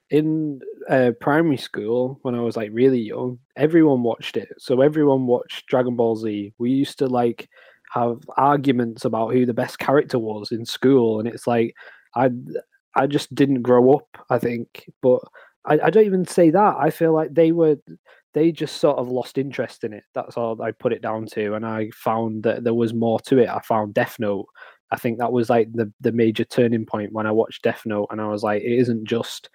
in 0.09 0.61
uh, 0.89 1.11
primary 1.19 1.57
school 1.57 2.19
when 2.21 2.35
I 2.35 2.41
was 2.41 2.55
like 2.55 2.69
really 2.71 2.99
young, 2.99 3.39
everyone 3.55 4.03
watched 4.03 4.37
it. 4.37 4.49
So 4.57 4.81
everyone 4.81 5.25
watched 5.25 5.67
Dragon 5.67 5.95
Ball 5.95 6.15
Z. 6.15 6.53
We 6.57 6.71
used 6.71 6.99
to 6.99 7.07
like 7.07 7.49
have 7.91 8.19
arguments 8.37 9.03
about 9.03 9.33
who 9.33 9.45
the 9.45 9.53
best 9.53 9.79
character 9.79 10.19
was 10.19 10.51
in 10.51 10.65
school, 10.65 11.19
and 11.19 11.27
it's 11.27 11.47
like 11.47 11.75
I 12.15 12.29
I 12.95 13.07
just 13.07 13.33
didn't 13.35 13.61
grow 13.61 13.95
up. 13.95 14.25
I 14.29 14.37
think, 14.37 14.89
but 15.01 15.21
I, 15.65 15.79
I 15.85 15.89
don't 15.89 16.05
even 16.05 16.25
say 16.25 16.49
that. 16.51 16.75
I 16.79 16.89
feel 16.89 17.13
like 17.13 17.33
they 17.33 17.51
were 17.51 17.77
they 18.33 18.51
just 18.51 18.77
sort 18.77 18.97
of 18.97 19.07
lost 19.07 19.37
interest 19.37 19.83
in 19.85 19.93
it. 19.93 20.03
That's 20.13 20.35
all 20.35 20.61
I 20.61 20.71
put 20.71 20.91
it 20.91 21.01
down 21.01 21.25
to. 21.27 21.55
And 21.55 21.65
I 21.65 21.89
found 21.95 22.43
that 22.43 22.65
there 22.65 22.73
was 22.73 22.93
more 22.93 23.19
to 23.21 23.37
it. 23.39 23.49
I 23.49 23.59
found 23.61 23.93
Death 23.93 24.17
Note. 24.19 24.47
I 24.91 24.97
think 24.97 25.19
that 25.19 25.31
was 25.31 25.49
like 25.49 25.71
the 25.73 25.91
the 26.01 26.11
major 26.11 26.43
turning 26.43 26.85
point 26.85 27.13
when 27.13 27.25
I 27.25 27.31
watched 27.31 27.63
Death 27.63 27.83
Note, 27.85 28.07
and 28.11 28.21
I 28.21 28.27
was 28.27 28.43
like, 28.43 28.61
it 28.61 28.73
isn't 28.73 29.05
just 29.05 29.49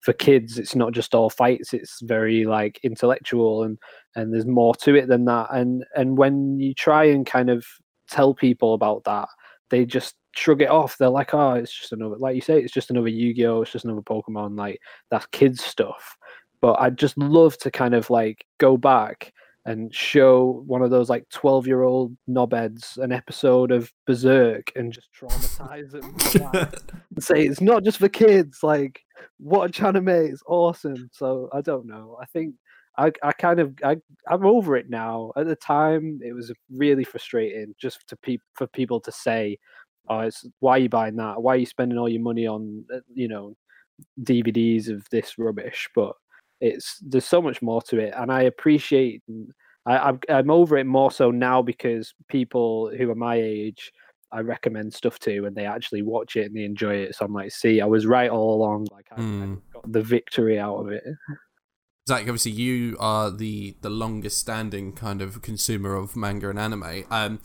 for 0.00 0.12
kids. 0.12 0.58
It's 0.58 0.76
not 0.76 0.92
just 0.92 1.14
all 1.14 1.30
fights. 1.30 1.72
It's 1.72 2.00
very 2.02 2.44
like 2.44 2.78
intellectual, 2.82 3.64
and 3.64 3.78
and 4.14 4.32
there's 4.32 4.46
more 4.46 4.74
to 4.76 4.94
it 4.94 5.08
than 5.08 5.24
that. 5.24 5.48
And 5.52 5.84
and 5.96 6.16
when 6.18 6.60
you 6.60 6.74
try 6.74 7.04
and 7.04 7.26
kind 7.26 7.50
of 7.50 7.64
tell 8.10 8.34
people 8.34 8.74
about 8.74 9.04
that, 9.04 9.28
they 9.70 9.84
just 9.84 10.14
shrug 10.36 10.62
it 10.62 10.70
off. 10.70 10.98
They're 10.98 11.08
like, 11.08 11.34
oh, 11.34 11.54
it's 11.54 11.72
just 11.72 11.92
another, 11.92 12.16
like 12.16 12.34
you 12.34 12.40
say, 12.40 12.60
it's 12.60 12.72
just 12.72 12.90
another 12.90 13.08
Yu 13.08 13.34
Gi 13.34 13.46
Oh! 13.46 13.62
It's 13.62 13.72
just 13.72 13.84
another 13.84 14.02
Pokemon. 14.02 14.58
Like 14.58 14.80
that's 15.10 15.26
kids 15.26 15.64
stuff. 15.64 16.16
But 16.60 16.80
I'd 16.80 16.98
just 16.98 17.16
love 17.18 17.56
to 17.58 17.70
kind 17.70 17.94
of 17.94 18.08
like 18.10 18.46
go 18.58 18.76
back 18.76 19.32
and 19.66 19.92
show 19.92 20.62
one 20.66 20.80
of 20.80 20.90
those 20.90 21.10
like 21.10 21.28
12 21.30 21.66
year 21.66 21.82
old 21.82 22.16
knobheads 22.28 22.98
an 22.98 23.10
episode 23.10 23.72
of 23.72 23.92
Berserk 24.06 24.70
and 24.76 24.92
just 24.92 25.08
traumatize 25.12 25.90
them 25.90 26.14
and 27.14 27.22
say 27.22 27.44
it's 27.44 27.60
not 27.60 27.82
just 27.82 27.98
for 27.98 28.08
kids. 28.08 28.60
Like, 28.62 29.00
watch 29.40 29.82
anime, 29.82 30.08
it's 30.08 30.42
awesome. 30.46 31.10
So 31.12 31.48
I 31.52 31.60
don't 31.62 31.86
know. 31.86 32.16
I 32.22 32.26
think 32.26 32.54
I, 32.98 33.12
I 33.22 33.32
kind 33.32 33.60
of 33.60 33.74
I, 33.84 33.96
I'm 34.28 34.46
over 34.46 34.76
it 34.76 34.88
now. 34.88 35.32
At 35.36 35.46
the 35.46 35.56
time, 35.56 36.20
it 36.22 36.32
was 36.32 36.52
really 36.70 37.04
frustrating 37.04 37.74
just 37.78 38.06
to 38.08 38.16
pe- 38.16 38.38
for 38.54 38.66
people 38.68 39.00
to 39.00 39.12
say, 39.12 39.58
oh, 40.08 40.20
it's 40.20 40.46
why 40.60 40.72
are 40.72 40.78
you 40.80 40.88
buying 40.88 41.16
that? 41.16 41.42
Why 41.42 41.54
are 41.54 41.58
you 41.58 41.66
spending 41.66 41.98
all 41.98 42.08
your 42.08 42.22
money 42.22 42.46
on 42.46 42.84
uh, 42.92 42.98
you 43.12 43.28
know 43.28 43.56
DVDs 44.22 44.88
of 44.88 45.08
this 45.10 45.38
rubbish? 45.38 45.88
But 45.94 46.14
it's 46.60 46.98
there's 47.00 47.26
so 47.26 47.42
much 47.42 47.62
more 47.62 47.82
to 47.82 47.98
it, 47.98 48.14
and 48.16 48.32
I 48.32 48.42
appreciate. 48.42 49.22
I, 49.88 50.14
I'm 50.28 50.50
over 50.50 50.76
it 50.78 50.84
more 50.84 51.12
so 51.12 51.30
now 51.30 51.62
because 51.62 52.12
people 52.26 52.90
who 52.98 53.08
are 53.08 53.14
my 53.14 53.36
age, 53.36 53.92
I 54.32 54.40
recommend 54.40 54.92
stuff 54.92 55.20
to, 55.20 55.44
and 55.44 55.54
they 55.54 55.64
actually 55.64 56.02
watch 56.02 56.34
it 56.34 56.46
and 56.46 56.56
they 56.56 56.64
enjoy 56.64 56.96
it. 56.96 57.14
So 57.14 57.24
I'm 57.24 57.32
like, 57.32 57.52
see, 57.52 57.80
I 57.80 57.86
was 57.86 58.04
right 58.04 58.28
all 58.28 58.56
along. 58.56 58.88
Like 58.90 59.06
I, 59.12 59.20
mm. 59.20 59.42
I 59.42 59.46
hmm. 59.46 59.54
got 59.72 59.86
got 59.86 59.92
the 59.92 60.02
victory 60.02 60.58
out 60.58 60.76
of 60.76 60.88
it. 60.88 61.04
Zach, 62.08 62.20
obviously 62.22 62.52
you 62.52 62.96
are 63.00 63.30
the 63.30 63.76
the 63.80 63.90
longest 63.90 64.38
standing 64.38 64.92
kind 64.92 65.20
of 65.22 65.42
consumer 65.42 65.94
of 65.94 66.16
manga 66.16 66.48
and 66.50 66.58
anime. 66.58 67.04
Um, 67.10 67.40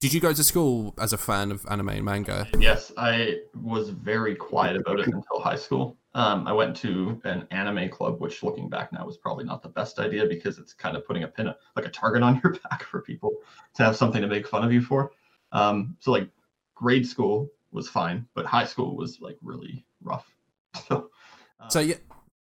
did 0.00 0.12
you 0.12 0.20
go 0.20 0.32
to 0.32 0.44
school 0.44 0.94
as 0.98 1.12
a 1.12 1.18
fan 1.18 1.50
of 1.50 1.64
anime 1.70 1.88
and 1.88 2.04
manga? 2.04 2.46
Yes, 2.58 2.92
I 2.96 3.38
was 3.62 3.90
very 3.90 4.34
quiet 4.34 4.76
about 4.76 5.00
it 5.00 5.06
until 5.06 5.40
high 5.40 5.56
school. 5.56 5.96
Um, 6.14 6.46
I 6.46 6.52
went 6.52 6.76
to 6.76 7.20
an 7.24 7.46
anime 7.50 7.88
club, 7.88 8.20
which 8.20 8.42
looking 8.42 8.68
back 8.68 8.92
now 8.92 9.04
was 9.04 9.16
probably 9.16 9.44
not 9.44 9.62
the 9.62 9.68
best 9.68 9.98
idea 9.98 10.26
because 10.26 10.58
it's 10.58 10.72
kind 10.72 10.96
of 10.96 11.06
putting 11.06 11.24
a 11.24 11.28
pin, 11.28 11.52
like 11.74 11.86
a 11.86 11.90
target 11.90 12.22
on 12.22 12.40
your 12.44 12.54
back 12.70 12.84
for 12.84 13.00
people 13.00 13.32
to 13.74 13.84
have 13.84 13.96
something 13.96 14.22
to 14.22 14.28
make 14.28 14.46
fun 14.46 14.64
of 14.64 14.72
you 14.72 14.80
for. 14.80 15.10
Um, 15.52 15.96
so 16.00 16.12
like 16.12 16.28
grade 16.74 17.06
school 17.06 17.50
was 17.72 17.88
fine, 17.88 18.26
but 18.34 18.46
high 18.46 18.64
school 18.64 18.96
was 18.96 19.20
like 19.20 19.38
really 19.42 19.84
rough. 20.02 20.30
So, 20.88 21.10
uh, 21.60 21.68
So 21.68 21.80
yeah, 21.80 21.96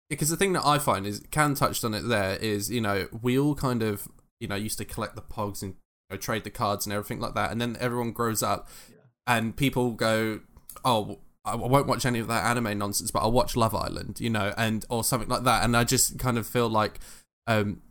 because 0.09 0.28
the 0.28 0.36
thing 0.36 0.55
that 0.55 0.66
I 0.66 0.78
find 0.78 1.07
is, 1.07 1.22
Can 1.30 1.55
touched 1.55 1.84
on 1.84 1.95
it. 1.95 2.09
There 2.09 2.36
is, 2.36 2.70
you 2.70 2.80
know, 2.80 3.07
we 3.22 3.38
all 3.38 3.55
kind 3.55 3.82
of, 3.82 4.09
you 4.40 4.49
know, 4.49 4.55
used 4.55 4.78
to 4.78 4.84
collect 4.84 5.14
the 5.14 5.22
pogs 5.22 5.62
and 5.62 5.74
know, 6.15 6.19
trade 6.19 6.45
the 6.45 6.51
cards 6.51 6.87
and 6.87 6.93
everything 6.93 7.21
like 7.21 7.35
that, 7.35 7.51
and 7.51 7.61
then 7.61 7.77
everyone 7.81 8.12
grows 8.12 8.43
up, 8.43 8.69
Yeah. 8.91 8.97
and 9.27 9.57
people 9.57 9.93
go, 9.93 10.41
"Oh, 10.85 11.19
I 11.45 11.55
won't 11.57 11.87
watch 11.87 12.07
any 12.07 12.19
of 12.21 12.29
that 12.29 12.45
anime 12.45 12.79
nonsense, 12.79 13.11
but 13.11 13.21
I'll 13.21 13.33
watch 13.33 13.55
Love 13.57 13.75
Island," 13.75 14.21
you 14.21 14.31
know, 14.31 14.55
and 14.57 14.85
or 14.89 15.05
something 15.05 15.29
like 15.29 15.45
that. 15.45 15.62
And 15.65 15.77
I 15.77 15.85
just 15.85 16.19
kind 16.19 16.39
of 16.39 16.47
feel 16.47 16.69
like, 16.69 17.01
um, 17.47 17.83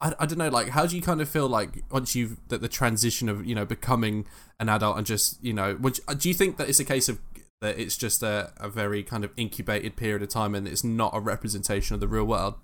I, 0.00 0.14
I 0.18 0.26
don't 0.26 0.38
know, 0.38 0.48
like 0.48 0.70
how 0.70 0.86
do 0.86 0.96
you 0.96 1.02
kind 1.02 1.20
of 1.20 1.28
feel 1.28 1.48
like 1.48 1.84
once 1.90 2.14
you've 2.16 2.36
that 2.48 2.60
the 2.60 2.68
transition 2.68 3.28
of 3.28 3.46
you 3.46 3.54
know 3.54 3.64
becoming 3.64 4.26
an 4.58 4.68
adult 4.68 4.96
and 4.96 5.06
just 5.06 5.42
you 5.42 5.52
know, 5.52 5.74
which 5.74 6.00
do 6.18 6.28
you 6.28 6.34
think 6.34 6.56
that 6.56 6.68
it's 6.68 6.80
a 6.80 6.84
case 6.84 7.08
of 7.08 7.20
that 7.60 7.78
it's 7.78 7.96
just 7.96 8.24
a, 8.24 8.52
a 8.56 8.68
very 8.68 9.04
kind 9.04 9.22
of 9.24 9.30
incubated 9.36 9.94
period 9.94 10.20
of 10.20 10.28
time 10.28 10.52
and 10.56 10.66
it's 10.66 10.82
not 10.82 11.14
a 11.14 11.20
representation 11.20 11.94
of 11.94 12.00
the 12.00 12.08
real 12.08 12.24
world. 12.24 12.54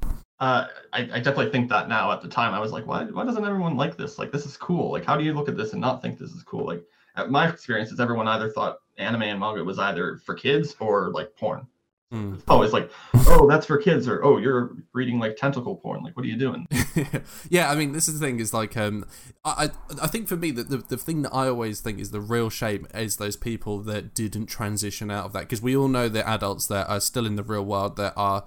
Uh, 0.40 0.66
I, 0.92 1.00
I 1.00 1.18
definitely 1.18 1.50
think 1.50 1.68
that 1.70 1.88
now. 1.88 2.12
At 2.12 2.22
the 2.22 2.28
time, 2.28 2.54
I 2.54 2.60
was 2.60 2.72
like, 2.72 2.86
why, 2.86 3.04
why 3.04 3.24
doesn't 3.24 3.44
everyone 3.44 3.76
like 3.76 3.96
this? 3.96 4.18
Like, 4.18 4.30
this 4.30 4.46
is 4.46 4.56
cool. 4.56 4.92
Like, 4.92 5.04
how 5.04 5.16
do 5.16 5.24
you 5.24 5.32
look 5.32 5.48
at 5.48 5.56
this 5.56 5.72
and 5.72 5.80
not 5.80 6.00
think 6.00 6.18
this 6.18 6.30
is 6.30 6.42
cool? 6.42 6.66
Like, 6.66 6.84
at 7.16 7.30
my 7.30 7.48
experience 7.48 7.90
is 7.90 7.98
everyone 7.98 8.28
either 8.28 8.48
thought 8.48 8.78
anime 8.96 9.22
and 9.22 9.40
manga 9.40 9.64
was 9.64 9.78
either 9.78 10.18
for 10.24 10.34
kids 10.34 10.76
or 10.78 11.10
like 11.10 11.34
porn. 11.36 11.66
Hmm. 12.10 12.34
It's 12.34 12.44
always 12.48 12.72
like, 12.72 12.90
oh, 13.26 13.46
that's 13.46 13.66
for 13.66 13.76
kids, 13.76 14.08
or 14.08 14.24
oh, 14.24 14.38
you're 14.38 14.76
reading 14.94 15.18
like 15.18 15.36
tentacle 15.36 15.76
porn. 15.76 16.02
Like, 16.02 16.16
what 16.16 16.24
are 16.24 16.28
you 16.28 16.38
doing? 16.38 16.66
yeah, 17.50 17.70
I 17.70 17.74
mean, 17.74 17.92
this 17.92 18.08
is 18.08 18.18
the 18.18 18.26
thing 18.26 18.40
is 18.40 18.54
like, 18.54 18.78
um, 18.78 19.04
I, 19.44 19.64
I 19.64 20.04
I 20.04 20.06
think 20.06 20.26
for 20.26 20.36
me 20.36 20.50
that 20.52 20.70
the, 20.70 20.78
the 20.78 20.96
thing 20.96 21.20
that 21.22 21.34
I 21.34 21.48
always 21.48 21.80
think 21.80 21.98
is 21.98 22.10
the 22.10 22.20
real 22.20 22.48
shame 22.48 22.86
is 22.94 23.16
those 23.16 23.36
people 23.36 23.80
that 23.80 24.14
didn't 24.14 24.46
transition 24.46 25.10
out 25.10 25.26
of 25.26 25.32
that 25.34 25.40
because 25.40 25.60
we 25.60 25.76
all 25.76 25.88
know 25.88 26.08
that 26.08 26.26
adults 26.26 26.66
that 26.68 26.88
are 26.88 27.00
still 27.00 27.26
in 27.26 27.36
the 27.36 27.42
real 27.42 27.64
world 27.64 27.96
that 27.96 28.14
are 28.16 28.46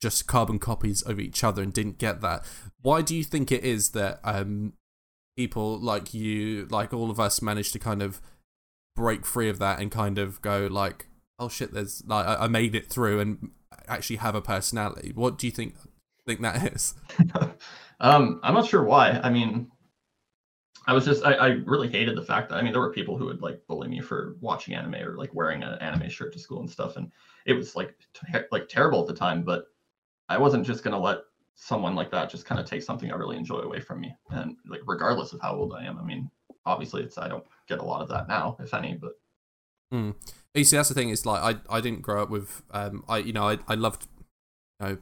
just 0.00 0.26
carbon 0.26 0.58
copies 0.58 1.02
of 1.02 1.18
each 1.18 1.42
other 1.42 1.62
and 1.62 1.72
didn't 1.72 1.98
get 1.98 2.20
that. 2.20 2.44
Why 2.82 3.02
do 3.02 3.16
you 3.16 3.24
think 3.24 3.50
it 3.50 3.64
is 3.64 3.90
that 3.90 4.20
um 4.24 4.74
people 5.36 5.78
like 5.78 6.12
you, 6.12 6.66
like 6.70 6.92
all 6.92 7.10
of 7.10 7.20
us, 7.20 7.40
managed 7.40 7.72
to 7.72 7.78
kind 7.78 8.02
of 8.02 8.20
break 8.96 9.24
free 9.24 9.48
of 9.48 9.60
that 9.60 9.80
and 9.80 9.90
kind 9.90 10.18
of 10.18 10.42
go 10.42 10.66
like, 10.70 11.06
oh 11.38 11.48
shit, 11.48 11.72
there's 11.72 12.02
like 12.06 12.26
I, 12.26 12.44
I 12.44 12.48
made 12.48 12.74
it 12.74 12.90
through 12.90 13.20
and 13.20 13.50
actually 13.86 14.16
have 14.16 14.34
a 14.34 14.42
personality. 14.42 15.12
What 15.14 15.38
do 15.38 15.46
you 15.46 15.50
think 15.52 15.74
think 16.26 16.40
that 16.42 16.72
is? 16.74 16.94
um, 18.00 18.40
I'm 18.42 18.54
not 18.54 18.66
sure 18.66 18.84
why. 18.84 19.20
I 19.22 19.30
mean, 19.30 19.70
I 20.86 20.92
was 20.92 21.04
just 21.04 21.24
I, 21.24 21.34
I 21.34 21.46
really 21.66 21.88
hated 21.88 22.16
the 22.16 22.24
fact 22.24 22.48
that 22.48 22.56
I 22.56 22.62
mean 22.62 22.72
there 22.72 22.80
were 22.80 22.92
people 22.92 23.16
who 23.16 23.26
would 23.26 23.42
like 23.42 23.60
bully 23.66 23.88
me 23.88 24.00
for 24.00 24.36
watching 24.40 24.74
anime 24.74 24.94
or 24.96 25.16
like 25.16 25.34
wearing 25.34 25.62
an 25.62 25.78
anime 25.80 26.08
shirt 26.08 26.32
to 26.32 26.38
school 26.38 26.60
and 26.60 26.70
stuff, 26.70 26.96
and 26.96 27.12
it 27.46 27.52
was 27.52 27.76
like 27.76 27.94
like 28.50 28.68
terrible 28.68 29.00
at 29.00 29.06
the 29.06 29.14
time. 29.14 29.42
But 29.42 29.66
I 30.28 30.38
wasn't 30.38 30.66
just 30.66 30.84
gonna 30.84 30.98
let 30.98 31.18
someone 31.54 31.94
like 31.94 32.10
that 32.12 32.30
just 32.30 32.44
kind 32.44 32.60
of 32.60 32.66
take 32.66 32.82
something 32.82 33.10
I 33.10 33.16
really 33.16 33.36
enjoy 33.36 33.58
away 33.58 33.80
from 33.80 34.00
me, 34.00 34.14
and 34.30 34.56
like 34.68 34.80
regardless 34.86 35.32
of 35.32 35.40
how 35.40 35.56
old 35.56 35.74
I 35.74 35.84
am. 35.84 35.98
I 35.98 36.02
mean, 36.02 36.30
obviously 36.66 37.02
it's 37.02 37.18
I 37.18 37.28
don't 37.28 37.44
get 37.68 37.78
a 37.78 37.84
lot 37.84 38.02
of 38.02 38.08
that 38.08 38.28
now, 38.28 38.56
if 38.60 38.74
any, 38.74 38.94
but 38.94 39.12
Mm. 39.92 40.14
You 40.54 40.64
see, 40.64 40.76
that's 40.76 40.88
the 40.88 40.94
thing. 40.94 41.10
Is 41.10 41.24
like 41.24 41.42
I 41.42 41.76
I 41.76 41.80
didn't 41.80 42.02
grow 42.02 42.22
up 42.22 42.30
with 42.30 42.62
um 42.70 43.04
I 43.08 43.18
you 43.18 43.32
know 43.32 43.48
I 43.48 43.58
I 43.66 43.74
loved 43.74 44.06
you 44.80 44.86
know 44.86 44.98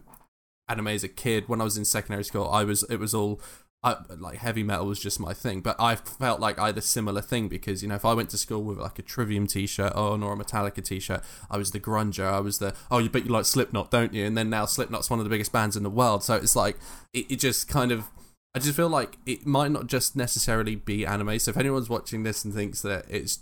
anime 0.69 0.89
as 0.89 1.05
a 1.05 1.09
kid. 1.09 1.49
When 1.49 1.61
I 1.61 1.65
was 1.65 1.77
in 1.77 1.85
secondary 1.85 2.25
school, 2.25 2.49
I 2.49 2.65
was 2.65 2.83
it 2.85 2.99
was 2.99 3.15
all. 3.15 3.41
I, 3.87 3.97
like 4.19 4.39
heavy 4.39 4.65
metal 4.65 4.87
was 4.87 4.99
just 4.99 5.21
my 5.21 5.33
thing, 5.33 5.61
but 5.61 5.77
I 5.79 5.95
felt 5.95 6.41
like 6.41 6.59
I 6.59 6.67
had 6.67 6.79
a 6.79 6.83
similar 6.83 7.23
thing 7.23 7.47
because 7.47 7.83
you 7.83 7.89
know 7.89 7.95
if 7.95 8.05
I 8.05 8.15
went 8.15 8.31
to 8.31 8.37
school 8.37 8.65
with 8.65 8.79
like 8.79 8.99
a 8.99 9.03
Trivium 9.03 9.47
T-shirt 9.47 9.93
on 9.93 10.25
or 10.25 10.33
a 10.33 10.37
Metallica 10.37 10.85
T-shirt, 10.85 11.23
I 11.49 11.57
was 11.57 11.71
the 11.71 11.79
grunger. 11.79 12.25
I 12.25 12.41
was 12.41 12.59
the 12.59 12.75
oh 12.91 12.99
you 12.99 13.09
bet 13.09 13.27
you 13.27 13.31
like 13.31 13.45
Slipknot, 13.45 13.93
don't 13.93 14.13
you? 14.13 14.25
And 14.25 14.37
then 14.37 14.51
now 14.51 14.67
Slipknot's 14.67 15.09
one 15.09 15.21
of 15.21 15.25
the 15.25 15.31
biggest 15.31 15.53
bands 15.53 15.77
in 15.77 15.85
the 15.85 15.91
world, 15.91 16.25
so 16.25 16.35
it's 16.35 16.57
like 16.57 16.77
it, 17.15 17.27
it 17.31 17.37
just 17.37 17.69
kind 17.69 17.93
of 17.93 18.11
I 18.57 18.59
just 18.59 18.75
feel 18.75 18.89
like 18.89 19.19
it 19.25 19.47
might 19.47 19.71
not 19.71 19.87
just 19.87 20.17
necessarily 20.17 20.75
be 20.75 21.07
anime. 21.07 21.39
So 21.39 21.51
if 21.51 21.57
anyone's 21.57 21.89
watching 21.89 22.25
this 22.25 22.45
and 22.45 22.53
thinks 22.53 22.83
that 22.83 23.05
it's 23.09 23.39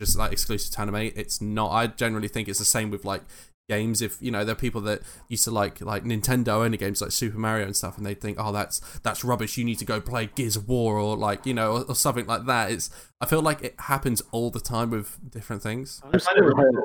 just 0.00 0.16
like 0.16 0.30
exclusive 0.30 0.72
to 0.74 0.82
anime, 0.82 1.10
it's 1.16 1.40
not. 1.40 1.72
I 1.72 1.88
generally 1.88 2.28
think 2.28 2.46
it's 2.46 2.60
the 2.60 2.64
same 2.64 2.90
with 2.90 3.04
like 3.04 3.22
games. 3.68 4.02
If 4.02 4.20
you 4.20 4.30
know, 4.30 4.44
there 4.44 4.52
are 4.52 4.56
people 4.56 4.80
that 4.82 5.02
used 5.28 5.44
to 5.44 5.50
like 5.50 5.80
like 5.80 6.04
Nintendo 6.04 6.64
only 6.64 6.76
games 6.76 7.00
like 7.00 7.12
Super 7.12 7.38
Mario 7.38 7.66
and 7.66 7.76
stuff, 7.76 7.96
and 7.96 8.06
they 8.06 8.14
think, 8.14 8.36
oh, 8.40 8.52
that's 8.52 8.80
that's 9.00 9.24
rubbish. 9.24 9.56
You 9.56 9.64
need 9.64 9.78
to 9.78 9.84
go 9.84 10.00
play 10.00 10.30
Gears 10.34 10.56
of 10.56 10.68
War 10.68 10.98
or 10.98 11.16
like 11.16 11.46
you 11.46 11.54
know 11.54 11.72
or, 11.72 11.84
or 11.84 11.94
something 11.94 12.26
like 12.26 12.46
that. 12.46 12.70
It's 12.70 12.90
I 13.20 13.26
feel 13.26 13.42
like 13.42 13.62
it 13.62 13.74
happens 13.78 14.22
all 14.32 14.50
the 14.50 14.60
time 14.60 14.90
with 14.90 15.18
different 15.30 15.62
things. 15.62 16.00
I 16.04 16.18
find 16.18 16.38
it 16.38 16.44
really. 16.44 16.82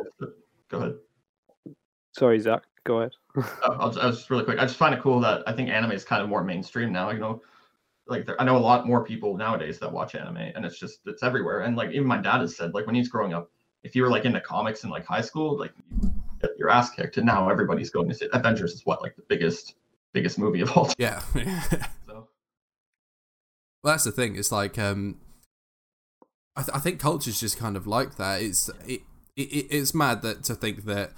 Go 0.69 0.77
ahead. 0.77 0.95
Sorry, 2.17 2.39
Zach. 2.39 2.63
Go 2.83 2.99
ahead. 2.99 3.11
Uh, 3.35 3.43
I'll, 3.63 3.99
I'll 3.99 4.11
just 4.11 4.29
really 4.29 4.43
quick. 4.43 4.59
I 4.59 4.65
just 4.65 4.77
find 4.77 4.93
it 4.93 5.01
cool 5.01 5.19
that 5.21 5.43
I 5.47 5.53
think 5.53 5.69
anime 5.69 5.91
is 5.91 6.03
kind 6.03 6.21
of 6.21 6.29
more 6.29 6.43
mainstream 6.43 6.91
now. 6.91 7.11
You 7.11 7.19
know, 7.19 7.41
like 8.07 8.25
there, 8.25 8.39
I 8.41 8.43
know 8.43 8.57
a 8.57 8.59
lot 8.59 8.87
more 8.87 9.03
people 9.03 9.37
nowadays 9.37 9.79
that 9.79 9.91
watch 9.91 10.15
anime, 10.15 10.37
and 10.37 10.65
it's 10.65 10.79
just 10.79 10.99
it's 11.05 11.23
everywhere. 11.23 11.61
And 11.61 11.75
like 11.75 11.91
even 11.91 12.07
my 12.07 12.17
dad 12.17 12.41
has 12.41 12.55
said, 12.55 12.73
like 12.73 12.85
when 12.85 12.95
he's 12.95 13.09
growing 13.09 13.33
up, 13.33 13.51
if 13.83 13.95
you 13.95 14.03
were 14.03 14.09
like 14.09 14.25
into 14.25 14.41
comics 14.41 14.83
in 14.83 14.89
like 14.89 15.05
high 15.05 15.21
school, 15.21 15.57
like 15.57 15.73
you 16.01 16.11
get 16.41 16.51
your 16.57 16.69
ass 16.69 16.89
kicked. 16.89 17.17
And 17.17 17.25
now 17.25 17.49
everybody's 17.49 17.89
going 17.89 18.09
to 18.09 18.15
see 18.15 18.27
Avengers 18.33 18.73
is 18.73 18.85
what 18.85 19.01
like 19.01 19.15
the 19.15 19.23
biggest 19.27 19.75
biggest 20.13 20.39
movie 20.39 20.61
of 20.61 20.71
all 20.75 20.85
time. 20.85 20.95
Yeah. 20.97 21.21
So 22.07 22.27
Well, 23.83 23.93
that's 23.93 24.03
the 24.03 24.11
thing. 24.11 24.35
It's 24.35 24.51
like 24.51 24.77
um, 24.77 25.19
I, 26.55 26.63
th- 26.63 26.75
I 26.75 26.79
think 26.79 26.99
culture's 26.99 27.39
just 27.39 27.57
kind 27.57 27.77
of 27.77 27.87
like 27.87 28.15
that. 28.17 28.41
It's 28.41 28.69
it, 28.87 29.01
it 29.35 29.67
it's 29.69 29.93
mad 29.93 30.21
that 30.23 30.43
to 30.45 30.55
think 30.55 30.85
that 30.85 31.11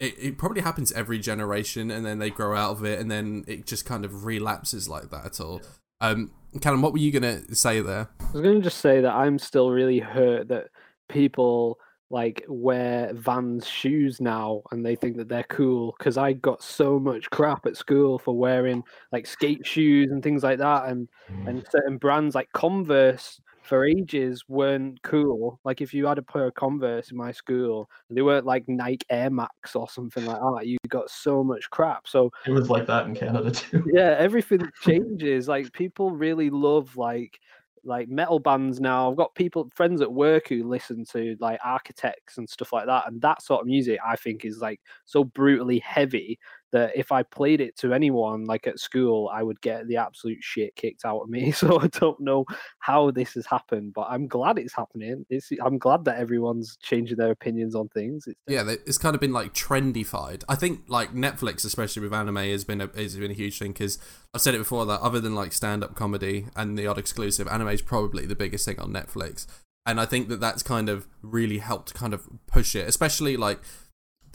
it, 0.00 0.14
it 0.18 0.38
probably 0.38 0.62
happens 0.62 0.90
every 0.92 1.18
generation, 1.18 1.90
and 1.90 2.04
then 2.04 2.18
they 2.18 2.30
grow 2.30 2.56
out 2.56 2.72
of 2.72 2.84
it, 2.84 2.98
and 2.98 3.10
then 3.10 3.44
it 3.46 3.66
just 3.66 3.84
kind 3.84 4.04
of 4.04 4.24
relapses 4.24 4.88
like 4.88 5.10
that 5.10 5.24
at 5.24 5.40
all. 5.40 5.62
Um, 6.00 6.32
Callum, 6.60 6.82
what 6.82 6.92
were 6.92 6.98
you 6.98 7.12
gonna 7.12 7.54
say 7.54 7.80
there? 7.80 8.08
I 8.20 8.32
was 8.32 8.42
going 8.42 8.56
to 8.56 8.62
just 8.62 8.78
say 8.78 9.00
that 9.00 9.14
I'm 9.14 9.38
still 9.38 9.70
really 9.70 10.00
hurt 10.00 10.48
that 10.48 10.68
people 11.12 11.78
like 12.10 12.44
wear 12.46 13.10
Vans 13.14 13.66
shoes 13.66 14.20
now 14.20 14.62
and 14.70 14.84
they 14.84 14.94
think 14.94 15.16
that 15.16 15.28
they're 15.28 15.44
cool 15.44 15.94
because 15.98 16.18
I 16.18 16.34
got 16.34 16.62
so 16.62 16.98
much 16.98 17.30
crap 17.30 17.64
at 17.64 17.76
school 17.76 18.18
for 18.18 18.36
wearing 18.36 18.82
like 19.12 19.26
skate 19.26 19.66
shoes 19.66 20.10
and 20.10 20.22
things 20.22 20.42
like 20.42 20.58
that 20.58 20.88
and 20.88 21.08
and 21.46 21.62
mm. 21.62 21.70
certain 21.70 21.96
brands 21.96 22.34
like 22.34 22.52
Converse 22.52 23.40
for 23.62 23.86
ages 23.86 24.44
weren't 24.48 25.00
cool. 25.02 25.58
Like 25.64 25.80
if 25.80 25.94
you 25.94 26.06
had 26.06 26.18
a 26.18 26.22
pair 26.22 26.46
of 26.46 26.54
Converse 26.54 27.10
in 27.10 27.16
my 27.16 27.32
school 27.32 27.88
and 28.08 28.18
they 28.18 28.22
weren't 28.22 28.44
like 28.44 28.68
Nike 28.68 29.06
Air 29.08 29.30
Max 29.30 29.74
or 29.74 29.88
something 29.88 30.24
like 30.26 30.38
that, 30.38 30.66
you 30.66 30.76
got 30.88 31.08
so 31.08 31.42
much 31.42 31.70
crap. 31.70 32.06
So 32.06 32.30
it 32.46 32.50
was 32.50 32.68
like 32.68 32.86
that 32.86 33.06
in 33.06 33.14
Canada 33.14 33.50
too. 33.52 33.84
yeah, 33.92 34.16
everything 34.18 34.68
changes. 34.82 35.48
Like 35.48 35.72
people 35.72 36.10
really 36.10 36.50
love 36.50 36.96
like 36.96 37.40
like 37.84 38.08
metal 38.08 38.38
bands 38.38 38.80
now. 38.80 39.10
I've 39.10 39.16
got 39.16 39.34
people 39.34 39.68
friends 39.74 40.00
at 40.00 40.12
work 40.12 40.48
who 40.48 40.68
listen 40.68 41.04
to 41.12 41.36
like 41.40 41.58
architects 41.64 42.38
and 42.38 42.48
stuff 42.48 42.72
like 42.72 42.86
that, 42.86 43.04
and 43.08 43.20
that 43.22 43.42
sort 43.42 43.62
of 43.62 43.66
music 43.66 43.98
I 44.06 44.16
think 44.16 44.44
is 44.44 44.58
like 44.60 44.80
so 45.04 45.24
brutally 45.24 45.78
heavy 45.80 46.38
that 46.72 46.96
if 46.96 47.12
I 47.12 47.22
played 47.22 47.60
it 47.60 47.76
to 47.78 47.92
anyone 47.92 48.44
like 48.44 48.66
at 48.66 48.80
school, 48.80 49.30
I 49.32 49.42
would 49.42 49.60
get 49.60 49.86
the 49.86 49.98
absolute 49.98 50.42
shit 50.42 50.74
kicked 50.74 51.04
out 51.04 51.20
of 51.20 51.28
me. 51.28 51.52
So 51.62 51.78
I 51.80 51.86
don't 51.86 52.18
know 52.18 52.44
how 52.80 53.12
this 53.12 53.34
has 53.34 53.46
happened, 53.46 53.92
but 53.92 54.08
I'm 54.10 54.26
glad 54.26 54.58
it's 54.58 54.74
happening. 54.74 55.24
It's 55.30 55.50
I'm 55.64 55.78
glad 55.78 56.04
that 56.06 56.18
everyone's 56.18 56.76
changing 56.82 57.18
their 57.18 57.30
opinions 57.30 57.76
on 57.76 57.88
things. 57.88 58.26
It's 58.26 58.40
Yeah, 58.48 58.64
it's 58.68 58.98
kind 58.98 59.14
of 59.14 59.20
been 59.20 59.32
like 59.32 59.54
trendified. 59.54 60.42
I 60.48 60.56
think 60.56 60.80
like 60.88 61.14
Netflix, 61.14 61.64
especially 61.64 62.02
with 62.02 62.12
anime, 62.12 62.36
has 62.36 62.64
been 62.64 62.80
a 62.80 62.88
has 62.96 63.16
been 63.16 63.30
a 63.30 63.34
huge 63.34 63.58
thing 63.58 63.72
because 63.72 63.98
I've 64.34 64.40
said 64.40 64.54
it 64.54 64.58
before 64.58 64.86
that 64.86 65.00
other 65.02 65.20
than 65.20 65.36
like 65.36 65.52
stand 65.52 65.84
up 65.84 65.94
comedy 65.94 66.46
and 66.56 66.76
the 66.76 66.86
odd 66.86 66.98
exclusive, 66.98 67.46
anime 67.46 67.68
is 67.68 67.82
probably 67.82 68.26
the 68.26 68.34
biggest 68.34 68.64
thing 68.64 68.80
on 68.80 68.92
Netflix. 68.92 69.46
And 69.84 70.00
I 70.00 70.06
think 70.06 70.28
that 70.28 70.40
that's 70.40 70.62
kind 70.62 70.88
of 70.88 71.06
really 71.22 71.58
helped 71.58 71.94
kind 71.94 72.14
of 72.14 72.28
push 72.46 72.74
it, 72.74 72.88
especially 72.88 73.36
like 73.36 73.60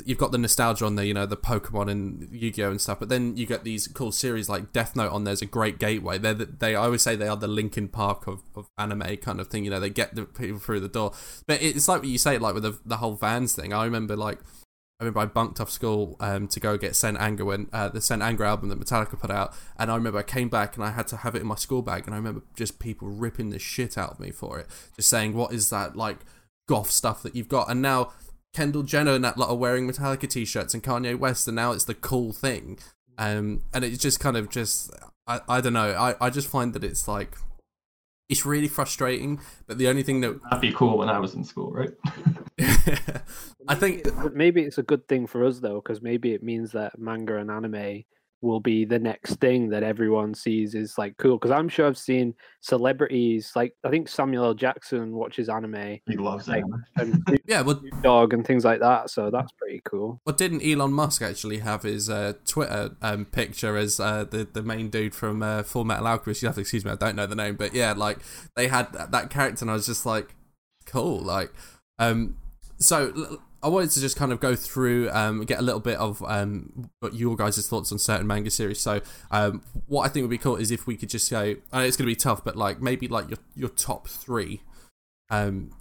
you've 0.06 0.18
got 0.18 0.32
the 0.32 0.38
nostalgia 0.38 0.86
on 0.86 0.96
there, 0.96 1.06
you 1.06 1.14
know, 1.14 1.26
the 1.26 1.38
Pokemon 1.38 1.90
and 1.90 2.28
Yu 2.32 2.52
Gi 2.52 2.64
Oh 2.64 2.72
and 2.72 2.82
stuff. 2.82 3.00
But 3.00 3.10
then 3.10 3.36
you 3.38 3.46
get 3.46 3.64
these 3.64 3.88
cool 3.88 4.12
series 4.12 4.50
like 4.50 4.72
Death 4.72 4.96
Note 4.96 5.12
on 5.12 5.24
there's 5.24 5.42
a 5.42 5.46
great 5.46 5.80
gateway. 5.80 6.18
They're 6.18 6.34
the, 6.34 6.46
they 6.46 6.76
I 6.76 6.86
always 6.86 7.02
say 7.02 7.16
they 7.16 7.28
are 7.28 7.38
the 7.38 7.48
Linkin 7.48 7.88
Park 7.88 8.28
of, 8.28 8.42
of 8.56 8.70
anime 8.78 9.18
kind 9.18 9.40
of 9.40 9.48
thing. 9.48 9.64
You 9.64 9.72
know, 9.72 9.80
they 9.80 9.90
get 9.90 10.16
the 10.16 10.26
people 10.26 10.60
through 10.60 10.82
the 10.82 10.88
door. 10.88 11.14
But 11.46 11.62
it's 11.62 11.88
like 11.88 12.02
what 12.02 12.10
you 12.10 12.18
say, 12.18 12.38
like 12.38 12.54
with 12.54 12.64
the 12.64 12.80
the 12.86 12.98
whole 12.98 13.16
Vans 13.16 13.56
thing. 13.56 13.74
I 13.74 13.86
remember 13.86 14.16
like 14.16 14.40
I 15.00 15.04
remember 15.04 15.20
I 15.20 15.26
bunked 15.26 15.62
off 15.62 15.70
school 15.70 16.16
um, 16.20 16.48
to 16.48 16.60
go 16.60 16.76
get 16.76 16.96
Saint 16.96 17.18
Anger 17.20 17.46
when 17.46 17.68
uh, 17.72 17.90
the 17.90 18.02
Saint 18.02 18.24
Anger 18.24 18.46
album 18.46 18.70
that 18.70 18.80
Metallica 18.80 19.20
put 19.20 19.30
out, 19.30 19.54
and 19.78 19.92
I 19.92 19.96
remember 19.96 20.18
I 20.18 20.24
came 20.24 20.50
back 20.50 20.76
and 20.76 20.84
I 20.84 20.90
had 20.90 21.08
to 21.10 21.18
have 21.18 21.36
it 21.36 21.42
in 21.42 21.48
my 21.48 21.56
school 21.56 21.84
bag, 21.84 22.08
and 22.08 22.16
I 22.16 22.18
remember 22.18 22.42
just 22.56 22.80
people 22.80 23.08
ripping 23.08 23.52
the 23.52 23.60
shit 23.60 23.96
out 23.96 24.14
of 24.14 24.20
me 24.20 24.32
for 24.32 24.58
it, 24.58 24.68
just 24.96 25.10
saying, 25.10 25.36
"What 25.36 25.54
is 25.54 25.70
that 25.70 25.96
like 25.96 26.18
goth 26.68 26.90
stuff 26.90 27.22
that 27.22 27.36
you've 27.36 27.48
got?" 27.48 27.70
And 27.70 27.80
now 27.80 28.12
Kendall 28.58 28.82
Jenner 28.82 29.12
and 29.12 29.24
that 29.24 29.38
lot 29.38 29.50
are 29.50 29.56
wearing 29.56 29.88
Metallica 29.88 30.28
t-shirts, 30.28 30.74
and 30.74 30.82
Kanye 30.82 31.16
West, 31.16 31.48
and 31.48 31.56
now 31.56 31.74
it's 31.74 31.84
the 31.84 31.94
cool 31.94 32.34
thing, 32.34 32.80
um, 33.20 33.62
and 33.72 33.86
it's 33.86 34.00
just 34.00 34.20
kind 34.20 34.36
of 34.36 34.50
just 34.50 34.90
I, 35.28 35.42
I 35.48 35.62
don't 35.62 35.74
know, 35.74 35.92
I, 35.92 36.16
I 36.20 36.32
just 36.32 36.48
find 36.48 36.74
that 36.74 36.84
it's 36.84 37.08
like 37.08 37.38
it's 38.30 38.48
really 38.48 38.68
frustrating. 38.68 39.42
But 39.68 39.78
the 39.78 39.88
only 39.88 40.02
thing 40.02 40.22
that 40.22 40.42
That'd 40.42 40.62
be 40.62 40.74
cool 40.74 40.98
when 40.98 41.08
I 41.08 41.20
was 41.20 41.36
in 41.36 41.44
school, 41.44 41.72
right? 41.72 41.92
I 43.68 43.76
think 43.76 44.08
maybe 44.34 44.64
it's 44.64 44.80
a 44.80 44.84
good 44.84 45.08
thing 45.08 45.28
for 45.28 45.46
us 45.46 45.60
though, 45.60 45.76
because 45.76 46.02
maybe 46.02 46.34
it 46.34 46.42
means 46.42 46.72
that 46.72 46.98
manga 46.98 47.38
and 47.38 47.52
anime 47.52 48.06
will 48.42 48.60
be 48.60 48.86
the 48.86 49.00
next 49.00 49.36
thing 49.38 49.68
that 49.70 49.82
everyone 49.84 50.34
sees 50.34 50.76
is 50.76 50.98
like 50.98 51.18
cool. 51.18 51.38
Because 51.38 51.52
I'm 51.52 51.68
sure 51.70 51.88
I've 51.88 51.98
seen 51.98 52.36
celebrities 52.62 53.52
like 53.56 53.74
I 53.84 53.90
think 53.90 54.08
Samuel 54.08 54.46
L. 54.46 54.54
Jackson 54.54 55.12
watches 55.14 55.50
anime 55.50 56.00
he 56.06 56.18
loves 56.18 56.48
Like- 56.48 56.64
anime. 56.64 56.84
and 56.98 57.40
yeah, 57.48 57.62
well, 57.62 57.82
Dog 58.04 58.34
and 58.34 58.46
things 58.46 58.64
like 58.64 58.80
that. 58.82 59.10
So 59.10 59.32
that's 59.32 59.52
pretty 59.54 59.82
cool. 59.86 60.22
Well, 60.26 60.36
didn't 60.36 60.62
Elon 60.64 60.94
Musk 60.94 61.22
actually 61.22 61.60
have 61.60 61.84
his 61.84 62.10
uh, 62.10 62.34
Twitter 62.46 62.96
um, 63.02 63.26
picture 63.26 63.76
as 63.76 64.00
uh, 64.00 64.24
the 64.30 64.48
the 64.52 64.62
main 64.62 64.90
dude 64.90 65.16
from 65.16 65.42
uh, 65.42 65.64
Full 65.64 65.84
Metal 65.86 66.06
Alchemist? 66.08 66.42
You 66.42 66.48
have 66.50 66.56
to 66.56 66.62
excuse 66.62 66.86
me, 66.86 66.92
I 66.92 66.96
don't 66.96 67.16
know 67.16 67.26
the 67.26 67.36
name, 67.36 67.56
but 67.56 67.74
yeah, 67.74 67.94
like 67.94 68.20
they 68.56 68.68
had 68.68 68.94
that, 68.94 69.12
that 69.12 69.30
character, 69.30 69.64
and 69.64 69.72
I 69.72 69.74
was 69.74 69.88
just 69.88 70.06
like, 70.06 70.36
cool. 70.86 71.20
Like, 71.20 71.52
um, 71.98 72.38
so 72.80 73.12
l- 73.18 73.40
I 73.64 73.70
wanted 73.70 73.90
to 73.92 74.00
just 74.00 74.16
kind 74.16 74.32
of 74.32 74.40
go 74.40 74.56
through, 74.56 75.10
um, 75.12 75.44
get 75.46 75.60
a 75.60 75.62
little 75.64 75.80
bit 75.80 75.98
of 75.98 76.24
um, 76.28 76.90
what 77.00 77.16
your 77.16 77.36
guys' 77.36 77.68
thoughts 77.68 77.92
on 77.92 77.98
certain 77.98 78.28
manga 78.28 78.52
series. 78.52 78.80
So, 78.80 79.02
um, 79.32 79.64
what 79.88 80.04
I 80.04 80.10
think 80.10 80.24
would 80.24 80.30
be 80.30 80.38
cool 80.38 80.56
is 80.58 80.70
if 80.70 80.86
we 80.86 80.96
could 80.96 81.10
just 81.10 81.28
say, 81.28 81.58
I 81.72 81.80
know 81.80 81.86
it's 81.86 81.98
going 81.98 82.08
to 82.08 82.12
be 82.12 82.16
tough, 82.16 82.44
but 82.44 82.56
like 82.56 82.82
maybe 82.82 83.08
like 83.08 83.30
your 83.30 83.40
your 83.56 83.70
top 83.70 84.08
three. 84.08 84.62
Um, 85.30 85.72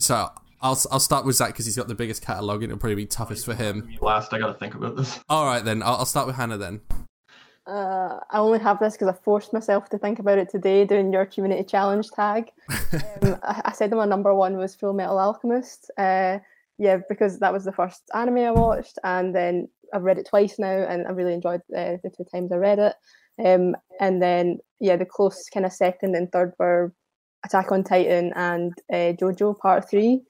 so 0.00 0.30
I'll 0.60 0.80
I'll 0.90 1.00
start 1.00 1.24
with 1.24 1.36
Zach 1.36 1.48
because 1.52 1.66
he's 1.66 1.76
got 1.76 1.88
the 1.88 1.94
biggest 1.94 2.22
catalog, 2.22 2.62
and 2.62 2.72
it'll 2.72 2.80
probably 2.80 2.96
be 2.96 3.06
toughest 3.06 3.44
for 3.44 3.54
him. 3.54 3.96
Last, 4.00 4.32
I 4.32 4.38
gotta 4.38 4.54
think 4.54 4.74
about 4.74 4.96
this. 4.96 5.20
All 5.28 5.46
right, 5.46 5.64
then 5.64 5.82
I'll, 5.82 5.96
I'll 5.96 6.06
start 6.06 6.26
with 6.26 6.36
Hannah. 6.36 6.58
Then 6.58 6.80
Uh, 7.66 8.18
I 8.30 8.38
only 8.38 8.58
have 8.58 8.78
this 8.78 8.94
because 8.94 9.08
I 9.08 9.12
forced 9.12 9.52
myself 9.52 9.88
to 9.90 9.98
think 9.98 10.18
about 10.18 10.38
it 10.38 10.48
today 10.48 10.84
doing 10.84 11.12
your 11.12 11.26
community 11.26 11.64
challenge 11.64 12.10
tag. 12.10 12.50
um, 12.70 13.38
I, 13.42 13.62
I 13.66 13.72
said 13.72 13.90
that 13.90 13.96
my 13.96 14.06
number 14.06 14.34
one 14.34 14.56
was 14.56 14.74
Full 14.74 14.92
Metal 14.92 15.18
Alchemist. 15.18 15.90
Uh, 15.96 16.38
yeah, 16.78 16.98
because 17.08 17.38
that 17.38 17.52
was 17.52 17.64
the 17.64 17.72
first 17.72 18.02
anime 18.14 18.38
I 18.38 18.50
watched, 18.50 18.98
and 19.04 19.34
then 19.34 19.68
I've 19.94 20.02
read 20.02 20.18
it 20.18 20.28
twice 20.28 20.58
now, 20.58 20.66
and 20.88 21.06
I 21.06 21.10
really 21.10 21.34
enjoyed 21.34 21.60
uh, 21.76 21.96
the 22.02 22.10
two 22.16 22.24
times 22.32 22.52
I 22.52 22.56
read 22.56 22.78
it. 22.78 22.94
Um, 23.44 23.76
and 24.00 24.22
then 24.22 24.58
yeah, 24.80 24.96
the 24.96 25.04
close 25.04 25.48
kind 25.52 25.66
of 25.66 25.72
second 25.72 26.14
and 26.14 26.30
third 26.30 26.52
were 26.58 26.92
Attack 27.44 27.70
on 27.70 27.84
Titan 27.84 28.32
and 28.34 28.72
uh, 28.92 29.12
JoJo 29.20 29.58
Part 29.58 29.88
Three. 29.88 30.22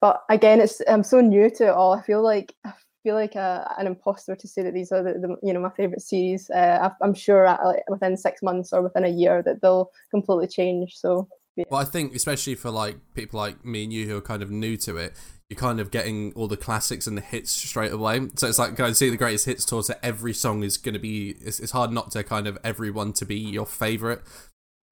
But 0.00 0.22
again, 0.30 0.60
it's 0.60 0.80
I'm 0.86 1.02
so 1.02 1.20
new 1.20 1.50
to 1.50 1.64
it 1.68 1.70
all. 1.70 1.94
I 1.94 2.02
feel 2.02 2.22
like 2.22 2.54
I 2.64 2.72
feel 3.02 3.14
like 3.14 3.34
a, 3.34 3.74
an 3.78 3.86
imposter 3.86 4.36
to 4.36 4.48
say 4.48 4.62
that 4.62 4.74
these 4.74 4.92
are 4.92 5.02
the, 5.02 5.14
the 5.14 5.36
you 5.42 5.52
know 5.52 5.60
my 5.60 5.70
favorite 5.70 6.02
series. 6.02 6.50
Uh, 6.50 6.78
I've- 6.82 6.94
I'm 7.02 7.14
sure 7.14 7.46
uh, 7.46 7.58
like, 7.64 7.82
within 7.88 8.16
six 8.16 8.42
months 8.42 8.72
or 8.72 8.82
within 8.82 9.04
a 9.04 9.08
year 9.08 9.42
that 9.42 9.62
they'll 9.62 9.90
completely 10.10 10.46
change. 10.46 10.94
So 10.96 11.28
well, 11.70 11.80
I 11.80 11.84
think 11.84 12.14
especially 12.14 12.54
for 12.56 12.70
like 12.70 12.96
people 13.14 13.38
like 13.38 13.64
me 13.64 13.84
and 13.84 13.92
you 13.92 14.06
who 14.06 14.16
are 14.16 14.20
kind 14.20 14.42
of 14.42 14.50
new 14.50 14.76
to 14.78 14.96
it, 14.96 15.14
you're 15.50 15.58
kind 15.58 15.78
of 15.78 15.90
getting 15.90 16.32
all 16.34 16.48
the 16.48 16.56
classics 16.56 17.06
and 17.06 17.16
the 17.16 17.22
hits 17.22 17.50
straight 17.50 17.92
away. 17.92 18.20
So 18.36 18.48
it's 18.48 18.58
like 18.58 18.76
going 18.76 18.92
to 18.92 18.94
see 18.94 19.10
the 19.10 19.16
greatest 19.16 19.44
hits 19.44 19.64
tour. 19.64 19.82
So 19.82 19.94
every 20.02 20.32
song 20.32 20.62
is 20.62 20.76
going 20.76 20.94
to 20.94 20.98
be. 20.98 21.36
It's, 21.40 21.60
it's 21.60 21.72
hard 21.72 21.92
not 21.92 22.10
to 22.12 22.24
kind 22.24 22.46
of 22.46 22.58
everyone 22.64 23.12
to 23.14 23.26
be 23.26 23.36
your 23.36 23.66
favorite. 23.66 24.22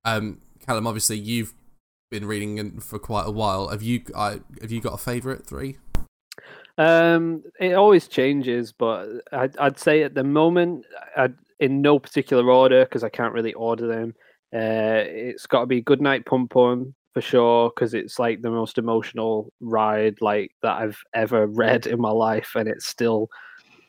Um, 0.05 0.43
Callum, 0.67 0.87
obviously 0.87 1.19
you've 1.19 1.55
been 2.11 2.27
reading 2.27 2.81
for 2.81 2.99
quite 2.99 3.27
a 3.27 3.31
while. 3.31 3.69
Have 3.69 3.83
you? 3.83 4.03
I 4.17 4.41
have 4.61 4.71
you 4.71 4.81
got 4.81 4.95
a 4.95 4.99
favorite 4.99 5.47
three? 5.47 5.79
Um, 6.79 7.43
it 7.61 7.75
always 7.75 8.09
changes, 8.09 8.73
but 8.73 9.09
I'd, 9.33 9.57
I'd 9.59 9.79
say 9.79 10.03
at 10.05 10.15
the 10.15 10.25
moment, 10.25 10.87
I'd, 11.17 11.35
in 11.61 11.83
no 11.83 11.99
particular 11.99 12.51
order 12.51 12.85
because 12.85 13.05
I 13.05 13.09
can't 13.09 13.35
really 13.35 13.53
order 13.55 13.87
them. 13.87 14.15
Uh, 14.55 15.05
it's 15.07 15.47
got 15.47 15.61
to 15.61 15.67
be 15.67 15.81
Goodnight 15.81 16.27
Pun 16.27 16.49
Pun 16.49 16.95
for 17.13 17.21
sure 17.21 17.71
because 17.75 17.95
it's 17.95 18.19
like 18.19 18.43
the 18.43 18.51
most 18.51 18.79
emotional 18.79 19.53
ride 19.61 20.17
like 20.21 20.53
that 20.63 20.79
I've 20.79 20.99
ever 21.15 21.47
read 21.49 21.87
in 21.87 22.01
my 22.01 22.11
life, 22.11 22.53
and 22.55 22.69
it 22.69 22.83
still 22.83 23.29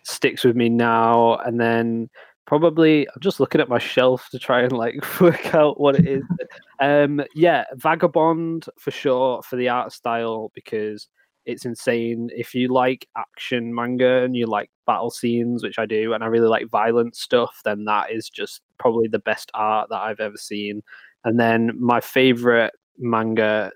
sticks 0.04 0.44
with 0.44 0.56
me 0.56 0.70
now. 0.70 1.38
And 1.38 1.60
then 1.60 2.10
probably 2.46 3.08
I'm 3.08 3.22
just 3.22 3.40
looking 3.40 3.62
at 3.62 3.70
my 3.70 3.80
shelf 3.80 4.28
to 4.32 4.40
try 4.40 4.62
and 4.62 4.74
like 4.74 4.96
work 5.22 5.54
out 5.54 5.80
what 5.80 5.96
it 5.96 6.08
is. 6.08 6.24
um, 6.80 7.22
yeah, 7.36 7.66
Vagabond 7.76 8.66
for 8.78 8.92
sure 8.92 9.42
for 9.44 9.56
the 9.56 9.70
art 9.70 9.92
style 9.92 10.52
because 10.54 11.08
it's 11.46 11.66
insane. 11.66 12.30
If 12.34 12.54
you 12.54 12.70
like 12.70 13.08
action 13.18 13.74
manga 13.74 14.24
and 14.24 14.36
you 14.36 14.46
like 14.48 14.70
battle 14.86 15.12
scenes, 15.12 15.64
which 15.64 15.80
I 15.80 15.86
do, 15.86 16.14
and 16.14 16.24
I 16.24 16.28
really 16.28 16.48
like 16.48 16.70
violent 16.70 17.16
stuff, 17.16 17.62
then 17.66 17.86
that 17.86 18.12
is 18.12 18.30
just 18.30 18.62
probably 18.80 19.08
the 19.08 19.20
best 19.20 19.52
art 19.54 19.90
that 19.90 20.02
I've 20.02 20.20
ever 20.20 20.38
seen. 20.38 20.82
And 21.26 21.40
then 21.40 21.72
my 21.80 22.02
favorite 22.02 22.74
manga, 22.98 23.72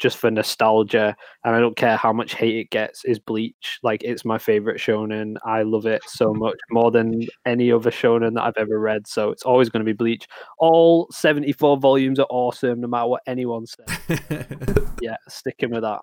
just 0.00 0.16
for 0.16 0.30
nostalgia, 0.30 1.14
and 1.44 1.54
I 1.54 1.60
don't 1.60 1.76
care 1.76 1.96
how 1.96 2.10
much 2.12 2.34
hate 2.34 2.56
it 2.56 2.70
gets, 2.70 3.04
is 3.04 3.18
Bleach. 3.18 3.78
Like 3.82 4.02
it's 4.02 4.24
my 4.24 4.38
favorite 4.38 4.78
shonen. 4.80 5.36
I 5.44 5.62
love 5.62 5.84
it 5.84 6.00
so 6.06 6.32
much 6.32 6.56
more 6.70 6.90
than 6.90 7.26
any 7.44 7.70
other 7.70 7.90
shonen 7.90 8.34
that 8.34 8.44
I've 8.44 8.56
ever 8.56 8.80
read. 8.80 9.06
So 9.06 9.30
it's 9.30 9.42
always 9.42 9.68
going 9.68 9.84
to 9.84 9.88
be 9.88 9.92
Bleach. 9.94 10.26
All 10.58 11.06
74 11.10 11.76
volumes 11.76 12.18
are 12.18 12.26
awesome, 12.30 12.80
no 12.80 12.88
matter 12.88 13.08
what 13.08 13.22
anyone 13.26 13.66
says. 13.66 14.20
Yeah, 15.02 15.16
sticking 15.28 15.70
with 15.70 15.82
that. 15.82 16.00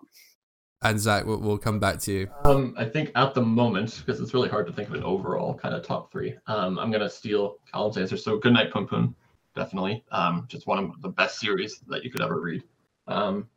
and 0.84 1.00
Zach, 1.00 1.26
we'll, 1.26 1.40
we'll 1.40 1.58
come 1.58 1.80
back 1.80 2.00
to 2.02 2.12
you. 2.12 2.28
Um, 2.46 2.76
I 2.78 2.86
think 2.86 3.12
at 3.16 3.34
the 3.34 3.42
moment, 3.42 4.04
because 4.06 4.22
it's 4.22 4.34
really 4.34 4.50
hard 4.50 4.68
to 4.68 4.74
think 4.74 4.90
of 4.90 4.94
an 4.96 5.04
overall 5.04 5.56
kind 5.56 5.74
of 5.74 5.84
top 5.84 6.12
three, 6.12 6.36
um, 6.48 6.78
I'm 6.78 6.92
gonna 6.92 7.10
steal 7.10 7.58
Callum's 7.72 7.98
answer. 7.98 8.18
So 8.18 8.38
good 8.38 8.54
night 8.54 8.72
Pun 8.72 8.88
Pun, 8.88 9.16
definitely. 9.58 10.06
Um, 10.12 10.46
just 10.48 10.68
one 10.68 10.78
of 10.80 11.02
the 11.02 11.10
best 11.10 11.40
series 11.40 11.80
that 11.88 12.04
you 12.04 12.12
could 12.12 12.22
ever 12.22 12.40
read. 12.40 12.64
Um, 13.08 13.50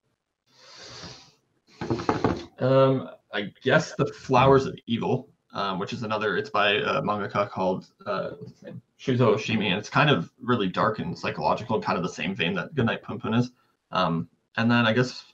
um, 2.58 3.10
I 3.32 3.52
guess 3.62 3.94
The 3.94 4.06
Flowers 4.06 4.66
of 4.66 4.76
Evil, 4.86 5.28
um, 5.52 5.78
which 5.78 5.92
is 5.92 6.02
another. 6.02 6.36
It's 6.36 6.50
by 6.50 6.72
a 6.72 7.02
mangaka 7.02 7.48
called 7.48 7.86
uh, 8.06 8.30
what's 8.38 8.52
his 8.52 8.62
name? 8.62 8.82
Shuzo 8.98 9.34
Oshimi, 9.34 9.66
and 9.66 9.78
it's 9.78 9.88
kind 9.88 10.10
of 10.10 10.30
really 10.42 10.68
dark 10.68 10.98
and 10.98 11.18
psychological, 11.18 11.80
kind 11.80 11.96
of 11.96 12.02
the 12.02 12.12
same 12.12 12.34
vein 12.34 12.54
that 12.54 12.74
Goodnight 12.74 13.02
Pun 13.02 13.20
Pun 13.20 13.34
is. 13.34 13.50
Um, 13.92 14.28
and 14.56 14.70
then 14.70 14.86
I 14.86 14.92
guess 14.92 15.24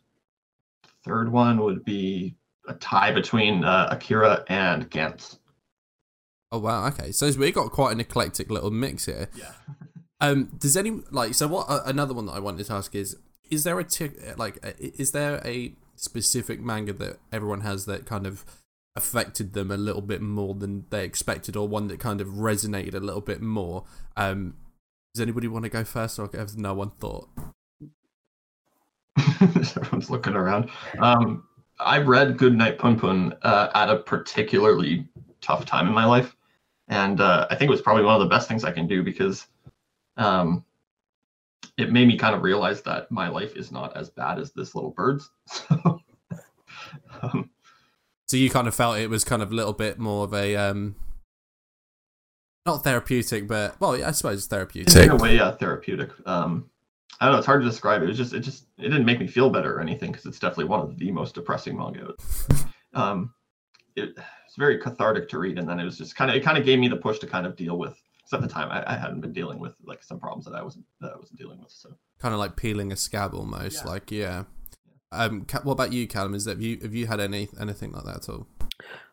third 1.04 1.30
one 1.30 1.58
would 1.62 1.84
be 1.84 2.36
a 2.68 2.74
tie 2.74 3.12
between 3.12 3.64
uh, 3.64 3.88
Akira 3.90 4.44
and 4.48 4.90
Gantz. 4.90 5.38
Oh 6.52 6.58
wow, 6.58 6.86
okay. 6.88 7.12
So 7.12 7.30
we 7.32 7.50
got 7.50 7.70
quite 7.72 7.92
an 7.92 8.00
eclectic 8.00 8.50
little 8.50 8.70
mix 8.70 9.06
here. 9.06 9.28
Yeah. 9.36 9.52
Um, 10.20 10.50
does 10.58 10.76
any 10.76 11.02
like 11.10 11.34
so? 11.34 11.46
What 11.48 11.66
uh, 11.68 11.82
another 11.84 12.14
one 12.14 12.26
that 12.26 12.32
I 12.32 12.40
wanted 12.40 12.66
to 12.66 12.72
ask 12.72 12.94
is: 12.94 13.16
Is 13.50 13.64
there 13.64 13.78
a 13.78 13.86
like 14.36 14.64
uh, 14.66 14.72
is 14.78 15.12
there 15.12 15.42
a 15.44 15.74
specific 15.94 16.60
manga 16.60 16.92
that 16.94 17.18
everyone 17.32 17.62
has 17.62 17.86
that 17.86 18.06
kind 18.06 18.26
of 18.26 18.44
affected 18.94 19.52
them 19.52 19.70
a 19.70 19.76
little 19.76 20.00
bit 20.00 20.22
more 20.22 20.54
than 20.54 20.86
they 20.90 21.04
expected, 21.04 21.56
or 21.56 21.68
one 21.68 21.88
that 21.88 22.00
kind 22.00 22.20
of 22.20 22.28
resonated 22.28 22.94
a 22.94 23.00
little 23.00 23.20
bit 23.20 23.42
more? 23.42 23.84
Um, 24.16 24.54
does 25.14 25.20
anybody 25.20 25.48
want 25.48 25.64
to 25.64 25.68
go 25.68 25.84
first, 25.84 26.18
or 26.18 26.30
has 26.32 26.56
no 26.56 26.72
one 26.72 26.92
thought? 26.98 27.28
Everyone's 29.40 30.08
looking 30.08 30.34
around. 30.34 30.70
Um, 30.98 31.44
I 31.78 31.98
read 31.98 32.38
Goodnight 32.38 32.78
Pun 32.78 32.98
Pun 32.98 33.34
uh, 33.42 33.68
at 33.74 33.90
a 33.90 33.98
particularly 33.98 35.06
tough 35.42 35.66
time 35.66 35.86
in 35.86 35.92
my 35.92 36.06
life, 36.06 36.34
and 36.88 37.20
uh, 37.20 37.46
I 37.50 37.54
think 37.54 37.68
it 37.68 37.72
was 37.72 37.82
probably 37.82 38.04
one 38.04 38.14
of 38.14 38.20
the 38.20 38.34
best 38.34 38.48
things 38.48 38.64
I 38.64 38.72
can 38.72 38.86
do 38.86 39.02
because 39.02 39.46
um, 40.16 40.64
it 41.76 41.92
made 41.92 42.08
me 42.08 42.16
kind 42.16 42.34
of 42.34 42.42
realize 42.42 42.82
that 42.82 43.10
my 43.10 43.28
life 43.28 43.56
is 43.56 43.70
not 43.70 43.96
as 43.96 44.10
bad 44.10 44.38
as 44.38 44.52
this 44.52 44.74
little 44.74 44.90
bird's. 44.90 45.30
So, 45.48 46.00
um, 47.22 47.50
So 48.26 48.36
you 48.36 48.50
kind 48.50 48.66
of 48.66 48.74
felt 48.74 48.98
it 48.98 49.08
was 49.08 49.24
kind 49.24 49.42
of 49.42 49.52
a 49.52 49.54
little 49.54 49.72
bit 49.72 49.98
more 49.98 50.24
of 50.24 50.34
a 50.34 50.56
um, 50.56 50.96
not 52.66 52.82
therapeutic, 52.82 53.46
but 53.46 53.80
well, 53.80 53.96
yeah, 53.96 54.08
I 54.08 54.10
suppose 54.10 54.46
therapeutic. 54.46 54.94
in 54.96 55.10
a 55.10 55.16
way, 55.16 55.36
yeah, 55.36 55.52
therapeutic. 55.52 56.10
Um, 56.26 56.68
I 57.20 57.26
don't 57.26 57.32
know. 57.32 57.38
It's 57.38 57.46
hard 57.46 57.62
to 57.62 57.68
describe. 57.68 58.02
It 58.02 58.08
was 58.08 58.16
just, 58.16 58.34
it 58.34 58.40
just, 58.40 58.66
it 58.76 58.88
didn't 58.88 59.06
make 59.06 59.20
me 59.20 59.26
feel 59.26 59.48
better 59.48 59.76
or 59.76 59.80
anything 59.80 60.10
because 60.10 60.26
it's 60.26 60.38
definitely 60.38 60.66
one 60.66 60.80
of 60.80 60.98
the 60.98 61.10
most 61.12 61.34
depressing 61.34 61.76
manga. 61.76 62.12
um, 62.94 63.32
it, 63.94 64.10
it's 64.16 64.56
very 64.58 64.78
cathartic 64.78 65.28
to 65.30 65.38
read, 65.38 65.58
and 65.58 65.68
then 65.68 65.80
it 65.80 65.84
was 65.84 65.96
just 65.96 66.16
kind 66.16 66.30
of, 66.30 66.36
it 66.36 66.42
kind 66.42 66.58
of 66.58 66.64
gave 66.64 66.78
me 66.78 66.88
the 66.88 66.96
push 66.96 67.18
to 67.20 67.26
kind 67.26 67.46
of 67.46 67.56
deal 67.56 67.78
with. 67.78 67.96
Because 68.30 68.42
at 68.42 68.48
the 68.48 68.52
time, 68.52 68.70
I, 68.70 68.94
I 68.94 68.96
hadn't 68.96 69.20
been 69.20 69.32
dealing 69.32 69.60
with 69.60 69.74
like 69.84 70.02
some 70.02 70.18
problems 70.18 70.44
that 70.46 70.54
I 70.54 70.62
wasn't, 70.62 70.84
that 71.00 71.12
I 71.12 71.16
wasn't 71.16 71.38
dealing 71.38 71.60
with. 71.60 71.70
So 71.70 71.90
kind 72.18 72.34
of 72.34 72.40
like 72.40 72.56
peeling 72.56 72.92
a 72.92 72.96
scab 72.96 73.34
almost 73.34 73.84
Yeah. 73.84 73.90
like 73.90 74.10
yeah 74.10 74.44
um 75.12 75.46
what 75.62 75.72
about 75.72 75.92
you 75.92 76.06
Callum 76.08 76.34
is 76.34 76.44
that 76.46 76.52
have 76.52 76.62
you 76.62 76.78
have 76.82 76.94
you 76.94 77.06
had 77.06 77.20
any 77.20 77.48
anything 77.60 77.92
like 77.92 78.04
that 78.04 78.16
at 78.16 78.28
all 78.28 78.46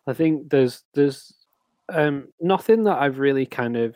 I 0.07 0.13
think 0.13 0.49
there's 0.49 0.83
there's 0.93 1.33
um, 1.89 2.29
nothing 2.39 2.85
that 2.85 2.97
I've 2.97 3.19
really 3.19 3.45
kind 3.45 3.75
of 3.75 3.95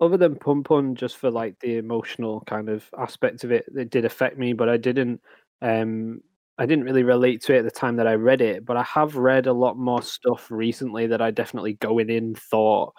other 0.00 0.16
than 0.16 0.36
Pun 0.36 0.62
Pun 0.64 0.94
just 0.94 1.16
for 1.16 1.30
like 1.30 1.58
the 1.60 1.76
emotional 1.78 2.42
kind 2.42 2.68
of 2.68 2.88
aspect 2.98 3.44
of 3.44 3.52
it, 3.52 3.64
that 3.74 3.90
did 3.90 4.04
affect 4.04 4.36
me, 4.36 4.52
but 4.52 4.68
I 4.68 4.76
didn't 4.76 5.20
um 5.62 6.20
I 6.58 6.66
didn't 6.66 6.84
really 6.84 7.02
relate 7.02 7.42
to 7.42 7.54
it 7.54 7.58
at 7.58 7.64
the 7.64 7.70
time 7.70 7.96
that 7.96 8.06
I 8.06 8.14
read 8.14 8.40
it, 8.40 8.64
but 8.64 8.76
I 8.76 8.82
have 8.84 9.16
read 9.16 9.46
a 9.46 9.52
lot 9.52 9.76
more 9.76 10.02
stuff 10.02 10.50
recently 10.50 11.06
that 11.08 11.20
I 11.22 11.30
definitely 11.30 11.74
going 11.74 12.10
in 12.10 12.34
thought 12.34 12.94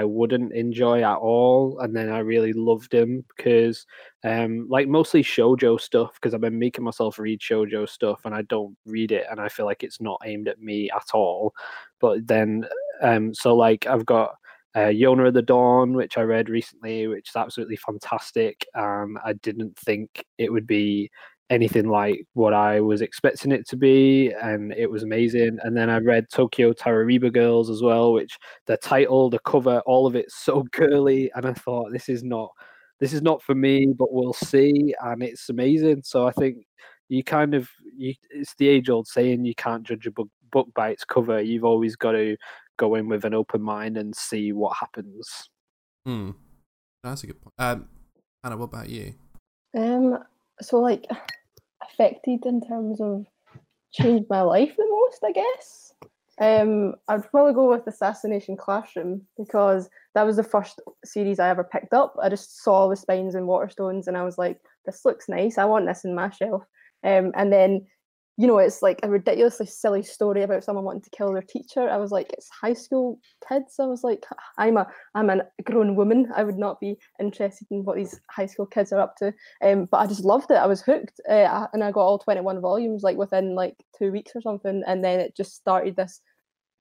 I 0.00 0.04
wouldn't 0.04 0.52
enjoy 0.54 1.02
at 1.02 1.18
all, 1.18 1.78
and 1.80 1.94
then 1.94 2.08
I 2.10 2.20
really 2.20 2.52
loved 2.54 2.94
him 2.94 3.24
because, 3.36 3.86
um, 4.24 4.66
like 4.70 4.88
mostly 4.88 5.22
shojo 5.22 5.80
stuff 5.80 6.14
because 6.14 6.34
I've 6.34 6.40
been 6.40 6.58
making 6.58 6.84
myself 6.84 7.18
read 7.18 7.40
shojo 7.40 7.88
stuff, 7.88 8.20
and 8.24 8.34
I 8.34 8.42
don't 8.42 8.76
read 8.86 9.12
it, 9.12 9.26
and 9.30 9.40
I 9.40 9.48
feel 9.48 9.66
like 9.66 9.82
it's 9.82 10.00
not 10.00 10.20
aimed 10.24 10.48
at 10.48 10.60
me 10.60 10.90
at 10.90 11.08
all. 11.14 11.52
But 12.00 12.26
then, 12.26 12.66
um, 13.02 13.34
so 13.34 13.54
like 13.56 13.86
I've 13.86 14.06
got 14.06 14.34
uh, 14.74 14.90
Yona 15.02 15.28
of 15.28 15.34
the 15.34 15.42
Dawn, 15.42 15.92
which 15.94 16.16
I 16.16 16.22
read 16.22 16.48
recently, 16.48 17.06
which 17.06 17.28
is 17.30 17.36
absolutely 17.36 17.76
fantastic. 17.76 18.66
Um, 18.74 19.18
I 19.24 19.34
didn't 19.34 19.76
think 19.78 20.24
it 20.38 20.50
would 20.52 20.66
be 20.66 21.10
anything 21.50 21.88
like 21.88 22.24
what 22.34 22.54
I 22.54 22.80
was 22.80 23.02
expecting 23.02 23.52
it 23.52 23.68
to 23.68 23.76
be, 23.76 24.32
and 24.40 24.72
it 24.72 24.90
was 24.90 25.02
amazing. 25.02 25.58
And 25.62 25.76
then 25.76 25.90
I 25.90 25.98
read 25.98 26.30
Tokyo 26.30 26.72
Tarareba 26.72 27.32
Girls 27.32 27.68
as 27.68 27.82
well, 27.82 28.12
which 28.12 28.38
the 28.66 28.76
title, 28.76 29.28
the 29.28 29.40
cover, 29.40 29.80
all 29.84 30.06
of 30.06 30.14
it's 30.16 30.36
so 30.36 30.62
girly, 30.72 31.30
and 31.34 31.44
I 31.44 31.52
thought 31.52 31.92
this 31.92 32.08
is 32.08 32.22
not 32.22 32.50
this 33.00 33.12
is 33.12 33.22
not 33.22 33.42
for 33.42 33.54
me, 33.54 33.86
but 33.86 34.12
we'll 34.12 34.32
see, 34.32 34.94
and 35.02 35.22
it's 35.22 35.48
amazing. 35.48 36.02
So 36.04 36.26
I 36.26 36.32
think 36.32 36.64
you 37.08 37.24
kind 37.24 37.54
of 37.54 37.68
you, 37.96 38.14
it's 38.30 38.54
the 38.54 38.68
age 38.68 38.88
old 38.88 39.08
saying 39.08 39.44
you 39.44 39.54
can't 39.54 39.82
judge 39.82 40.06
a 40.06 40.12
book 40.12 40.28
book 40.52 40.68
by 40.74 40.90
its 40.90 41.04
cover. 41.04 41.40
You've 41.40 41.64
always 41.64 41.96
got 41.96 42.12
to 42.12 42.36
go 42.76 42.94
in 42.94 43.08
with 43.08 43.24
an 43.24 43.34
open 43.34 43.60
mind 43.60 43.96
and 43.96 44.14
see 44.14 44.52
what 44.52 44.76
happens. 44.76 45.50
Hmm. 46.06 46.30
That's 47.02 47.24
a 47.24 47.26
good 47.26 47.40
point. 47.40 47.54
Um, 47.58 47.88
Anna, 48.44 48.56
what 48.56 48.66
about 48.66 48.88
you? 48.88 49.14
Um, 49.76 50.18
so 50.60 50.80
like 50.80 51.06
affected 51.82 52.46
in 52.46 52.60
terms 52.60 53.00
of 53.00 53.26
changed 53.92 54.26
my 54.30 54.42
life 54.42 54.74
the 54.76 54.86
most, 54.88 55.24
I 55.24 55.32
guess. 55.32 55.94
Um, 56.40 56.94
I'd 57.08 57.30
probably 57.30 57.52
go 57.52 57.68
with 57.68 57.86
Assassination 57.86 58.56
Classroom 58.56 59.22
because 59.36 59.90
that 60.14 60.24
was 60.24 60.36
the 60.36 60.42
first 60.42 60.80
series 61.04 61.38
I 61.38 61.50
ever 61.50 61.64
picked 61.64 61.92
up. 61.92 62.16
I 62.20 62.30
just 62.30 62.62
saw 62.62 62.88
the 62.88 62.96
spines 62.96 63.34
and 63.34 63.46
waterstones 63.46 64.06
and 64.06 64.16
I 64.16 64.24
was 64.24 64.38
like, 64.38 64.58
this 64.86 65.04
looks 65.04 65.28
nice. 65.28 65.58
I 65.58 65.66
want 65.66 65.86
this 65.86 66.04
in 66.04 66.14
my 66.14 66.30
shelf. 66.30 66.62
Um, 67.04 67.32
and 67.34 67.52
then 67.52 67.86
you 68.40 68.46
know, 68.46 68.56
it's 68.56 68.80
like 68.80 69.00
a 69.02 69.08
ridiculously 69.10 69.66
silly 69.66 70.02
story 70.02 70.42
about 70.42 70.64
someone 70.64 70.86
wanting 70.86 71.02
to 71.02 71.10
kill 71.10 71.30
their 71.30 71.42
teacher. 71.42 71.90
I 71.90 71.98
was 71.98 72.10
like, 72.10 72.32
it's 72.32 72.48
high 72.48 72.72
school 72.72 73.20
kids. 73.46 73.74
I 73.78 73.84
was 73.84 74.02
like, 74.02 74.24
I'm 74.56 74.78
a 74.78 74.86
I'm 75.14 75.28
a 75.28 75.42
grown 75.62 75.94
woman. 75.94 76.32
I 76.34 76.42
would 76.44 76.56
not 76.56 76.80
be 76.80 76.96
interested 77.20 77.68
in 77.70 77.84
what 77.84 77.96
these 77.96 78.18
high 78.30 78.46
school 78.46 78.64
kids 78.64 78.94
are 78.94 78.98
up 78.98 79.14
to. 79.16 79.34
Um, 79.62 79.84
but 79.90 79.98
I 79.98 80.06
just 80.06 80.24
loved 80.24 80.50
it. 80.50 80.54
I 80.54 80.64
was 80.64 80.80
hooked, 80.80 81.20
uh, 81.28 81.66
and 81.74 81.84
I 81.84 81.90
got 81.90 82.00
all 82.00 82.18
21 82.18 82.62
volumes 82.62 83.02
like 83.02 83.18
within 83.18 83.54
like 83.54 83.76
two 83.98 84.10
weeks 84.10 84.32
or 84.34 84.40
something. 84.40 84.82
And 84.86 85.04
then 85.04 85.20
it 85.20 85.36
just 85.36 85.56
started 85.56 85.96
this 85.96 86.22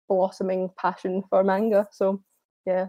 blossoming 0.08 0.70
passion 0.80 1.24
for 1.30 1.44
manga. 1.44 1.90
So 1.92 2.22
yeah. 2.66 2.88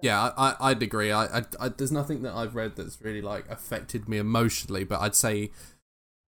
Yeah, 0.00 0.30
I, 0.36 0.54
I'd 0.60 0.82
agree. 0.82 1.10
I, 1.10 1.38
I, 1.38 1.42
I, 1.58 1.68
there's 1.70 1.90
nothing 1.90 2.22
that 2.22 2.34
I've 2.34 2.54
read 2.54 2.76
that's 2.76 3.00
really 3.00 3.22
like 3.22 3.48
affected 3.50 4.08
me 4.08 4.18
emotionally, 4.18 4.84
but 4.84 5.00
I'd 5.00 5.16
say 5.16 5.50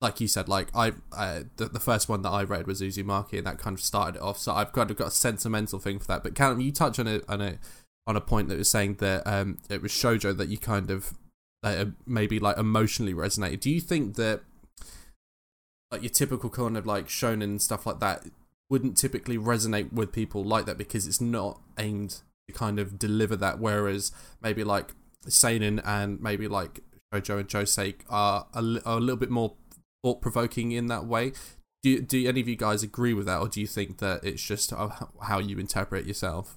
like 0.04 0.20
you 0.20 0.28
said, 0.28 0.50
like 0.50 0.68
I, 0.74 0.92
uh, 1.16 1.44
the, 1.56 1.64
the 1.64 1.80
first 1.80 2.10
one 2.10 2.20
that 2.22 2.28
I 2.28 2.44
read 2.44 2.66
was 2.66 2.82
Uzumaki, 2.82 3.38
and 3.38 3.46
that 3.46 3.58
kind 3.58 3.72
of 3.72 3.82
started 3.82 4.16
it 4.16 4.22
off. 4.22 4.38
So 4.38 4.52
I've 4.52 4.70
kind 4.72 4.90
of 4.90 4.98
got 4.98 5.08
a 5.08 5.10
sentimental 5.10 5.78
thing 5.78 5.98
for 5.98 6.06
that. 6.08 6.22
But 6.22 6.34
Callum, 6.34 6.60
you 6.60 6.72
touch 6.72 6.98
on 6.98 7.06
a 7.06 7.22
on 7.26 7.40
a 7.40 7.58
on 8.06 8.14
a 8.14 8.20
point 8.20 8.48
that 8.48 8.58
was 8.58 8.68
saying 8.68 8.96
that 8.96 9.26
um, 9.26 9.58
it 9.70 9.80
was 9.80 9.90
shojo 9.90 10.36
that 10.36 10.48
you 10.48 10.58
kind 10.58 10.90
of 10.90 11.14
uh, 11.62 11.86
maybe 12.06 12.38
like 12.38 12.58
emotionally 12.58 13.14
resonated. 13.14 13.60
Do 13.60 13.70
you 13.70 13.80
think 13.80 14.16
that 14.16 14.42
like 15.90 16.02
your 16.02 16.10
typical 16.10 16.50
kind 16.50 16.76
of 16.76 16.84
like 16.84 17.08
shonen 17.08 17.58
stuff 17.58 17.86
like 17.86 18.00
that 18.00 18.26
wouldn't 18.68 18.98
typically 18.98 19.38
resonate 19.38 19.90
with 19.90 20.12
people 20.12 20.44
like 20.44 20.66
that 20.66 20.76
because 20.76 21.06
it's 21.06 21.20
not 21.20 21.62
aimed 21.78 22.20
to 22.46 22.54
kind 22.54 22.78
of 22.78 22.98
deliver 22.98 23.36
that, 23.36 23.58
whereas 23.58 24.12
maybe 24.42 24.64
like 24.64 24.92
seinen 25.26 25.78
and 25.78 26.20
maybe 26.20 26.46
like 26.46 26.80
shojo 27.14 27.38
and 27.38 27.48
josei 27.48 27.94
are 28.10 28.46
a, 28.52 28.58
are 28.84 28.98
a 28.98 29.00
little 29.00 29.16
bit 29.16 29.30
more 29.30 29.54
thought 30.04 30.20
provoking 30.20 30.72
in 30.72 30.86
that 30.86 31.06
way. 31.06 31.32
Do 31.82 32.00
do 32.00 32.28
any 32.28 32.40
of 32.40 32.48
you 32.48 32.56
guys 32.56 32.82
agree 32.82 33.14
with 33.14 33.26
that, 33.26 33.40
or 33.40 33.48
do 33.48 33.60
you 33.60 33.66
think 33.66 33.98
that 33.98 34.22
it's 34.22 34.42
just 34.42 34.72
how 35.22 35.38
you 35.38 35.58
interpret 35.58 36.06
yourself? 36.06 36.54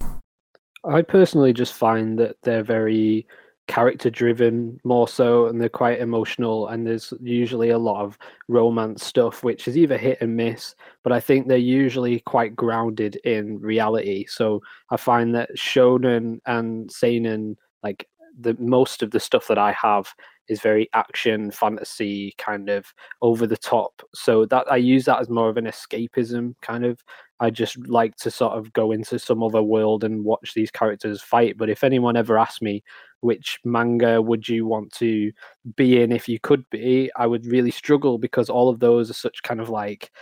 I 0.84 1.02
personally 1.02 1.52
just 1.52 1.74
find 1.74 2.18
that 2.18 2.36
they're 2.42 2.62
very 2.62 3.26
character 3.66 4.08
driven 4.08 4.80
more 4.82 5.06
so 5.06 5.46
and 5.46 5.60
they're 5.60 5.68
quite 5.68 6.00
emotional 6.00 6.68
and 6.68 6.86
there's 6.86 7.12
usually 7.20 7.68
a 7.68 7.78
lot 7.78 8.02
of 8.02 8.16
romance 8.48 9.04
stuff 9.04 9.44
which 9.44 9.68
is 9.68 9.76
either 9.76 9.98
hit 9.98 10.16
and 10.22 10.34
miss 10.34 10.74
but 11.04 11.12
i 11.12 11.20
think 11.20 11.46
they're 11.46 11.58
usually 11.58 12.20
quite 12.20 12.56
grounded 12.56 13.16
in 13.24 13.60
reality 13.60 14.24
so 14.26 14.62
i 14.90 14.96
find 14.96 15.34
that 15.34 15.50
shonen 15.54 16.40
and 16.46 16.90
seinen 16.90 17.58
like 17.82 18.08
the 18.40 18.56
most 18.58 19.02
of 19.02 19.10
the 19.10 19.20
stuff 19.20 19.46
that 19.48 19.58
i 19.58 19.70
have 19.72 20.14
is 20.48 20.60
very 20.60 20.88
action 20.94 21.50
fantasy 21.50 22.34
kind 22.38 22.68
of 22.68 22.92
over 23.22 23.46
the 23.46 23.56
top. 23.56 24.02
So 24.14 24.46
that 24.46 24.70
i 24.70 24.76
use 24.76 25.04
that 25.06 25.20
as 25.20 25.28
more 25.28 25.48
of 25.48 25.56
an 25.56 25.66
escapism 25.66 26.54
kind 26.62 26.84
of. 26.84 27.02
I 27.40 27.50
just 27.50 27.78
like 27.86 28.16
to 28.16 28.32
sort 28.32 28.54
of 28.54 28.72
go 28.72 28.90
into 28.90 29.16
some 29.18 29.44
other 29.44 29.62
world 29.62 30.02
and 30.02 30.24
watch 30.24 30.54
these 30.54 30.72
characters 30.72 31.22
fight. 31.22 31.56
But 31.56 31.70
if 31.70 31.84
anyone 31.84 32.16
ever 32.16 32.36
asked 32.38 32.62
me 32.62 32.82
which 33.20 33.58
manga 33.64 34.22
would 34.22 34.48
you 34.48 34.66
want 34.66 34.92
to 34.92 35.32
be 35.76 36.00
in 36.00 36.12
if 36.12 36.28
you 36.28 36.38
could 36.38 36.64
be 36.70 37.10
i 37.16 37.26
would 37.26 37.44
really 37.46 37.72
struggle 37.72 38.16
because 38.16 38.48
all 38.48 38.68
of 38.68 38.78
those 38.78 39.10
are 39.10 39.14
such 39.14 39.42
kind 39.42 39.60
of 39.60 39.68
like 39.68 40.12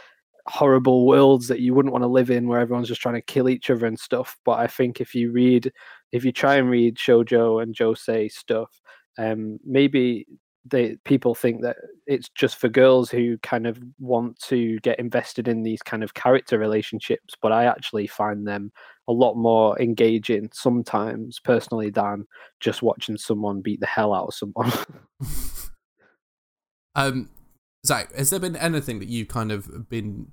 horrible 0.48 1.06
worlds 1.06 1.48
that 1.48 1.60
you 1.60 1.74
wouldn't 1.74 1.92
want 1.92 2.02
to 2.02 2.08
live 2.08 2.30
in 2.30 2.46
where 2.46 2.60
everyone's 2.60 2.88
just 2.88 3.00
trying 3.00 3.14
to 3.16 3.22
kill 3.22 3.48
each 3.48 3.68
other 3.68 3.86
and 3.86 3.98
stuff. 3.98 4.36
But 4.44 4.58
i 4.58 4.66
think 4.66 5.00
if 5.00 5.14
you 5.14 5.32
read 5.32 5.72
if 6.12 6.24
you 6.24 6.32
try 6.32 6.56
and 6.56 6.70
read 6.70 6.96
shojo 6.96 7.62
and 7.62 7.74
josei 7.74 8.30
stuff 8.30 8.80
um, 9.18 9.58
maybe 9.64 10.26
they 10.68 10.96
people 11.04 11.34
think 11.34 11.62
that 11.62 11.76
it's 12.06 12.28
just 12.30 12.56
for 12.56 12.68
girls 12.68 13.08
who 13.08 13.38
kind 13.38 13.68
of 13.68 13.78
want 14.00 14.36
to 14.40 14.80
get 14.80 14.98
invested 14.98 15.46
in 15.46 15.62
these 15.62 15.80
kind 15.80 16.02
of 16.02 16.14
character 16.14 16.58
relationships 16.58 17.36
but 17.40 17.52
i 17.52 17.66
actually 17.66 18.08
find 18.08 18.48
them 18.48 18.72
a 19.08 19.12
lot 19.12 19.34
more 19.34 19.80
engaging 19.80 20.48
sometimes 20.52 21.38
personally 21.38 21.90
than 21.90 22.26
just 22.60 22.82
watching 22.82 23.16
someone 23.16 23.60
beat 23.60 23.80
the 23.80 23.86
hell 23.86 24.12
out 24.12 24.28
of 24.28 24.34
someone. 24.34 24.72
Um 26.94 27.28
zach 27.84 28.10
has 28.14 28.30
there 28.30 28.40
been 28.40 28.56
anything 28.56 29.00
that 29.00 29.08
you 29.08 29.26
kind 29.26 29.52
of 29.52 29.90
been 29.90 30.28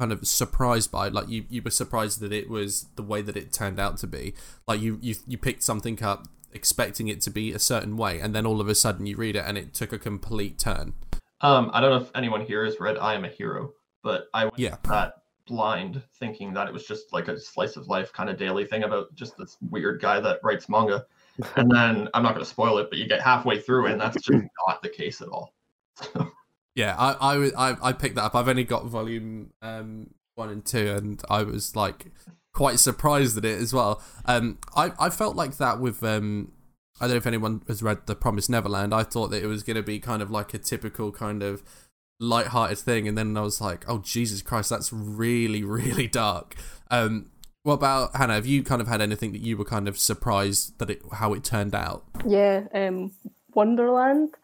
kind 0.00 0.10
of 0.10 0.26
surprised 0.26 0.90
by? 0.90 1.06
Like 1.06 1.28
you 1.28 1.44
you 1.48 1.62
were 1.62 1.70
surprised 1.70 2.18
that 2.18 2.32
it 2.32 2.50
was 2.50 2.86
the 2.96 3.02
way 3.04 3.22
that 3.22 3.36
it 3.36 3.52
turned 3.52 3.78
out 3.78 3.96
to 3.98 4.08
be. 4.08 4.34
Like 4.66 4.80
you 4.80 4.98
you, 5.00 5.14
you 5.28 5.38
picked 5.38 5.62
something 5.62 6.02
up 6.02 6.26
expecting 6.52 7.08
it 7.08 7.20
to 7.22 7.30
be 7.30 7.52
a 7.52 7.58
certain 7.58 7.96
way, 7.96 8.20
and 8.20 8.34
then 8.34 8.46
all 8.46 8.60
of 8.60 8.68
a 8.68 8.74
sudden 8.74 9.06
you 9.06 9.16
read 9.16 9.36
it 9.36 9.44
and 9.46 9.56
it 9.58 9.74
took 9.74 9.92
a 9.92 9.98
complete 9.98 10.58
turn. 10.58 10.94
Um, 11.40 11.70
I 11.72 11.80
don't 11.80 11.90
know 11.90 12.04
if 12.04 12.10
anyone 12.14 12.44
here 12.44 12.64
has 12.64 12.80
read 12.80 12.98
I 12.98 13.14
Am 13.14 13.24
a 13.24 13.28
Hero, 13.28 13.72
but 14.02 14.28
I 14.34 14.44
went 14.44 14.58
yeah. 14.58 14.76
that 14.84 15.22
blind 15.46 16.02
thinking 16.18 16.52
that 16.54 16.68
it 16.68 16.72
was 16.72 16.86
just 16.86 17.12
like 17.12 17.28
a 17.28 17.38
slice 17.38 17.76
of 17.76 17.88
life 17.88 18.12
kind 18.12 18.30
of 18.30 18.38
daily 18.38 18.64
thing 18.64 18.84
about 18.84 19.14
just 19.14 19.36
this 19.36 19.56
weird 19.70 20.00
guy 20.00 20.20
that 20.20 20.40
writes 20.42 20.68
manga. 20.68 21.04
and 21.56 21.70
then 21.70 22.08
I'm 22.12 22.22
not 22.22 22.34
going 22.34 22.44
to 22.44 22.50
spoil 22.50 22.78
it, 22.78 22.88
but 22.90 22.98
you 22.98 23.08
get 23.08 23.22
halfway 23.22 23.60
through 23.60 23.86
and 23.86 24.00
that's 24.00 24.20
just 24.22 24.44
not 24.68 24.82
the 24.82 24.88
case 24.88 25.20
at 25.20 25.28
all. 25.28 25.52
yeah, 26.74 26.94
I, 26.98 27.50
I 27.56 27.76
I 27.82 27.92
picked 27.92 28.14
that 28.14 28.24
up. 28.24 28.34
I've 28.34 28.48
only 28.48 28.64
got 28.64 28.86
volume 28.86 29.52
um, 29.60 30.10
one 30.34 30.50
and 30.50 30.64
two, 30.64 30.94
and 30.96 31.22
I 31.28 31.42
was 31.42 31.76
like 31.76 32.06
quite 32.52 32.78
surprised 32.78 33.36
at 33.38 33.44
it 33.44 33.60
as 33.60 33.72
well. 33.72 34.02
Um, 34.24 34.58
I 34.76 34.92
I 34.98 35.10
felt 35.10 35.36
like 35.36 35.56
that 35.58 35.80
with 35.80 36.02
um, 36.02 36.52
I 37.00 37.04
don't 37.04 37.12
know 37.12 37.16
if 37.16 37.26
anyone 37.26 37.62
has 37.68 37.82
read 37.82 38.06
The 38.06 38.14
Promised 38.14 38.50
Neverland. 38.50 38.94
I 38.94 39.02
thought 39.02 39.28
that 39.28 39.42
it 39.42 39.46
was 39.46 39.62
going 39.62 39.76
to 39.76 39.82
be 39.82 39.98
kind 39.98 40.22
of 40.22 40.30
like 40.30 40.52
a 40.52 40.58
typical 40.58 41.12
kind 41.12 41.42
of 41.42 41.62
light-hearted 42.18 42.78
thing, 42.78 43.08
and 43.08 43.16
then 43.16 43.36
I 43.36 43.40
was 43.40 43.60
like, 43.60 43.84
oh 43.88 43.98
Jesus 43.98 44.42
Christ, 44.42 44.70
that's 44.70 44.92
really 44.92 45.62
really 45.78 46.06
dark. 46.06 46.56
Um, 46.90 47.30
what 47.62 47.74
about 47.74 48.16
Hannah? 48.16 48.34
Have 48.34 48.46
you 48.46 48.62
kind 48.62 48.80
of 48.80 48.88
had 48.88 49.00
anything 49.00 49.32
that 49.32 49.42
you 49.42 49.56
were 49.56 49.64
kind 49.64 49.86
of 49.86 49.98
surprised 49.98 50.78
that 50.78 50.90
it 50.90 51.02
how 51.12 51.34
it 51.34 51.44
turned 51.44 51.74
out? 51.74 52.04
Yeah, 52.26 52.64
um, 52.74 53.12
Wonderland. 53.54 54.34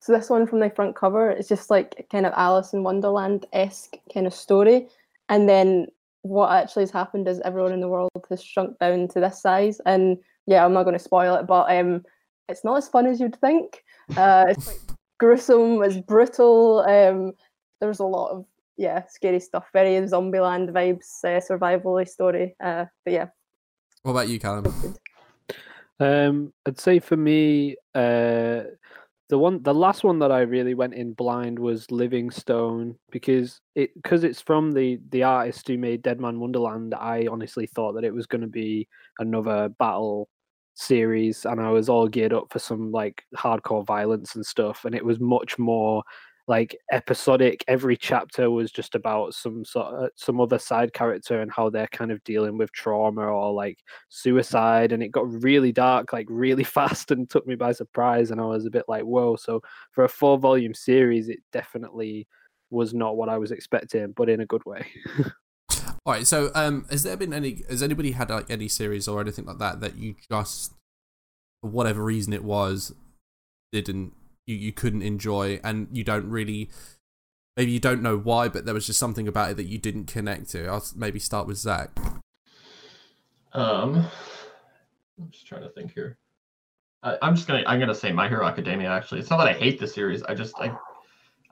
So 0.00 0.12
this 0.12 0.28
one 0.28 0.46
from 0.46 0.60
the 0.60 0.68
front 0.68 0.94
cover 0.94 1.30
it's 1.30 1.48
just 1.48 1.70
like 1.70 2.06
kind 2.12 2.26
of 2.26 2.34
Alice 2.36 2.74
in 2.74 2.82
Wonderland 2.82 3.46
esque 3.52 3.96
kind 4.12 4.26
of 4.26 4.34
story, 4.34 4.88
and 5.28 5.48
then 5.48 5.86
what 6.24 6.50
actually 6.50 6.82
has 6.82 6.90
happened 6.90 7.28
is 7.28 7.40
everyone 7.44 7.72
in 7.72 7.80
the 7.80 7.88
world 7.88 8.10
has 8.30 8.42
shrunk 8.42 8.78
down 8.78 9.08
to 9.08 9.20
this 9.20 9.42
size. 9.42 9.78
And 9.84 10.16
yeah, 10.46 10.64
I'm 10.64 10.72
not 10.72 10.84
going 10.84 10.96
to 10.96 11.02
spoil 11.02 11.34
it, 11.34 11.46
but 11.46 11.70
um, 11.70 12.02
it's 12.48 12.64
not 12.64 12.78
as 12.78 12.88
fun 12.88 13.06
as 13.06 13.20
you'd 13.20 13.38
think. 13.40 13.84
Uh, 14.16 14.46
it's 14.48 14.64
quite 14.64 14.96
gruesome, 15.20 15.82
it's 15.82 15.98
brutal. 15.98 16.80
Um, 16.80 17.32
there's 17.80 18.00
a 18.00 18.06
lot 18.06 18.30
of 18.30 18.46
yeah, 18.78 19.02
scary 19.06 19.38
stuff. 19.38 19.68
Very 19.74 19.90
Zombieland 20.08 20.70
vibes, 20.70 21.22
uh, 21.24 21.40
survival 21.40 22.04
story. 22.06 22.56
Uh, 22.58 22.86
but 23.04 23.12
yeah. 23.12 23.26
What 24.02 24.12
about 24.12 24.28
you, 24.28 24.40
Callum? 24.40 24.96
Um, 26.00 26.54
I'd 26.66 26.80
say 26.80 27.00
for 27.00 27.18
me, 27.18 27.76
uh, 27.94 28.62
the 29.28 29.38
one, 29.38 29.62
the 29.62 29.74
last 29.74 30.04
one 30.04 30.18
that 30.18 30.30
I 30.30 30.40
really 30.40 30.74
went 30.74 30.94
in 30.94 31.14
blind 31.14 31.58
was 31.58 31.90
Living 31.90 32.30
Stone 32.30 32.96
because 33.10 33.60
it 33.74 33.94
because 33.94 34.22
it's 34.22 34.40
from 34.40 34.72
the 34.72 35.00
the 35.10 35.22
artist 35.22 35.66
who 35.66 35.78
made 35.78 36.02
Dead 36.02 36.20
Man 36.20 36.40
Wonderland. 36.40 36.94
I 36.94 37.26
honestly 37.30 37.66
thought 37.66 37.94
that 37.94 38.04
it 38.04 38.14
was 38.14 38.26
going 38.26 38.42
to 38.42 38.46
be 38.46 38.86
another 39.18 39.70
battle 39.70 40.28
series, 40.74 41.46
and 41.46 41.60
I 41.60 41.70
was 41.70 41.88
all 41.88 42.06
geared 42.06 42.34
up 42.34 42.52
for 42.52 42.58
some 42.58 42.92
like 42.92 43.24
hardcore 43.36 43.86
violence 43.86 44.34
and 44.34 44.44
stuff, 44.44 44.84
and 44.84 44.94
it 44.94 45.04
was 45.04 45.20
much 45.20 45.58
more 45.58 46.02
like 46.46 46.76
episodic 46.92 47.64
every 47.68 47.96
chapter 47.96 48.50
was 48.50 48.70
just 48.70 48.94
about 48.94 49.34
some 49.34 49.64
sort 49.64 49.86
of 49.94 50.10
some 50.14 50.40
other 50.40 50.58
side 50.58 50.92
character 50.92 51.40
and 51.40 51.50
how 51.50 51.70
they're 51.70 51.88
kind 51.88 52.12
of 52.12 52.22
dealing 52.24 52.58
with 52.58 52.70
trauma 52.72 53.22
or 53.22 53.52
like 53.52 53.78
suicide 54.10 54.92
and 54.92 55.02
it 55.02 55.08
got 55.08 55.42
really 55.42 55.72
dark 55.72 56.12
like 56.12 56.26
really 56.28 56.64
fast 56.64 57.10
and 57.10 57.30
took 57.30 57.46
me 57.46 57.54
by 57.54 57.72
surprise 57.72 58.30
and 58.30 58.40
i 58.40 58.44
was 58.44 58.66
a 58.66 58.70
bit 58.70 58.84
like 58.88 59.02
whoa 59.02 59.36
so 59.36 59.60
for 59.90 60.04
a 60.04 60.08
four 60.08 60.38
volume 60.38 60.74
series 60.74 61.28
it 61.28 61.38
definitely 61.52 62.26
was 62.70 62.92
not 62.92 63.16
what 63.16 63.28
i 63.28 63.38
was 63.38 63.50
expecting 63.50 64.12
but 64.12 64.28
in 64.28 64.40
a 64.40 64.46
good 64.46 64.64
way. 64.64 64.86
All 66.06 66.12
right 66.12 66.26
so 66.26 66.50
um 66.54 66.84
has 66.90 67.02
there 67.02 67.16
been 67.16 67.32
any 67.32 67.62
has 67.70 67.82
anybody 67.82 68.10
had 68.10 68.28
like 68.28 68.50
any 68.50 68.68
series 68.68 69.08
or 69.08 69.20
anything 69.20 69.46
like 69.46 69.58
that 69.58 69.80
that 69.80 69.96
you 69.96 70.16
just 70.30 70.74
for 71.62 71.70
whatever 71.70 72.04
reason 72.04 72.34
it 72.34 72.44
was 72.44 72.92
didn't 73.72 74.12
you, 74.46 74.56
you 74.56 74.72
couldn't 74.72 75.02
enjoy 75.02 75.60
and 75.62 75.88
you 75.92 76.04
don't 76.04 76.28
really 76.28 76.70
maybe 77.56 77.70
you 77.70 77.80
don't 77.80 78.02
know 78.02 78.16
why 78.16 78.48
but 78.48 78.64
there 78.64 78.74
was 78.74 78.86
just 78.86 78.98
something 78.98 79.28
about 79.28 79.50
it 79.50 79.56
that 79.56 79.64
you 79.64 79.78
didn't 79.78 80.06
connect 80.06 80.50
to 80.50 80.66
i'll 80.66 80.84
maybe 80.96 81.18
start 81.18 81.46
with 81.46 81.56
zach 81.56 81.90
um 83.52 84.06
i'm 85.18 85.30
just 85.30 85.46
trying 85.46 85.62
to 85.62 85.68
think 85.70 85.92
here 85.92 86.16
I, 87.02 87.16
i'm 87.22 87.34
just 87.34 87.46
gonna 87.46 87.62
i'm 87.66 87.78
gonna 87.78 87.94
say 87.94 88.12
my 88.12 88.28
hero 88.28 88.46
academia 88.46 88.88
actually 88.88 89.20
it's 89.20 89.30
not 89.30 89.38
that 89.38 89.48
i 89.48 89.52
hate 89.52 89.78
the 89.78 89.86
series 89.86 90.22
i 90.24 90.34
just 90.34 90.54
i 90.58 90.76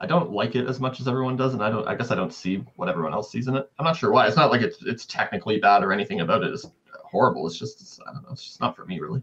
I 0.03 0.05
don't 0.05 0.31
like 0.31 0.55
it 0.55 0.67
as 0.67 0.81
much 0.81 0.99
as 0.99 1.07
everyone 1.07 1.37
does, 1.37 1.53
and 1.53 1.63
I 1.63 1.69
don't. 1.69 1.87
I 1.87 1.95
guess 1.95 2.11
I 2.11 2.15
don't 2.15 2.33
see 2.33 2.57
what 2.75 2.89
everyone 2.89 3.13
else 3.13 3.31
sees 3.31 3.47
in 3.47 3.55
it. 3.55 3.71
I'm 3.79 3.85
not 3.85 3.95
sure 3.95 4.11
why. 4.11 4.27
It's 4.27 4.35
not 4.35 4.51
like 4.51 4.61
it's 4.61 4.83
it's 4.83 5.05
technically 5.05 5.59
bad 5.59 5.81
or 5.81 5.93
anything 5.93 6.19
about. 6.19 6.43
It's 6.43 6.65
horrible. 7.05 7.47
It's 7.47 7.57
just 7.57 7.79
it's, 7.79 8.01
I 8.05 8.11
don't 8.11 8.23
know. 8.23 8.33
It's 8.33 8.43
just 8.43 8.59
not 8.59 8.75
for 8.75 8.83
me, 8.83 8.99
really. 8.99 9.21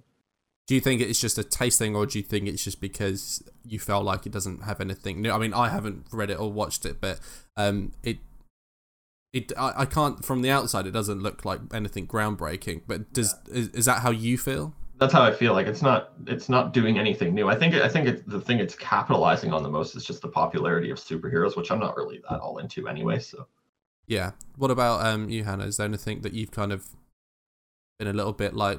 Do 0.70 0.76
you 0.76 0.80
think 0.80 1.00
it's 1.00 1.20
just 1.20 1.36
a 1.36 1.42
taste 1.42 1.80
thing, 1.80 1.96
or 1.96 2.06
do 2.06 2.16
you 2.16 2.22
think 2.22 2.46
it's 2.46 2.62
just 2.62 2.80
because 2.80 3.42
you 3.66 3.80
felt 3.80 4.04
like 4.04 4.24
it 4.24 4.30
doesn't 4.30 4.62
have 4.62 4.80
anything 4.80 5.20
new? 5.20 5.32
I 5.32 5.38
mean, 5.38 5.52
I 5.52 5.68
haven't 5.68 6.06
read 6.12 6.30
it 6.30 6.38
or 6.38 6.52
watched 6.52 6.86
it, 6.86 7.00
but 7.00 7.18
um, 7.56 7.90
it 8.04 8.18
it 9.32 9.50
I, 9.58 9.72
I 9.78 9.84
can't 9.84 10.24
from 10.24 10.42
the 10.42 10.50
outside 10.52 10.86
it 10.86 10.92
doesn't 10.92 11.24
look 11.24 11.44
like 11.44 11.58
anything 11.74 12.06
groundbreaking. 12.06 12.82
But 12.86 13.12
does 13.12 13.34
is, 13.48 13.66
is 13.70 13.86
that 13.86 14.02
how 14.02 14.12
you 14.12 14.38
feel? 14.38 14.72
That's 15.00 15.12
how 15.12 15.24
I 15.24 15.32
feel. 15.32 15.54
Like 15.54 15.66
it's 15.66 15.82
not 15.82 16.12
it's 16.28 16.48
not 16.48 16.72
doing 16.72 17.00
anything 17.00 17.34
new. 17.34 17.48
I 17.48 17.56
think 17.56 17.74
I 17.74 17.88
think 17.88 18.06
it, 18.06 18.28
the 18.28 18.40
thing 18.40 18.60
it's 18.60 18.76
capitalizing 18.76 19.52
on 19.52 19.64
the 19.64 19.70
most 19.70 19.96
is 19.96 20.04
just 20.04 20.22
the 20.22 20.28
popularity 20.28 20.92
of 20.92 20.98
superheroes, 20.98 21.56
which 21.56 21.72
I'm 21.72 21.80
not 21.80 21.96
really 21.96 22.22
that 22.30 22.38
all 22.38 22.58
into 22.58 22.86
anyway. 22.86 23.18
So 23.18 23.48
yeah. 24.06 24.30
What 24.56 24.70
about 24.70 25.04
um 25.04 25.30
you, 25.30 25.42
Hannah? 25.42 25.64
Is 25.64 25.78
there 25.78 25.86
anything 25.86 26.20
that 26.20 26.32
you've 26.32 26.52
kind 26.52 26.70
of 26.70 26.86
been 27.98 28.06
a 28.06 28.12
little 28.12 28.32
bit 28.32 28.54
like 28.54 28.78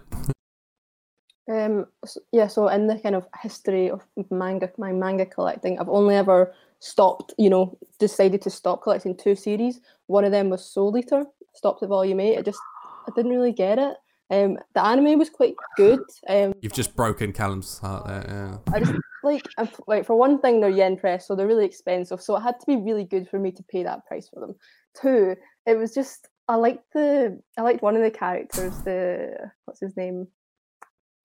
um, 1.50 1.86
yeah, 2.32 2.48
so 2.48 2.68
in 2.68 2.88
the 2.88 3.00
kind 3.00 3.16
of 3.16 3.28
history 3.42 3.89
of 3.89 4.02
manga, 4.30 4.72
my 4.78 4.92
manga 4.92 5.26
collecting, 5.26 5.80
I've 5.80 5.89
only 5.89 6.16
ever 6.16 6.54
stopped, 6.80 7.34
you 7.38 7.50
know, 7.50 7.78
decided 8.00 8.42
to 8.44 8.50
stop 8.50 8.84
collecting 8.84 9.16
two 9.16 9.36
series. 9.36 9.80
One 10.08 10.26
of 10.26 10.32
them 10.32 10.50
was 10.50 10.66
Soul 10.66 10.98
Eater, 10.98 11.26
stopped 11.54 11.84
at 11.84 11.89
volume 11.89 12.20
eight. 12.20 12.38
I 12.38 12.42
just, 12.42 12.60
I 13.08 13.12
didn't 13.16 13.32
really 13.32 13.54
get 13.54 13.80
it. 13.80 13.98
Um, 14.30 14.58
the 14.74 14.86
anime 14.86 15.20
was 15.20 15.30
quite 15.30 15.56
good. 15.76 16.00
Um, 16.30 16.54
You've 16.62 16.74
just 16.74 16.96
broken 16.96 17.34
Callum's 17.34 17.80
heart 17.80 18.08
there. 18.08 18.26
Yeah. 18.28 18.74
I 18.74 18.80
just 18.80 18.94
like, 19.24 19.46
like 19.88 20.06
for 20.06 20.16
one 20.16 20.39
thing, 20.39 20.62
they're 20.62 20.70
yen 20.70 20.96
press, 20.96 21.28
so 21.28 21.36
they're 21.36 21.48
really 21.48 21.66
expensive. 21.66 22.22
So 22.22 22.38
it 22.38 22.42
had 22.42 22.60
to 22.62 22.66
be 22.66 22.78
really 22.78 23.04
good 23.04 23.28
for 23.28 23.39
me 23.39 23.52
to 23.52 23.64
pay 23.64 23.84
that 23.84 24.06
price 24.06 24.30
for 24.30 24.39
them. 24.39 24.56
Two, 25.00 25.36
it 25.66 25.78
was 25.78 25.94
just 25.94 26.30
I 26.48 26.56
liked 26.56 26.94
the 26.94 27.42
I 27.58 27.62
liked 27.62 27.82
one 27.82 27.96
of 27.96 28.02
the 28.02 28.12
characters. 28.12 28.74
The 28.84 29.52
what's 29.66 29.82
his 29.82 29.98
name? 29.98 30.28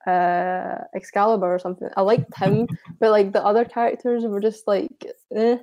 Uh, 0.07 0.79
Excalibur 0.95 1.53
or 1.55 1.59
something. 1.59 1.89
I 1.97 2.03
liked 2.03 2.37
him, 2.37 2.69
but 3.01 3.11
like 3.11 3.33
the 3.33 3.45
other 3.45 3.65
characters 3.65 4.25
were 4.25 4.41
just 4.41 4.67
like, 4.67 5.07
eh. 5.35 5.59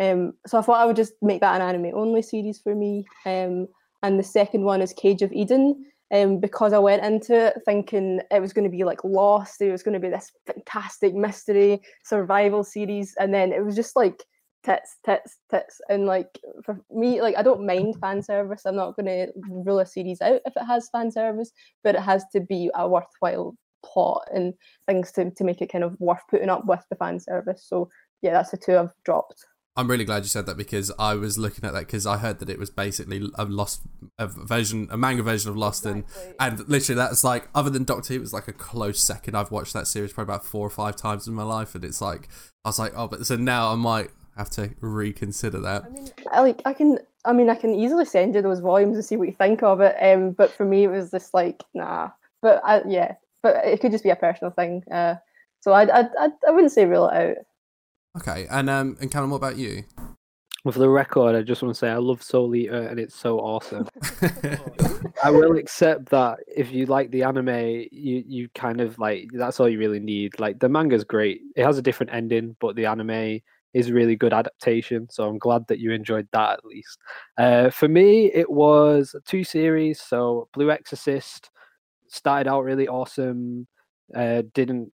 Um, 0.00 0.34
so 0.46 0.58
I 0.58 0.62
thought 0.62 0.80
I 0.80 0.84
would 0.84 0.96
just 0.96 1.14
make 1.22 1.40
that 1.40 1.60
an 1.60 1.68
anime 1.68 1.92
only 1.94 2.22
series 2.22 2.60
for 2.60 2.74
me. 2.74 3.04
Um, 3.26 3.66
and 4.02 4.18
the 4.18 4.24
second 4.24 4.62
one 4.62 4.80
is 4.80 4.92
Cage 4.92 5.22
of 5.22 5.32
Eden. 5.32 5.84
Um, 6.10 6.40
because 6.40 6.72
I 6.72 6.78
went 6.78 7.04
into 7.04 7.48
it 7.48 7.58
thinking 7.66 8.22
it 8.30 8.40
was 8.40 8.54
going 8.54 8.64
to 8.64 8.74
be 8.74 8.82
like 8.82 9.04
Lost, 9.04 9.60
it 9.60 9.70
was 9.70 9.82
going 9.82 9.92
to 9.92 10.00
be 10.00 10.08
this 10.08 10.32
fantastic 10.46 11.14
mystery 11.14 11.82
survival 12.02 12.64
series, 12.64 13.14
and 13.20 13.34
then 13.34 13.52
it 13.52 13.62
was 13.62 13.76
just 13.76 13.94
like 13.94 14.24
tits, 14.64 14.96
tits, 15.04 15.36
tits, 15.50 15.82
and 15.90 16.06
like 16.06 16.38
for 16.64 16.80
me, 16.90 17.20
like 17.20 17.36
I 17.36 17.42
don't 17.42 17.66
mind 17.66 17.96
fan 18.00 18.22
service. 18.22 18.62
I'm 18.64 18.76
not 18.76 18.96
going 18.96 19.04
to 19.04 19.32
rule 19.50 19.80
a 19.80 19.86
series 19.86 20.22
out 20.22 20.40
if 20.46 20.56
it 20.56 20.64
has 20.64 20.88
fan 20.88 21.10
service, 21.10 21.52
but 21.84 21.94
it 21.94 22.00
has 22.00 22.24
to 22.32 22.40
be 22.40 22.70
a 22.74 22.88
worthwhile 22.88 23.54
plot 23.84 24.28
and 24.34 24.54
things 24.86 25.12
to, 25.12 25.30
to 25.30 25.44
make 25.44 25.60
it 25.60 25.70
kind 25.72 25.84
of 25.84 25.98
worth 26.00 26.22
putting 26.30 26.50
up 26.50 26.66
with 26.66 26.84
the 26.90 26.96
fan 26.96 27.20
service. 27.20 27.64
So 27.66 27.90
yeah, 28.22 28.32
that's 28.32 28.50
the 28.50 28.56
two 28.56 28.76
I've 28.76 28.92
dropped. 29.04 29.44
I'm 29.78 29.88
really 29.88 30.04
glad 30.04 30.24
you 30.24 30.28
said 30.28 30.46
that 30.46 30.56
because 30.56 30.90
I 30.98 31.14
was 31.14 31.38
looking 31.38 31.64
at 31.64 31.72
that 31.72 31.86
because 31.86 32.04
I 32.04 32.16
heard 32.16 32.40
that 32.40 32.50
it 32.50 32.58
was 32.58 32.68
basically 32.68 33.30
a 33.36 33.44
lost 33.44 33.82
a 34.18 34.26
version, 34.26 34.88
a 34.90 34.96
manga 34.96 35.22
version 35.22 35.50
of 35.50 35.56
Lost, 35.56 35.86
exactly. 35.86 36.34
and 36.40 36.58
and 36.58 36.68
literally 36.68 36.96
that's 36.96 37.22
like 37.22 37.48
other 37.54 37.70
than 37.70 37.84
Doctor 37.84 38.12
Who, 38.12 38.18
it 38.18 38.22
was 38.22 38.32
like 38.32 38.48
a 38.48 38.52
close 38.52 39.00
second. 39.00 39.36
I've 39.36 39.52
watched 39.52 39.74
that 39.74 39.86
series 39.86 40.12
probably 40.12 40.34
about 40.34 40.44
four 40.44 40.66
or 40.66 40.70
five 40.70 40.96
times 40.96 41.28
in 41.28 41.34
my 41.34 41.44
life, 41.44 41.76
and 41.76 41.84
it's 41.84 42.00
like 42.00 42.28
I 42.64 42.70
was 42.70 42.80
like, 42.80 42.92
oh, 42.96 43.06
but 43.06 43.24
so 43.24 43.36
now 43.36 43.70
I 43.70 43.76
might 43.76 44.10
have 44.36 44.50
to 44.50 44.70
reconsider 44.80 45.60
that. 45.60 45.84
I 45.84 45.88
mean, 45.90 46.08
I 46.32 46.40
like 46.40 46.62
I 46.64 46.72
can, 46.72 46.98
I 47.24 47.32
mean, 47.32 47.48
I 47.48 47.54
can 47.54 47.72
easily 47.72 48.04
send 48.04 48.34
you 48.34 48.42
those 48.42 48.58
volumes 48.58 48.96
and 48.96 49.04
see 49.04 49.16
what 49.16 49.28
you 49.28 49.34
think 49.34 49.62
of 49.62 49.80
it. 49.80 49.94
Um, 50.02 50.32
but 50.32 50.50
for 50.50 50.64
me, 50.64 50.82
it 50.82 50.88
was 50.88 51.12
just 51.12 51.34
like 51.34 51.62
nah. 51.72 52.10
But 52.42 52.60
I, 52.64 52.82
yeah, 52.84 53.14
but 53.42 53.56
it 53.64 53.80
could 53.80 53.92
just 53.92 54.04
be 54.04 54.10
a 54.10 54.16
personal 54.16 54.52
thing. 54.52 54.82
Uh, 54.90 55.16
so 55.60 55.72
I, 55.72 55.84
I, 55.84 56.00
I, 56.18 56.28
I 56.46 56.50
wouldn't 56.50 56.72
say 56.72 56.84
rule 56.84 57.08
it 57.08 57.14
out. 57.14 57.36
Okay, 58.18 58.46
and 58.50 58.68
um, 58.70 58.96
and 59.00 59.10
Callum, 59.10 59.30
what 59.30 59.36
about 59.36 59.56
you? 59.56 59.84
Well, 60.64 60.72
for 60.72 60.80
the 60.80 60.88
record, 60.88 61.36
I 61.36 61.42
just 61.42 61.62
want 61.62 61.74
to 61.74 61.78
say 61.78 61.88
I 61.88 61.96
love 61.98 62.22
Soul 62.22 62.54
Eater 62.54 62.88
and 62.88 62.98
it's 62.98 63.14
so 63.14 63.38
awesome. 63.38 63.88
I 65.24 65.30
will 65.30 65.56
accept 65.56 66.06
that 66.06 66.38
if 66.48 66.72
you 66.72 66.86
like 66.86 67.10
the 67.10 67.22
anime, 67.22 67.86
you 67.92 68.24
you 68.26 68.48
kind 68.54 68.80
of 68.80 68.98
like 68.98 69.30
that's 69.32 69.60
all 69.60 69.68
you 69.68 69.78
really 69.78 70.00
need. 70.00 70.38
Like 70.40 70.58
the 70.58 70.68
manga's 70.68 71.04
great; 71.04 71.42
it 71.54 71.64
has 71.64 71.78
a 71.78 71.82
different 71.82 72.12
ending, 72.12 72.56
but 72.60 72.74
the 72.74 72.86
anime 72.86 73.40
is 73.72 73.92
really 73.92 74.16
good 74.16 74.32
adaptation. 74.32 75.08
So 75.10 75.28
I'm 75.28 75.38
glad 75.38 75.66
that 75.68 75.78
you 75.78 75.92
enjoyed 75.92 76.26
that 76.32 76.54
at 76.54 76.64
least. 76.64 76.98
Uh, 77.36 77.70
for 77.70 77.86
me, 77.86 78.26
it 78.32 78.50
was 78.50 79.14
two 79.26 79.44
series. 79.44 80.00
So 80.00 80.48
Blue 80.52 80.70
Exorcist 80.70 81.50
started 82.10 82.50
out 82.50 82.64
really 82.64 82.88
awesome, 82.88 83.66
uh, 84.14 84.42
didn't 84.54 84.92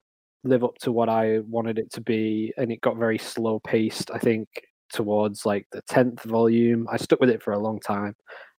live 0.43 0.64
up 0.64 0.78
to 0.80 0.91
what 0.91 1.10
I 1.10 1.39
wanted 1.39 1.78
it 1.80 1.91
to 1.93 2.01
be, 2.01 2.53
and 2.57 2.72
it 2.72 2.82
got 2.82 2.97
very 2.97 3.18
slow 3.18 3.60
paced. 3.60 4.12
I 4.12 4.20
think 4.20 4.47
towards 4.93 5.45
like 5.45 5.68
the 5.72 5.82
tenth 5.84 6.24
volume, 6.24 6.88
I 6.91 6.97
stuck 6.97 7.20
with 7.20 7.30
it 7.30 7.43
for 7.43 7.53
a 7.53 7.60
long 7.60 7.80
time, 7.80 8.16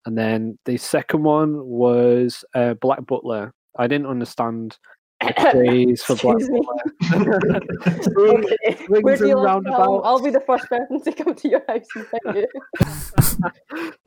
and 0.07 0.17
then 0.17 0.59
the 0.65 0.77
second 0.77 1.23
one 1.23 1.65
was 1.65 2.45
uh, 2.55 2.75
Black 2.75 3.07
Butler. 3.07 3.53
I 3.79 3.87
didn't 3.87 4.09
understand 4.09 4.77
the 5.21 5.33
craze 5.53 6.03
for 6.03 6.17
Black 6.17 6.39
Butler. 6.39 7.61
Where 9.01 9.17
do 9.17 9.29
you 9.29 9.39
I'll 9.39 10.23
be 10.23 10.31
the 10.31 10.43
first 10.47 10.67
person 10.67 11.03
to 11.03 11.13
come 11.13 11.35
to 11.35 11.49
your 11.49 11.63
house 11.69 11.87
and 11.95 12.07
tell 12.25 12.37
you. 12.37 12.47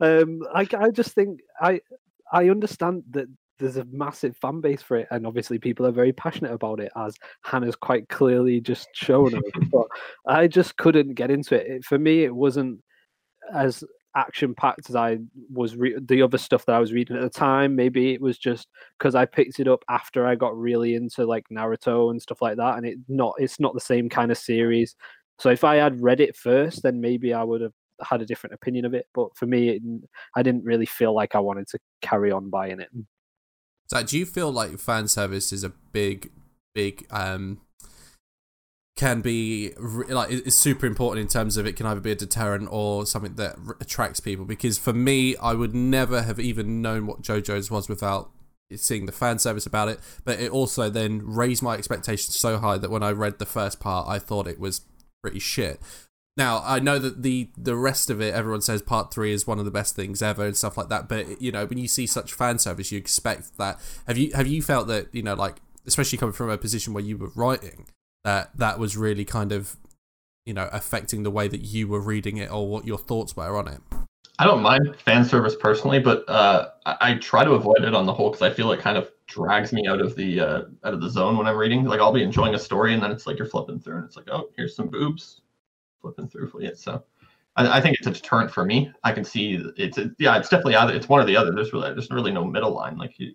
um, 0.00 0.42
I, 0.54 0.66
I 0.78 0.90
just 0.90 1.12
think 1.14 1.40
I 1.60 1.80
I 2.32 2.48
understand 2.48 3.04
that 3.10 3.28
there's 3.58 3.76
a 3.76 3.84
massive 3.86 4.36
fan 4.36 4.60
base 4.60 4.82
for 4.82 4.96
it, 4.96 5.08
and 5.10 5.26
obviously 5.26 5.58
people 5.58 5.86
are 5.86 5.92
very 5.92 6.12
passionate 6.12 6.52
about 6.52 6.80
it, 6.80 6.92
as 6.96 7.16
Hannah's 7.42 7.76
quite 7.76 8.08
clearly 8.08 8.60
just 8.60 8.88
shown 8.94 9.34
us. 9.34 9.42
but 9.72 9.86
I 10.26 10.46
just 10.46 10.76
couldn't 10.76 11.14
get 11.14 11.30
into 11.30 11.54
it. 11.54 11.66
it 11.66 11.84
for 11.84 11.98
me, 11.98 12.24
it 12.24 12.34
wasn't 12.34 12.80
as 13.52 13.84
action 14.16 14.54
packed 14.54 14.88
as 14.88 14.96
I 14.96 15.18
was 15.52 15.76
re- 15.76 15.98
the 16.00 16.22
other 16.22 16.38
stuff 16.38 16.64
that 16.66 16.76
I 16.76 16.78
was 16.78 16.92
reading 16.92 17.16
at 17.16 17.22
the 17.22 17.30
time. 17.30 17.74
Maybe 17.74 18.12
it 18.12 18.20
was 18.20 18.38
just 18.38 18.68
because 18.98 19.14
I 19.14 19.24
picked 19.24 19.60
it 19.60 19.68
up 19.68 19.84
after 19.88 20.26
I 20.26 20.34
got 20.34 20.56
really 20.56 20.94
into 20.94 21.26
like 21.26 21.44
Naruto 21.50 22.10
and 22.10 22.20
stuff 22.20 22.42
like 22.42 22.56
that, 22.56 22.76
and 22.76 22.86
it 22.86 22.98
not 23.08 23.34
it's 23.38 23.60
not 23.60 23.74
the 23.74 23.80
same 23.80 24.08
kind 24.08 24.30
of 24.30 24.38
series. 24.38 24.96
So 25.38 25.50
if 25.50 25.64
I 25.64 25.76
had 25.76 26.00
read 26.00 26.20
it 26.20 26.36
first, 26.36 26.82
then 26.82 27.00
maybe 27.00 27.34
I 27.34 27.42
would 27.42 27.60
have 27.60 27.72
had 28.02 28.22
a 28.22 28.26
different 28.26 28.54
opinion 28.54 28.84
of 28.84 28.94
it. 28.94 29.06
But 29.14 29.36
for 29.36 29.46
me, 29.46 29.68
it, 29.70 29.82
I 30.36 30.42
didn't 30.42 30.64
really 30.64 30.86
feel 30.86 31.14
like 31.14 31.34
I 31.34 31.40
wanted 31.40 31.66
to 31.68 31.78
carry 32.02 32.30
on 32.30 32.50
buying 32.50 32.80
it. 32.80 32.88
So, 33.88 34.02
do 34.02 34.18
you 34.18 34.26
feel 34.26 34.50
like 34.50 34.78
fan 34.78 35.08
service 35.08 35.52
is 35.52 35.62
a 35.64 35.72
big, 35.92 36.30
big 36.74 37.06
um, 37.10 37.60
can 38.96 39.20
be 39.20 39.72
like 39.78 40.30
it- 40.30 40.46
it's 40.46 40.56
super 40.56 40.86
important 40.86 41.22
in 41.22 41.28
terms 41.28 41.56
of 41.56 41.66
it 41.66 41.74
can 41.76 41.86
either 41.86 42.00
be 42.00 42.12
a 42.12 42.14
deterrent 42.14 42.68
or 42.70 43.04
something 43.06 43.34
that 43.34 43.56
attracts 43.80 44.20
people. 44.20 44.44
Because 44.44 44.78
for 44.78 44.92
me, 44.92 45.36
I 45.36 45.52
would 45.54 45.74
never 45.74 46.22
have 46.22 46.38
even 46.38 46.80
known 46.80 47.06
what 47.06 47.22
JoJo's 47.22 47.70
was 47.70 47.88
without 47.88 48.30
seeing 48.76 49.06
the 49.06 49.12
fan 49.12 49.38
service 49.38 49.66
about 49.66 49.88
it. 49.88 49.98
But 50.24 50.38
it 50.40 50.50
also 50.50 50.88
then 50.90 51.22
raised 51.26 51.62
my 51.62 51.74
expectations 51.74 52.36
so 52.36 52.58
high 52.58 52.78
that 52.78 52.90
when 52.90 53.02
I 53.02 53.10
read 53.10 53.38
the 53.38 53.46
first 53.46 53.80
part, 53.80 54.08
I 54.08 54.18
thought 54.18 54.46
it 54.46 54.60
was 54.60 54.82
pretty 55.22 55.40
shit. 55.40 55.80
Now 56.36 56.62
I 56.64 56.80
know 56.80 56.98
that 56.98 57.22
the 57.22 57.50
the 57.56 57.76
rest 57.76 58.10
of 58.10 58.20
it, 58.20 58.34
everyone 58.34 58.60
says 58.60 58.82
part 58.82 59.12
three 59.12 59.32
is 59.32 59.46
one 59.46 59.58
of 59.58 59.64
the 59.64 59.70
best 59.70 59.94
things 59.94 60.20
ever 60.20 60.44
and 60.44 60.56
stuff 60.56 60.76
like 60.76 60.88
that. 60.88 61.08
But 61.08 61.40
you 61.40 61.52
know, 61.52 61.64
when 61.66 61.78
you 61.78 61.88
see 61.88 62.06
such 62.06 62.32
fan 62.32 62.58
service, 62.58 62.90
you 62.90 62.98
expect 62.98 63.56
that. 63.58 63.78
Have 64.06 64.18
you 64.18 64.32
have 64.32 64.48
you 64.48 64.60
felt 64.60 64.88
that 64.88 65.14
you 65.14 65.22
know, 65.22 65.34
like 65.34 65.56
especially 65.86 66.18
coming 66.18 66.32
from 66.32 66.50
a 66.50 66.58
position 66.58 66.92
where 66.92 67.04
you 67.04 67.16
were 67.16 67.30
writing, 67.36 67.86
that 68.24 68.56
that 68.58 68.78
was 68.78 68.96
really 68.96 69.24
kind 69.24 69.52
of 69.52 69.76
you 70.44 70.54
know 70.54 70.68
affecting 70.72 71.22
the 71.22 71.30
way 71.30 71.46
that 71.46 71.60
you 71.60 71.86
were 71.86 72.00
reading 72.00 72.36
it 72.36 72.50
or 72.50 72.68
what 72.68 72.84
your 72.84 72.98
thoughts 72.98 73.36
were 73.36 73.56
on 73.56 73.68
it? 73.68 73.80
I 74.40 74.44
don't 74.44 74.62
mind 74.62 74.96
fan 74.96 75.24
service 75.24 75.54
personally, 75.54 76.00
but 76.00 76.28
uh, 76.28 76.70
I, 76.84 76.96
I 77.00 77.14
try 77.14 77.44
to 77.44 77.52
avoid 77.52 77.84
it 77.84 77.94
on 77.94 78.06
the 78.06 78.12
whole 78.12 78.30
because 78.30 78.42
I 78.42 78.52
feel 78.52 78.72
it 78.72 78.80
kind 78.80 78.98
of 78.98 79.08
drags 79.28 79.72
me 79.72 79.86
out 79.86 80.00
of 80.00 80.16
the 80.16 80.40
uh, 80.40 80.62
out 80.82 80.94
of 80.94 81.00
the 81.00 81.08
zone 81.08 81.38
when 81.38 81.46
I'm 81.46 81.56
reading. 81.56 81.84
Like 81.84 82.00
I'll 82.00 82.12
be 82.12 82.24
enjoying 82.24 82.56
a 82.56 82.58
story 82.58 82.92
and 82.92 83.00
then 83.00 83.12
it's 83.12 83.28
like 83.28 83.38
you're 83.38 83.46
flipping 83.46 83.78
through 83.78 83.98
and 83.98 84.04
it's 84.04 84.16
like, 84.16 84.28
oh, 84.32 84.48
here's 84.56 84.74
some 84.74 84.88
boobs, 84.88 85.42
flipping 86.04 86.28
through 86.28 86.48
for 86.48 86.60
it. 86.62 86.78
So 86.78 87.02
I, 87.56 87.78
I 87.78 87.80
think 87.80 87.96
it's 87.98 88.06
a 88.06 88.10
deterrent 88.10 88.50
for 88.50 88.64
me. 88.64 88.92
I 89.02 89.12
can 89.12 89.24
see 89.24 89.64
it's 89.76 89.96
a, 89.98 90.10
yeah, 90.18 90.36
it's 90.36 90.48
definitely 90.48 90.76
either 90.76 90.92
it's 90.92 91.08
one 91.08 91.20
or 91.20 91.24
the 91.24 91.36
other. 91.36 91.52
There's 91.52 91.72
really 91.72 91.92
there's 91.92 92.10
really 92.10 92.32
no 92.32 92.44
middle 92.44 92.72
line. 92.72 92.98
Like 92.98 93.18
you, 93.18 93.34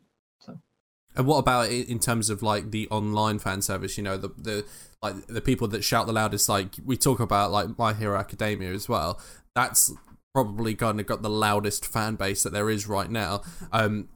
And 1.16 1.26
what 1.26 1.38
about 1.38 1.70
in 1.70 2.00
terms 2.00 2.30
of 2.30 2.44
like 2.44 2.72
the 2.72 2.88
online 2.90 3.40
fan 3.40 3.62
service? 3.62 3.98
You 3.98 4.04
know, 4.04 4.18
the 4.18 4.30
the 4.38 4.66
like 5.02 5.28
the 5.28 5.42
people 5.42 5.68
that 5.70 5.84
shout 5.84 6.08
the 6.08 6.14
loudest. 6.14 6.48
Like 6.48 6.76
we 6.86 6.98
talk 6.98 7.20
about 7.20 7.52
like 7.52 7.78
My 7.78 7.94
Hero 7.94 8.18
Academia 8.18 8.72
as 8.72 8.88
well. 8.88 9.20
That's 9.56 9.92
probably 10.34 10.76
kind 10.76 11.00
of 11.00 11.08
got 11.08 11.22
the 11.22 11.30
loudest 11.30 11.86
fan 11.86 12.16
base 12.16 12.44
that 12.44 12.54
there 12.54 12.70
is 12.70 12.88
right 12.88 13.10
now. 13.10 13.42
Um, 13.72 14.10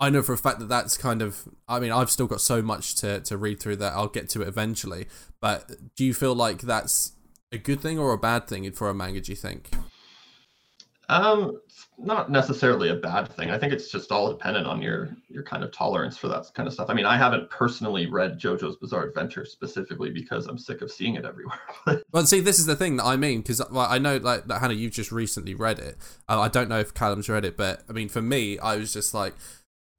I 0.00 0.10
know 0.10 0.22
for 0.22 0.32
a 0.32 0.38
fact 0.38 0.60
that 0.60 0.68
that's 0.68 0.96
kind 0.96 1.20
of. 1.20 1.48
I 1.66 1.80
mean, 1.80 1.92
I've 1.92 2.10
still 2.10 2.26
got 2.26 2.40
so 2.40 2.62
much 2.62 2.94
to 2.96 3.20
to 3.20 3.36
read 3.36 3.60
through 3.60 3.76
that 3.76 3.92
I'll 3.92 4.08
get 4.08 4.28
to 4.30 4.42
it 4.42 4.48
eventually. 4.48 5.06
But 5.40 5.70
do 5.96 6.04
you 6.04 6.14
feel 6.14 6.34
like 6.34 6.62
that's 6.62 7.12
a 7.52 7.58
good 7.58 7.80
thing 7.80 7.98
or 7.98 8.12
a 8.12 8.18
bad 8.18 8.46
thing 8.46 8.70
for 8.72 8.88
a 8.88 8.94
manga? 8.94 9.20
Do 9.20 9.32
you 9.32 9.36
think? 9.36 9.70
Um, 11.10 11.60
it's 11.64 11.86
not 11.96 12.30
necessarily 12.30 12.90
a 12.90 12.94
bad 12.94 13.32
thing. 13.32 13.50
I 13.50 13.58
think 13.58 13.72
it's 13.72 13.90
just 13.90 14.12
all 14.12 14.30
dependent 14.30 14.66
on 14.66 14.82
your 14.82 15.16
your 15.30 15.42
kind 15.42 15.64
of 15.64 15.72
tolerance 15.72 16.18
for 16.18 16.28
that 16.28 16.44
kind 16.54 16.66
of 16.66 16.74
stuff. 16.74 16.90
I 16.90 16.94
mean, 16.94 17.06
I 17.06 17.16
haven't 17.16 17.48
personally 17.48 18.06
read 18.06 18.38
JoJo's 18.38 18.76
Bizarre 18.76 19.04
Adventure 19.04 19.46
specifically 19.46 20.10
because 20.10 20.46
I'm 20.46 20.58
sick 20.58 20.82
of 20.82 20.90
seeing 20.90 21.14
it 21.14 21.24
everywhere. 21.24 21.58
But 21.86 22.02
Well, 22.12 22.26
see, 22.26 22.40
this 22.40 22.58
is 22.58 22.66
the 22.66 22.76
thing 22.76 22.96
that 22.96 23.04
I 23.04 23.16
mean 23.16 23.40
because 23.40 23.60
like, 23.70 23.90
I 23.90 23.98
know 23.98 24.18
like 24.18 24.46
that 24.48 24.60
Hannah, 24.60 24.74
you've 24.74 24.92
just 24.92 25.10
recently 25.10 25.54
read 25.54 25.78
it. 25.78 25.96
Uh, 26.28 26.40
I 26.40 26.48
don't 26.48 26.68
know 26.68 26.78
if 26.78 26.92
Callum's 26.92 27.28
read 27.30 27.46
it, 27.46 27.56
but 27.56 27.82
I 27.88 27.92
mean, 27.92 28.10
for 28.10 28.20
me, 28.20 28.58
I 28.58 28.76
was 28.76 28.92
just 28.92 29.14
like, 29.14 29.34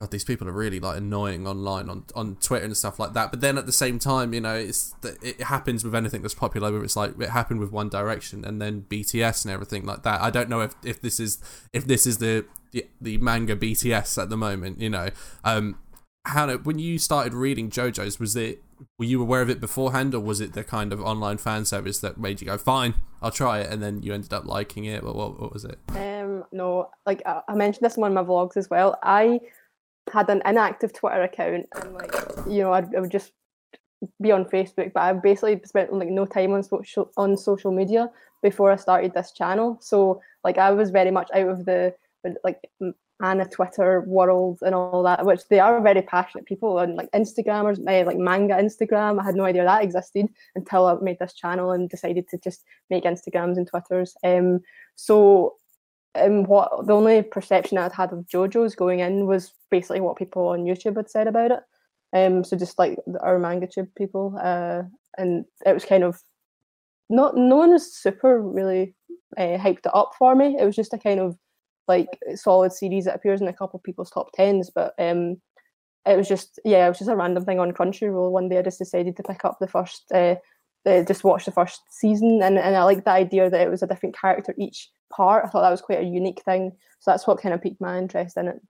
God, 0.01 0.11
these 0.11 0.23
people 0.23 0.47
are 0.47 0.53
really 0.53 0.79
like 0.79 0.97
annoying 0.97 1.45
online 1.45 1.89
on 1.89 2.05
on 2.15 2.37
Twitter 2.37 2.63
and 2.63 2.77
stuff 2.77 2.99
like 2.99 3.11
that. 3.13 3.31
But 3.31 3.41
then 3.41 3.57
at 3.57 3.65
the 3.65 3.73
same 3.73 3.99
time, 3.99 4.33
you 4.33 4.39
know, 4.39 4.55
it's 4.55 4.95
it 5.03 5.41
happens 5.41 5.83
with 5.83 5.93
anything 5.93 6.21
that's 6.21 6.33
popular. 6.33 6.71
Where 6.71 6.85
it's 6.85 6.95
like 6.95 7.19
it 7.19 7.31
happened 7.31 7.59
with 7.59 7.73
One 7.73 7.89
Direction 7.89 8.45
and 8.45 8.61
then 8.61 8.85
BTS 8.87 9.43
and 9.43 9.53
everything 9.53 9.85
like 9.85 10.03
that. 10.03 10.21
I 10.21 10.29
don't 10.29 10.47
know 10.47 10.61
if 10.61 10.73
if 10.85 11.01
this 11.01 11.19
is 11.19 11.39
if 11.73 11.85
this 11.85 12.07
is 12.07 12.19
the 12.19 12.45
the, 12.71 12.85
the 13.01 13.17
manga 13.17 13.57
BTS 13.57 14.21
at 14.21 14.29
the 14.29 14.37
moment. 14.37 14.79
You 14.79 14.89
know, 14.89 15.09
um, 15.43 15.77
Hannah, 16.25 16.59
when 16.59 16.79
you 16.79 16.97
started 16.97 17.33
reading 17.33 17.69
JoJo's, 17.69 18.21
was 18.21 18.37
it 18.37 18.63
were 18.97 19.05
you 19.05 19.21
aware 19.21 19.41
of 19.41 19.49
it 19.49 19.59
beforehand, 19.59 20.15
or 20.15 20.21
was 20.21 20.39
it 20.39 20.53
the 20.53 20.63
kind 20.63 20.93
of 20.93 21.01
online 21.01 21.37
fan 21.37 21.65
service 21.65 21.99
that 21.99 22.17
made 22.17 22.39
you 22.39 22.47
go, 22.47 22.57
"Fine, 22.57 22.93
I'll 23.21 23.31
try 23.31 23.59
it," 23.59 23.69
and 23.69 23.83
then 23.83 24.01
you 24.01 24.13
ended 24.13 24.31
up 24.31 24.45
liking 24.45 24.85
it? 24.85 25.03
What 25.03 25.15
what, 25.17 25.41
what 25.41 25.51
was 25.51 25.65
it? 25.65 25.77
Um, 25.89 26.45
no, 26.53 26.89
like 27.05 27.21
I, 27.25 27.41
I 27.49 27.55
mentioned 27.55 27.83
this 27.85 27.97
in 27.97 28.01
one 28.01 28.15
of 28.15 28.25
my 28.25 28.33
vlogs 28.33 28.55
as 28.55 28.69
well. 28.69 28.97
I 29.03 29.41
had 30.11 30.29
an 30.29 30.41
inactive 30.45 30.93
Twitter 30.93 31.23
account, 31.23 31.67
and 31.75 31.93
like 31.93 32.13
you 32.47 32.61
know, 32.63 32.73
I'd, 32.73 32.93
I 32.95 32.99
would 32.99 33.11
just 33.11 33.31
be 34.21 34.31
on 34.31 34.45
Facebook, 34.45 34.93
but 34.93 35.03
I 35.03 35.13
basically 35.13 35.61
spent 35.65 35.93
like 35.93 36.09
no 36.09 36.25
time 36.25 36.53
on 36.53 36.63
social 36.63 37.11
on 37.17 37.37
social 37.37 37.71
media 37.71 38.09
before 38.41 38.71
I 38.71 38.77
started 38.77 39.13
this 39.13 39.31
channel. 39.31 39.77
So 39.81 40.21
like 40.43 40.57
I 40.57 40.71
was 40.71 40.89
very 40.89 41.11
much 41.11 41.29
out 41.33 41.49
of 41.49 41.65
the 41.65 41.93
like 42.43 42.59
Anna 43.21 43.45
Twitter 43.45 44.01
world 44.01 44.59
and 44.61 44.73
all 44.73 45.03
that, 45.03 45.25
which 45.25 45.47
they 45.49 45.59
are 45.59 45.81
very 45.81 46.01
passionate 46.01 46.45
people 46.45 46.79
and 46.79 46.95
like 46.95 47.11
Instagrammers, 47.11 47.79
eh, 47.87 48.03
like 48.05 48.17
manga 48.17 48.55
Instagram. 48.55 49.19
I 49.19 49.25
had 49.25 49.35
no 49.35 49.43
idea 49.43 49.65
that 49.65 49.83
existed 49.83 50.27
until 50.55 50.85
I 50.85 50.95
made 51.01 51.19
this 51.19 51.33
channel 51.33 51.71
and 51.71 51.89
decided 51.89 52.29
to 52.29 52.37
just 52.37 52.63
make 52.89 53.03
Instagrams 53.03 53.57
and 53.57 53.67
Twitters. 53.67 54.15
Um, 54.23 54.61
so 54.95 55.55
um, 56.15 56.43
what 56.43 56.87
the 56.87 56.93
only 56.93 57.21
perception 57.21 57.77
I'd 57.77 57.91
had 57.91 58.11
of 58.11 58.25
JoJo's 58.27 58.75
going 58.75 58.99
in 58.99 59.25
was 59.25 59.53
basically 59.69 60.01
what 60.01 60.17
people 60.17 60.47
on 60.47 60.65
YouTube 60.65 60.97
had 60.97 61.09
said 61.09 61.27
about 61.27 61.51
it. 61.51 61.59
Um, 62.11 62.43
so 62.43 62.57
just 62.57 62.79
like 62.79 62.97
our 63.21 63.37
manga 63.37 63.67
tube 63.67 63.89
people, 63.95 64.35
uh, 64.41 64.83
and 65.17 65.45
it 65.65 65.73
was 65.73 65.85
kind 65.85 66.03
of 66.03 66.19
not 67.09 67.35
no 67.35 67.55
one 67.55 67.71
was 67.71 67.95
super 67.95 68.41
really 68.41 68.95
uh, 69.37 69.57
hyped 69.57 69.85
it 69.85 69.93
up 69.95 70.13
for 70.17 70.35
me. 70.35 70.57
It 70.59 70.65
was 70.65 70.75
just 70.75 70.93
a 70.93 70.97
kind 70.97 71.19
of 71.19 71.37
like 71.87 72.19
solid 72.35 72.71
series 72.71 73.05
that 73.05 73.15
appears 73.15 73.41
in 73.41 73.47
a 73.47 73.53
couple 73.53 73.79
people's 73.79 74.11
top 74.11 74.31
tens, 74.33 74.69
but 74.73 74.93
um, 74.99 75.37
it 76.05 76.17
was 76.17 76.27
just 76.27 76.59
yeah, 76.65 76.85
it 76.85 76.89
was 76.89 76.99
just 76.99 77.09
a 77.09 77.15
random 77.15 77.45
thing 77.45 77.59
on 77.59 77.71
Crunchyroll. 77.71 78.31
One 78.31 78.49
day 78.49 78.57
I 78.57 78.63
just 78.63 78.79
decided 78.79 79.15
to 79.17 79.23
pick 79.23 79.45
up 79.45 79.57
the 79.59 79.67
first, 79.67 80.11
uh, 80.13 80.35
the, 80.85 81.03
just 81.07 81.23
watched 81.23 81.45
the 81.45 81.51
first 81.51 81.81
season, 81.89 82.41
and 82.43 82.57
and 82.57 82.75
I 82.75 82.83
liked 82.83 83.05
the 83.05 83.11
idea 83.11 83.49
that 83.49 83.61
it 83.61 83.69
was 83.69 83.83
a 83.83 83.87
different 83.87 84.17
character 84.17 84.53
each 84.57 84.89
part. 85.13 85.45
I 85.45 85.49
thought 85.49 85.61
that 85.61 85.71
was 85.71 85.81
quite 85.81 85.99
a 85.99 86.03
unique 86.03 86.41
thing, 86.43 86.71
so 86.99 87.11
that's 87.11 87.27
what 87.27 87.41
kind 87.41 87.53
of 87.53 87.61
piqued 87.61 87.81
my 87.81 87.97
interest 87.97 88.37
in 88.37 88.47
it. 88.47 88.61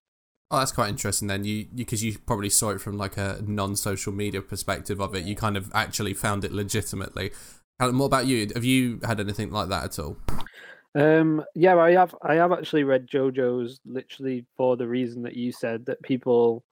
Oh, 0.51 0.57
that's 0.57 0.71
quite 0.71 0.89
interesting. 0.89 1.27
Then 1.27 1.43
you 1.43 1.67
because 1.73 2.03
you, 2.03 2.17
probably 2.17 2.49
saw 2.49 2.71
it 2.71 2.81
from 2.81 2.97
like 2.97 3.17
a 3.17 3.41
non-social 3.45 4.11
media 4.11 4.41
perspective 4.41 4.99
of 4.99 5.13
it. 5.13 5.25
You 5.25 5.35
kind 5.35 5.55
of 5.55 5.71
actually 5.73 6.13
found 6.13 6.43
it 6.43 6.51
legitimately. 6.51 7.31
And 7.79 7.99
what 7.99 8.07
about 8.07 8.25
you? 8.25 8.49
Have 8.55 8.65
you 8.65 8.99
had 9.03 9.19
anything 9.19 9.51
like 9.51 9.69
that 9.69 9.85
at 9.85 9.99
all? 9.99 10.17
Um, 10.95 11.43
yeah, 11.55 11.77
I 11.77 11.91
have. 11.91 12.15
I 12.23 12.35
have 12.35 12.51
actually 12.51 12.83
read 12.83 13.07
JoJo's 13.07 13.79
literally 13.85 14.45
for 14.57 14.75
the 14.75 14.87
reason 14.87 15.21
that 15.23 15.35
you 15.35 15.51
said 15.51 15.85
that 15.85 16.01
people 16.01 16.63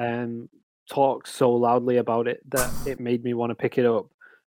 um 0.00 0.48
talk 0.90 1.26
so 1.26 1.52
loudly 1.52 1.98
about 1.98 2.26
it 2.26 2.40
that 2.50 2.70
it 2.86 2.98
made 2.98 3.22
me 3.22 3.34
want 3.34 3.50
to 3.50 3.54
pick 3.54 3.78
it 3.78 3.86
up. 3.86 4.06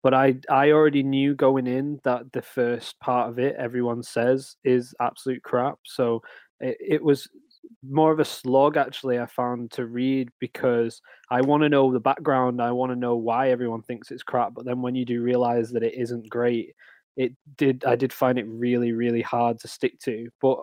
But 0.04 0.14
I 0.14 0.36
I 0.50 0.70
already 0.72 1.02
knew 1.02 1.34
going 1.34 1.66
in 1.66 2.00
that 2.04 2.32
the 2.32 2.42
first 2.42 3.00
part 3.00 3.30
of 3.30 3.40
it 3.40 3.56
everyone 3.58 4.04
says 4.04 4.56
is 4.62 4.94
absolute 5.00 5.42
crap. 5.42 5.78
So 5.84 6.22
it, 6.60 6.76
it 6.80 7.02
was 7.02 7.28
more 7.90 8.12
of 8.12 8.20
a 8.20 8.24
slog 8.24 8.76
actually 8.76 9.18
I 9.18 9.26
found 9.26 9.70
to 9.72 9.86
read 9.86 10.28
because 10.40 11.00
I 11.30 11.40
want 11.40 11.62
to 11.62 11.70
know 11.70 11.92
the 11.92 12.00
background. 12.00 12.60
I 12.60 12.70
want 12.72 12.92
to 12.92 12.96
know 12.96 13.16
why 13.16 13.50
everyone 13.50 13.82
thinks 13.82 14.10
it's 14.10 14.22
crap. 14.22 14.54
But 14.54 14.66
then 14.66 14.82
when 14.82 14.94
you 14.94 15.06
do 15.06 15.22
realize 15.22 15.70
that 15.72 15.82
it 15.82 15.94
isn't 15.94 16.28
great, 16.28 16.74
it 17.16 17.32
did 17.56 17.84
I 17.86 17.96
did 17.96 18.12
find 18.12 18.38
it 18.38 18.46
really 18.46 18.92
really 18.92 19.22
hard 19.22 19.58
to 19.60 19.68
stick 19.68 19.98
to. 20.00 20.28
But 20.40 20.58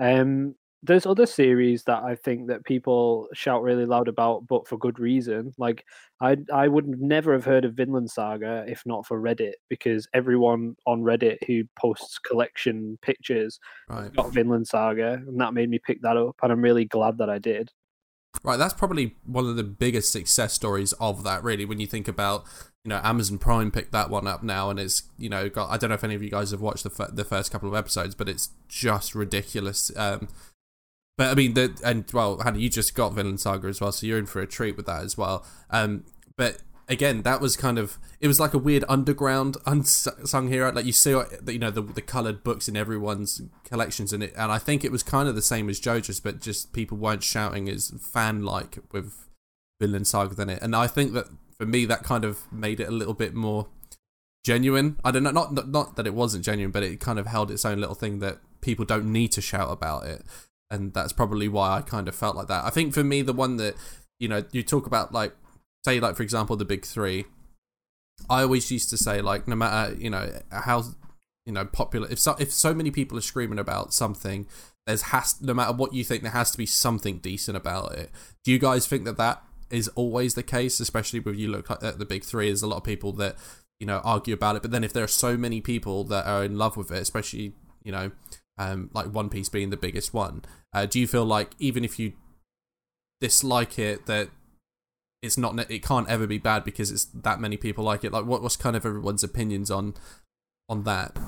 um, 0.00 0.54
there's 0.82 1.04
other 1.04 1.26
series 1.26 1.84
that 1.84 2.02
I 2.02 2.14
think 2.14 2.48
that 2.48 2.64
people 2.64 3.28
shout 3.34 3.62
really 3.62 3.84
loud 3.84 4.08
about, 4.08 4.46
but 4.46 4.66
for 4.66 4.78
good 4.78 4.98
reason. 4.98 5.52
Like 5.58 5.84
I 6.20 6.36
I 6.52 6.68
would 6.68 6.88
never 7.00 7.32
have 7.32 7.44
heard 7.44 7.64
of 7.64 7.74
Vinland 7.74 8.10
Saga 8.10 8.64
if 8.66 8.82
not 8.86 9.06
for 9.06 9.20
Reddit, 9.20 9.54
because 9.68 10.08
everyone 10.14 10.76
on 10.86 11.02
Reddit 11.02 11.38
who 11.46 11.64
posts 11.78 12.18
collection 12.18 12.98
pictures 13.02 13.58
Right. 13.88 14.14
got 14.14 14.32
Vinland 14.32 14.66
Saga, 14.68 15.14
and 15.26 15.40
that 15.40 15.54
made 15.54 15.68
me 15.68 15.78
pick 15.84 16.00
that 16.02 16.16
up, 16.16 16.36
and 16.42 16.50
I'm 16.52 16.62
really 16.62 16.86
glad 16.86 17.18
that 17.18 17.28
I 17.28 17.38
did. 17.38 17.70
Right, 18.44 18.56
that's 18.56 18.74
probably 18.74 19.16
one 19.26 19.46
of 19.46 19.56
the 19.56 19.64
biggest 19.64 20.12
success 20.12 20.52
stories 20.54 20.92
of 20.94 21.24
that. 21.24 21.42
Really, 21.42 21.64
when 21.64 21.80
you 21.80 21.86
think 21.88 22.06
about, 22.06 22.44
you 22.84 22.88
know, 22.88 23.00
Amazon 23.02 23.38
Prime 23.38 23.70
picked 23.72 23.90
that 23.92 24.08
one 24.08 24.26
up 24.28 24.42
now, 24.44 24.70
and 24.70 24.78
it's 24.78 25.02
you 25.18 25.28
know 25.28 25.48
got. 25.50 25.68
I 25.68 25.76
don't 25.76 25.90
know 25.90 25.94
if 25.94 26.04
any 26.04 26.14
of 26.14 26.22
you 26.22 26.30
guys 26.30 26.52
have 26.52 26.60
watched 26.60 26.84
the 26.84 26.90
f- 26.96 27.14
the 27.14 27.24
first 27.24 27.50
couple 27.50 27.68
of 27.68 27.74
episodes, 27.74 28.14
but 28.14 28.28
it's 28.28 28.50
just 28.68 29.14
ridiculous. 29.16 29.90
Um, 29.96 30.28
but 31.20 31.28
I 31.28 31.34
mean, 31.34 31.52
the 31.52 31.78
and 31.84 32.10
well, 32.14 32.38
Hannah, 32.38 32.56
you 32.56 32.70
just 32.70 32.94
got 32.94 33.12
Vinland 33.12 33.40
Saga 33.40 33.68
as 33.68 33.78
well, 33.78 33.92
so 33.92 34.06
you're 34.06 34.16
in 34.16 34.24
for 34.24 34.40
a 34.40 34.46
treat 34.46 34.74
with 34.74 34.86
that 34.86 35.02
as 35.02 35.18
well. 35.18 35.44
Um, 35.68 36.06
but 36.34 36.62
again, 36.88 37.20
that 37.24 37.42
was 37.42 37.58
kind 37.58 37.78
of 37.78 37.98
it 38.20 38.26
was 38.26 38.40
like 38.40 38.54
a 38.54 38.58
weird 38.58 38.86
underground 38.88 39.58
unsung 39.66 40.48
hero. 40.48 40.72
Like 40.72 40.86
you 40.86 40.92
see, 40.92 41.10
you 41.10 41.58
know, 41.58 41.70
the 41.70 41.82
the 41.82 42.00
colored 42.00 42.42
books 42.42 42.68
in 42.68 42.74
everyone's 42.74 43.42
collections 43.64 44.14
and 44.14 44.22
it, 44.22 44.32
and 44.34 44.50
I 44.50 44.56
think 44.56 44.82
it 44.82 44.90
was 44.90 45.02
kind 45.02 45.28
of 45.28 45.34
the 45.34 45.42
same 45.42 45.68
as 45.68 45.78
JoJo's, 45.78 46.20
but 46.20 46.40
just 46.40 46.72
people 46.72 46.96
weren't 46.96 47.22
shouting 47.22 47.68
as 47.68 47.90
fan 48.00 48.42
like 48.42 48.78
with 48.90 49.28
Vinland 49.78 50.06
Saga 50.06 50.34
than 50.34 50.48
it. 50.48 50.62
And 50.62 50.74
I 50.74 50.86
think 50.86 51.12
that 51.12 51.26
for 51.58 51.66
me, 51.66 51.84
that 51.84 52.02
kind 52.02 52.24
of 52.24 52.50
made 52.50 52.80
it 52.80 52.88
a 52.88 52.92
little 52.92 53.12
bit 53.12 53.34
more 53.34 53.68
genuine. 54.42 54.98
I 55.04 55.10
don't 55.10 55.24
know, 55.24 55.32
not 55.32 55.52
not, 55.52 55.68
not 55.68 55.96
that 55.96 56.06
it 56.06 56.14
wasn't 56.14 56.46
genuine, 56.46 56.70
but 56.70 56.82
it 56.82 56.98
kind 56.98 57.18
of 57.18 57.26
held 57.26 57.50
its 57.50 57.66
own 57.66 57.78
little 57.78 57.94
thing 57.94 58.20
that 58.20 58.38
people 58.62 58.86
don't 58.86 59.12
need 59.12 59.32
to 59.32 59.42
shout 59.42 59.70
about 59.70 60.06
it. 60.06 60.22
And 60.70 60.94
that's 60.94 61.12
probably 61.12 61.48
why 61.48 61.78
I 61.78 61.82
kind 61.82 62.06
of 62.06 62.14
felt 62.14 62.36
like 62.36 62.46
that. 62.46 62.64
I 62.64 62.70
think 62.70 62.94
for 62.94 63.02
me, 63.02 63.22
the 63.22 63.32
one 63.32 63.56
that 63.56 63.74
you 64.18 64.28
know, 64.28 64.44
you 64.52 64.62
talk 64.62 64.86
about 64.86 65.12
like 65.12 65.34
say 65.84 66.00
like 66.00 66.16
for 66.16 66.22
example 66.22 66.56
the 66.56 66.64
big 66.64 66.84
three 66.84 67.24
I 68.28 68.42
always 68.42 68.70
used 68.70 68.90
to 68.90 68.96
say 68.96 69.20
like 69.20 69.48
no 69.48 69.56
matter 69.56 69.94
you 69.94 70.10
know 70.10 70.30
how 70.50 70.84
you 71.46 71.52
know 71.52 71.64
popular 71.64 72.08
if 72.10 72.18
so, 72.18 72.36
if 72.38 72.52
so 72.52 72.74
many 72.74 72.90
people 72.90 73.16
are 73.16 73.22
screaming 73.22 73.58
about 73.58 73.94
something 73.94 74.46
there's 74.86 75.02
has 75.02 75.40
no 75.40 75.54
matter 75.54 75.72
what 75.72 75.94
you 75.94 76.04
think 76.04 76.22
there 76.22 76.32
has 76.32 76.50
to 76.50 76.58
be 76.58 76.66
something 76.66 77.18
decent 77.18 77.56
about 77.56 77.92
it 77.94 78.10
do 78.44 78.52
you 78.52 78.58
guys 78.58 78.86
think 78.86 79.04
that 79.04 79.16
that 79.16 79.42
is 79.70 79.88
always 79.88 80.34
the 80.34 80.42
case 80.42 80.80
especially 80.80 81.20
when 81.20 81.38
you 81.38 81.48
look 81.48 81.70
at 81.70 81.98
the 81.98 82.04
big 82.04 82.24
three 82.24 82.46
there's 82.46 82.62
a 82.62 82.66
lot 82.66 82.76
of 82.76 82.84
people 82.84 83.12
that 83.12 83.36
you 83.78 83.86
know 83.86 84.00
argue 84.04 84.34
about 84.34 84.56
it 84.56 84.62
but 84.62 84.70
then 84.70 84.84
if 84.84 84.92
there 84.92 85.04
are 85.04 85.08
so 85.08 85.36
many 85.36 85.60
people 85.60 86.04
that 86.04 86.26
are 86.26 86.44
in 86.44 86.58
love 86.58 86.76
with 86.76 86.90
it 86.90 86.98
especially 86.98 87.54
you 87.82 87.92
know 87.92 88.10
um, 88.60 88.90
like 88.92 89.06
one 89.06 89.30
piece 89.30 89.48
being 89.48 89.70
the 89.70 89.76
biggest 89.78 90.12
one. 90.12 90.42
Uh, 90.74 90.84
do 90.84 91.00
you 91.00 91.06
feel 91.06 91.24
like 91.24 91.52
even 91.58 91.82
if 91.82 91.98
you 91.98 92.12
dislike 93.18 93.78
it 93.78 94.04
that 94.06 94.28
it's 95.22 95.38
not 95.38 95.58
it 95.70 95.82
can't 95.82 96.08
ever 96.08 96.26
be 96.26 96.38
bad 96.38 96.62
because 96.64 96.90
it's 96.90 97.06
that 97.06 97.40
many 97.40 97.56
people 97.56 97.84
like 97.84 98.04
it? 98.04 98.12
Like 98.12 98.26
what 98.26 98.42
what's 98.42 98.56
kind 98.56 98.76
of 98.76 98.84
everyone's 98.84 99.24
opinions 99.24 99.70
on 99.70 99.94
on 100.68 100.84
that? 100.84 101.18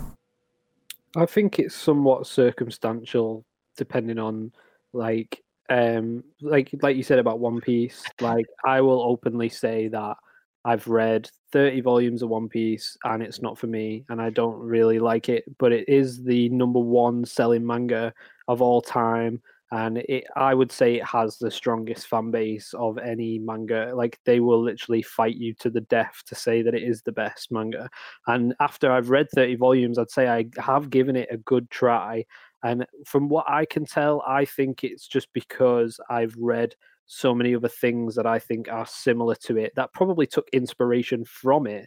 I 1.16 1.24
think 1.24 1.58
it's 1.58 1.74
somewhat 1.74 2.26
circumstantial 2.26 3.46
depending 3.78 4.18
on 4.18 4.52
like 4.92 5.42
um 5.70 6.22
like 6.42 6.70
like 6.82 6.98
you 6.98 7.02
said 7.02 7.18
about 7.18 7.38
one 7.38 7.60
piece 7.60 8.02
like 8.20 8.44
i 8.64 8.80
will 8.82 9.00
openly 9.00 9.48
say 9.48 9.88
that 9.88 10.16
i've 10.64 10.86
read 10.86 11.30
30 11.52 11.80
volumes 11.80 12.22
of 12.22 12.30
one 12.30 12.48
piece 12.48 12.96
and 13.04 13.22
it's 13.22 13.42
not 13.42 13.58
for 13.58 13.66
me 13.66 14.04
and 14.08 14.20
i 14.20 14.30
don't 14.30 14.58
really 14.58 14.98
like 14.98 15.28
it 15.28 15.44
but 15.58 15.72
it 15.72 15.88
is 15.88 16.22
the 16.22 16.48
number 16.50 16.80
one 16.80 17.24
selling 17.24 17.66
manga 17.66 18.12
of 18.48 18.62
all 18.62 18.80
time 18.80 19.40
and 19.72 19.98
it 19.98 20.24
I 20.36 20.52
would 20.52 20.70
say 20.70 20.96
it 20.96 21.04
has 21.04 21.38
the 21.38 21.50
strongest 21.50 22.06
fan 22.06 22.30
base 22.30 22.74
of 22.74 22.98
any 22.98 23.38
manga. 23.38 23.92
Like 23.94 24.18
they 24.26 24.38
will 24.38 24.62
literally 24.62 25.00
fight 25.00 25.36
you 25.36 25.54
to 25.60 25.70
the 25.70 25.80
death 25.80 26.22
to 26.26 26.34
say 26.34 26.60
that 26.60 26.74
it 26.74 26.82
is 26.82 27.00
the 27.00 27.12
best 27.12 27.50
manga. 27.50 27.88
And 28.26 28.54
after 28.60 28.92
I've 28.92 29.08
read 29.08 29.28
30 29.34 29.54
volumes, 29.56 29.98
I'd 29.98 30.10
say 30.10 30.28
I 30.28 30.44
have 30.60 30.90
given 30.90 31.16
it 31.16 31.28
a 31.30 31.38
good 31.38 31.70
try. 31.70 32.26
And 32.62 32.86
from 33.06 33.30
what 33.30 33.48
I 33.48 33.64
can 33.64 33.86
tell, 33.86 34.22
I 34.26 34.44
think 34.44 34.84
it's 34.84 35.08
just 35.08 35.32
because 35.32 35.98
I've 36.10 36.36
read 36.36 36.74
so 37.12 37.34
many 37.34 37.54
other 37.54 37.68
things 37.68 38.14
that 38.16 38.26
I 38.26 38.38
think 38.38 38.68
are 38.70 38.86
similar 38.86 39.34
to 39.46 39.56
it 39.58 39.72
that 39.76 39.92
probably 39.92 40.26
took 40.26 40.48
inspiration 40.52 41.24
from 41.24 41.66
it 41.66 41.86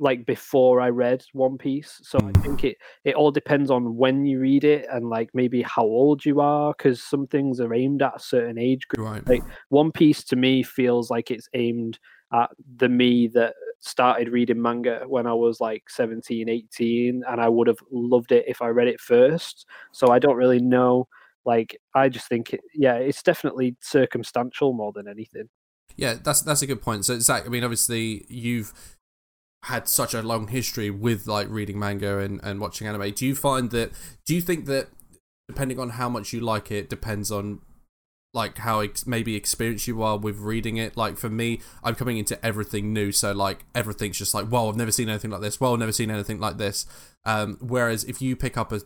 like 0.00 0.24
before 0.26 0.80
I 0.80 0.88
read 0.88 1.24
One 1.32 1.58
Piece. 1.58 2.00
So 2.02 2.18
I 2.26 2.32
Mm. 2.32 2.42
think 2.42 2.64
it 2.64 2.76
it 3.04 3.14
all 3.14 3.30
depends 3.30 3.70
on 3.70 3.96
when 3.96 4.24
you 4.24 4.40
read 4.40 4.64
it 4.64 4.86
and 4.90 5.08
like 5.10 5.30
maybe 5.34 5.62
how 5.62 5.82
old 5.84 6.24
you 6.24 6.40
are 6.40 6.74
because 6.76 7.02
some 7.02 7.26
things 7.26 7.60
are 7.60 7.74
aimed 7.74 8.02
at 8.02 8.16
a 8.16 8.20
certain 8.20 8.58
age 8.58 8.88
group. 8.88 8.98
right 8.98 9.24
Like 9.28 9.44
One 9.68 9.92
Piece 9.92 10.24
to 10.24 10.36
me 10.36 10.62
feels 10.62 11.10
like 11.10 11.30
it's 11.30 11.48
aimed 11.54 11.98
at 12.32 12.50
the 12.76 12.88
me 12.88 13.28
that 13.28 13.54
started 13.80 14.28
reading 14.30 14.60
manga 14.62 15.04
when 15.06 15.26
I 15.26 15.34
was 15.34 15.60
like 15.60 15.90
17, 15.90 16.48
18 16.48 17.22
and 17.28 17.40
I 17.40 17.48
would 17.48 17.66
have 17.66 17.78
loved 17.90 18.32
it 18.32 18.44
if 18.48 18.62
I 18.62 18.68
read 18.68 18.88
it 18.88 19.00
first. 19.00 19.66
So 19.92 20.08
I 20.08 20.18
don't 20.18 20.36
really 20.36 20.60
know 20.60 21.08
like 21.44 21.76
I 21.94 22.08
just 22.08 22.28
think 22.28 22.52
it 22.52 22.60
yeah, 22.74 22.94
it's 22.94 23.22
definitely 23.22 23.76
circumstantial 23.80 24.72
more 24.72 24.92
than 24.92 25.08
anything. 25.08 25.48
Yeah, 25.96 26.14
that's 26.22 26.42
that's 26.42 26.62
a 26.62 26.66
good 26.66 26.82
point. 26.82 27.04
So 27.04 27.18
Zach, 27.18 27.44
I 27.46 27.48
mean, 27.48 27.64
obviously 27.64 28.24
you've 28.28 28.72
had 29.64 29.88
such 29.88 30.14
a 30.14 30.22
long 30.22 30.48
history 30.48 30.90
with 30.90 31.26
like 31.26 31.48
reading 31.48 31.78
manga 31.78 32.18
and, 32.18 32.40
and 32.42 32.60
watching 32.60 32.86
anime. 32.86 33.10
Do 33.12 33.26
you 33.26 33.34
find 33.34 33.70
that? 33.70 33.92
Do 34.26 34.34
you 34.34 34.40
think 34.40 34.66
that 34.66 34.88
depending 35.48 35.78
on 35.78 35.90
how 35.90 36.08
much 36.08 36.32
you 36.32 36.40
like 36.40 36.70
it 36.70 36.88
depends 36.88 37.30
on 37.30 37.60
like 38.34 38.58
how 38.58 38.80
ex- 38.80 39.06
maybe 39.06 39.36
experienced 39.36 39.86
you 39.86 40.02
are 40.02 40.16
with 40.16 40.38
reading 40.38 40.78
it? 40.78 40.96
Like 40.96 41.16
for 41.16 41.28
me, 41.28 41.60
I'm 41.84 41.94
coming 41.94 42.18
into 42.18 42.44
everything 42.44 42.92
new, 42.92 43.12
so 43.12 43.32
like 43.32 43.64
everything's 43.74 44.18
just 44.18 44.34
like, 44.34 44.50
well, 44.50 44.68
I've 44.68 44.76
never 44.76 44.92
seen 44.92 45.08
anything 45.08 45.30
like 45.30 45.42
this. 45.42 45.60
Well, 45.60 45.74
I've 45.74 45.78
never 45.78 45.92
seen 45.92 46.10
anything 46.10 46.40
like 46.40 46.58
this. 46.58 46.86
Um, 47.24 47.58
whereas 47.60 48.04
if 48.04 48.20
you 48.20 48.34
pick 48.34 48.56
up 48.56 48.72
a 48.72 48.80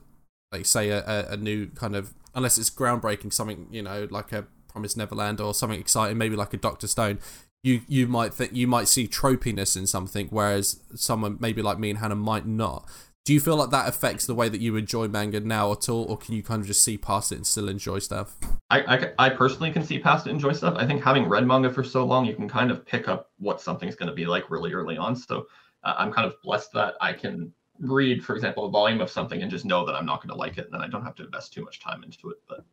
like 0.53 0.67
say 0.67 0.91
a, 0.91 1.27
a 1.31 1.37
new 1.37 1.67
kind 1.69 1.97
of 1.97 2.15
unless 2.37 2.59
it's 2.59 2.71
groundbreaking 2.71 3.33
something 3.33 3.67
you 3.73 3.83
know 3.83 4.07
like 4.11 4.33
a 4.33 4.47
Promised 4.69 4.99
Neverland 4.99 5.41
or 5.41 5.55
something 5.55 5.81
exciting, 5.81 6.19
maybe 6.19 6.37
like 6.37 6.53
a 6.53 6.59
Doctor 6.59 6.87
Stone, 6.87 7.19
you 7.63 7.81
you 7.89 8.07
might 8.07 8.35
think 8.35 8.53
you 8.55 8.67
might 8.67 8.89
see 8.89 9.09
tropiness 9.09 9.75
in 9.75 9.87
something, 9.87 10.29
whereas 10.29 10.81
someone 10.95 11.39
maybe 11.41 11.63
like 11.63 11.79
me 11.79 11.89
and 11.89 11.99
Hannah 11.99 12.15
might 12.15 12.47
not. 12.47 12.87
Do 13.25 13.33
you 13.33 13.41
feel 13.41 13.57
like 13.57 13.71
that 13.71 13.89
affects 13.89 14.27
the 14.27 14.35
way 14.35 14.49
that 14.51 14.61
you 14.61 14.77
enjoy 14.77 15.09
manga 15.09 15.41
now 15.41 15.73
at 15.73 15.89
all, 15.89 16.05
or 16.05 16.19
can 16.19 16.35
you 16.35 16.43
kind 16.43 16.61
of 16.61 16.67
just 16.67 16.85
see 16.85 16.99
past 16.99 17.33
it 17.33 17.37
and 17.37 17.47
still 17.47 17.69
enjoy 17.69 17.99
stuff? 17.99 18.37
I, 18.71 18.83
I, 18.83 19.13
I 19.19 19.29
personally 19.31 19.73
can 19.73 19.83
see 19.83 19.99
past 19.99 20.27
it 20.27 20.31
and 20.31 20.37
enjoy 20.37 20.53
stuff. 20.53 20.75
I 20.77 20.87
think 20.87 21.03
having 21.03 21.29
read 21.29 21.45
manga 21.45 21.73
for 21.73 21.83
so 21.83 22.05
long, 22.05 22.27
you 22.27 22.37
can 22.37 22.49
kind 22.49 22.71
of 22.71 22.87
pick 22.87 23.09
up 23.09 23.31
what 23.39 23.61
something's 23.61 23.97
going 23.97 24.11
to 24.11 24.15
be 24.15 24.27
like 24.27 24.49
really 24.49 24.73
early 24.75 24.97
on. 24.97 25.17
So 25.17 25.47
uh, 25.83 25.95
I'm 25.99 26.13
kind 26.13 26.27
of 26.27 26.35
blessed 26.43 26.73
that 26.75 26.95
I 27.01 27.15
can 27.15 27.53
read, 27.81 28.25
for 28.25 28.35
example, 28.35 28.65
a 28.67 28.71
volume 28.71 29.01
of 29.01 29.11
something 29.11 29.43
and 29.43 29.51
just 29.51 29.65
know 29.65 29.85
that 29.87 29.95
I'm 29.95 30.07
not 30.07 30.21
going 30.23 30.31
to 30.31 30.37
like 30.37 30.59
it, 30.59 30.67
and 30.67 30.75
then 30.75 30.81
I 30.81 30.89
don't 30.89 31.05
have 31.05 31.15
to 31.17 31.25
invest 31.25 31.53
too 31.53 31.65
much 31.65 31.81
time 31.81 32.03
into 32.03 32.31
it. 32.31 32.39
But 32.49 32.65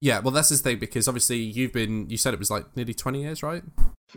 Yeah, 0.00 0.20
well, 0.20 0.32
that's 0.32 0.48
his 0.48 0.60
thing 0.60 0.78
because 0.78 1.08
obviously 1.08 1.38
you've 1.38 1.72
been 1.72 2.08
you 2.10 2.16
said 2.16 2.34
it 2.34 2.40
was 2.40 2.50
like 2.50 2.76
nearly 2.76 2.94
twenty 2.94 3.22
years, 3.22 3.42
right? 3.42 3.62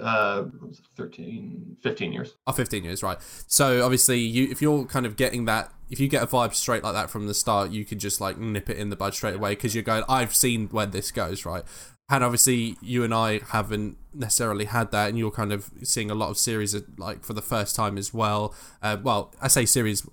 uh, 0.02 0.44
what 0.44 0.70
was 0.70 0.80
it 0.80 0.86
13, 0.96 1.78
15 1.82 2.14
years. 2.14 2.36
Oh, 2.48 2.52
15 2.52 2.84
years, 2.84 3.04
right. 3.04 3.18
So 3.48 3.84
obviously, 3.84 4.20
you 4.20 4.50
if 4.50 4.62
you're 4.62 4.86
kind 4.86 5.06
of 5.06 5.16
getting 5.16 5.46
that, 5.46 5.72
if 5.90 6.00
you 6.00 6.08
get 6.08 6.24
a 6.24 6.28
vibe 6.28 6.54
straight 6.54 6.84
like 6.84 6.94
that 6.94 7.10
from 7.10 7.28
the 7.28 7.34
start, 7.34 7.72
you 7.72 7.86
can 7.86 8.00
just 8.00 8.20
like 8.20 8.38
nip 8.38 8.70
it 8.70 8.78
in 8.78 8.90
the 8.90 8.96
bud 8.96 9.14
straight 9.14 9.36
away 9.36 9.52
because 9.52 9.76
you're 9.76 9.84
going, 9.84 10.04
I've 10.10 10.34
seen 10.34 10.68
where 10.70 10.86
this 10.86 11.12
goes, 11.12 11.46
right? 11.46 11.64
And 12.10 12.24
obviously, 12.24 12.78
you 12.82 13.04
and 13.04 13.14
I 13.14 13.40
haven't 13.50 13.98
necessarily 14.14 14.66
had 14.66 14.92
that, 14.92 15.10
and 15.10 15.18
you're 15.18 15.32
kind 15.32 15.54
of 15.54 15.72
seeing 15.84 16.12
a 16.12 16.16
lot 16.16 16.30
of 16.30 16.38
series 16.38 16.76
like 16.98 17.24
for 17.24 17.34
the 17.34 17.42
first 17.42 17.76
time 17.76 17.98
as 17.98 18.14
well. 18.14 18.54
Uh, 18.82 18.98
well, 19.02 19.34
I 19.42 19.48
say 19.48 19.66
series, 19.66 20.08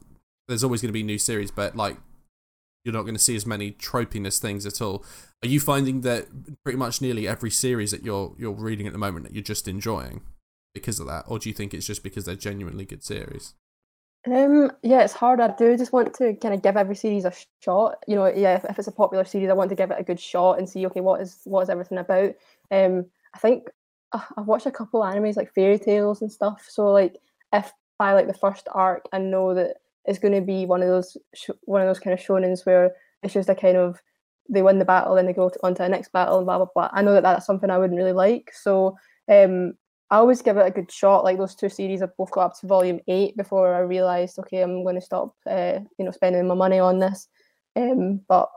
there's 0.51 0.65
always 0.65 0.83
going 0.83 0.91
to 0.91 0.93
be 0.93 1.03
new 1.03 1.19
series, 1.19 1.51
but 1.51 1.77
like 1.77 1.97
you're 2.85 2.95
not 2.95 3.03
going 3.03 3.15
to 3.15 3.21
see 3.21 3.37
as 3.37 3.47
many 3.47 3.73
tropiness 3.73 4.39
things 4.39 4.67
at 4.67 4.83
all. 4.83 5.05
Are 5.43 5.49
you 5.49 5.61
finding 5.61 6.01
that 6.03 6.27
pretty 6.65 6.79
much 6.79 7.01
nearly 7.01 7.29
every 7.29 7.51
series 7.51 7.91
that 7.93 8.03
you're 8.03 8.35
you're 8.39 8.53
reading 8.53 8.87
at 8.87 8.93
the 8.93 8.99
moment 8.99 9.25
that 9.27 9.33
you're 9.33 9.43
just 9.43 9.69
enjoying 9.69 10.23
because 10.75 11.01
of 11.01 11.07
that, 11.07 11.25
or 11.27 11.39
do 11.39 11.49
you 11.49 11.55
think 11.55 11.73
it's 11.73 11.87
just 11.87 12.03
because 12.03 12.25
they're 12.25 12.35
genuinely 12.35 12.85
good 12.85 13.03
series? 13.03 13.55
Um, 14.31 14.71
yeah, 14.83 15.03
it's 15.03 15.15
hard. 15.15 15.41
I 15.41 15.55
do 15.57 15.79
just 15.79 15.93
want 15.93 16.13
to 16.15 16.35
kind 16.35 16.53
of 16.53 16.63
give 16.63 16.77
every 16.77 16.95
series 16.95 17.25
a 17.25 17.33
shot. 17.63 18.05
You 18.07 18.17
know, 18.17 18.27
yeah, 18.27 18.57
if, 18.57 18.65
if 18.65 18.79
it's 18.79 18.89
a 18.89 18.93
popular 18.93 19.25
series, 19.25 19.49
I 19.49 19.55
want 19.55 19.71
to 19.71 19.77
give 19.77 19.91
it 19.91 19.99
a 19.99 20.05
good 20.05 20.21
shot 20.21 20.59
and 20.59 20.69
see, 20.69 20.85
okay, 20.87 21.01
what 21.01 21.21
is 21.21 21.41
what 21.45 21.63
is 21.63 21.71
everything 21.71 21.99
about? 21.99 22.35
Um, 22.71 23.07
I 23.35 23.39
think 23.39 23.69
uh, 24.13 24.21
I've 24.37 24.47
watched 24.47 24.67
a 24.67 24.71
couple 24.71 25.03
of 25.03 25.15
animes 25.15 25.37
like 25.37 25.55
fairy 25.55 25.79
tales 25.79 26.21
and 26.21 26.31
stuff. 26.31 26.67
So 26.69 26.93
like, 26.93 27.17
if 27.53 27.73
by 27.99 28.13
like 28.13 28.27
the 28.27 28.35
first 28.35 28.69
arc, 28.73 29.07
I 29.13 29.19
know 29.19 29.55
that 29.55 29.77
it's 30.05 30.19
going 30.19 30.35
to 30.35 30.41
be 30.41 30.67
one 30.67 30.83
of 30.83 30.89
those 30.89 31.17
sh- 31.35 31.51
one 31.63 31.83
of 31.83 31.89
those 31.89 32.01
kind 32.01 32.15
of 32.15 32.25
shonens 32.25 32.65
where 32.65 32.93
it's 33.23 33.35
just 33.35 33.49
a 33.49 33.55
kind 33.55 33.77
of 33.77 34.01
they 34.49 34.63
win 34.63 34.79
the 34.79 34.85
battle 34.85 35.17
and 35.17 35.29
they 35.29 35.33
go 35.33 35.51
on 35.63 35.75
to 35.75 35.83
the 35.83 35.89
next 35.89 36.13
battle 36.13 36.39
and 36.39 36.47
blah 36.47 36.59
blah 36.59 36.67
blah. 36.75 36.91
I 36.93 37.03
know 37.03 37.13
that 37.13 37.23
that's 37.23 37.47
something 37.47 37.71
I 37.71 37.79
wouldn't 37.79 37.99
really 37.99 38.13
like. 38.13 38.51
So 38.53 38.97
um, 39.29 39.75
I 40.11 40.17
always 40.17 40.43
give 40.43 40.57
it 40.57 40.67
a 40.67 40.73
good 40.73 40.91
shot. 40.91 41.25
Like 41.25 41.39
those 41.39 41.55
two 41.55 41.69
series, 41.69 42.03
I've 42.03 42.17
both 42.17 42.33
got 42.33 42.47
up 42.47 42.61
to 42.61 42.67
volume 42.67 43.01
eight 43.07 43.37
before 43.37 43.75
I 43.75 43.81
realised, 43.81 44.39
okay, 44.41 44.61
I'm 44.61 44.83
going 44.83 44.97
to 44.97 45.01
stop, 45.01 45.37
uh, 45.49 45.79
you 45.99 46.05
know, 46.05 46.11
spending 46.11 46.49
my 46.49 46.55
money 46.55 46.81
on 46.81 46.99
this. 46.99 47.29
Um, 47.77 48.21
but 48.29 48.49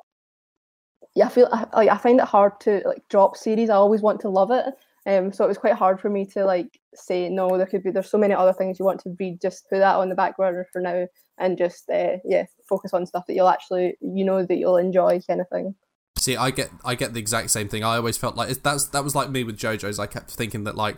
yeah, 1.16 1.28
I 1.28 1.30
feel 1.30 1.48
I, 1.52 1.68
like 1.76 1.90
I 1.90 1.98
find 1.98 2.20
it 2.20 2.26
hard 2.26 2.60
to 2.62 2.82
like 2.86 3.04
drop 3.10 3.38
series. 3.38 3.70
I 3.70 3.76
always 3.76 4.02
want 4.02 4.20
to 4.22 4.30
love 4.30 4.50
it. 4.50 4.66
Um, 5.06 5.34
so 5.34 5.44
it 5.44 5.50
was 5.50 5.58
quite 5.58 5.74
hard 5.74 6.00
for 6.00 6.10
me 6.10 6.26
to 6.28 6.46
like 6.46 6.80
say 6.96 7.30
no. 7.30 7.58
There 7.58 7.66
could 7.66 7.84
be 7.84 7.92
there's 7.92 8.10
so 8.10 8.18
many 8.18 8.34
other 8.34 8.54
things 8.54 8.80
you 8.80 8.86
want 8.86 9.02
to 9.02 9.16
read. 9.20 9.42
Just 9.42 9.70
put 9.70 9.80
that 9.80 9.96
on 9.96 10.10
the 10.10 10.16
back 10.16 10.38
burner 10.38 10.66
for 10.72 10.82
now, 10.82 11.08
and 11.38 11.58
just 11.58 11.90
uh, 11.90 12.18
yeah, 12.24 12.46
focus 12.70 12.94
on 12.94 13.06
stuff 13.06 13.26
that 13.28 13.34
you'll 13.34 13.50
actually 13.50 13.96
you 14.02 14.24
know 14.24 14.46
that 14.46 14.58
you'll 14.58 14.78
enjoy, 14.78 15.20
kind 15.28 15.42
of 15.42 15.50
thing. 15.50 15.76
See, 16.18 16.38
I 16.38 16.52
get 16.52 16.70
I 16.86 16.96
get 16.96 17.14
the 17.14 17.20
exact 17.20 17.52
same 17.52 17.68
thing. 17.68 17.84
I 17.84 17.98
always 17.98 18.18
felt 18.18 18.38
like 18.38 18.50
that's 18.64 18.86
that 18.88 19.04
was 19.04 19.16
like 19.16 19.30
me 19.30 19.44
with 19.44 19.58
JoJo's. 19.58 20.00
I 20.00 20.08
kept 20.08 20.32
thinking 20.32 20.64
that 20.64 20.76
like 20.76 20.98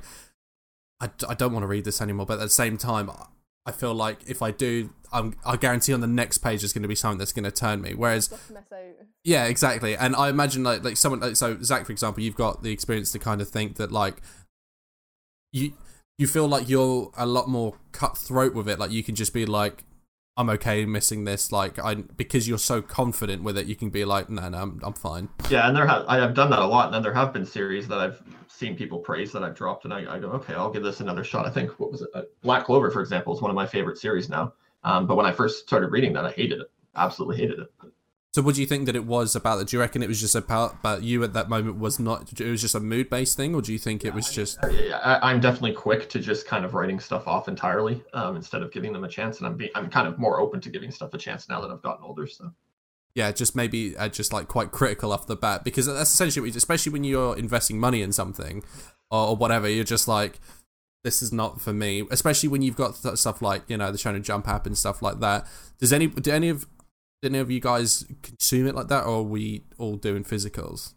I, 1.00 1.10
I 1.28 1.34
don't 1.34 1.52
want 1.54 1.64
to 1.64 1.68
read 1.68 1.86
this 1.86 2.02
anymore, 2.02 2.26
but 2.26 2.36
at 2.36 2.42
the 2.42 2.50
same 2.50 2.78
time, 2.78 3.10
I 3.66 3.72
feel 3.72 3.94
like 3.94 4.20
if 4.28 4.42
I 4.42 4.52
do, 4.52 4.92
I'm 5.12 5.36
I 5.46 5.58
guarantee 5.58 5.94
on 5.94 6.02
the 6.02 6.08
next 6.08 6.40
page 6.40 6.64
is 6.64 6.74
going 6.74 6.84
to 6.84 6.88
be 6.88 6.96
something 6.96 7.18
that's 7.18 7.32
going 7.32 7.46
to 7.46 7.52
turn 7.52 7.82
me. 7.82 7.94
Whereas 7.94 8.28
Just 8.28 8.52
miss 8.52 8.72
out. 8.72 8.80
yeah, 9.24 9.46
exactly. 9.46 9.98
And 9.98 10.16
I 10.16 10.30
imagine 10.30 10.64
like 10.64 10.84
like 10.84 10.98
someone 10.98 11.20
like 11.20 11.36
so 11.36 11.62
Zach, 11.62 11.86
for 11.86 11.92
example, 11.92 12.22
you've 12.24 12.36
got 12.36 12.64
the 12.64 12.72
experience 12.72 13.12
to 13.14 13.20
kind 13.20 13.42
of 13.42 13.50
think 13.50 13.78
that 13.78 13.92
like 13.92 14.22
you 15.52 15.74
you 16.18 16.28
feel 16.28 16.48
like 16.48 16.70
you're 16.70 17.12
a 17.18 17.26
lot 17.26 17.50
more 17.50 17.74
cutthroat 17.92 18.54
with 18.54 18.70
it. 18.70 18.80
Like 18.80 18.92
you 18.92 19.04
can 19.04 19.16
just 19.16 19.34
be 19.34 19.46
like, 19.46 19.84
I'm 20.38 20.50
okay 20.52 20.86
missing 20.86 21.24
this. 21.24 21.52
Like 21.52 21.80
I 21.80 21.96
because 21.96 22.48
you're 22.48 22.58
so 22.58 22.82
confident 22.82 23.44
with 23.44 23.58
it, 23.58 23.68
you 23.68 23.76
can 23.76 23.90
be 23.90 24.04
like, 24.04 24.30
no, 24.30 24.50
no, 24.50 24.58
I'm 24.58 24.80
I'm 24.84 24.94
fine. 24.94 25.30
Yeah, 25.50 25.68
and 25.68 25.76
there 25.76 25.88
have 25.88 26.06
I 26.08 26.18
have 26.18 26.34
done 26.34 26.50
that 26.50 26.60
a 26.60 26.66
lot, 26.66 26.86
and 26.86 26.94
then 26.94 27.04
there 27.04 27.14
have 27.14 27.32
been 27.32 27.46
series 27.46 27.88
that 27.88 28.00
I've 28.00 28.22
seen 28.48 28.76
people 28.76 29.00
praise 29.00 29.32
that 29.32 29.44
I've 29.44 29.56
dropped, 29.56 29.86
and 29.86 29.94
I, 29.94 30.16
I 30.16 30.20
go, 30.20 30.30
okay, 30.32 30.54
I'll 30.54 30.72
give 30.72 30.84
this 30.84 31.00
another 31.00 31.24
shot. 31.24 31.46
I 31.46 31.50
think 31.50 31.80
what 31.80 31.92
was 31.92 32.02
it? 32.02 32.10
Uh, 32.14 32.24
Black 32.42 32.66
Clover, 32.66 32.92
for 32.92 33.02
example, 33.02 33.34
is 33.34 33.42
one 33.42 33.52
of 33.52 33.56
my 33.56 33.66
favorite 33.66 33.98
series 33.98 34.30
now. 34.30 34.54
Um, 34.84 35.08
but 35.08 35.16
when 35.16 35.26
I 35.26 35.32
first 35.32 35.68
started 35.68 35.92
reading 35.92 36.14
that, 36.14 36.26
I 36.26 36.32
hated 36.32 36.60
it, 36.60 36.72
absolutely 36.96 37.38
hated 37.38 37.60
it. 37.60 37.68
So, 38.36 38.42
what 38.42 38.56
do 38.56 38.60
you 38.60 38.68
think 38.68 38.86
that 38.88 38.98
it 38.98 39.06
was 39.06 39.34
about? 39.34 39.60
That 39.60 39.70
do 39.70 39.78
you 39.78 39.80
reckon 39.80 40.04
it 40.04 40.10
was 40.10 40.20
just 40.20 40.36
about 40.36 40.74
about 40.74 41.04
you 41.04 41.24
at 41.24 41.32
that 41.32 41.48
moment? 41.48 41.78
Was 41.78 42.02
not 42.02 42.38
it 42.38 42.46
was 42.46 42.60
just 42.60 42.76
a 42.76 42.82
mood 42.82 43.10
based 43.10 43.38
thing, 43.38 43.56
or 43.56 43.62
do 43.62 43.72
you 43.72 43.80
think 43.80 44.04
it 44.04 44.14
was 44.14 44.30
just? 44.30 44.60
I, 44.62 45.20
I'm 45.22 45.40
definitely 45.40 45.72
quick 45.72 46.10
to 46.10 46.20
just 46.20 46.46
kind 46.46 46.66
of 46.66 46.74
writing 46.74 47.00
stuff 47.00 47.30
off 47.30 47.48
entirely 47.48 48.04
um, 48.12 48.36
instead 48.36 48.62
of 48.62 48.74
giving 48.74 48.92
them 48.92 49.06
a 49.06 49.08
chance, 49.08 49.38
and 49.38 49.48
I'm 49.48 49.56
being 49.56 49.70
I'm 49.74 49.90
kind 49.90 50.06
of 50.06 50.20
more 50.20 50.42
open 50.42 50.60
to 50.60 50.70
giving 50.70 50.92
stuff 50.92 51.14
a 51.14 51.18
chance 51.18 51.48
now 51.48 51.62
that 51.62 51.72
I've 51.72 51.82
gotten 51.82 52.04
older. 52.04 52.28
So 52.28 52.52
yeah, 53.14 53.32
just 53.32 53.56
maybe 53.56 53.96
uh, 53.96 54.10
just 54.10 54.34
like 54.34 54.50
quite 54.50 54.70
critical 54.70 55.14
off 55.14 55.28
the 55.28 55.38
bat 55.38 55.64
because 55.64 55.86
that's 55.86 56.14
essentially, 56.14 56.50
what, 56.50 56.58
especially 56.58 56.92
when 56.92 57.06
you're 57.06 57.38
investing 57.38 57.80
money 57.80 58.02
in 58.02 58.12
something 58.12 58.66
or, 59.10 59.30
or, 59.30 59.36
whatever, 59.38 59.70
you're 59.70 59.86
just 59.86 60.10
like, 60.10 60.42
this 61.06 61.22
is 61.22 61.32
not 61.32 61.62
for 61.62 61.72
me. 61.72 62.06
Especially 62.12 62.50
when 62.50 62.62
you've 62.62 62.76
got 62.76 62.98
stuff 62.98 63.42
like 63.42 63.62
you 63.70 63.78
know 63.78 63.94
the 63.94 63.98
Shonen 63.98 64.24
Jump 64.24 64.46
app 64.50 64.66
and 64.66 64.78
stuff 64.78 65.02
like 65.02 65.22
that. 65.22 65.48
Does 65.80 65.94
any 65.94 66.08
do 66.08 66.32
any 66.34 66.50
of 66.50 66.68
did 67.22 67.32
any 67.32 67.40
of 67.40 67.50
you 67.50 67.60
guys 67.60 68.06
consume 68.22 68.68
it 68.68 68.76
like 68.76 68.88
that, 68.88 69.06
or 69.06 69.20
are 69.20 69.24
we 69.24 69.64
all 69.78 69.96
doing 69.96 70.24
physicals? 70.24 70.94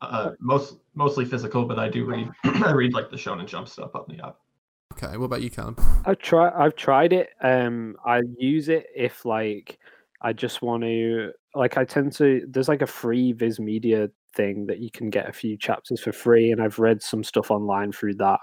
Uh, 0.00 0.30
most 0.40 0.76
mostly 0.94 1.24
physical, 1.24 1.64
but 1.64 1.78
I 1.78 1.88
do 1.88 2.04
read. 2.04 2.30
I 2.44 2.72
read 2.72 2.94
like 2.94 3.10
the 3.10 3.16
Shonen 3.16 3.46
Jump 3.46 3.68
stuff 3.68 3.90
on 3.94 4.04
the 4.08 4.24
app. 4.24 4.36
Okay, 4.92 5.16
what 5.16 5.26
about 5.26 5.42
you, 5.42 5.50
Callum? 5.50 5.76
I've 6.06 6.18
tried. 6.18 6.52
I've 6.54 6.76
tried 6.76 7.12
it. 7.12 7.30
Um, 7.42 7.96
I 8.04 8.22
use 8.36 8.68
it 8.68 8.86
if 8.94 9.24
like 9.24 9.78
I 10.22 10.32
just 10.32 10.62
want 10.62 10.82
to 10.84 11.32
like. 11.54 11.76
I 11.76 11.84
tend 11.84 12.12
to. 12.14 12.42
There's 12.48 12.68
like 12.68 12.82
a 12.82 12.86
free 12.86 13.32
Viz 13.32 13.58
Media 13.58 14.08
thing 14.34 14.66
that 14.66 14.78
you 14.78 14.90
can 14.90 15.10
get 15.10 15.28
a 15.28 15.32
few 15.32 15.56
chapters 15.56 16.00
for 16.00 16.12
free, 16.12 16.52
and 16.52 16.62
I've 16.62 16.78
read 16.78 17.02
some 17.02 17.24
stuff 17.24 17.50
online 17.50 17.92
through 17.92 18.14
that. 18.16 18.40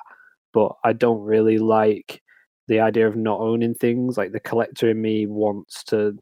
But 0.54 0.74
I 0.84 0.94
don't 0.94 1.22
really 1.22 1.58
like 1.58 2.22
the 2.68 2.80
idea 2.80 3.08
of 3.08 3.16
not 3.16 3.40
owning 3.40 3.76
things. 3.76 4.18
Like 4.18 4.32
the 4.32 4.40
collector 4.40 4.90
in 4.90 5.02
me 5.02 5.26
wants 5.28 5.84
to 5.86 6.18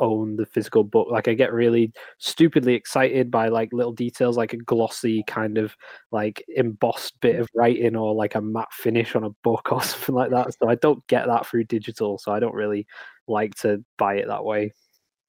own 0.00 0.36
the 0.36 0.46
physical 0.46 0.84
book. 0.84 1.08
Like 1.10 1.28
I 1.28 1.34
get 1.34 1.52
really 1.52 1.92
stupidly 2.18 2.74
excited 2.74 3.30
by 3.30 3.48
like 3.48 3.72
little 3.72 3.92
details, 3.92 4.36
like 4.36 4.52
a 4.52 4.58
glossy 4.58 5.24
kind 5.26 5.58
of 5.58 5.76
like 6.10 6.44
embossed 6.56 7.20
bit 7.20 7.36
of 7.36 7.48
writing 7.54 7.96
or 7.96 8.14
like 8.14 8.34
a 8.34 8.40
matte 8.40 8.72
finish 8.72 9.14
on 9.14 9.24
a 9.24 9.30
book 9.42 9.68
or 9.72 9.82
something 9.82 10.14
like 10.14 10.30
that. 10.30 10.54
So 10.54 10.68
I 10.68 10.76
don't 10.76 11.06
get 11.06 11.26
that 11.26 11.46
through 11.46 11.64
digital. 11.64 12.18
So 12.18 12.32
I 12.32 12.40
don't 12.40 12.54
really 12.54 12.86
like 13.26 13.54
to 13.56 13.84
buy 13.96 14.16
it 14.16 14.28
that 14.28 14.44
way. 14.44 14.72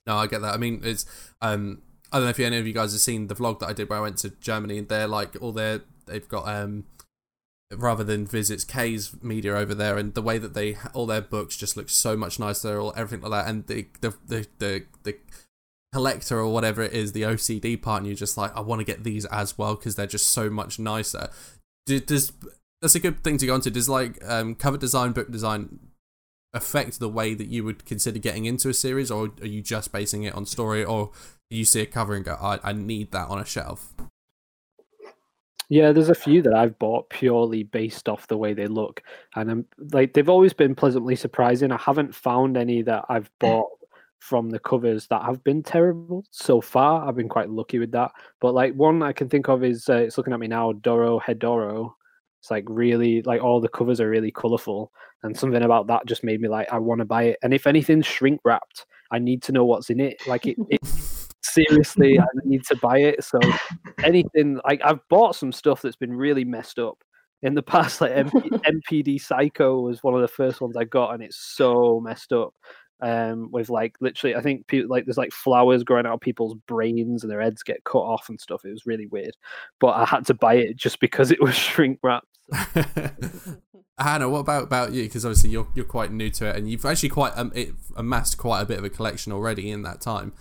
No, 0.07 0.17
I 0.17 0.27
get 0.27 0.41
that. 0.41 0.53
I 0.53 0.57
mean, 0.57 0.81
it's 0.83 1.05
um, 1.41 1.81
I 2.11 2.17
don't 2.17 2.25
know 2.25 2.29
if 2.31 2.39
any 2.39 2.57
of 2.57 2.65
you 2.65 2.73
guys 2.73 2.93
have 2.93 3.01
seen 3.01 3.27
the 3.27 3.35
vlog 3.35 3.59
that 3.59 3.67
I 3.67 3.73
did 3.73 3.89
where 3.89 3.99
I 3.99 4.01
went 4.01 4.17
to 4.19 4.31
Germany 4.31 4.79
and 4.79 4.87
they're 4.87 5.07
like 5.07 5.35
all 5.41 5.51
their 5.51 5.81
they've 6.07 6.27
got 6.27 6.47
um 6.47 6.85
rather 7.75 8.03
than 8.03 8.25
visits 8.25 8.63
K's 8.63 9.15
media 9.21 9.55
over 9.55 9.75
there, 9.75 9.97
and 9.97 10.13
the 10.13 10.21
way 10.21 10.37
that 10.37 10.53
they 10.53 10.77
all 10.93 11.05
their 11.05 11.21
books 11.21 11.55
just 11.55 11.77
look 11.77 11.89
so 11.89 12.15
much 12.15 12.39
nicer, 12.39 12.79
all 12.79 12.93
everything 12.95 13.21
like 13.29 13.43
that, 13.43 13.49
and 13.49 13.67
the 13.67 13.87
the 14.01 14.13
the 14.27 14.47
the, 14.57 14.85
the 15.03 15.15
collector 15.93 16.39
or 16.39 16.51
whatever 16.53 16.81
it 16.81 16.93
is, 16.93 17.11
the 17.11 17.23
OCD 17.23 17.81
part, 17.81 17.99
and 17.99 18.07
you're 18.07 18.15
just 18.15 18.37
like, 18.37 18.55
I 18.55 18.61
want 18.61 18.79
to 18.79 18.85
get 18.85 19.03
these 19.03 19.25
as 19.25 19.57
well 19.57 19.75
because 19.75 19.95
they're 19.95 20.07
just 20.07 20.29
so 20.29 20.49
much 20.49 20.79
nicer. 20.79 21.29
Does 21.85 22.31
that's 22.81 22.95
a 22.95 22.99
good 22.99 23.23
thing 23.23 23.37
to 23.37 23.45
go 23.45 23.55
into? 23.55 23.71
Does 23.71 23.89
like 23.89 24.23
um, 24.27 24.55
cover 24.55 24.77
design, 24.77 25.11
book 25.11 25.31
design 25.31 25.79
affect 26.53 26.99
the 26.99 27.09
way 27.09 27.33
that 27.35 27.47
you 27.47 27.63
would 27.63 27.85
consider 27.85 28.19
getting 28.19 28.45
into 28.45 28.69
a 28.69 28.73
series, 28.73 29.11
or 29.11 29.31
are 29.41 29.47
you 29.47 29.61
just 29.61 29.91
basing 29.91 30.23
it 30.23 30.33
on 30.33 30.45
story, 30.45 30.83
or 30.83 31.11
you 31.49 31.65
see 31.65 31.81
a 31.81 31.85
cover 31.85 32.15
and 32.15 32.25
go, 32.25 32.37
I, 32.39 32.59
I 32.63 32.73
need 32.73 33.11
that 33.11 33.27
on 33.27 33.39
a 33.39 33.45
shelf? 33.45 33.93
Yeah, 35.69 35.91
there's 35.91 36.09
a 36.09 36.15
few 36.15 36.41
that 36.41 36.53
I've 36.53 36.77
bought 36.79 37.09
purely 37.09 37.63
based 37.63 38.09
off 38.09 38.27
the 38.27 38.37
way 38.37 38.53
they 38.53 38.65
look, 38.65 39.03
and 39.35 39.51
I'm 39.51 39.65
like 39.91 40.13
they've 40.13 40.27
always 40.27 40.51
been 40.51 40.73
pleasantly 40.73 41.15
surprising. 41.15 41.71
I 41.71 41.77
haven't 41.77 42.15
found 42.15 42.57
any 42.57 42.81
that 42.81 43.05
I've 43.07 43.29
mm. 43.35 43.39
bought 43.39 43.69
from 44.19 44.49
the 44.49 44.59
covers 44.59 45.07
that 45.07 45.23
have 45.23 45.43
been 45.43 45.63
terrible 45.63 46.25
so 46.31 46.59
far. 46.59 47.07
I've 47.07 47.15
been 47.15 47.29
quite 47.29 47.49
lucky 47.49 47.79
with 47.79 47.91
that. 47.91 48.11
But 48.41 48.53
like 48.53 48.73
one 48.73 49.01
I 49.01 49.13
can 49.13 49.29
think 49.29 49.47
of 49.47 49.63
is 49.63 49.87
uh, 49.89 49.95
it's 49.95 50.17
looking 50.17 50.33
at 50.33 50.39
me 50.39 50.47
now, 50.47 50.73
Dorohedoro. 50.73 51.93
It's 52.41 52.51
like 52.51 52.65
really 52.67 53.21
like 53.23 53.41
all 53.41 53.61
the 53.61 53.69
covers 53.69 54.01
are 54.01 54.09
really 54.09 54.31
colorful, 54.31 54.91
and 55.23 55.37
something 55.37 55.61
about 55.61 55.87
that 55.87 56.05
just 56.05 56.23
made 56.23 56.41
me 56.41 56.47
like 56.47 56.71
I 56.71 56.79
want 56.79 56.99
to 56.99 57.05
buy 57.05 57.23
it. 57.23 57.39
And 57.43 57.53
if 57.53 57.67
anything's 57.67 58.05
shrink 58.05 58.41
wrapped, 58.43 58.85
I 59.11 59.19
need 59.19 59.43
to 59.43 59.51
know 59.51 59.65
what's 59.65 59.89
in 59.89 59.99
it. 59.99 60.25
Like 60.25 60.45
it, 60.45 60.57
it 60.69 60.79
seriously, 61.41 62.19
I 62.19 62.25
need 62.45 62.63
to 62.65 62.75
buy 62.77 62.99
it. 62.99 63.23
So 63.23 63.39
anything 64.03 64.59
like 64.65 64.81
I've 64.83 64.99
bought 65.09 65.35
some 65.35 65.51
stuff 65.51 65.81
that's 65.81 65.95
been 65.95 66.13
really 66.13 66.45
messed 66.45 66.79
up 66.79 66.97
in 67.41 67.55
the 67.55 67.63
past. 67.63 68.01
Like 68.01 68.11
MP, 68.11 68.81
MPD 68.91 69.21
Psycho 69.21 69.81
was 69.81 70.03
one 70.03 70.15
of 70.15 70.21
the 70.21 70.27
first 70.27 70.61
ones 70.61 70.75
I 70.77 70.83
got, 70.83 71.13
and 71.13 71.23
it's 71.23 71.37
so 71.55 71.99
messed 71.99 72.33
up. 72.33 72.53
Um, 73.01 73.49
with 73.51 73.69
like 73.69 73.95
literally, 74.01 74.35
I 74.35 74.41
think 74.41 74.67
people 74.67 74.89
like 74.89 75.05
there's 75.05 75.17
like 75.17 75.31
flowers 75.31 75.83
growing 75.83 76.05
out 76.05 76.15
of 76.15 76.19
people's 76.19 76.55
brains 76.67 77.23
and 77.23 77.31
their 77.31 77.41
heads 77.41 77.63
get 77.63 77.83
cut 77.85 77.99
off 77.99 78.27
and 78.27 78.39
stuff. 78.39 78.65
It 78.65 78.71
was 78.71 78.85
really 78.85 79.07
weird, 79.07 79.37
but 79.79 79.91
I 79.91 80.03
had 80.03 80.25
to 80.25 80.33
buy 80.33 80.55
it 80.55 80.75
just 80.75 80.99
because 80.99 81.31
it 81.31 81.41
was 81.41 81.55
shrink 81.55 81.99
wrapped. 82.03 82.27
Hannah, 83.97 84.27
what 84.27 84.39
about 84.39 84.63
about 84.63 84.91
you? 84.91 85.03
Because 85.03 85.23
obviously 85.23 85.49
you're 85.49 85.69
you're 85.75 85.85
quite 85.85 86.11
new 86.11 86.29
to 86.31 86.49
it, 86.49 86.57
and 86.57 86.69
you've 86.69 86.83
actually 86.83 87.07
quite 87.07 87.31
um, 87.37 87.53
it, 87.55 87.69
amassed 87.95 88.37
quite 88.37 88.61
a 88.61 88.65
bit 88.65 88.79
of 88.79 88.83
a 88.83 88.89
collection 88.89 89.31
already 89.31 89.71
in 89.71 89.83
that 89.83 90.01
time 90.01 90.33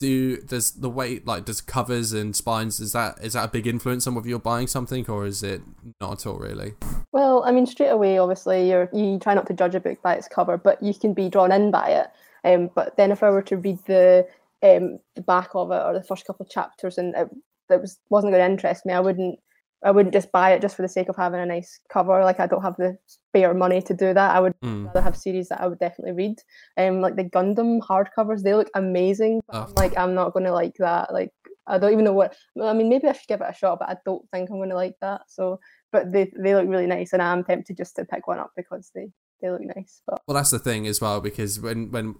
do 0.00 0.38
does 0.38 0.72
the 0.72 0.90
way 0.90 1.20
like 1.24 1.44
does 1.44 1.60
covers 1.60 2.12
and 2.12 2.34
spines 2.34 2.80
is 2.80 2.92
that 2.92 3.18
is 3.22 3.34
that 3.34 3.44
a 3.44 3.48
big 3.48 3.66
influence 3.66 4.06
on 4.06 4.14
whether 4.14 4.28
you're 4.28 4.38
buying 4.38 4.66
something 4.66 5.08
or 5.08 5.26
is 5.26 5.42
it 5.42 5.62
not 6.00 6.12
at 6.12 6.26
all 6.26 6.38
really? 6.38 6.74
Well 7.12 7.44
i 7.44 7.52
mean 7.52 7.66
straight 7.66 7.88
away 7.88 8.18
obviously 8.18 8.68
you're 8.68 8.88
you 8.92 9.18
try 9.18 9.34
not 9.34 9.46
to 9.46 9.54
judge 9.54 9.74
a 9.74 9.80
book 9.80 10.02
by 10.02 10.14
its 10.14 10.28
cover 10.28 10.56
but 10.56 10.82
you 10.82 10.94
can 10.94 11.14
be 11.14 11.28
drawn 11.28 11.52
in 11.52 11.70
by 11.70 11.88
it. 11.88 12.08
Um, 12.46 12.70
but 12.74 12.96
then 12.96 13.10
if 13.10 13.22
i 13.22 13.30
were 13.30 13.42
to 13.42 13.56
read 13.56 13.78
the 13.86 14.26
um, 14.62 14.98
the 15.14 15.22
back 15.22 15.50
of 15.54 15.70
it 15.70 15.82
or 15.82 15.92
the 15.92 16.02
first 16.02 16.26
couple 16.26 16.44
of 16.44 16.50
chapters 16.50 16.98
and 16.98 17.14
it, 17.14 17.28
was 17.68 17.98
wasn't 18.10 18.32
going 18.32 18.40
to 18.40 18.52
interest 18.52 18.86
me 18.86 18.92
i 18.92 19.00
wouldn't 19.00 19.38
I 19.82 19.90
wouldn't 19.90 20.14
just 20.14 20.32
buy 20.32 20.52
it 20.52 20.62
just 20.62 20.76
for 20.76 20.82
the 20.82 20.88
sake 20.88 21.08
of 21.08 21.16
having 21.16 21.40
a 21.40 21.46
nice 21.46 21.78
cover. 21.92 22.22
Like 22.24 22.40
I 22.40 22.46
don't 22.46 22.62
have 22.62 22.76
the 22.76 22.96
spare 23.06 23.54
money 23.54 23.82
to 23.82 23.94
do 23.94 24.14
that. 24.14 24.34
I 24.34 24.40
would 24.40 24.54
mm. 24.60 24.86
rather 24.86 25.02
have 25.02 25.16
series 25.16 25.48
that 25.48 25.60
I 25.60 25.66
would 25.66 25.78
definitely 25.78 26.12
read. 26.12 26.38
Um, 26.76 27.00
like 27.00 27.16
the 27.16 27.24
Gundam 27.24 27.80
hardcovers, 27.80 28.42
they 28.42 28.54
look 28.54 28.70
amazing. 28.74 29.40
Oh. 29.50 29.62
I'm 29.62 29.74
like 29.74 29.96
I'm 29.98 30.14
not 30.14 30.32
going 30.32 30.46
to 30.46 30.52
like 30.52 30.74
that. 30.78 31.12
Like 31.12 31.32
I 31.66 31.78
don't 31.78 31.92
even 31.92 32.04
know 32.04 32.12
what. 32.12 32.34
I 32.62 32.72
mean, 32.72 32.88
maybe 32.88 33.08
I 33.08 33.12
should 33.12 33.28
give 33.28 33.40
it 33.40 33.50
a 33.50 33.54
shot, 33.54 33.78
but 33.78 33.88
I 33.88 33.96
don't 34.04 34.28
think 34.30 34.50
I'm 34.50 34.58
going 34.58 34.70
to 34.70 34.74
like 34.74 34.96
that. 35.00 35.22
So, 35.28 35.60
but 35.92 36.12
they 36.12 36.30
they 36.38 36.54
look 36.54 36.68
really 36.68 36.86
nice, 36.86 37.12
and 37.12 37.22
I'm 37.22 37.44
tempted 37.44 37.76
just 37.76 37.96
to 37.96 38.04
pick 38.04 38.26
one 38.26 38.38
up 38.38 38.52
because 38.56 38.90
they 38.94 39.08
they 39.40 39.50
look 39.50 39.62
nice. 39.62 40.02
But 40.06 40.22
well, 40.26 40.34
that's 40.34 40.50
the 40.50 40.58
thing 40.58 40.86
as 40.86 41.00
well 41.00 41.20
because 41.20 41.60
when 41.60 41.90
when 41.90 42.16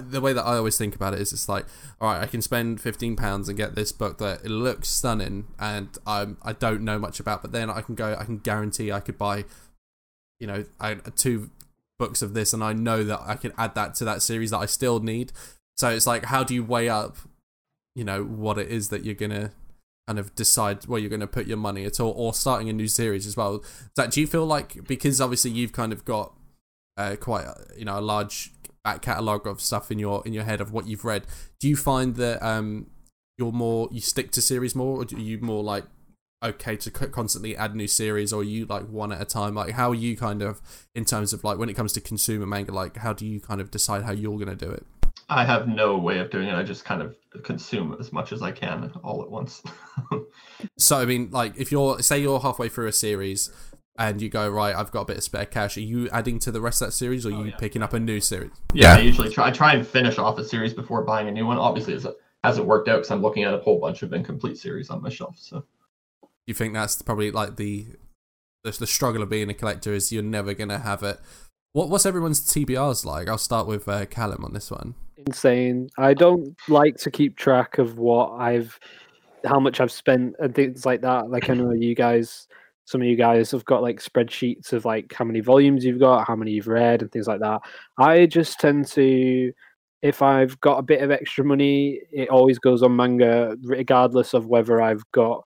the 0.00 0.20
way 0.20 0.32
that 0.32 0.44
I 0.44 0.56
always 0.56 0.78
think 0.78 0.94
about 0.94 1.14
it 1.14 1.20
is 1.20 1.32
it's 1.32 1.48
like, 1.48 1.66
all 2.00 2.08
right, 2.10 2.22
I 2.22 2.26
can 2.26 2.40
spend 2.40 2.80
fifteen 2.80 3.16
pounds 3.16 3.48
and 3.48 3.58
get 3.58 3.74
this 3.74 3.92
book 3.92 4.18
that 4.18 4.44
it 4.44 4.50
looks 4.50 4.88
stunning, 4.88 5.48
and 5.58 5.96
I'm 6.06 6.38
I 6.42 6.52
don't 6.52 6.82
know 6.82 6.98
much 6.98 7.20
about, 7.20 7.42
but 7.42 7.52
then 7.52 7.68
I 7.68 7.82
can 7.82 7.94
go, 7.94 8.16
I 8.18 8.24
can 8.24 8.38
guarantee 8.38 8.90
I 8.90 9.00
could 9.00 9.18
buy, 9.18 9.44
you 10.40 10.46
know, 10.46 10.64
I, 10.80 10.94
two 10.94 11.50
books 11.98 12.22
of 12.22 12.34
this, 12.34 12.52
and 12.52 12.64
I 12.64 12.72
know 12.72 13.04
that 13.04 13.20
I 13.26 13.34
can 13.34 13.52
add 13.58 13.74
that 13.74 13.94
to 13.96 14.04
that 14.06 14.22
series 14.22 14.50
that 14.50 14.58
I 14.58 14.66
still 14.66 15.00
need. 15.00 15.32
So 15.76 15.90
it's 15.90 16.06
like, 16.06 16.26
how 16.26 16.42
do 16.44 16.54
you 16.54 16.64
weigh 16.64 16.88
up, 16.88 17.16
you 17.94 18.04
know, 18.04 18.24
what 18.24 18.58
it 18.58 18.68
is 18.68 18.88
that 18.88 19.04
you're 19.04 19.14
gonna 19.14 19.52
kind 20.06 20.18
of 20.18 20.34
decide 20.34 20.84
where 20.86 20.98
you're 20.98 21.08
going 21.08 21.20
to 21.20 21.26
put 21.26 21.46
your 21.46 21.56
money 21.56 21.84
at 21.84 22.00
all, 22.00 22.12
or 22.16 22.34
starting 22.34 22.68
a 22.68 22.72
new 22.72 22.88
series 22.88 23.26
as 23.26 23.36
well. 23.36 23.62
That 23.96 24.10
do 24.10 24.20
you 24.20 24.26
feel 24.26 24.46
like 24.46 24.86
because 24.86 25.20
obviously 25.20 25.50
you've 25.50 25.72
kind 25.72 25.92
of 25.92 26.04
got 26.04 26.34
uh, 26.96 27.16
quite 27.16 27.46
you 27.76 27.84
know 27.84 27.98
a 27.98 28.00
large 28.00 28.52
back 28.84 29.02
catalogue 29.02 29.46
of 29.46 29.60
stuff 29.60 29.90
in 29.90 29.98
your 29.98 30.22
in 30.26 30.32
your 30.32 30.44
head 30.44 30.60
of 30.60 30.72
what 30.72 30.86
you've 30.86 31.04
read. 31.04 31.24
Do 31.60 31.68
you 31.68 31.76
find 31.76 32.16
that 32.16 32.44
um 32.44 32.86
you're 33.38 33.52
more 33.52 33.88
you 33.90 34.00
stick 34.00 34.30
to 34.32 34.42
series 34.42 34.74
more, 34.74 34.98
or 34.98 35.04
do 35.04 35.20
you 35.20 35.38
more 35.40 35.62
like 35.62 35.84
okay 36.42 36.76
to 36.76 36.90
constantly 36.90 37.56
add 37.56 37.74
new 37.74 37.86
series, 37.86 38.32
or 38.32 38.42
you 38.42 38.66
like 38.66 38.88
one 38.88 39.12
at 39.12 39.20
a 39.20 39.24
time? 39.24 39.54
Like 39.54 39.72
how 39.72 39.90
are 39.90 39.94
you 39.94 40.16
kind 40.16 40.42
of 40.42 40.60
in 40.94 41.04
terms 41.04 41.32
of 41.32 41.44
like 41.44 41.58
when 41.58 41.68
it 41.68 41.74
comes 41.74 41.92
to 41.94 42.00
consumer 42.00 42.46
manga? 42.46 42.72
Like 42.72 42.96
how 42.96 43.12
do 43.12 43.26
you 43.26 43.40
kind 43.40 43.60
of 43.60 43.70
decide 43.70 44.02
how 44.02 44.12
you're 44.12 44.38
going 44.38 44.56
to 44.56 44.66
do 44.66 44.70
it? 44.70 44.84
I 45.28 45.44
have 45.44 45.66
no 45.66 45.96
way 45.96 46.18
of 46.18 46.30
doing 46.30 46.48
it. 46.48 46.54
I 46.54 46.62
just 46.62 46.84
kind 46.84 47.00
of 47.00 47.16
consume 47.42 47.96
as 47.98 48.12
much 48.12 48.32
as 48.32 48.42
I 48.42 48.52
can 48.52 48.92
all 49.02 49.22
at 49.22 49.30
once. 49.30 49.62
so 50.78 50.98
I 50.98 51.06
mean, 51.06 51.30
like 51.30 51.56
if 51.56 51.72
you're 51.72 52.00
say 52.00 52.20
you're 52.20 52.40
halfway 52.40 52.68
through 52.68 52.88
a 52.88 52.92
series 52.92 53.50
and 53.98 54.22
you 54.22 54.28
go 54.28 54.48
right 54.48 54.74
i've 54.74 54.90
got 54.90 55.02
a 55.02 55.04
bit 55.04 55.18
of 55.18 55.22
spare 55.22 55.46
cash. 55.46 55.76
Are 55.76 55.80
you 55.80 56.08
adding 56.10 56.38
to 56.40 56.50
the 56.50 56.60
rest 56.60 56.80
of 56.80 56.88
that 56.88 56.92
series 56.92 57.26
or 57.26 57.30
are 57.30 57.34
oh, 57.34 57.38
you 57.40 57.50
yeah. 57.50 57.56
picking 57.56 57.82
up 57.82 57.92
a 57.92 58.00
new 58.00 58.20
series? 58.20 58.50
Yeah, 58.72 58.94
yeah, 58.94 59.00
i 59.00 59.00
usually 59.00 59.30
try 59.30 59.48
I 59.48 59.50
try 59.50 59.74
and 59.74 59.86
finish 59.86 60.18
off 60.18 60.38
a 60.38 60.44
series 60.44 60.72
before 60.72 61.02
buying 61.02 61.28
a 61.28 61.30
new 61.30 61.46
one. 61.46 61.58
Obviously 61.58 61.94
it 61.94 62.04
hasn't 62.42 62.66
worked 62.66 62.88
out 62.88 62.96
because 62.96 63.10
i'm 63.10 63.22
looking 63.22 63.44
at 63.44 63.54
a 63.54 63.58
whole 63.58 63.78
bunch 63.78 64.02
of 64.02 64.12
incomplete 64.12 64.58
series 64.58 64.90
on 64.90 65.02
my 65.02 65.08
shelf 65.08 65.36
so. 65.38 65.64
You 66.46 66.54
think 66.54 66.74
that's 66.74 67.00
probably 67.02 67.30
like 67.30 67.56
the 67.56 67.86
the, 68.64 68.70
the 68.72 68.86
struggle 68.86 69.22
of 69.22 69.28
being 69.28 69.50
a 69.50 69.54
collector 69.54 69.92
is 69.92 70.12
you're 70.12 70.22
never 70.22 70.54
going 70.54 70.68
to 70.68 70.78
have 70.78 71.02
it. 71.02 71.20
What 71.72 71.88
what's 71.88 72.06
everyone's 72.06 72.40
tbrs 72.40 73.04
like? 73.04 73.28
I'll 73.28 73.38
start 73.38 73.66
with 73.66 73.88
uh, 73.88 74.06
callum 74.06 74.44
on 74.44 74.52
this 74.52 74.70
one. 74.70 74.94
Insane. 75.26 75.88
I 75.98 76.14
don't 76.14 76.56
like 76.68 76.96
to 76.98 77.10
keep 77.10 77.36
track 77.36 77.78
of 77.78 77.98
what 77.98 78.32
i've 78.32 78.78
how 79.44 79.60
much 79.60 79.80
i've 79.80 79.92
spent 79.92 80.34
and 80.38 80.54
things 80.54 80.86
like 80.86 81.02
that. 81.02 81.30
Like 81.30 81.50
i 81.50 81.54
know 81.54 81.72
you 81.72 81.94
guys 81.94 82.48
some 82.84 83.00
of 83.00 83.06
you 83.06 83.16
guys 83.16 83.50
have 83.52 83.64
got 83.64 83.82
like 83.82 84.02
spreadsheets 84.02 84.72
of 84.72 84.84
like 84.84 85.12
how 85.12 85.24
many 85.24 85.40
volumes 85.40 85.84
you've 85.84 86.00
got, 86.00 86.26
how 86.26 86.36
many 86.36 86.52
you've 86.52 86.68
read, 86.68 87.02
and 87.02 87.10
things 87.12 87.26
like 87.26 87.40
that. 87.40 87.60
I 87.98 88.26
just 88.26 88.58
tend 88.60 88.86
to 88.88 89.52
if 90.02 90.20
I've 90.20 90.60
got 90.60 90.78
a 90.78 90.82
bit 90.82 91.00
of 91.00 91.12
extra 91.12 91.44
money, 91.44 92.00
it 92.12 92.28
always 92.28 92.58
goes 92.58 92.82
on 92.82 92.96
manga, 92.96 93.56
regardless 93.62 94.34
of 94.34 94.46
whether 94.46 94.82
I've 94.82 95.04
got 95.12 95.44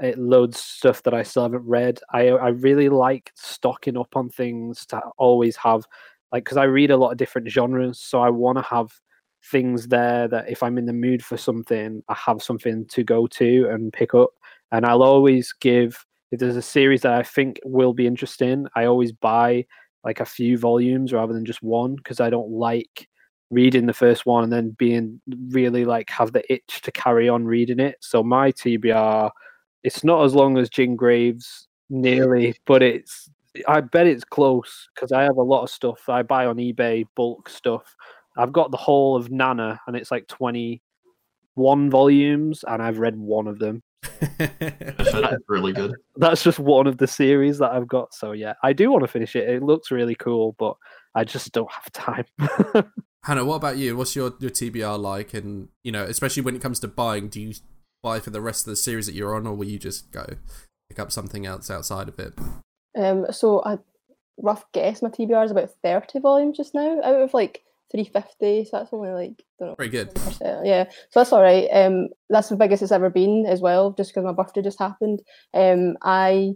it 0.00 0.18
loads 0.18 0.60
stuff 0.60 1.02
that 1.02 1.14
I 1.14 1.22
still 1.22 1.42
haven't 1.42 1.66
read. 1.66 2.00
I 2.12 2.28
I 2.28 2.48
really 2.48 2.88
like 2.88 3.32
stocking 3.34 3.96
up 3.98 4.16
on 4.16 4.30
things 4.30 4.86
to 4.86 5.00
always 5.18 5.56
have 5.56 5.84
like 6.32 6.44
because 6.44 6.56
I 6.56 6.64
read 6.64 6.90
a 6.90 6.96
lot 6.96 7.12
of 7.12 7.18
different 7.18 7.50
genres, 7.50 8.00
so 8.00 8.20
I 8.20 8.30
want 8.30 8.58
to 8.58 8.64
have 8.64 8.90
things 9.50 9.88
there 9.88 10.28
that 10.28 10.50
if 10.50 10.62
I'm 10.62 10.78
in 10.78 10.86
the 10.86 10.92
mood 10.92 11.24
for 11.24 11.36
something, 11.36 12.02
I 12.08 12.14
have 12.14 12.42
something 12.42 12.86
to 12.86 13.04
go 13.04 13.26
to 13.28 13.68
and 13.70 13.92
pick 13.92 14.14
up. 14.14 14.30
And 14.72 14.84
I'll 14.84 15.02
always 15.02 15.52
give 15.52 16.04
if 16.30 16.40
there's 16.40 16.56
a 16.56 16.62
series 16.62 17.02
that 17.02 17.12
I 17.12 17.22
think 17.22 17.58
will 17.64 17.94
be 17.94 18.06
interesting, 18.06 18.66
I 18.74 18.84
always 18.84 19.12
buy 19.12 19.66
like 20.04 20.20
a 20.20 20.26
few 20.26 20.58
volumes 20.58 21.12
rather 21.12 21.32
than 21.32 21.44
just 21.44 21.62
one 21.62 21.96
because 21.96 22.20
I 22.20 22.30
don't 22.30 22.50
like 22.50 23.08
reading 23.50 23.86
the 23.86 23.94
first 23.94 24.26
one 24.26 24.44
and 24.44 24.52
then 24.52 24.70
being 24.78 25.20
really 25.50 25.84
like 25.84 26.10
have 26.10 26.32
the 26.32 26.52
itch 26.52 26.82
to 26.82 26.92
carry 26.92 27.28
on 27.28 27.44
reading 27.44 27.80
it. 27.80 27.96
So 28.00 28.22
my 28.22 28.52
TBR, 28.52 29.30
it's 29.82 30.04
not 30.04 30.24
as 30.24 30.34
long 30.34 30.58
as 30.58 30.68
Jin 30.68 30.96
Graves 30.96 31.66
nearly, 31.88 32.56
but 32.66 32.82
it's 32.82 33.30
I 33.66 33.80
bet 33.80 34.06
it's 34.06 34.24
close 34.24 34.88
because 34.94 35.12
I 35.12 35.22
have 35.22 35.36
a 35.36 35.42
lot 35.42 35.62
of 35.62 35.70
stuff 35.70 36.08
I 36.08 36.22
buy 36.22 36.46
on 36.46 36.56
eBay, 36.56 37.06
bulk 37.16 37.48
stuff. 37.48 37.96
I've 38.36 38.52
got 38.52 38.70
the 38.70 38.76
whole 38.76 39.16
of 39.16 39.30
Nana 39.30 39.80
and 39.86 39.96
it's 39.96 40.10
like 40.10 40.28
21 40.28 41.90
volumes 41.90 42.64
and 42.68 42.82
I've 42.82 42.98
read 42.98 43.16
one 43.16 43.48
of 43.48 43.58
them. 43.58 43.82
That's 44.38 45.42
really 45.48 45.72
good. 45.72 45.94
That's 46.16 46.42
just 46.42 46.58
one 46.58 46.86
of 46.86 46.98
the 46.98 47.06
series 47.06 47.58
that 47.58 47.72
I've 47.72 47.88
got. 47.88 48.14
So 48.14 48.32
yeah, 48.32 48.54
I 48.62 48.72
do 48.72 48.90
want 48.90 49.02
to 49.02 49.08
finish 49.08 49.34
it. 49.36 49.48
It 49.48 49.62
looks 49.62 49.90
really 49.90 50.14
cool, 50.14 50.54
but 50.58 50.76
I 51.14 51.24
just 51.24 51.52
don't 51.52 51.70
have 51.70 51.92
time. 51.92 52.24
Hannah, 53.24 53.44
what 53.44 53.56
about 53.56 53.76
you? 53.76 53.96
What's 53.96 54.14
your, 54.14 54.34
your 54.38 54.50
TBR 54.50 54.98
like? 54.98 55.34
And, 55.34 55.68
you 55.82 55.92
know, 55.92 56.04
especially 56.04 56.42
when 56.42 56.54
it 56.54 56.62
comes 56.62 56.80
to 56.80 56.88
buying, 56.88 57.28
do 57.28 57.40
you 57.40 57.54
buy 58.02 58.20
for 58.20 58.30
the 58.30 58.40
rest 58.40 58.66
of 58.66 58.70
the 58.70 58.76
series 58.76 59.06
that 59.06 59.14
you're 59.14 59.34
on, 59.34 59.46
or 59.46 59.54
will 59.54 59.66
you 59.66 59.78
just 59.78 60.12
go 60.12 60.24
pick 60.88 60.98
up 60.98 61.12
something 61.12 61.44
else 61.44 61.70
outside 61.70 62.08
of 62.08 62.18
it? 62.18 62.34
Um, 62.96 63.26
so 63.30 63.60
a 63.60 63.80
rough 64.38 64.64
guess, 64.72 65.02
my 65.02 65.08
TBR 65.08 65.44
is 65.44 65.50
about 65.50 65.70
30 65.82 66.20
volumes 66.20 66.56
just 66.56 66.74
now 66.74 67.00
out 67.02 67.20
of 67.20 67.34
like 67.34 67.62
350. 67.90 68.64
So 68.64 68.78
that's 68.78 68.92
only 68.92 69.10
like, 69.10 69.42
don't 69.58 69.70
know. 69.70 69.74
Very 69.76 69.88
good. 69.88 70.14
20%. 70.14 70.66
Yeah, 70.66 70.84
so 71.10 71.20
that's 71.20 71.32
all 71.32 71.42
right. 71.42 71.68
Um, 71.72 72.08
that's 72.28 72.48
the 72.48 72.56
biggest 72.56 72.82
it's 72.82 72.92
ever 72.92 73.10
been 73.10 73.46
as 73.46 73.60
well, 73.60 73.92
just 73.92 74.10
because 74.10 74.24
my 74.24 74.32
birthday 74.32 74.62
just 74.62 74.78
happened. 74.78 75.22
Um, 75.54 75.96
I 76.02 76.54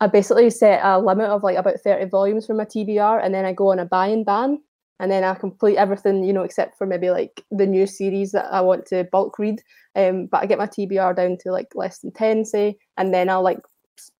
I 0.00 0.06
basically 0.08 0.50
set 0.50 0.80
a 0.84 0.98
limit 0.98 1.30
of 1.30 1.42
like 1.42 1.56
about 1.56 1.80
30 1.80 2.06
volumes 2.10 2.46
for 2.46 2.54
my 2.54 2.64
TBR, 2.64 3.24
and 3.24 3.34
then 3.34 3.44
I 3.44 3.52
go 3.52 3.70
on 3.70 3.78
a 3.78 3.84
buy 3.84 4.08
and 4.08 4.26
ban, 4.26 4.60
and 5.00 5.10
then 5.10 5.24
I 5.24 5.34
complete 5.34 5.76
everything, 5.76 6.24
you 6.24 6.32
know, 6.32 6.42
except 6.42 6.76
for 6.76 6.86
maybe 6.86 7.10
like 7.10 7.44
the 7.50 7.66
new 7.66 7.86
series 7.86 8.32
that 8.32 8.52
I 8.52 8.60
want 8.60 8.86
to 8.86 9.04
bulk 9.10 9.38
read. 9.38 9.62
Um, 9.96 10.26
but 10.26 10.42
I 10.42 10.46
get 10.46 10.58
my 10.58 10.66
TBR 10.66 11.16
down 11.16 11.38
to 11.40 11.52
like 11.52 11.68
less 11.74 12.00
than 12.00 12.12
10, 12.12 12.44
say, 12.44 12.76
and 12.96 13.14
then 13.14 13.28
I'll 13.28 13.42
like 13.42 13.60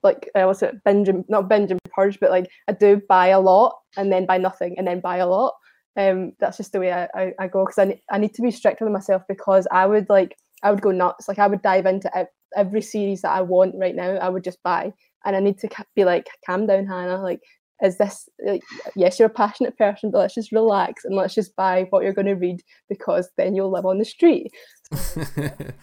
like 0.02 0.30
I 0.34 0.46
was 0.46 0.62
at 0.62 0.82
binge 0.84 1.08
and 1.08 1.24
not 1.28 1.48
binge 1.48 1.70
and 1.70 1.80
purge, 1.94 2.20
but 2.20 2.30
like 2.30 2.48
I 2.68 2.72
do 2.72 3.00
buy 3.08 3.28
a 3.28 3.40
lot 3.40 3.76
and 3.96 4.12
then 4.12 4.26
buy 4.26 4.38
nothing 4.38 4.76
and 4.78 4.86
then 4.86 5.00
buy 5.00 5.16
a 5.16 5.26
lot. 5.26 5.54
Um, 5.96 6.32
that's 6.40 6.56
just 6.56 6.72
the 6.72 6.80
way 6.80 6.92
I, 6.92 7.08
I, 7.14 7.32
I 7.38 7.48
go 7.48 7.64
because 7.64 7.78
I, 7.78 8.00
I 8.10 8.18
need 8.18 8.34
to 8.34 8.42
be 8.42 8.50
stricter 8.50 8.84
with 8.84 8.92
myself 8.92 9.22
because 9.28 9.66
I 9.70 9.86
would 9.86 10.08
like 10.08 10.36
I 10.62 10.70
would 10.70 10.80
go 10.80 10.90
nuts. 10.90 11.28
Like 11.28 11.38
I 11.38 11.46
would 11.46 11.62
dive 11.62 11.86
into 11.86 12.10
every 12.56 12.82
series 12.82 13.22
that 13.22 13.32
I 13.32 13.42
want 13.42 13.74
right 13.76 13.94
now. 13.94 14.10
I 14.16 14.28
would 14.28 14.44
just 14.44 14.62
buy, 14.62 14.92
and 15.24 15.36
I 15.36 15.40
need 15.40 15.58
to 15.58 15.68
be 15.94 16.04
like, 16.04 16.26
calm 16.44 16.66
down, 16.66 16.86
Hannah. 16.86 17.22
Like, 17.22 17.40
is 17.82 17.98
this? 17.98 18.28
Like, 18.44 18.62
yes, 18.96 19.18
you're 19.18 19.26
a 19.26 19.32
passionate 19.32 19.76
person, 19.76 20.10
but 20.10 20.18
let's 20.18 20.34
just 20.34 20.52
relax 20.52 21.04
and 21.04 21.14
let's 21.14 21.34
just 21.34 21.54
buy 21.54 21.86
what 21.90 22.02
you're 22.02 22.12
going 22.12 22.26
to 22.26 22.34
read 22.34 22.60
because 22.88 23.28
then 23.36 23.54
you'll 23.54 23.70
live 23.70 23.86
on 23.86 23.98
the 23.98 24.04
street. 24.04 24.50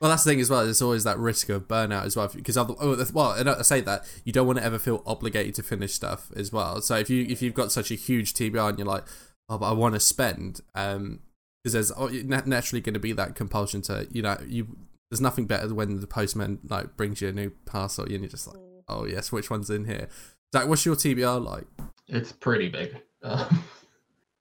Well, 0.00 0.10
that's 0.10 0.24
the 0.24 0.32
thing 0.32 0.40
as 0.40 0.50
well. 0.50 0.62
There's 0.64 0.82
always 0.82 1.04
that 1.04 1.18
risk 1.18 1.48
of 1.48 1.66
burnout 1.66 2.04
as 2.04 2.16
well, 2.16 2.28
because 2.28 2.58
oh, 2.58 3.06
well, 3.14 3.30
I 3.30 3.62
say 3.62 3.80
that 3.80 4.04
you 4.24 4.32
don't 4.32 4.46
want 4.46 4.58
to 4.58 4.64
ever 4.64 4.78
feel 4.78 5.02
obligated 5.06 5.54
to 5.54 5.62
finish 5.62 5.94
stuff 5.94 6.30
as 6.36 6.52
well. 6.52 6.82
So 6.82 6.96
if 6.96 7.08
you 7.08 7.24
if 7.24 7.40
you've 7.40 7.54
got 7.54 7.72
such 7.72 7.90
a 7.90 7.94
huge 7.94 8.34
TBR 8.34 8.68
and 8.68 8.78
you're 8.78 8.86
like, 8.86 9.04
oh, 9.48 9.58
but 9.58 9.68
I 9.68 9.72
want 9.72 9.94
to 9.94 10.00
spend, 10.00 10.60
um, 10.74 11.20
because 11.62 11.72
there's 11.72 11.92
oh, 11.96 12.08
naturally 12.08 12.80
going 12.80 12.94
to 12.94 13.00
be 13.00 13.12
that 13.12 13.34
compulsion 13.34 13.82
to, 13.82 14.06
you 14.10 14.22
know, 14.22 14.36
you 14.46 14.76
there's 15.10 15.20
nothing 15.20 15.46
better 15.46 15.68
than 15.68 15.76
when 15.76 16.00
the 16.00 16.06
postman 16.06 16.58
like 16.68 16.96
brings 16.96 17.20
you 17.20 17.28
a 17.28 17.32
new 17.32 17.50
parcel 17.64 18.04
and 18.04 18.12
you're 18.12 18.28
just 18.28 18.46
like, 18.46 18.56
mm. 18.56 18.82
oh 18.88 19.04
yes, 19.04 19.32
which 19.32 19.50
one's 19.50 19.70
in 19.70 19.84
here? 19.84 20.08
Zach, 20.54 20.68
what's 20.68 20.84
your 20.84 20.96
TBR 20.96 21.44
like? 21.44 21.66
It's 22.08 22.32
pretty 22.32 22.68
big, 22.68 22.96
um, 23.22 23.64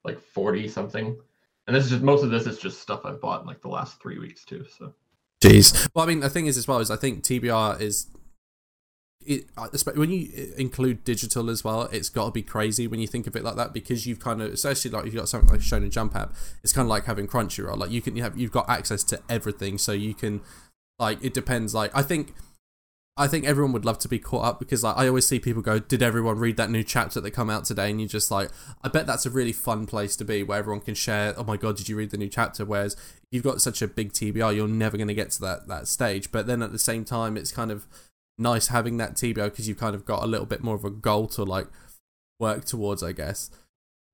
like 0.04 0.20
forty 0.20 0.68
something, 0.68 1.18
and 1.68 1.76
this 1.76 1.86
is 1.86 1.92
just 1.92 2.04
most 2.04 2.24
of 2.24 2.32
this 2.32 2.48
is 2.48 2.60
just 2.60 2.82
stuff 2.82 3.02
I've 3.06 3.22
bought 3.22 3.42
in 3.42 3.48
like 3.48 3.62
the 3.62 3.70
last 3.70 4.02
three 4.02 4.20
weeks 4.20 4.46
too. 4.46 4.66
So 4.78 4.94
Jeez. 5.42 5.90
Well, 5.94 6.06
I 6.06 6.08
mean, 6.08 6.22
the 6.22 6.30
thing 6.30 6.48
is 6.48 6.58
as 6.58 6.68
well 6.68 6.80
is 6.80 6.90
I 6.90 6.96
think 6.96 7.24
TBR 7.24 7.82
is 7.82 8.08
it, 9.26 9.46
uh, 9.58 9.68
when 9.96 10.12
you 10.12 10.30
uh, 10.38 10.56
include 10.58 11.04
digital 11.04 11.50
as 11.50 11.64
well, 11.64 11.84
it's 11.92 12.10
got 12.10 12.26
to 12.26 12.32
be 12.32 12.44
crazy 12.44 12.88
when 12.88 13.00
you 13.00 13.08
think 13.08 13.28
of 13.28 13.36
it 13.36 13.44
like 13.44 13.56
that 13.56 13.74
because 13.74 14.06
you've 14.06 14.20
kind 14.20 14.42
of, 14.42 14.54
especially 14.54 14.92
like 14.92 15.06
if 15.06 15.14
you've 15.14 15.22
got 15.22 15.30
something 15.30 15.50
like 15.50 15.62
Shonen 15.62 15.90
Jump 15.90 16.16
app, 16.16 16.34
it's 16.64 16.74
kind 16.74 16.86
of 16.86 16.90
like 16.90 17.06
having 17.06 17.28
Crunchyroll. 17.28 17.78
Like 17.78 17.92
you 17.92 18.02
can 18.02 18.16
you 18.16 18.24
have 18.24 18.38
you've 18.38 18.52
got 18.52 18.70
access 18.70 19.04
to 19.06 19.20
everything, 19.30 19.78
so 19.78 19.92
you 19.92 20.14
can 20.14 20.42
like 21.00 21.24
it 21.24 21.34
depends. 21.34 21.74
Like 21.74 21.92
I 21.96 22.02
think 22.02 22.34
I 23.18 23.28
think 23.28 23.46
everyone 23.46 23.72
would 23.72 23.86
love 23.86 24.00
to 24.00 24.10
be 24.10 24.20
caught 24.20 24.44
up 24.44 24.60
because 24.60 24.84
like 24.84 24.98
I 24.98 25.08
always 25.08 25.26
see 25.26 25.40
people 25.40 25.62
go, 25.62 25.80
"Did 25.80 26.04
everyone 26.04 26.38
read 26.38 26.58
that 26.58 26.70
new 26.70 26.84
chapter 26.84 27.22
that 27.22 27.32
come 27.32 27.50
out 27.50 27.64
today?" 27.64 27.90
And 27.90 28.02
you're 28.02 28.10
just 28.10 28.30
like, 28.30 28.50
I 28.84 28.90
bet 28.90 29.08
that's 29.08 29.26
a 29.26 29.30
really 29.30 29.54
fun 29.54 29.86
place 29.86 30.18
to 30.18 30.26
be 30.26 30.44
where 30.44 30.60
everyone 30.60 30.82
can 30.82 30.96
share. 30.96 31.34
Oh 31.38 31.46
my 31.46 31.56
god, 31.56 31.78
did 31.78 31.88
you 31.88 31.96
read 31.96 32.12
the 32.12 32.18
new 32.18 32.28
chapter? 32.28 32.66
Whereas 32.66 32.98
you've 33.32 33.44
got 33.44 33.62
such 33.62 33.82
a 33.82 33.88
big 33.88 34.12
TBR, 34.12 34.54
you're 34.54 34.68
never 34.68 34.98
going 34.98 35.08
to 35.08 35.14
get 35.14 35.32
to 35.32 35.42
that 35.42 35.70
that 35.70 35.88
stage. 35.88 36.30
But 36.30 36.46
then 36.46 36.62
at 36.62 36.74
the 36.74 36.80
same 36.80 37.06
time, 37.06 37.38
it's 37.38 37.54
kind 37.54 37.72
of 37.72 37.88
nice 38.38 38.68
having 38.68 38.98
that 38.98 39.16
TBO 39.16 39.46
because 39.46 39.68
you've 39.68 39.80
kind 39.80 39.96
of 39.96 40.06
got 40.06 40.24
a 40.24 40.28
little 40.28 40.46
bit 40.46 40.64
more 40.64 40.76
of 40.76 40.86
a 40.86 40.90
goal 40.90 41.28
to 41.28 41.44
like 41.44 41.68
work 42.40 42.66
towards, 42.66 43.04
I 43.04 43.12
guess. 43.12 43.50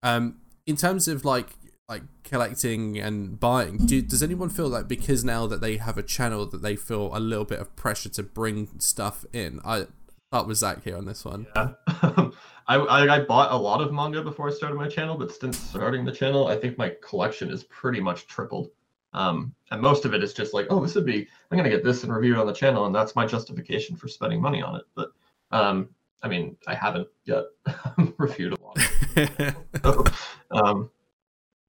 Um, 0.04 0.38
in 0.66 0.76
terms 0.76 1.08
of 1.08 1.26
like 1.26 1.50
like 1.90 2.04
collecting 2.24 2.98
and 2.98 3.38
buying 3.38 3.78
do, 3.86 4.02
does 4.02 4.24
anyone 4.24 4.50
feel 4.50 4.70
like 4.70 4.88
because 4.88 5.26
now 5.26 5.46
that 5.48 5.60
they 5.60 5.76
have 5.78 5.98
a 5.98 6.04
channel 6.04 6.46
that 6.46 6.62
they 6.62 6.76
feel 6.76 7.16
a 7.16 7.20
little 7.20 7.44
bit 7.44 7.60
of 7.60 7.76
pressure 7.76 8.10
to 8.10 8.24
bring 8.24 8.70
stuff 8.80 9.26
in? 9.34 9.60
I 9.66 9.88
thought 10.32 10.48
was 10.48 10.60
zach 10.60 10.84
here 10.84 10.96
on 10.96 11.06
this 11.06 11.26
one. 11.26 11.48
Yeah. 11.56 11.72
I, 12.68 12.76
I, 12.78 13.16
I 13.16 13.20
bought 13.20 13.52
a 13.52 13.58
lot 13.58 13.82
of 13.82 13.92
manga 13.92 14.22
before 14.22 14.48
i 14.48 14.52
started 14.52 14.76
my 14.76 14.88
channel 14.88 15.18
but 15.18 15.32
since 15.32 15.58
starting 15.58 16.06
the 16.06 16.12
channel 16.12 16.48
i 16.48 16.56
think 16.56 16.78
my 16.78 16.94
collection 17.02 17.50
is 17.50 17.64
pretty 17.66 18.00
much 18.00 18.28
tripled 18.28 18.70
um, 19.14 19.54
and 19.72 19.82
most 19.82 20.06
of 20.06 20.14
it 20.14 20.24
is 20.24 20.34
just 20.34 20.54
like 20.54 20.68
oh 20.70 20.80
this 20.80 20.96
would 20.96 21.06
be 21.06 21.28
i'm 21.52 21.58
going 21.58 21.70
to 21.70 21.76
get 21.76 21.84
this 21.84 22.04
and 22.04 22.14
review 22.14 22.36
it 22.36 22.40
on 22.40 22.48
the 22.48 22.54
channel 22.54 22.86
and 22.86 22.96
that's 22.96 23.16
my 23.16 23.26
justification 23.26 23.96
for 23.96 24.08
spending 24.08 24.42
money 24.42 24.62
on 24.62 24.76
it 24.76 24.84
but 24.96 25.12
um, 25.52 25.90
i 26.24 26.28
mean 26.28 26.56
i 26.68 26.76
haven't 26.76 27.08
yet 27.26 27.46
reviewed 28.18 28.54
a 28.54 28.62
lot 28.64 28.78
so, 29.84 30.04
um, 30.52 30.90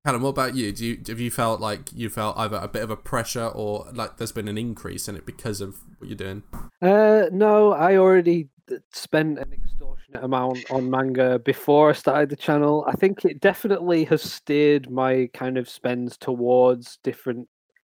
Callum, 0.04 0.22
what 0.22 0.30
about 0.30 0.56
you? 0.56 0.72
Do 0.72 0.84
you 0.84 1.00
have 1.06 1.20
you 1.20 1.30
felt 1.30 1.60
like 1.60 1.92
you 1.94 2.10
felt 2.10 2.36
either 2.36 2.56
a 2.56 2.66
bit 2.66 2.82
of 2.82 2.90
a 2.90 2.96
pressure 2.96 3.46
or 3.46 3.86
like 3.94 4.16
there's 4.16 4.32
been 4.32 4.48
an 4.48 4.58
increase 4.58 5.06
in 5.06 5.14
it 5.14 5.24
because 5.24 5.60
of 5.60 5.76
what 5.98 6.08
you're 6.08 6.16
doing? 6.16 6.42
Uh, 6.80 7.26
no, 7.30 7.72
I 7.72 7.96
already 7.96 8.48
spent 8.92 9.38
an 9.38 9.52
extortionate 9.52 10.24
amount 10.24 10.70
on 10.70 10.90
manga 10.90 11.38
before 11.38 11.90
I 11.90 11.92
started 11.92 12.28
the 12.28 12.36
channel. 12.36 12.84
I 12.86 12.92
think 12.92 13.24
it 13.24 13.40
definitely 13.40 14.04
has 14.04 14.22
steered 14.22 14.90
my 14.90 15.28
kind 15.34 15.58
of 15.58 15.68
spends 15.68 16.16
towards 16.16 16.98
different, 17.02 17.48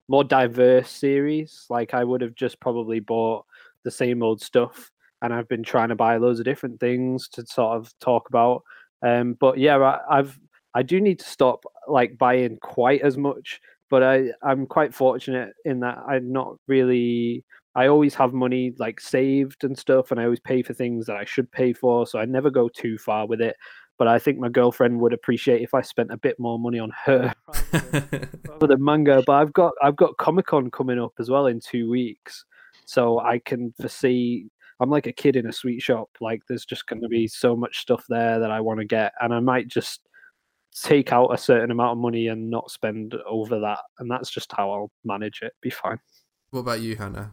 more 0.09 0.25
diverse 0.25 0.91
series. 0.91 1.67
Like 1.69 1.95
I 1.95 2.05
would 2.05 2.21
have 2.21 2.35
just 2.35 2.61
probably 2.61 3.01
bought 3.01 3.45
the 3.85 3.91
same 3.91 4.23
old 4.23 4.41
stuff, 4.41 4.91
and 5.23 5.33
I've 5.33 5.49
been 5.49 5.63
trying 5.63 5.89
to 5.91 5.97
buy 5.97 6.17
loads 6.17 6.39
of 6.39 6.45
different 6.45 6.81
things 6.81 7.29
to 7.31 7.47
sort 7.47 7.77
of 7.77 7.93
talk 8.01 8.29
about. 8.29 8.63
Um, 9.03 9.35
but 9.35 9.59
yeah, 9.59 9.77
I, 9.79 10.19
I've 10.19 10.39
I 10.75 10.83
do 10.83 11.01
need 11.01 11.19
to 11.19 11.29
stop 11.29 11.65
like 11.89 12.19
buying 12.19 12.59
quite 12.61 13.03
as 13.03 13.17
much, 13.17 13.61
but 13.89 14.03
I 14.03 14.31
I'm 14.43 14.67
quite 14.67 14.95
fortunate 14.95 15.55
in 15.65 15.81
that 15.81 15.99
I'm 16.07 16.33
not 16.33 16.57
really 16.67 17.45
I 17.81 17.89
always 17.89 18.15
have 18.17 18.35
money 18.35 18.75
like 18.79 19.01
saved 19.01 19.65
and 19.65 19.79
stuff, 19.79 20.11
and 20.11 20.21
I 20.21 20.25
always 20.25 20.41
pay 20.41 20.63
for 20.63 20.75
things 20.75 21.07
that 21.07 21.17
I 21.17 21.25
should 21.25 21.51
pay 21.51 21.73
for, 21.73 22.07
so 22.07 22.19
I 22.19 22.27
never 22.27 22.51
go 22.51 22.69
too 22.69 22.99
far 22.99 23.27
with 23.27 23.41
it. 23.41 23.57
But 23.97 24.07
I 24.07 24.19
think 24.19 24.39
my 24.39 24.51
girlfriend 24.51 25.01
would 25.01 25.15
appreciate 25.15 25.63
if 25.63 25.73
I 25.73 25.81
spent 25.81 26.13
a 26.13 26.19
bit 26.19 26.39
more 26.39 26.59
money 26.59 26.79
on 26.79 26.93
her 27.07 27.33
rather 28.47 28.67
than 28.67 28.85
manga. 28.85 29.23
But 29.27 29.33
I've 29.33 29.55
got 29.55 29.73
I've 29.83 29.97
got 29.97 30.19
Comic 30.19 30.49
Con 30.49 30.71
coming 30.71 30.99
up 30.99 31.15
as 31.19 31.31
well 31.31 31.47
in 31.47 31.59
two 31.59 31.89
weeks, 31.89 32.45
so 32.85 33.19
I 33.19 33.39
can 33.39 33.73
foresee 33.81 34.51
I'm 34.79 34.91
like 34.91 35.07
a 35.07 35.13
kid 35.13 35.37
in 35.37 35.47
a 35.47 35.53
sweet 35.53 35.81
shop. 35.81 36.11
Like 36.21 36.43
there's 36.49 36.67
just 36.67 36.87
going 36.87 37.01
to 37.01 37.09
be 37.09 37.29
so 37.29 37.57
much 37.57 37.79
stuff 37.79 38.05
there 38.11 38.39
that 38.41 38.51
I 38.51 38.61
want 38.61 38.81
to 38.81 38.87
get, 38.87 39.15
and 39.23 39.33
I 39.33 39.41
might 39.41 39.69
just 39.69 40.03
take 40.85 41.15
out 41.15 41.33
a 41.33 41.39
certain 41.39 41.71
amount 41.71 41.93
of 41.93 41.99
money 41.99 42.29
and 42.29 42.51
not 42.51 42.71
spend 42.71 43.15
over 43.27 43.59
that, 43.61 43.81
and 43.99 44.11
that's 44.11 44.31
just 44.31 44.53
how 44.55 44.71
I'll 44.71 44.91
manage 45.03 45.41
it. 45.41 45.55
Be 45.63 45.71
fine. 45.71 45.99
What 46.51 46.61
about 46.61 46.81
you, 46.81 46.97
Hannah? 46.97 47.33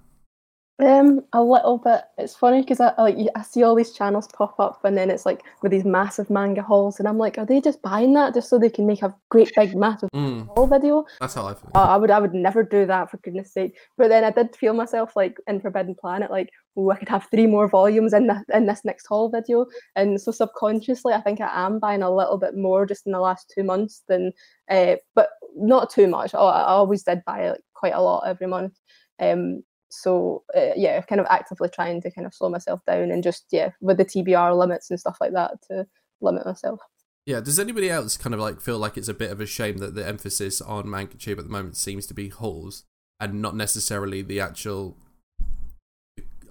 Um, 0.79 1.23
a 1.33 1.41
little 1.41 1.79
bit. 1.79 2.01
It's 2.19 2.35
funny 2.35 2.61
because 2.61 2.79
I 2.79 2.93
like 3.01 3.17
I 3.35 3.41
see 3.41 3.63
all 3.63 3.73
these 3.73 3.93
channels 3.93 4.27
pop 4.27 4.59
up, 4.59 4.85
and 4.85 4.95
then 4.95 5.09
it's 5.09 5.25
like 5.25 5.41
with 5.63 5.71
these 5.71 5.85
massive 5.85 6.29
manga 6.29 6.61
hauls, 6.61 6.99
and 6.99 7.07
I'm 7.07 7.17
like, 7.17 7.39
are 7.39 7.47
they 7.47 7.59
just 7.59 7.81
buying 7.81 8.13
that 8.13 8.35
just 8.35 8.47
so 8.47 8.59
they 8.59 8.69
can 8.69 8.85
make 8.85 9.01
a 9.01 9.15
great 9.29 9.51
big 9.55 9.75
massive 9.75 10.09
Mm, 10.13 10.45
haul 10.49 10.67
video? 10.67 11.05
that's 11.19 11.33
how 11.33 11.47
I 11.47 11.55
feel. 11.55 11.71
Uh, 11.73 11.79
I 11.79 11.97
would 11.97 12.11
I 12.11 12.19
would 12.19 12.35
never 12.35 12.61
do 12.63 12.85
that 12.85 13.09
for 13.09 13.17
goodness 13.17 13.51
sake. 13.51 13.75
But 13.97 14.09
then 14.09 14.23
I 14.23 14.29
did 14.29 14.55
feel 14.55 14.73
myself 14.73 15.15
like 15.15 15.37
in 15.47 15.59
Forbidden 15.59 15.95
Planet, 15.95 16.29
like, 16.29 16.51
oh, 16.75 16.91
I 16.91 16.97
could 16.97 17.09
have 17.09 17.27
three 17.31 17.47
more 17.47 17.67
volumes 17.67 18.13
in 18.13 18.27
the, 18.27 18.43
in 18.53 18.67
this 18.67 18.85
next 18.85 19.07
haul 19.07 19.29
video. 19.29 19.65
And 19.95 20.21
so 20.21 20.31
subconsciously, 20.31 21.13
I 21.13 21.21
think 21.21 21.41
I 21.41 21.65
am 21.65 21.79
buying 21.79 22.03
a 22.03 22.15
little 22.15 22.37
bit 22.37 22.55
more 22.55 22.85
just 22.85 23.07
in 23.07 23.13
the 23.13 23.19
last 23.19 23.51
two 23.53 23.63
months 23.63 24.03
than, 24.07 24.31
uh, 24.69 24.97
but 25.15 25.29
not 25.55 25.89
too 25.89 26.07
much. 26.07 26.35
I, 26.35 26.37
I 26.37 26.63
always 26.67 27.01
did 27.01 27.25
buy 27.25 27.49
like 27.49 27.61
quite 27.73 27.95
a 27.95 28.01
lot 28.01 28.27
every 28.27 28.45
month. 28.45 28.77
Um, 29.19 29.63
so 29.89 30.43
uh, 30.55 30.71
yeah, 30.75 31.01
kind 31.01 31.21
of 31.21 31.27
actively 31.29 31.69
trying 31.69 32.01
to 32.01 32.11
kind 32.11 32.25
of 32.27 32.33
slow 32.33 32.49
myself 32.49 32.81
down 32.85 33.11
and 33.11 33.23
just 33.23 33.45
yeah, 33.51 33.71
with 33.81 33.97
the 33.97 34.05
TBR 34.05 34.57
limits 34.57 34.89
and 34.89 34.99
stuff 34.99 35.17
like 35.21 35.33
that 35.33 35.61
to 35.69 35.87
limit 36.21 36.45
myself. 36.45 36.79
Yeah, 37.25 37.41
does 37.41 37.59
anybody 37.59 37.89
else 37.89 38.15
kind 38.15 38.33
of 38.33 38.39
like 38.39 38.61
feel 38.61 38.79
like 38.79 38.97
it's 38.97 39.09
a 39.09 39.13
bit 39.13 39.31
of 39.31 39.41
a 39.41 39.45
shame 39.45 39.77
that 39.77 39.95
the 39.95 40.07
emphasis 40.07 40.61
on 40.61 40.85
MangaTube 40.85 41.37
at 41.37 41.43
the 41.43 41.51
moment 41.51 41.75
seems 41.75 42.07
to 42.07 42.13
be 42.13 42.29
hauls 42.29 42.85
and 43.19 43.41
not 43.41 43.55
necessarily 43.55 44.21
the 44.21 44.39
actual 44.39 44.97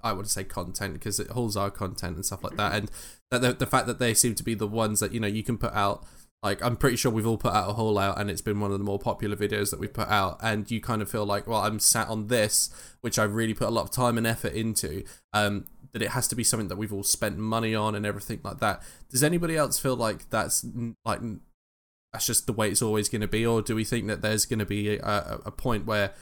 I 0.03 0.13
would 0.13 0.29
say 0.29 0.43
content 0.43 0.93
because 0.93 1.19
it 1.19 1.31
hauls 1.31 1.57
are 1.57 1.71
content 1.71 2.15
and 2.15 2.25
stuff 2.25 2.43
like 2.43 2.57
that 2.57 2.73
and 2.75 2.91
the, 3.31 3.53
the 3.53 3.65
fact 3.65 3.87
that 3.87 3.99
they 3.99 4.13
seem 4.13 4.35
to 4.35 4.43
be 4.43 4.53
the 4.53 4.67
ones 4.67 4.99
that 4.99 5.13
you 5.13 5.19
know 5.19 5.27
you 5.27 5.43
can 5.43 5.57
put 5.57 5.73
out 5.73 6.05
like 6.43 6.63
I'm 6.63 6.77
pretty 6.77 6.97
sure 6.97 7.11
we've 7.11 7.27
all 7.27 7.37
put 7.37 7.53
out 7.53 7.69
a 7.69 7.73
haul 7.73 7.97
out 7.97 8.19
and 8.19 8.29
it's 8.29 8.41
been 8.41 8.59
one 8.59 8.71
of 8.71 8.77
the 8.77 8.83
more 8.83 8.99
popular 8.99 9.35
videos 9.35 9.71
that 9.71 9.79
we've 9.79 9.93
put 9.93 10.07
out. 10.07 10.37
And 10.41 10.69
you 10.69 10.79
kind 10.79 11.01
of 11.01 11.09
feel 11.09 11.25
like 11.25 11.47
well 11.47 11.61
I'm 11.61 11.79
sat 11.79 12.07
on 12.07 12.27
this 12.27 12.69
which 13.01 13.17
I've 13.17 13.33
really 13.33 13.53
put 13.53 13.67
a 13.67 13.71
lot 13.71 13.83
of 13.83 13.91
time 13.91 14.17
and 14.17 14.27
effort 14.27 14.53
into 14.53 15.03
um 15.33 15.65
that 15.93 16.01
it 16.01 16.09
has 16.09 16.27
to 16.27 16.35
be 16.35 16.43
something 16.43 16.67
that 16.67 16.77
we've 16.77 16.93
all 16.93 17.03
spent 17.03 17.37
money 17.37 17.73
on 17.73 17.95
and 17.95 18.05
everything 18.05 18.39
like 18.43 18.59
that. 18.59 18.83
Does 19.09 19.23
anybody 19.23 19.55
else 19.55 19.79
feel 19.79 19.95
like 19.95 20.29
that's 20.29 20.65
like 21.05 21.21
that's 22.13 22.25
just 22.25 22.45
the 22.45 22.53
way 22.53 22.69
it's 22.69 22.81
always 22.81 23.09
going 23.09 23.21
to 23.21 23.27
be? 23.27 23.45
Or 23.45 23.61
do 23.61 23.75
we 23.75 23.83
think 23.83 24.07
that 24.07 24.21
there's 24.21 24.45
going 24.45 24.59
to 24.59 24.65
be 24.65 24.97
a, 24.97 25.39
a, 25.45 25.51
point 25.51 25.85
where 25.85 26.13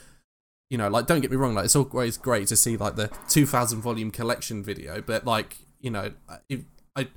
you 0.70 0.78
know 0.78 0.90
like 0.90 1.08
don't 1.08 1.22
get 1.22 1.30
me 1.30 1.38
wrong 1.38 1.54
like 1.54 1.66
it's 1.66 1.76
always 1.76 2.18
great 2.18 2.48
to 2.48 2.56
see 2.56 2.76
like 2.78 2.96
the 2.96 3.12
2000 3.30 3.82
volume 3.82 4.12
collection 4.12 4.64
video 4.64 5.00
but 5.00 5.26
like 5.26 5.58
you 5.80 5.92
know 5.92 6.12
if 6.50 6.62
i 6.96 7.08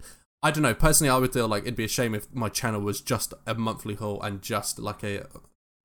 i 0.42 0.50
don't 0.50 0.62
know. 0.62 0.74
Personally 0.74 1.10
i 1.10 1.18
would 1.18 1.32
feel 1.32 1.48
like 1.48 1.62
it'd 1.62 1.76
be 1.76 1.84
a 1.84 1.88
shame 1.88 2.14
if 2.14 2.32
my 2.34 2.48
channel 2.48 2.80
was 2.80 3.00
just 3.00 3.34
a 3.46 3.54
monthly 3.54 3.94
haul 3.94 4.20
and 4.22 4.42
just 4.42 4.78
like 4.78 5.02
a 5.02 5.26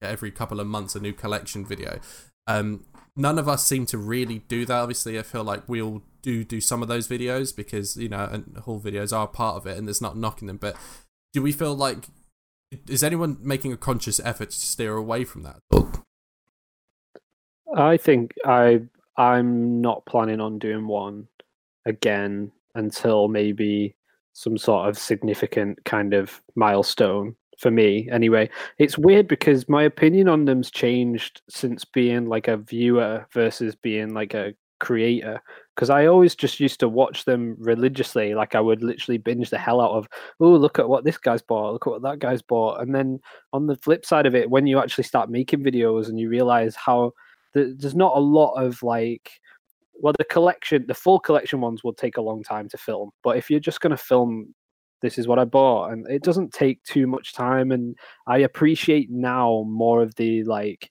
every 0.01 0.31
couple 0.31 0.59
of 0.59 0.67
months 0.67 0.95
a 0.95 0.99
new 0.99 1.13
collection 1.13 1.65
video. 1.65 1.99
Um 2.47 2.85
none 3.15 3.39
of 3.39 3.47
us 3.47 3.65
seem 3.65 3.85
to 3.87 3.97
really 3.97 4.39
do 4.47 4.65
that 4.65 4.79
obviously. 4.79 5.17
I 5.17 5.23
feel 5.23 5.43
like 5.43 5.67
we 5.67 5.81
all 5.81 6.01
do 6.21 6.43
do 6.43 6.61
some 6.61 6.81
of 6.81 6.87
those 6.87 7.07
videos 7.07 7.55
because 7.55 7.97
you 7.97 8.09
know 8.09 8.27
and 8.31 8.57
haul 8.65 8.79
videos 8.79 9.15
are 9.15 9.27
part 9.27 9.57
of 9.57 9.67
it 9.67 9.77
and 9.77 9.87
there's 9.87 10.01
not 10.01 10.17
knocking 10.17 10.47
them 10.47 10.57
but 10.57 10.75
do 11.33 11.41
we 11.41 11.51
feel 11.51 11.75
like 11.75 12.05
is 12.87 13.03
anyone 13.03 13.37
making 13.41 13.71
a 13.71 13.77
conscious 13.77 14.19
effort 14.19 14.49
to 14.51 14.57
steer 14.57 14.95
away 14.95 15.23
from 15.25 15.43
that? 15.43 15.59
I 17.75 17.97
think 17.97 18.33
I 18.45 18.81
I'm 19.17 19.81
not 19.81 20.05
planning 20.05 20.39
on 20.39 20.59
doing 20.59 20.87
one 20.87 21.27
again 21.85 22.51
until 22.75 23.27
maybe 23.27 23.95
some 24.33 24.57
sort 24.57 24.89
of 24.89 24.97
significant 24.97 25.83
kind 25.85 26.13
of 26.13 26.41
milestone 26.55 27.35
for 27.59 27.71
me 27.71 28.09
anyway. 28.11 28.49
It's 28.79 28.97
weird 28.97 29.27
because 29.27 29.69
my 29.69 29.83
opinion 29.83 30.27
on 30.27 30.45
them's 30.45 30.71
changed 30.71 31.41
since 31.49 31.85
being 31.85 32.25
like 32.25 32.47
a 32.47 32.57
viewer 32.57 33.25
versus 33.31 33.75
being 33.75 34.13
like 34.13 34.33
a 34.33 34.53
creator 34.79 35.41
because 35.73 35.89
i 35.89 36.05
always 36.07 36.35
just 36.35 36.59
used 36.59 36.77
to 36.77 36.89
watch 36.89 37.23
them 37.23 37.55
religiously. 37.57 38.35
Like 38.35 38.53
i 38.53 38.59
would 38.59 38.83
literally 38.83 39.17
binge 39.17 39.49
the 39.49 39.57
hell 39.57 39.79
out 39.79 39.91
of 39.91 40.07
oh 40.41 40.49
look 40.49 40.77
at 40.77 40.89
what 40.89 41.05
this 41.05 41.17
guy's 41.17 41.41
bought. 41.41 41.71
Look 41.73 41.87
at 41.87 41.91
what 41.91 42.01
that 42.01 42.19
guy's 42.19 42.41
bought. 42.41 42.81
And 42.81 42.93
then 42.93 43.19
on 43.53 43.67
the 43.67 43.77
flip 43.77 44.05
side 44.05 44.25
of 44.25 44.35
it 44.35 44.49
when 44.49 44.67
you 44.67 44.79
actually 44.79 45.05
start 45.05 45.29
making 45.29 45.63
videos 45.63 46.09
and 46.09 46.19
you 46.19 46.27
realize 46.27 46.75
how 46.75 47.13
th- 47.53 47.75
there's 47.77 47.95
not 47.95 48.17
a 48.17 48.19
lot 48.19 48.55
of 48.55 48.83
like 48.83 49.39
well 49.95 50.13
the 50.17 50.25
collection 50.25 50.85
the 50.87 50.93
full 50.93 51.19
collection 51.19 51.61
ones 51.61 51.83
will 51.83 51.93
take 51.93 52.17
a 52.17 52.21
long 52.21 52.43
time 52.43 52.67
to 52.69 52.77
film 52.77 53.09
but 53.23 53.37
if 53.37 53.49
you're 53.49 53.59
just 53.59 53.81
going 53.81 53.91
to 53.91 53.97
film 53.97 54.53
this 55.01 55.17
is 55.17 55.27
what 55.27 55.39
i 55.39 55.45
bought 55.45 55.91
and 55.91 56.07
it 56.09 56.23
doesn't 56.23 56.53
take 56.53 56.83
too 56.83 57.07
much 57.07 57.33
time 57.33 57.71
and 57.71 57.95
i 58.27 58.39
appreciate 58.39 59.09
now 59.11 59.63
more 59.67 60.01
of 60.01 60.15
the 60.15 60.43
like 60.43 60.89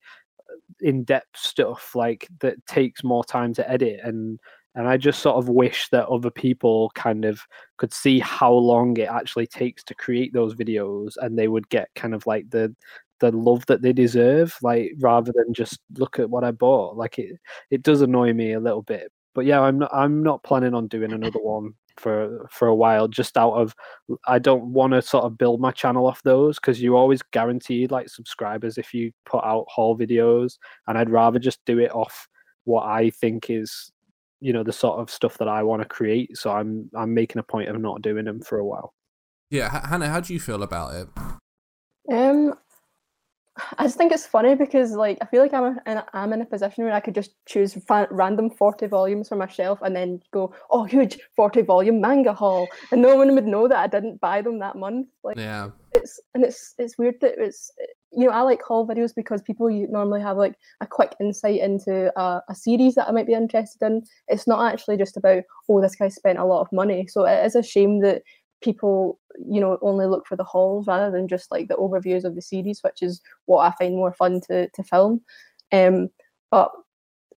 in-depth 0.80 1.36
stuff 1.36 1.94
like 1.94 2.26
that 2.40 2.64
takes 2.66 3.04
more 3.04 3.24
time 3.24 3.52
to 3.54 3.68
edit 3.70 4.00
and 4.02 4.38
and 4.74 4.88
i 4.88 4.96
just 4.96 5.20
sort 5.20 5.36
of 5.36 5.48
wish 5.48 5.88
that 5.88 6.08
other 6.08 6.30
people 6.30 6.90
kind 6.94 7.24
of 7.24 7.40
could 7.76 7.92
see 7.92 8.18
how 8.18 8.52
long 8.52 8.96
it 8.96 9.08
actually 9.08 9.46
takes 9.46 9.82
to 9.84 9.94
create 9.94 10.32
those 10.32 10.54
videos 10.54 11.12
and 11.18 11.38
they 11.38 11.48
would 11.48 11.68
get 11.68 11.88
kind 11.94 12.14
of 12.14 12.26
like 12.26 12.48
the 12.50 12.74
the 13.22 13.32
love 13.32 13.64
that 13.66 13.80
they 13.80 13.92
deserve 13.92 14.56
like 14.62 14.92
rather 15.00 15.32
than 15.34 15.54
just 15.54 15.78
look 15.96 16.18
at 16.18 16.28
what 16.28 16.44
i 16.44 16.50
bought 16.50 16.96
like 16.96 17.18
it 17.18 17.36
it 17.70 17.82
does 17.82 18.02
annoy 18.02 18.32
me 18.32 18.52
a 18.52 18.60
little 18.60 18.82
bit. 18.82 19.10
But 19.34 19.46
yeah 19.46 19.60
i'm 19.60 19.78
not 19.78 19.90
i'm 19.94 20.22
not 20.22 20.42
planning 20.42 20.74
on 20.74 20.88
doing 20.88 21.12
another 21.12 21.40
one 21.40 21.72
for 21.98 22.46
for 22.50 22.68
a 22.68 22.74
while 22.74 23.06
just 23.06 23.36
out 23.36 23.52
of 23.52 23.74
i 24.26 24.38
don't 24.38 24.64
want 24.64 24.92
to 24.92 25.02
sort 25.02 25.24
of 25.24 25.38
build 25.38 25.60
my 25.60 25.70
channel 25.70 26.06
off 26.06 26.22
those 26.22 26.58
because 26.58 26.82
you 26.82 26.96
always 26.96 27.22
guarantee 27.32 27.86
like 27.86 28.08
subscribers 28.08 28.78
if 28.78 28.92
you 28.94 29.12
put 29.24 29.44
out 29.44 29.66
haul 29.68 29.96
videos 29.96 30.58
and 30.86 30.98
i'd 30.98 31.10
rather 31.10 31.38
just 31.38 31.60
do 31.66 31.78
it 31.78 31.94
off 31.94 32.28
what 32.64 32.84
i 32.84 33.10
think 33.10 33.50
is 33.50 33.92
you 34.42 34.52
know 34.52 34.64
the 34.64 34.72
sort 34.72 34.98
of 34.98 35.08
stuff 35.08 35.38
that 35.38 35.48
i 35.48 35.62
want 35.62 35.80
to 35.80 35.88
create. 35.88 36.36
So 36.36 36.50
i'm 36.50 36.90
i'm 36.94 37.14
making 37.14 37.38
a 37.38 37.44
point 37.44 37.68
of 37.68 37.80
not 37.80 38.02
doing 38.02 38.24
them 38.24 38.42
for 38.42 38.58
a 38.58 38.66
while. 38.66 38.92
Yeah 39.50 39.74
H- 39.74 39.88
hannah 39.88 40.08
how 40.08 40.20
do 40.20 40.34
you 40.34 40.40
feel 40.40 40.62
about 40.62 40.94
it? 40.94 41.08
Um, 42.12 42.54
I 43.78 43.84
just 43.84 43.98
think 43.98 44.12
it's 44.12 44.26
funny 44.26 44.54
because 44.54 44.92
like 44.92 45.18
I 45.20 45.26
feel 45.26 45.42
like 45.42 45.52
I'm 45.52 45.78
in, 45.86 46.02
I'm 46.14 46.32
in 46.32 46.40
a 46.40 46.46
position 46.46 46.84
where 46.84 46.92
I 46.92 47.00
could 47.00 47.14
just 47.14 47.32
choose 47.46 47.74
fa- 47.74 48.08
random 48.10 48.48
forty 48.48 48.86
volumes 48.86 49.28
from 49.28 49.38
my 49.38 49.46
shelf 49.46 49.80
and 49.82 49.94
then 49.94 50.20
go, 50.32 50.54
oh, 50.70 50.84
huge 50.84 51.18
forty 51.36 51.60
volume 51.62 52.00
manga 52.00 52.32
haul, 52.32 52.66
and 52.90 53.02
no 53.02 53.16
one 53.16 53.34
would 53.34 53.46
know 53.46 53.68
that 53.68 53.78
I 53.78 53.86
didn't 53.88 54.20
buy 54.20 54.40
them 54.40 54.58
that 54.60 54.76
month. 54.76 55.08
Like 55.22 55.36
yeah 55.36 55.70
it's 55.94 56.20
and 56.34 56.44
it's 56.44 56.74
it's 56.78 56.98
weird 56.98 57.16
that 57.20 57.34
it's 57.38 57.70
you 58.12 58.26
know 58.26 58.30
I 58.30 58.40
like 58.42 58.62
haul 58.62 58.86
videos 58.86 59.14
because 59.14 59.42
people 59.42 59.70
you 59.70 59.86
normally 59.88 60.20
have 60.20 60.36
like 60.36 60.54
a 60.80 60.86
quick 60.86 61.14
insight 61.20 61.60
into 61.60 62.12
a, 62.18 62.42
a 62.48 62.54
series 62.54 62.94
that 62.94 63.08
I 63.08 63.12
might 63.12 63.26
be 63.26 63.34
interested 63.34 63.84
in. 63.84 64.02
It's 64.28 64.46
not 64.46 64.72
actually 64.72 64.96
just 64.96 65.16
about 65.16 65.44
oh 65.68 65.80
this 65.80 65.94
guy 65.94 66.08
spent 66.08 66.38
a 66.38 66.44
lot 66.44 66.60
of 66.60 66.72
money, 66.72 67.06
so 67.06 67.24
it 67.24 67.44
is 67.44 67.54
a 67.54 67.62
shame 67.62 68.00
that 68.00 68.22
people 68.62 69.18
you 69.46 69.60
know 69.60 69.78
only 69.82 70.06
look 70.06 70.26
for 70.26 70.36
the 70.36 70.44
hauls 70.44 70.86
rather 70.86 71.10
than 71.10 71.28
just 71.28 71.50
like 71.50 71.68
the 71.68 71.74
overviews 71.74 72.24
of 72.24 72.34
the 72.34 72.42
series 72.42 72.80
which 72.82 73.02
is 73.02 73.20
what 73.46 73.60
i 73.60 73.74
find 73.76 73.94
more 73.94 74.12
fun 74.12 74.40
to 74.40 74.68
to 74.70 74.82
film. 74.82 75.20
Um 75.72 76.08
but 76.50 76.70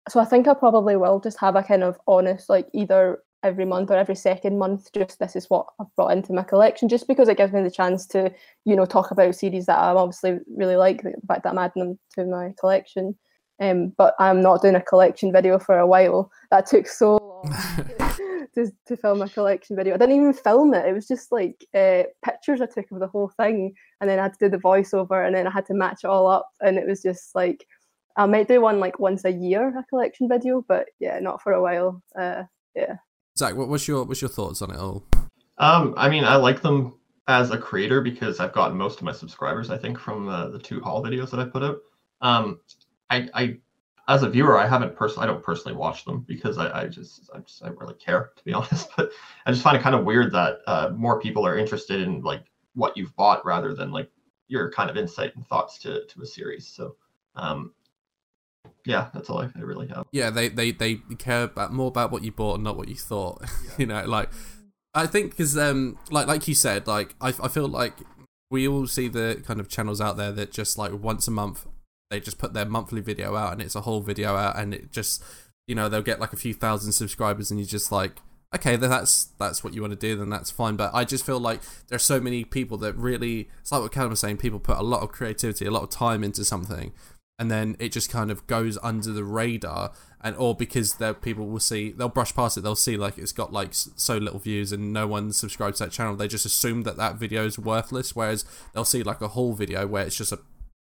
so 0.10 0.20
i 0.20 0.26
think 0.26 0.48
i 0.48 0.54
probably 0.54 0.96
will 0.96 1.20
just 1.20 1.40
have 1.40 1.56
a 1.56 1.64
kind 1.64 1.84
of 1.84 1.98
honest 2.08 2.50
like 2.50 2.68
either 2.74 3.20
every 3.44 3.66
month 3.66 3.92
or 3.92 3.96
every 3.96 4.16
second 4.16 4.58
month 4.58 4.92
just 4.94 5.20
this 5.20 5.36
is 5.36 5.50
what 5.50 5.68
i've 5.80 5.96
brought 5.96 6.12
into 6.12 6.34
my 6.34 6.44
collection 6.44 6.90
just 6.90 7.08
because 7.08 7.30
it 7.30 7.38
gives 7.38 7.54
me 7.54 7.62
the 7.62 7.72
chance 7.72 8.06
to 8.08 8.32
you 8.66 8.76
know 8.76 8.86
talk 8.86 9.12
about 9.12 9.36
series 9.36 9.68
that 9.68 9.80
I'm 9.80 9.98
obviously 9.98 10.40
really 10.58 10.76
like 10.76 11.04
the 11.04 11.14
fact 11.28 11.44
that 11.44 11.52
i'm 11.52 11.58
adding 11.58 11.84
them 11.84 12.00
to 12.16 12.26
my 12.26 12.54
collection. 12.60 13.16
Um 13.62 13.94
but 13.98 14.16
i'm 14.20 14.42
not 14.42 14.62
doing 14.62 14.76
a 14.76 14.82
collection 14.82 15.32
video 15.32 15.60
for 15.60 15.78
a 15.78 15.88
while. 15.88 16.30
That 16.52 16.66
took 16.66 16.88
so 16.88 17.18
long 18.00 18.05
to, 18.56 18.72
to 18.88 18.98
film 18.98 19.22
a 19.22 19.30
collection 19.30 19.76
video. 19.76 19.94
I 19.94 19.98
didn't 19.98 20.16
even 20.16 20.34
film 20.34 20.74
it. 20.74 20.86
It 20.86 20.94
was 20.94 21.08
just 21.08 21.32
like 21.32 21.66
uh, 21.74 22.04
pictures 22.24 22.62
I 22.62 22.66
took 22.66 22.92
of 22.92 23.00
the 23.00 23.08
whole 23.08 23.32
thing, 23.38 23.74
and 24.02 24.10
then 24.10 24.20
I 24.20 24.24
had 24.24 24.34
to 24.34 24.46
do 24.46 24.50
the 24.50 24.62
voiceover, 24.62 25.26
and 25.26 25.36
then 25.36 25.48
I 25.48 25.52
had 25.52 25.66
to 25.68 25.74
match 25.74 26.00
it 26.04 26.08
all 26.08 26.28
up, 26.28 26.50
and 26.62 26.78
it 26.78 26.88
was 26.88 27.02
just 27.02 27.36
like 27.36 27.66
I 28.18 28.26
might 28.26 28.48
do 28.48 28.62
one 28.62 28.80
like 28.80 29.00
once 29.00 29.26
a 29.26 29.32
year, 29.32 29.78
a 29.78 29.84
collection 29.84 30.28
video, 30.30 30.64
but 30.68 30.88
yeah, 31.00 31.20
not 31.20 31.42
for 31.42 31.54
a 31.54 31.62
while. 31.62 32.02
Uh, 32.18 32.44
yeah. 32.76 32.96
zach 33.38 33.56
what, 33.56 33.70
what's 33.70 33.88
your 33.88 34.04
what's 34.04 34.22
your 34.22 34.30
thoughts 34.30 34.62
on 34.62 34.72
it 34.72 34.78
all 34.78 35.04
Um, 35.58 35.94
I 35.98 36.10
mean, 36.10 36.24
I 36.24 36.36
like 36.36 36.62
them 36.62 36.96
as 37.28 37.52
a 37.52 37.58
creator 37.58 38.02
because 38.02 38.40
I've 38.40 38.54
gotten 38.54 38.78
most 38.78 39.00
of 39.00 39.04
my 39.04 39.12
subscribers, 39.12 39.70
I 39.70 39.78
think, 39.78 40.00
from 40.00 40.26
the, 40.26 40.50
the 40.52 40.60
two 40.60 40.80
haul 40.82 41.04
videos 41.04 41.32
that 41.32 41.40
I 41.40 41.46
put 41.46 41.64
out. 41.64 41.78
Um, 42.22 42.60
I, 43.10 43.30
I, 43.34 43.58
as 44.08 44.24
a 44.24 44.30
viewer, 44.30 44.58
I 44.58 44.68
haven't 44.68 44.96
personally, 44.96 45.28
I 45.28 45.32
don't 45.32 45.44
personally 45.44 45.76
watch 45.78 46.06
them 46.06 46.24
because 46.28 46.58
I, 46.58 46.84
I 46.84 46.88
just, 46.88 47.30
I 47.34 47.40
just, 47.40 47.64
I 47.64 47.70
really 47.70 47.96
care 47.96 48.32
to 48.36 48.44
be 48.44 48.54
honest. 48.60 48.90
But 48.96 49.12
I 49.46 49.52
just 49.52 49.64
find 49.64 49.76
it 49.78 49.84
kind 49.84 49.96
of 49.96 50.06
weird 50.06 50.32
that 50.34 50.60
uh, 50.68 50.90
more 50.96 51.20
people 51.20 51.46
are 51.46 51.58
interested 51.58 52.02
in 52.02 52.22
like 52.22 52.44
what 52.76 52.96
you've 52.98 53.16
bought 53.16 53.46
rather 53.46 53.74
than 53.74 53.92
like 53.92 54.10
your 54.48 54.72
kind 54.72 54.90
of 54.90 54.98
insight 54.98 55.36
and 55.36 55.46
thoughts 55.48 55.80
to 55.80 56.06
to 56.06 56.22
a 56.22 56.26
series. 56.26 56.68
So, 56.68 56.96
um, 57.36 57.74
yeah, 58.86 59.10
that's 59.14 59.30
all 59.30 59.40
I, 59.40 59.50
I 59.56 59.62
really 59.62 59.88
have. 59.88 60.06
yeah 60.12 60.30
they 60.30 60.50
they 60.50 60.72
they 60.72 60.96
care 61.18 61.44
about 61.44 61.74
more 61.74 61.88
about 61.88 62.12
what 62.12 62.24
you 62.24 62.32
bought 62.32 62.56
and 62.56 62.64
not 62.64 62.78
what 62.78 62.88
you 62.88 62.96
thought 62.96 63.44
you 63.78 63.86
know 63.86 64.04
like 64.06 64.30
i 64.94 65.08
think 65.08 65.32
because 65.32 65.58
um 65.58 65.98
like 66.12 66.28
like 66.28 66.48
you 66.48 66.54
said 66.56 66.86
like 66.88 67.16
I, 67.20 67.30
I 67.42 67.48
feel 67.48 67.68
like 67.68 67.94
we 68.52 68.68
all 68.68 68.86
see 68.88 69.08
the 69.08 69.42
kind 69.46 69.60
of 69.60 69.70
channels 69.70 70.00
out 70.00 70.18
there 70.18 70.32
that 70.32 70.52
just 70.52 70.78
like 70.78 70.92
once 70.94 71.28
a 71.28 71.32
month 71.32 71.66
they 72.16 72.22
just 72.22 72.38
put 72.38 72.54
their 72.54 72.66
monthly 72.66 73.02
video 73.02 73.36
out 73.36 73.52
and 73.52 73.62
it's 73.62 73.76
a 73.76 73.82
whole 73.82 74.02
video 74.02 74.36
out 74.36 74.58
and 74.58 74.74
it 74.74 74.92
just 74.92 75.24
you 75.68 75.76
know 75.76 75.90
they'll 75.90 76.02
get 76.02 76.20
like 76.20 76.34
a 76.34 76.38
few 76.38 76.54
thousand 76.54 76.92
subscribers, 76.94 77.52
and 77.52 77.60
you're 77.60 77.68
just 77.68 77.92
like, 77.92 78.20
okay, 78.54 78.76
then 78.76 78.90
that's 78.90 79.26
that's 79.40 79.64
what 79.64 79.74
you 79.74 79.82
want 79.82 79.92
to 79.92 80.00
do, 80.00 80.16
then 80.16 80.30
that's 80.30 80.52
fine. 80.52 80.76
But 80.76 80.94
I 80.94 81.04
just 81.04 81.26
feel 81.26 81.40
like 81.40 81.62
there's 81.88 82.04
so 82.04 82.20
many 82.20 82.44
people 82.44 82.78
that 82.80 82.96
really, 82.96 83.50
it's 83.62 83.72
like 83.72 83.82
what 83.82 83.92
Callum 83.92 84.12
was 84.12 84.20
saying, 84.20 84.38
people 84.38 84.60
put 84.60 84.78
a 84.78 84.84
lot 84.84 85.02
of 85.02 85.12
creativity, 85.12 85.66
a 85.66 85.72
lot 85.72 85.84
of 85.84 85.90
time 85.90 86.24
into 86.24 86.46
something, 86.46 86.94
and 87.40 87.50
then 87.50 87.76
it 87.80 87.92
just 87.92 88.10
kind 88.10 88.32
of 88.32 88.46
goes 88.48 88.78
under 88.84 89.12
the 89.12 89.24
radar, 89.24 89.92
and 90.22 90.36
or 90.38 90.56
because 90.56 90.96
there 90.96 91.14
people 91.14 91.48
will 91.48 91.60
see, 91.60 91.92
they'll 91.92 92.10
brush 92.10 92.36
past 92.36 92.58
it, 92.58 92.62
they'll 92.62 92.76
see 92.76 92.96
like 92.96 93.18
it's 93.18 93.32
got 93.32 93.52
like 93.52 93.70
so 93.72 94.18
little 94.18 94.40
views 94.40 94.72
and 94.72 94.94
no 94.94 95.08
one 95.08 95.32
subscribes 95.32 95.80
to 95.80 95.86
that 95.86 95.92
channel, 95.92 96.16
they 96.16 96.28
just 96.28 96.46
assume 96.46 96.84
that 96.84 96.98
that 96.98 97.16
video 97.16 97.44
is 97.44 97.58
worthless, 97.58 98.16
whereas 98.16 98.46
they'll 98.74 98.86
see 98.86 99.02
like 99.02 99.22
a 99.22 99.30
whole 99.30 99.54
video 99.54 99.88
where 99.88 100.06
it's 100.06 100.16
just 100.16 100.32
a 100.32 100.40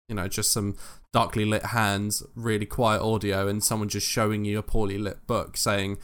you 0.08 0.16
know, 0.16 0.28
just 0.28 0.52
some 0.52 0.76
darkly 1.14 1.46
lit 1.46 1.68
hands, 1.68 2.24
really 2.36 2.66
quiet 2.66 3.02
audio, 3.02 3.48
and 3.48 3.64
someone 3.64 3.90
just 3.90 4.08
showing 4.08 4.46
you 4.46 4.60
a 4.60 4.64
poorly 4.64 4.98
lit 4.98 5.26
book 5.28 5.58
saying, 5.58 5.98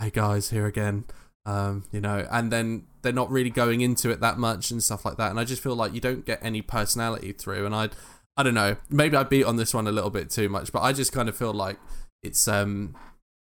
hey 0.00 0.10
guys, 0.10 0.50
here 0.50 0.66
again. 0.66 1.04
Um, 1.46 1.84
you 1.92 2.00
know, 2.00 2.26
and 2.30 2.50
then 2.50 2.86
they're 3.02 3.12
not 3.12 3.30
really 3.30 3.50
going 3.50 3.82
into 3.82 4.08
it 4.10 4.20
that 4.20 4.38
much 4.38 4.70
and 4.70 4.82
stuff 4.82 5.04
like 5.04 5.18
that. 5.18 5.30
And 5.30 5.38
I 5.38 5.44
just 5.44 5.62
feel 5.62 5.76
like 5.76 5.92
you 5.92 6.00
don't 6.00 6.24
get 6.24 6.38
any 6.42 6.62
personality 6.62 7.32
through. 7.32 7.66
And 7.66 7.74
I, 7.74 7.90
I 8.36 8.42
don't 8.42 8.54
know, 8.54 8.76
maybe 8.88 9.16
I 9.16 9.24
beat 9.24 9.44
on 9.44 9.56
this 9.56 9.74
one 9.74 9.86
a 9.86 9.92
little 9.92 10.10
bit 10.10 10.30
too 10.30 10.48
much, 10.48 10.72
but 10.72 10.80
I 10.80 10.94
just 10.94 11.12
kind 11.12 11.28
of 11.28 11.36
feel 11.36 11.52
like 11.52 11.78
it's, 12.22 12.48
um, 12.48 12.96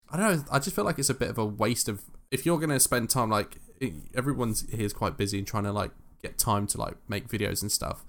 I 0.10 0.18
don't 0.18 0.38
know, 0.38 0.44
I 0.50 0.60
just 0.60 0.76
feel 0.76 0.86
like 0.86 0.98
it's 0.98 1.10
a 1.10 1.14
bit 1.14 1.30
of 1.30 1.38
a 1.38 1.46
waste 1.46 1.90
of 1.90 2.04
if 2.32 2.46
you're 2.46 2.60
gonna 2.60 2.80
spend 2.80 3.10
time 3.10 3.30
like 3.30 3.58
everyone's 4.16 4.70
here 4.70 4.86
is 4.86 4.94
quite 4.94 5.18
busy 5.18 5.38
and 5.38 5.48
trying 5.48 5.64
to 5.64 5.72
like 5.72 5.92
get 6.22 6.38
time 6.38 6.68
to 6.68 6.78
like 6.78 6.96
make 7.08 7.28
videos 7.28 7.62
and 7.62 7.72
stuff. 7.72 8.06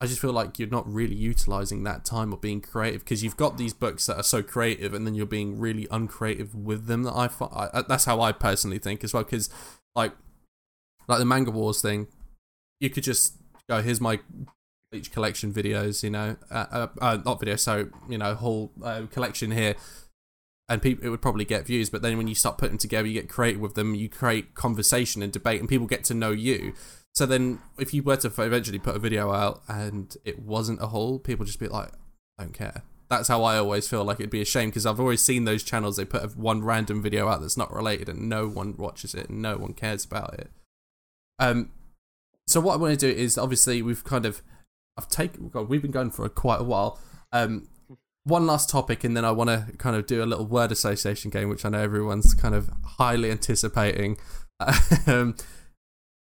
I 0.00 0.06
just 0.06 0.20
feel 0.20 0.32
like 0.32 0.58
you're 0.58 0.68
not 0.68 0.90
really 0.90 1.14
utilizing 1.14 1.84
that 1.84 2.06
time 2.06 2.32
or 2.32 2.38
being 2.38 2.62
creative 2.62 3.04
because 3.04 3.22
you've 3.22 3.36
got 3.36 3.58
these 3.58 3.74
books 3.74 4.06
that 4.06 4.16
are 4.16 4.22
so 4.22 4.42
creative 4.42 4.94
and 4.94 5.06
then 5.06 5.14
you're 5.14 5.26
being 5.26 5.58
really 5.58 5.86
uncreative 5.90 6.54
with 6.54 6.86
them. 6.86 7.02
That 7.02 7.12
I, 7.12 7.28
I 7.78 7.82
that's 7.82 8.06
how 8.06 8.20
I 8.20 8.32
personally 8.32 8.78
think 8.78 9.04
as 9.04 9.12
well. 9.12 9.24
Because 9.24 9.50
like 9.94 10.12
like 11.06 11.18
the 11.18 11.26
manga 11.26 11.50
wars 11.50 11.82
thing, 11.82 12.06
you 12.80 12.88
could 12.88 13.04
just 13.04 13.34
go 13.68 13.82
here's 13.82 14.00
my 14.00 14.20
each 14.92 15.12
collection 15.12 15.52
videos, 15.52 16.02
you 16.02 16.10
know, 16.10 16.36
uh, 16.50 16.66
uh, 16.70 16.86
uh, 17.00 17.18
not 17.24 17.38
video, 17.38 17.56
so 17.56 17.88
you 18.08 18.18
know 18.18 18.34
whole 18.34 18.72
uh, 18.82 19.02
collection 19.10 19.50
here, 19.50 19.76
and 20.68 20.82
people 20.82 21.04
it 21.04 21.10
would 21.10 21.22
probably 21.22 21.44
get 21.44 21.66
views. 21.66 21.90
But 21.90 22.02
then 22.02 22.16
when 22.16 22.26
you 22.26 22.34
start 22.34 22.58
putting 22.58 22.78
together, 22.78 23.06
you 23.06 23.14
get 23.20 23.28
creative 23.28 23.60
with 23.60 23.74
them, 23.74 23.94
you 23.94 24.08
create 24.08 24.54
conversation 24.54 25.22
and 25.22 25.32
debate, 25.32 25.60
and 25.60 25.68
people 25.68 25.86
get 25.86 26.04
to 26.04 26.14
know 26.14 26.30
you. 26.30 26.72
So 27.14 27.26
then, 27.26 27.58
if 27.78 27.92
you 27.92 28.02
were 28.02 28.16
to 28.16 28.28
eventually 28.28 28.78
put 28.78 28.96
a 28.96 28.98
video 28.98 29.32
out 29.32 29.62
and 29.68 30.16
it 30.24 30.40
wasn't 30.40 30.82
a 30.82 30.86
haul, 30.86 31.18
people 31.18 31.44
just 31.44 31.58
be 31.58 31.68
like, 31.68 31.90
I 32.38 32.44
"Don't 32.44 32.54
care." 32.54 32.82
That's 33.08 33.26
how 33.26 33.42
I 33.42 33.58
always 33.58 33.88
feel 33.88 34.04
like 34.04 34.20
it'd 34.20 34.30
be 34.30 34.40
a 34.40 34.44
shame 34.44 34.68
because 34.68 34.86
I've 34.86 35.00
always 35.00 35.20
seen 35.20 35.44
those 35.44 35.64
channels. 35.64 35.96
They 35.96 36.04
put 36.04 36.36
one 36.36 36.62
random 36.62 37.02
video 37.02 37.26
out 37.26 37.40
that's 37.40 37.56
not 37.56 37.74
related, 37.74 38.08
and 38.08 38.28
no 38.28 38.48
one 38.48 38.76
watches 38.76 39.14
it, 39.14 39.28
and 39.28 39.42
no 39.42 39.56
one 39.56 39.74
cares 39.74 40.04
about 40.04 40.34
it. 40.34 40.50
Um, 41.40 41.72
so 42.46 42.60
what 42.60 42.74
I 42.74 42.76
want 42.76 42.98
to 42.98 43.12
do 43.12 43.16
is 43.16 43.36
obviously 43.36 43.82
we've 43.82 44.04
kind 44.04 44.26
of, 44.26 44.42
I've 44.96 45.08
taken, 45.08 45.48
God, 45.48 45.68
we've 45.68 45.82
been 45.82 45.90
going 45.90 46.10
for 46.10 46.28
quite 46.28 46.60
a 46.60 46.64
while. 46.64 47.00
Um, 47.32 47.68
one 48.24 48.46
last 48.46 48.68
topic, 48.68 49.02
and 49.04 49.16
then 49.16 49.24
I 49.24 49.30
want 49.30 49.50
to 49.50 49.76
kind 49.78 49.96
of 49.96 50.06
do 50.06 50.22
a 50.22 50.26
little 50.26 50.46
word 50.46 50.70
association 50.70 51.30
game, 51.30 51.48
which 51.48 51.64
I 51.64 51.70
know 51.70 51.80
everyone's 51.80 52.34
kind 52.34 52.54
of 52.54 52.70
highly 52.98 53.30
anticipating. 53.30 54.18
um, 55.06 55.36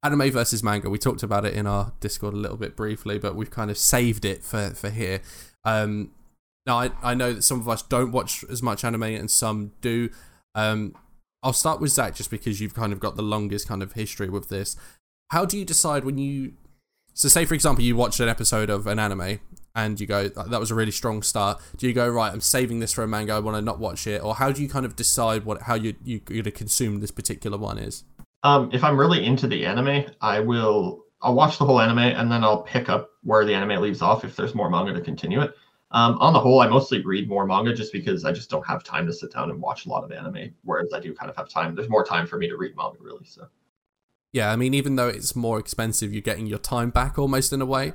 anime 0.02 0.30
versus 0.30 0.62
manga. 0.62 0.90
We 0.90 0.98
talked 0.98 1.22
about 1.22 1.44
it 1.44 1.54
in 1.54 1.66
our 1.66 1.92
Discord 2.00 2.34
a 2.34 2.36
little 2.36 2.56
bit 2.56 2.76
briefly, 2.76 3.18
but 3.18 3.34
we've 3.34 3.50
kind 3.50 3.70
of 3.70 3.78
saved 3.78 4.24
it 4.24 4.42
for 4.42 4.70
for 4.70 4.90
here. 4.90 5.20
Um, 5.64 6.12
now 6.66 6.78
I 6.78 6.90
I 7.02 7.14
know 7.14 7.32
that 7.32 7.42
some 7.42 7.60
of 7.60 7.68
us 7.68 7.82
don't 7.82 8.12
watch 8.12 8.44
as 8.50 8.62
much 8.62 8.84
anime 8.84 9.02
and 9.02 9.30
some 9.30 9.72
do. 9.80 10.10
Um, 10.54 10.94
I'll 11.42 11.52
start 11.52 11.80
with 11.80 11.90
Zach 11.90 12.14
just 12.14 12.30
because 12.30 12.60
you've 12.60 12.74
kind 12.74 12.92
of 12.92 13.00
got 13.00 13.16
the 13.16 13.22
longest 13.22 13.68
kind 13.68 13.82
of 13.82 13.92
history 13.92 14.28
with 14.28 14.48
this. 14.48 14.76
How 15.30 15.44
do 15.44 15.58
you 15.58 15.64
decide 15.64 16.04
when 16.04 16.18
you 16.18 16.54
so 17.14 17.28
say 17.28 17.44
for 17.44 17.54
example 17.54 17.84
you 17.84 17.96
watch 17.96 18.20
an 18.20 18.28
episode 18.28 18.70
of 18.70 18.86
an 18.86 18.98
anime 18.98 19.40
and 19.74 20.00
you 20.00 20.06
go 20.06 20.28
that 20.28 20.60
was 20.60 20.70
a 20.70 20.74
really 20.74 20.90
strong 20.90 21.22
start. 21.22 21.60
Do 21.76 21.86
you 21.86 21.92
go 21.92 22.08
right? 22.08 22.32
I'm 22.32 22.40
saving 22.40 22.80
this 22.80 22.92
for 22.92 23.04
a 23.04 23.08
manga. 23.08 23.32
I 23.32 23.38
want 23.38 23.56
to 23.56 23.62
not 23.62 23.78
watch 23.78 24.06
it, 24.06 24.22
or 24.22 24.34
how 24.34 24.50
do 24.50 24.62
you 24.62 24.68
kind 24.68 24.84
of 24.84 24.96
decide 24.96 25.44
what 25.44 25.62
how 25.62 25.74
you 25.74 25.94
you 26.04 26.20
you're 26.28 26.42
to 26.42 26.50
consume 26.50 27.00
this 27.00 27.10
particular 27.10 27.56
one 27.56 27.78
is? 27.78 28.04
Um, 28.42 28.70
if 28.72 28.84
I'm 28.84 28.98
really 28.98 29.24
into 29.24 29.46
the 29.46 29.66
anime, 29.66 30.06
I 30.20 30.40
will 30.40 31.04
I'll 31.20 31.34
watch 31.34 31.58
the 31.58 31.64
whole 31.64 31.80
anime 31.80 31.98
and 31.98 32.30
then 32.30 32.44
I'll 32.44 32.62
pick 32.62 32.88
up 32.88 33.10
where 33.22 33.44
the 33.44 33.54
anime 33.54 33.82
leaves 33.82 34.02
off 34.02 34.24
if 34.24 34.36
there's 34.36 34.54
more 34.54 34.70
manga 34.70 34.92
to 34.92 35.00
continue 35.00 35.40
it. 35.40 35.52
Um, 35.90 36.18
on 36.18 36.32
the 36.34 36.40
whole, 36.40 36.60
I 36.60 36.68
mostly 36.68 37.02
read 37.02 37.28
more 37.28 37.46
manga 37.46 37.74
just 37.74 37.92
because 37.92 38.24
I 38.24 38.32
just 38.32 38.50
don't 38.50 38.66
have 38.66 38.84
time 38.84 39.06
to 39.06 39.12
sit 39.12 39.32
down 39.32 39.50
and 39.50 39.60
watch 39.60 39.86
a 39.86 39.88
lot 39.88 40.04
of 40.04 40.12
anime. 40.12 40.54
Whereas 40.62 40.92
I 40.92 41.00
do 41.00 41.14
kind 41.14 41.30
of 41.30 41.36
have 41.36 41.48
time. 41.48 41.74
There's 41.74 41.88
more 41.88 42.04
time 42.04 42.26
for 42.26 42.38
me 42.38 42.46
to 42.48 42.56
read 42.56 42.76
manga, 42.76 42.98
really. 43.00 43.24
So. 43.24 43.48
Yeah, 44.32 44.52
I 44.52 44.56
mean, 44.56 44.74
even 44.74 44.96
though 44.96 45.08
it's 45.08 45.34
more 45.34 45.58
expensive, 45.58 46.12
you're 46.12 46.20
getting 46.20 46.46
your 46.46 46.58
time 46.58 46.90
back 46.90 47.18
almost 47.18 47.52
in 47.52 47.62
a 47.62 47.66
way. 47.66 47.94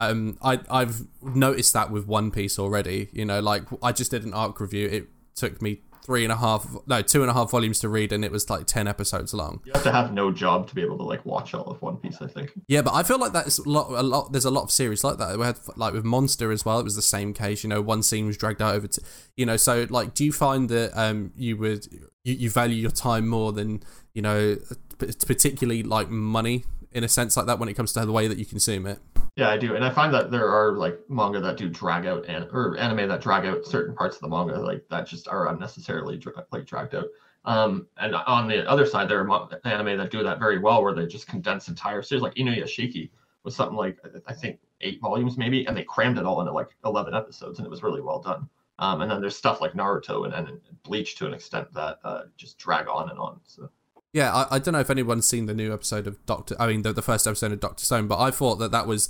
Um, 0.00 0.38
I 0.42 0.60
I've 0.68 1.02
noticed 1.22 1.72
that 1.74 1.90
with 1.90 2.06
One 2.06 2.30
Piece 2.30 2.58
already. 2.58 3.10
You 3.12 3.24
know, 3.24 3.40
like 3.40 3.64
I 3.82 3.92
just 3.92 4.10
did 4.10 4.24
an 4.24 4.34
arc 4.34 4.58
review. 4.60 4.88
It 4.88 5.08
took 5.36 5.62
me 5.62 5.82
three 6.10 6.24
and 6.24 6.32
a 6.32 6.36
half, 6.36 6.66
no, 6.88 7.00
two 7.02 7.22
and 7.22 7.30
a 7.30 7.32
half 7.32 7.52
volumes 7.52 7.78
to 7.78 7.88
read, 7.88 8.10
and 8.10 8.24
it 8.24 8.32
was 8.32 8.50
like 8.50 8.66
ten 8.66 8.88
episodes 8.88 9.32
long. 9.32 9.60
You 9.64 9.70
have 9.72 9.84
to 9.84 9.92
have 9.92 10.12
no 10.12 10.32
job 10.32 10.66
to 10.66 10.74
be 10.74 10.82
able 10.82 10.96
to 10.96 11.04
like 11.04 11.24
watch 11.24 11.54
all 11.54 11.62
of 11.66 11.80
One 11.80 11.98
Piece. 11.98 12.20
I 12.20 12.26
think. 12.26 12.50
Yeah, 12.66 12.82
but 12.82 12.94
I 12.94 13.04
feel 13.04 13.20
like 13.20 13.32
that's 13.32 13.60
a 13.60 13.68
lot. 13.68 13.92
A 13.92 14.02
lot. 14.02 14.32
There's 14.32 14.44
a 14.44 14.50
lot 14.50 14.64
of 14.64 14.72
series 14.72 15.04
like 15.04 15.18
that. 15.18 15.38
We 15.38 15.44
had 15.44 15.56
like 15.76 15.92
with 15.92 16.04
Monster 16.04 16.50
as 16.50 16.64
well. 16.64 16.80
It 16.80 16.82
was 16.82 16.96
the 16.96 17.02
same 17.02 17.32
case. 17.32 17.62
You 17.62 17.70
know, 17.70 17.80
one 17.80 18.02
scene 18.02 18.26
was 18.26 18.36
dragged 18.36 18.60
out 18.60 18.74
over 18.74 18.88
to, 18.88 19.00
you 19.36 19.46
know. 19.46 19.56
So 19.56 19.86
like, 19.88 20.14
do 20.14 20.24
you 20.24 20.32
find 20.32 20.68
that 20.70 20.90
um 21.00 21.30
you 21.36 21.56
would 21.58 21.86
you, 22.24 22.34
you 22.34 22.50
value 22.50 22.74
your 22.74 22.90
time 22.90 23.28
more 23.28 23.52
than 23.52 23.80
you 24.12 24.22
know, 24.22 24.56
particularly 24.98 25.84
like 25.84 26.10
money 26.10 26.64
in 26.90 27.04
a 27.04 27.08
sense 27.08 27.36
like 27.36 27.46
that 27.46 27.60
when 27.60 27.68
it 27.68 27.74
comes 27.74 27.92
to 27.92 28.04
the 28.04 28.10
way 28.10 28.26
that 28.26 28.36
you 28.36 28.44
consume 28.44 28.84
it? 28.84 28.98
Yeah, 29.40 29.48
I 29.48 29.56
do, 29.56 29.74
and 29.74 29.82
I 29.82 29.88
find 29.88 30.12
that 30.12 30.30
there 30.30 30.50
are 30.50 30.76
like 30.76 31.00
manga 31.08 31.40
that 31.40 31.56
do 31.56 31.70
drag 31.70 32.04
out 32.04 32.26
and 32.26 32.44
or 32.52 32.76
anime 32.76 33.08
that 33.08 33.22
drag 33.22 33.46
out 33.46 33.64
certain 33.64 33.94
parts 33.94 34.16
of 34.16 34.20
the 34.20 34.28
manga 34.28 34.60
like 34.60 34.86
that 34.90 35.06
just 35.06 35.28
are 35.28 35.48
unnecessarily 35.48 36.18
dra- 36.18 36.44
like 36.52 36.66
dragged 36.66 36.94
out. 36.94 37.06
Um, 37.46 37.86
and 37.96 38.14
on 38.14 38.48
the 38.48 38.68
other 38.68 38.84
side, 38.84 39.08
there 39.08 39.26
are 39.26 39.48
anime 39.64 39.96
that 39.96 40.10
do 40.10 40.22
that 40.22 40.38
very 40.38 40.58
well, 40.58 40.82
where 40.82 40.92
they 40.92 41.06
just 41.06 41.26
condense 41.26 41.68
entire 41.68 42.02
series. 42.02 42.20
Like 42.22 42.34
Inuyashiki 42.34 43.08
was 43.42 43.56
something 43.56 43.78
like 43.78 43.98
I 44.26 44.34
think 44.34 44.60
eight 44.82 45.00
volumes 45.00 45.38
maybe, 45.38 45.64
and 45.64 45.74
they 45.74 45.84
crammed 45.84 46.18
it 46.18 46.26
all 46.26 46.40
into 46.40 46.52
like 46.52 46.76
eleven 46.84 47.14
episodes, 47.14 47.58
and 47.58 47.64
it 47.64 47.70
was 47.70 47.82
really 47.82 48.02
well 48.02 48.20
done. 48.20 48.46
Um, 48.78 49.00
and 49.00 49.10
then 49.10 49.22
there's 49.22 49.36
stuff 49.36 49.62
like 49.62 49.72
Naruto 49.72 50.26
and, 50.26 50.34
and 50.34 50.60
Bleach 50.82 51.16
to 51.16 51.26
an 51.26 51.32
extent 51.32 51.72
that 51.72 51.98
uh, 52.04 52.24
just 52.36 52.58
drag 52.58 52.88
on 52.88 53.08
and 53.08 53.18
on. 53.18 53.40
So. 53.44 53.70
Yeah, 54.12 54.34
I, 54.34 54.56
I 54.56 54.58
don't 54.58 54.72
know 54.72 54.80
if 54.80 54.90
anyone's 54.90 55.28
seen 55.28 55.46
the 55.46 55.54
new 55.54 55.72
episode 55.72 56.06
of 56.06 56.24
Doctor. 56.26 56.56
I 56.58 56.66
mean, 56.66 56.82
the, 56.82 56.92
the 56.92 57.02
first 57.02 57.26
episode 57.26 57.52
of 57.52 57.60
Doctor 57.60 57.84
Stone, 57.84 58.08
but 58.08 58.18
I 58.18 58.30
thought 58.30 58.56
that 58.56 58.72
that 58.72 58.86
was 58.86 59.08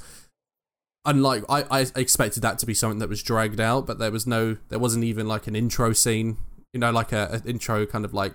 unlike 1.07 1.45
I, 1.49 1.65
I 1.71 1.87
expected 1.97 2.43
that 2.43 2.59
to 2.59 2.67
be 2.67 2.75
something 2.75 2.99
that 2.99 3.09
was 3.09 3.23
dragged 3.23 3.61
out, 3.61 3.87
but 3.87 3.99
there 3.99 4.11
was 4.11 4.27
no, 4.27 4.59
there 4.69 4.79
wasn't 4.79 5.05
even 5.05 5.27
like 5.27 5.47
an 5.47 5.57
intro 5.57 5.93
scene, 5.93 6.37
you 6.73 6.81
know, 6.81 6.91
like 6.91 7.13
a, 7.13 7.31
an 7.33 7.43
intro 7.47 7.87
kind 7.87 8.05
of 8.05 8.13
like 8.13 8.35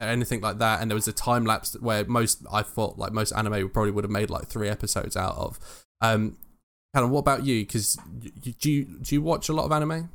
anything 0.00 0.40
like 0.40 0.58
that. 0.58 0.80
And 0.80 0.90
there 0.90 0.96
was 0.96 1.06
a 1.06 1.12
time 1.12 1.44
lapse 1.44 1.76
where 1.80 2.04
most 2.04 2.44
I 2.50 2.62
thought 2.62 2.98
like 2.98 3.12
most 3.12 3.32
anime 3.32 3.70
probably 3.70 3.92
would 3.92 4.04
have 4.04 4.10
made 4.10 4.30
like 4.30 4.48
three 4.48 4.68
episodes 4.68 5.16
out 5.16 5.36
of. 5.36 5.84
Um, 6.00 6.36
Helen, 6.94 7.10
what 7.10 7.20
about 7.20 7.46
you? 7.46 7.60
Because 7.60 7.96
do 8.40 8.70
you 8.70 8.84
do 8.84 9.14
you 9.14 9.22
watch 9.22 9.48
a 9.48 9.52
lot 9.52 9.64
of 9.64 9.72
anime? 9.72 10.10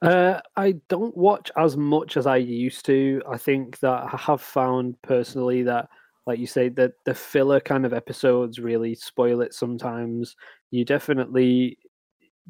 Uh, 0.00 0.40
I 0.56 0.76
don't 0.88 1.16
watch 1.16 1.50
as 1.56 1.76
much 1.76 2.16
as 2.16 2.26
I 2.26 2.36
used 2.36 2.86
to. 2.86 3.22
I 3.28 3.36
think 3.36 3.80
that 3.80 4.04
I 4.12 4.16
have 4.16 4.40
found 4.40 5.00
personally 5.02 5.62
that, 5.64 5.88
like 6.26 6.38
you 6.38 6.46
say, 6.46 6.68
that 6.70 6.92
the 7.04 7.14
filler 7.14 7.60
kind 7.60 7.84
of 7.84 7.92
episodes 7.92 8.60
really 8.60 8.94
spoil 8.94 9.40
it 9.40 9.54
sometimes. 9.54 10.36
You 10.70 10.84
definitely 10.84 11.78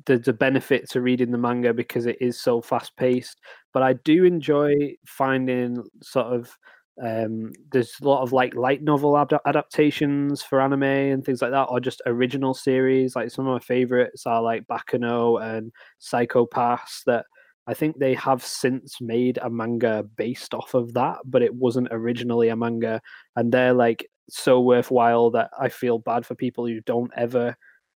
there's 0.07 0.29
a 0.29 0.33
benefit 0.33 0.89
to 0.91 1.01
reading 1.01 1.31
the 1.31 1.39
manga 1.39 1.75
because 1.75 2.07
it 2.07 2.19
is 2.21 2.41
so 2.41 2.61
fast 2.61 2.97
paced. 2.97 3.41
But 3.73 3.83
I 3.83 3.95
do 3.95 4.25
enjoy 4.25 4.97
finding 5.07 5.83
sort 6.03 6.27
of 6.27 6.57
um, 7.03 7.53
there's 7.71 7.95
a 8.03 8.09
lot 8.09 8.23
of 8.23 8.33
like 8.33 8.55
light 8.55 8.83
novel 8.83 9.17
ad- 9.17 9.39
adaptations 9.47 10.43
for 10.43 10.61
anime 10.61 10.83
and 10.83 11.25
things 11.25 11.41
like 11.43 11.53
that, 11.53 11.65
or 11.65 11.81
just 11.81 12.03
original 12.07 12.55
series. 12.55 13.15
Like 13.15 13.31
some 13.31 13.47
of 13.47 13.53
my 13.53 13.61
favorites 13.61 14.27
are 14.27 14.43
like 14.43 14.67
Baccano 14.67 15.43
and 15.43 15.73
Psycho-Pass 15.99 17.03
that 17.07 17.27
I 17.67 17.75
think 17.75 17.99
they 17.99 18.15
have 18.15 18.45
since 18.45 19.01
made 19.01 19.39
a 19.43 19.51
manga 19.51 20.05
based 20.17 20.55
off 20.55 20.75
of 20.75 20.95
that, 20.95 21.19
but 21.25 21.43
it 21.43 21.55
wasn't 21.55 21.89
originally 21.91 22.49
a 22.49 22.57
manga. 22.57 23.01
And 23.37 23.53
they're 23.53 23.75
like 23.75 24.09
so 24.31 24.61
worthwhile 24.61 25.31
that 25.33 25.51
I 25.59 25.69
feel 25.69 25.99
bad 25.99 26.25
for 26.25 26.35
people 26.35 26.67
who 26.67 26.81
don't 26.81 27.13
ever 27.15 27.57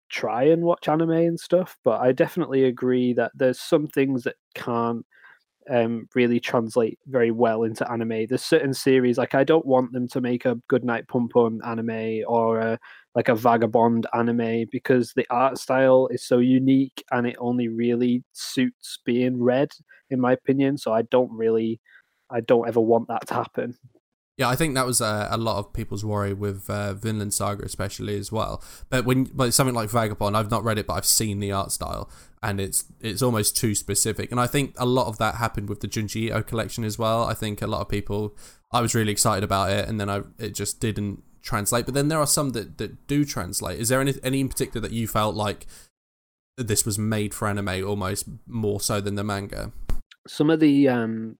try 0.08 0.42
and 0.42 0.64
watch 0.64 0.88
anime 0.88 1.10
and 1.10 1.38
stuff. 1.38 1.78
But 1.84 2.00
I 2.00 2.12
definitely 2.12 2.64
agree 2.64 3.12
that 3.14 3.32
there's 3.34 3.60
some 3.60 3.86
things 3.86 4.24
that 4.24 4.36
can't 4.54 5.06
um, 5.68 6.08
really 6.14 6.40
translate 6.40 6.98
very 7.06 7.30
well 7.30 7.64
into 7.64 7.90
anime. 7.90 8.26
There's 8.26 8.42
certain 8.42 8.72
series 8.72 9.18
like 9.18 9.34
I 9.34 9.44
don't 9.44 9.66
want 9.66 9.92
them 9.92 10.08
to 10.08 10.20
make 10.20 10.44
a 10.44 10.58
Goodnight 10.68 11.08
Pun 11.08 11.28
Pun 11.28 11.60
anime 11.64 12.22
or 12.26 12.60
a, 12.60 12.78
like 13.14 13.28
a 13.28 13.34
Vagabond 13.34 14.06
anime 14.14 14.66
because 14.70 15.12
the 15.14 15.26
art 15.30 15.58
style 15.58 16.08
is 16.10 16.24
so 16.24 16.38
unique 16.38 17.04
and 17.10 17.26
it 17.26 17.36
only 17.38 17.68
really 17.68 18.24
suits 18.32 18.98
being 19.04 19.42
read, 19.42 19.70
in 20.08 20.20
my 20.20 20.32
opinion. 20.32 20.78
So 20.78 20.92
I 20.92 21.02
don't 21.02 21.32
really, 21.32 21.80
I 22.30 22.40
don't 22.40 22.68
ever 22.68 22.80
want 22.80 23.08
that 23.08 23.26
to 23.28 23.34
happen. 23.34 23.76
Yeah, 24.40 24.48
I 24.48 24.56
think 24.56 24.74
that 24.74 24.86
was 24.86 25.02
uh, 25.02 25.28
a 25.30 25.36
lot 25.36 25.58
of 25.58 25.74
people's 25.74 26.02
worry 26.02 26.32
with 26.32 26.70
uh, 26.70 26.94
Vinland 26.94 27.34
Saga, 27.34 27.62
especially 27.62 28.16
as 28.16 28.32
well. 28.32 28.64
But 28.88 29.04
when, 29.04 29.24
but 29.24 29.52
something 29.52 29.74
like 29.74 29.90
Vagabond, 29.90 30.34
I've 30.34 30.50
not 30.50 30.64
read 30.64 30.78
it, 30.78 30.86
but 30.86 30.94
I've 30.94 31.04
seen 31.04 31.40
the 31.40 31.52
art 31.52 31.72
style, 31.72 32.10
and 32.42 32.60
it's 32.60 32.84
it's 33.00 33.22
almost 33.22 33.56
too 33.56 33.74
specific. 33.74 34.30
And 34.30 34.40
I 34.40 34.46
think 34.46 34.74
a 34.78 34.86
lot 34.86 35.06
of 35.06 35.18
that 35.18 35.36
happened 35.36 35.68
with 35.68 35.80
the 35.80 35.88
Junji 35.88 36.26
Ito 36.26 36.42
collection 36.42 36.84
as 36.84 36.98
well. 36.98 37.24
I 37.24 37.34
think 37.34 37.60
a 37.60 37.66
lot 37.66 37.80
of 37.80 37.88
people, 37.88 38.36
I 38.72 38.80
was 38.80 38.94
really 38.94 39.12
excited 39.12 39.44
about 39.44 39.70
it, 39.70 39.88
and 39.88 40.00
then 40.00 40.08
I 40.08 40.22
it 40.38 40.54
just 40.54 40.80
didn't 40.80 41.22
translate. 41.42 41.84
But 41.84 41.94
then 41.94 42.08
there 42.08 42.18
are 42.18 42.26
some 42.26 42.50
that, 42.50 42.78
that 42.78 43.06
do 43.06 43.24
translate. 43.24 43.78
Is 43.78 43.88
there 43.88 44.00
any 44.00 44.14
any 44.22 44.40
in 44.40 44.48
particular 44.48 44.80
that 44.86 44.94
you 44.94 45.06
felt 45.06 45.34
like 45.34 45.66
this 46.56 46.84
was 46.84 46.98
made 46.98 47.34
for 47.34 47.48
anime 47.48 47.86
almost 47.86 48.28
more 48.46 48.80
so 48.80 49.00
than 49.00 49.16
the 49.16 49.24
manga? 49.24 49.72
Some 50.26 50.50
of 50.50 50.60
the 50.60 50.88
um 50.88 51.36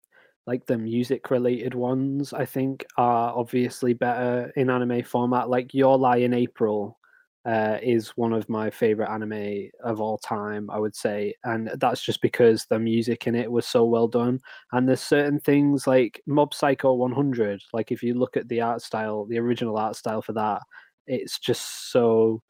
like 0.46 0.66
the 0.66 0.78
music 0.78 1.30
related 1.30 1.74
ones 1.74 2.32
i 2.32 2.44
think 2.44 2.84
are 2.96 3.32
obviously 3.36 3.92
better 3.92 4.50
in 4.56 4.70
anime 4.70 5.02
format 5.02 5.50
like 5.50 5.74
your 5.74 5.98
lie 5.98 6.16
in 6.16 6.32
april 6.32 6.98
uh, 7.46 7.78
is 7.82 8.10
one 8.10 8.32
of 8.34 8.48
my 8.48 8.68
favorite 8.68 9.10
anime 9.10 9.68
of 9.82 10.00
all 10.00 10.18
time 10.18 10.68
i 10.70 10.78
would 10.78 10.94
say 10.94 11.34
and 11.44 11.70
that's 11.80 12.02
just 12.02 12.20
because 12.20 12.66
the 12.68 12.78
music 12.78 13.26
in 13.26 13.34
it 13.34 13.50
was 13.50 13.66
so 13.66 13.84
well 13.84 14.06
done 14.08 14.38
and 14.72 14.86
there's 14.88 15.00
certain 15.00 15.40
things 15.40 15.86
like 15.86 16.20
mob 16.26 16.52
psycho 16.52 16.92
100 16.92 17.62
like 17.72 17.90
if 17.90 18.02
you 18.02 18.14
look 18.14 18.36
at 18.36 18.48
the 18.48 18.60
art 18.60 18.82
style 18.82 19.24
the 19.26 19.38
original 19.38 19.78
art 19.78 19.96
style 19.96 20.20
for 20.20 20.32
that 20.34 20.60
it's 21.06 21.38
just 21.38 21.90
so 21.90 22.42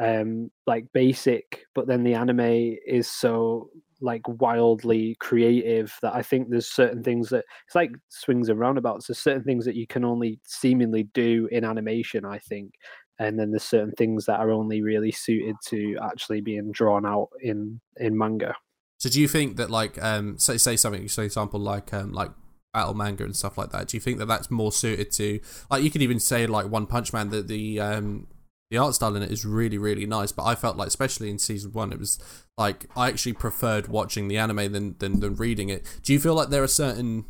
um 0.00 0.50
like 0.66 0.86
basic 0.94 1.64
but 1.74 1.86
then 1.86 2.02
the 2.02 2.14
anime 2.14 2.74
is 2.86 3.06
so 3.10 3.68
like 4.00 4.22
wildly 4.26 5.14
creative 5.20 5.94
that 6.02 6.12
I 6.12 6.22
think 6.22 6.48
there's 6.50 6.66
certain 6.66 7.04
things 7.04 7.28
that 7.28 7.44
it's 7.66 7.76
like 7.76 7.92
swings 8.08 8.48
and 8.48 8.58
roundabouts. 8.58 9.06
There's 9.06 9.20
certain 9.20 9.44
things 9.44 9.64
that 9.64 9.76
you 9.76 9.86
can 9.86 10.04
only 10.04 10.40
seemingly 10.44 11.04
do 11.14 11.48
in 11.52 11.64
animation, 11.64 12.24
I 12.24 12.38
think. 12.38 12.72
And 13.22 13.38
then 13.38 13.50
there's 13.50 13.62
certain 13.62 13.92
things 13.92 14.26
that 14.26 14.40
are 14.40 14.50
only 14.50 14.82
really 14.82 15.12
suited 15.12 15.56
to 15.66 15.96
actually 16.02 16.40
being 16.40 16.72
drawn 16.72 17.06
out 17.06 17.28
in 17.40 17.80
in 17.96 18.16
manga. 18.16 18.54
So 18.98 19.08
do 19.10 19.20
you 19.20 19.28
think 19.28 19.56
that 19.56 19.70
like 19.70 20.02
um 20.02 20.38
say 20.38 20.56
say 20.56 20.76
something 20.76 21.08
for 21.08 21.22
example 21.22 21.60
like 21.60 21.92
um 21.92 22.12
like 22.12 22.30
battle 22.72 22.94
manga 22.94 23.24
and 23.24 23.36
stuff 23.36 23.58
like 23.58 23.70
that 23.70 23.88
do 23.88 23.96
you 23.96 24.00
think 24.00 24.18
that 24.18 24.26
that's 24.26 24.50
more 24.50 24.72
suited 24.72 25.10
to 25.12 25.40
like 25.70 25.82
you 25.82 25.90
could 25.90 26.00
even 26.02 26.18
say 26.18 26.46
like 26.46 26.70
One 26.70 26.86
Punch 26.86 27.12
Man 27.12 27.28
that 27.28 27.46
the 27.46 27.78
um 27.78 28.28
the 28.70 28.78
art 28.78 28.94
style 28.94 29.14
in 29.14 29.22
it 29.22 29.30
is 29.30 29.44
really 29.44 29.76
really 29.76 30.06
nice 30.06 30.32
but 30.32 30.44
i 30.44 30.54
felt 30.54 30.78
like 30.78 30.88
especially 30.88 31.28
in 31.28 31.38
season 31.38 31.72
one 31.72 31.92
it 31.92 31.98
was 31.98 32.18
like 32.56 32.86
i 32.96 33.08
actually 33.08 33.34
preferred 33.34 33.86
watching 33.86 34.28
the 34.28 34.38
anime 34.38 34.72
than 34.72 34.96
than, 34.98 35.20
than 35.20 35.36
reading 35.36 35.68
it 35.68 35.86
do 36.02 36.14
you 36.14 36.18
feel 36.18 36.34
like 36.34 36.48
there 36.48 36.62
are 36.62 36.68
certain 36.68 37.26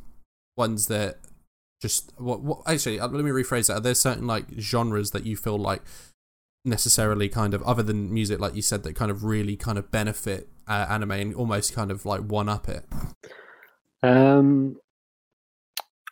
ones 0.57 0.87
that 0.87 1.19
just 1.83 2.13
what, 2.17 2.41
what 2.41 2.61
actually 2.67 2.99
uh, 2.99 3.09
let 3.09 3.25
me 3.25 3.31
rephrase 3.31 3.67
that 3.67 3.75
are 3.75 3.81
there 3.81 3.95
certain 3.95 4.27
like 4.27 4.47
genres 4.59 5.11
that 5.11 5.27
you 5.27 5.37
feel 5.37 5.59
like 5.59 5.83
necessarily 6.65 7.29
kind 7.29 7.53
of 7.53 7.63
other 7.65 7.83
than 7.83 8.13
music 8.15 8.39
like 8.39 8.55
you 8.55 8.63
said 8.63 8.85
that 8.85 8.95
kind 8.95 9.11
of 9.11 9.25
really 9.25 9.57
kind 9.57 9.77
of 9.77 9.91
benefit 9.91 10.49
uh, 10.69 10.87
anime 10.89 11.11
and 11.11 11.35
almost 11.35 11.75
kind 11.75 11.91
of 11.91 12.07
like 12.07 12.21
one 12.21 12.49
up 12.49 12.69
it 12.69 12.87
um 14.05 14.77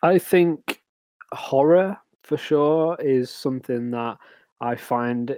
i 0.03 0.19
think 0.19 0.81
horror 1.33 1.97
for 2.23 2.37
sure 2.37 2.97
is 2.99 3.29
something 3.29 3.91
that 3.91 4.17
I 4.61 4.75
find 4.75 5.37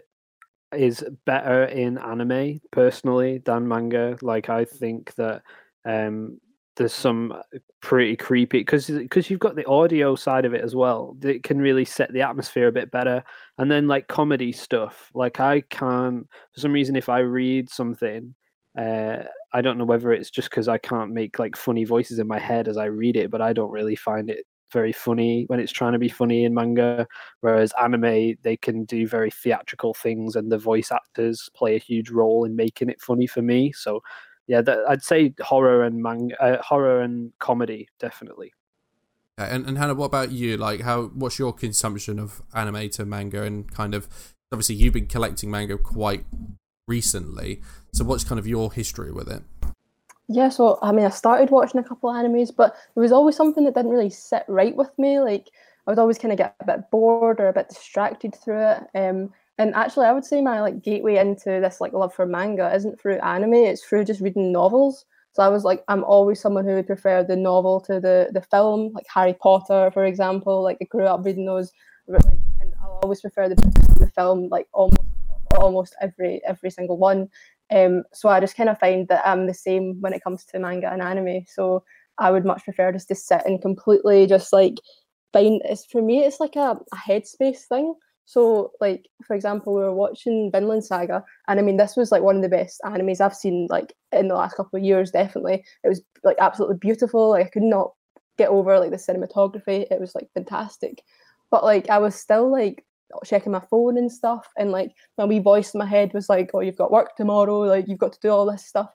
is 0.75 1.03
better 1.25 1.65
in 1.65 1.97
anime 1.97 2.61
personally 2.71 3.39
than 3.45 3.67
manga. 3.67 4.17
Like 4.21 4.49
I 4.49 4.65
think 4.65 5.15
that 5.15 5.41
um, 5.85 6.39
there's 6.75 6.93
some 6.93 7.33
pretty 7.81 8.15
creepy 8.15 8.59
because 8.59 8.87
because 8.87 9.29
you've 9.29 9.39
got 9.39 9.55
the 9.55 9.67
audio 9.67 10.15
side 10.15 10.45
of 10.45 10.53
it 10.53 10.63
as 10.63 10.75
well. 10.75 11.15
It 11.21 11.43
can 11.43 11.59
really 11.59 11.85
set 11.85 12.11
the 12.13 12.21
atmosphere 12.21 12.67
a 12.67 12.71
bit 12.71 12.91
better. 12.91 13.23
And 13.57 13.69
then 13.71 13.87
like 13.87 14.07
comedy 14.07 14.51
stuff, 14.51 15.11
like 15.13 15.39
I 15.39 15.61
can't 15.61 16.27
for 16.53 16.59
some 16.59 16.73
reason 16.73 16.95
if 16.95 17.09
I 17.09 17.19
read 17.19 17.69
something. 17.69 18.33
Uh, 18.77 19.23
I 19.53 19.61
don't 19.61 19.77
know 19.77 19.85
whether 19.85 20.11
it's 20.11 20.31
just 20.31 20.49
because 20.49 20.67
I 20.67 20.79
can't 20.79 21.11
make 21.11 21.37
like 21.37 21.55
funny 21.55 21.83
voices 21.85 22.17
in 22.19 22.27
my 22.27 22.39
head 22.39 22.67
as 22.67 22.77
I 22.77 22.85
read 22.85 23.15
it, 23.17 23.29
but 23.29 23.41
I 23.41 23.53
don't 23.53 23.71
really 23.71 23.95
find 23.95 24.29
it 24.29 24.45
very 24.71 24.91
funny 24.91 25.43
when 25.47 25.59
it's 25.59 25.71
trying 25.71 25.93
to 25.93 25.99
be 25.99 26.09
funny 26.09 26.43
in 26.43 26.53
manga, 26.55 27.07
whereas 27.41 27.71
anime 27.81 28.33
they 28.41 28.57
can 28.57 28.83
do 28.85 29.07
very 29.07 29.29
theatrical 29.29 29.93
things, 29.93 30.35
and 30.35 30.51
the 30.51 30.57
voice 30.57 30.91
actors 30.91 31.49
play 31.55 31.75
a 31.75 31.79
huge 31.79 32.09
role 32.09 32.43
in 32.43 32.55
making 32.55 32.89
it 32.89 32.99
funny 32.99 33.27
for 33.27 33.43
me. 33.43 33.71
So, 33.71 34.01
yeah, 34.47 34.61
that, 34.61 34.79
I'd 34.87 35.03
say 35.03 35.33
horror 35.41 35.83
and 35.83 36.01
manga, 36.01 36.41
uh, 36.41 36.61
horror 36.61 37.01
and 37.01 37.31
comedy 37.39 37.89
definitely. 37.99 38.53
And 39.37 39.65
and 39.65 39.77
Hannah, 39.77 39.95
what 39.95 40.05
about 40.05 40.31
you? 40.31 40.57
Like, 40.57 40.81
how 40.81 41.05
what's 41.07 41.39
your 41.39 41.53
consumption 41.53 42.19
of 42.19 42.41
anime 42.53 42.89
to 42.91 43.05
manga, 43.05 43.43
and 43.43 43.71
kind 43.71 43.95
of 43.95 44.07
obviously 44.51 44.75
you've 44.75 44.93
been 44.93 45.07
collecting 45.07 45.49
manga 45.49 45.77
quite 45.77 46.25
recently. 46.87 47.61
So, 47.93 48.03
what's 48.03 48.23
kind 48.23 48.39
of 48.39 48.47
your 48.47 48.71
history 48.71 49.11
with 49.11 49.29
it? 49.29 49.41
Yeah, 50.27 50.49
so 50.49 50.79
I 50.81 50.91
mean, 50.91 51.05
I 51.05 51.09
started 51.09 51.49
watching 51.49 51.79
a 51.79 51.83
couple 51.83 52.09
of 52.09 52.15
animes, 52.15 52.55
but 52.55 52.75
there 52.93 53.01
was 53.01 53.11
always 53.11 53.35
something 53.35 53.65
that 53.65 53.75
didn't 53.75 53.91
really 53.91 54.09
sit 54.09 54.43
right 54.47 54.75
with 54.75 54.97
me. 54.97 55.19
Like 55.19 55.49
I 55.85 55.91
would 55.91 55.99
always 55.99 56.17
kind 56.17 56.31
of 56.31 56.37
get 56.37 56.55
a 56.59 56.65
bit 56.65 56.91
bored 56.91 57.39
or 57.39 57.49
a 57.49 57.53
bit 57.53 57.69
distracted 57.69 58.35
through 58.35 58.61
it. 58.61 58.83
Um, 58.95 59.33
and 59.57 59.73
actually, 59.75 60.07
I 60.07 60.11
would 60.11 60.25
say 60.25 60.41
my 60.41 60.61
like 60.61 60.81
gateway 60.81 61.17
into 61.17 61.49
this 61.61 61.79
like 61.79 61.93
love 61.93 62.13
for 62.13 62.25
manga 62.25 62.73
isn't 62.73 62.99
through 62.99 63.19
anime; 63.19 63.53
it's 63.53 63.83
through 63.83 64.05
just 64.05 64.21
reading 64.21 64.51
novels. 64.51 65.05
So 65.33 65.41
I 65.41 65.49
was 65.49 65.63
like, 65.63 65.83
I'm 65.87 66.03
always 66.03 66.39
someone 66.39 66.65
who 66.65 66.75
would 66.75 66.87
prefer 66.87 67.23
the 67.23 67.35
novel 67.35 67.79
to 67.81 67.99
the 67.99 68.29
the 68.33 68.41
film, 68.41 68.91
like 68.93 69.05
Harry 69.13 69.33
Potter, 69.33 69.91
for 69.93 70.05
example. 70.05 70.63
Like 70.63 70.77
I 70.81 70.85
grew 70.85 71.05
up 71.05 71.25
reading 71.25 71.45
those, 71.45 71.71
and 72.07 72.73
I'll 72.81 72.99
always 73.03 73.21
prefer 73.21 73.49
the 73.49 73.55
the 73.99 74.09
film, 74.15 74.49
like 74.49 74.67
almost 74.73 75.01
almost 75.57 75.95
every 76.01 76.41
every 76.45 76.71
single 76.71 76.97
one. 76.97 77.29
Um, 77.71 78.03
so 78.13 78.29
I 78.29 78.39
just 78.39 78.57
kind 78.57 78.69
of 78.69 78.79
find 78.79 79.07
that 79.07 79.25
I'm 79.25 79.47
the 79.47 79.53
same 79.53 79.97
when 80.01 80.13
it 80.13 80.23
comes 80.23 80.45
to 80.45 80.59
manga 80.59 80.91
and 80.91 81.01
anime. 81.01 81.45
So 81.47 81.83
I 82.17 82.31
would 82.31 82.45
much 82.45 82.63
prefer 82.63 82.91
just 82.91 83.07
to 83.09 83.15
sit 83.15 83.41
and 83.45 83.61
completely 83.61 84.27
just 84.27 84.53
like 84.53 84.75
find 85.31 85.61
it's 85.65 85.85
for 85.85 86.01
me 86.01 86.23
it's 86.23 86.39
like 86.39 86.55
a, 86.55 86.79
a 86.91 86.95
headspace 86.95 87.65
thing. 87.69 87.95
So 88.25 88.71
like 88.79 89.07
for 89.25 89.35
example, 89.35 89.73
we 89.73 89.81
were 89.81 89.93
watching 89.93 90.51
Vinland 90.51 90.85
Saga, 90.85 91.23
and 91.47 91.59
I 91.59 91.63
mean 91.63 91.77
this 91.77 91.95
was 91.95 92.11
like 92.11 92.23
one 92.23 92.37
of 92.37 92.41
the 92.41 92.49
best 92.49 92.81
animes 92.85 93.21
I've 93.21 93.35
seen 93.35 93.67
like 93.69 93.93
in 94.11 94.27
the 94.29 94.35
last 94.35 94.55
couple 94.55 94.77
of 94.77 94.83
years. 94.85 95.11
Definitely, 95.11 95.63
it 95.83 95.87
was 95.89 96.01
like 96.23 96.37
absolutely 96.39 96.77
beautiful. 96.77 97.29
Like 97.31 97.47
I 97.47 97.49
could 97.49 97.63
not 97.63 97.91
get 98.37 98.49
over 98.49 98.79
like 98.79 98.91
the 98.91 98.97
cinematography. 98.97 99.85
It 99.91 99.99
was 99.99 100.15
like 100.15 100.29
fantastic, 100.33 101.03
but 101.51 101.63
like 101.63 101.89
I 101.89 101.97
was 101.99 102.15
still 102.15 102.49
like 102.51 102.85
checking 103.25 103.51
my 103.51 103.59
phone 103.69 103.97
and 103.97 104.11
stuff. 104.11 104.47
And 104.57 104.71
like 104.71 104.91
my 105.17 105.25
wee 105.25 105.39
voice 105.39 105.73
in 105.73 105.79
my 105.79 105.85
head 105.85 106.13
was 106.13 106.29
like, 106.29 106.51
"Oh, 106.53 106.61
you've 106.61 106.77
got 106.77 106.91
work 106.91 107.15
tomorrow. 107.15 107.59
Like 107.59 107.87
you've 107.87 107.99
got 107.99 108.13
to 108.13 108.19
do 108.21 108.29
all 108.29 108.49
this 108.49 108.65
stuff." 108.65 108.91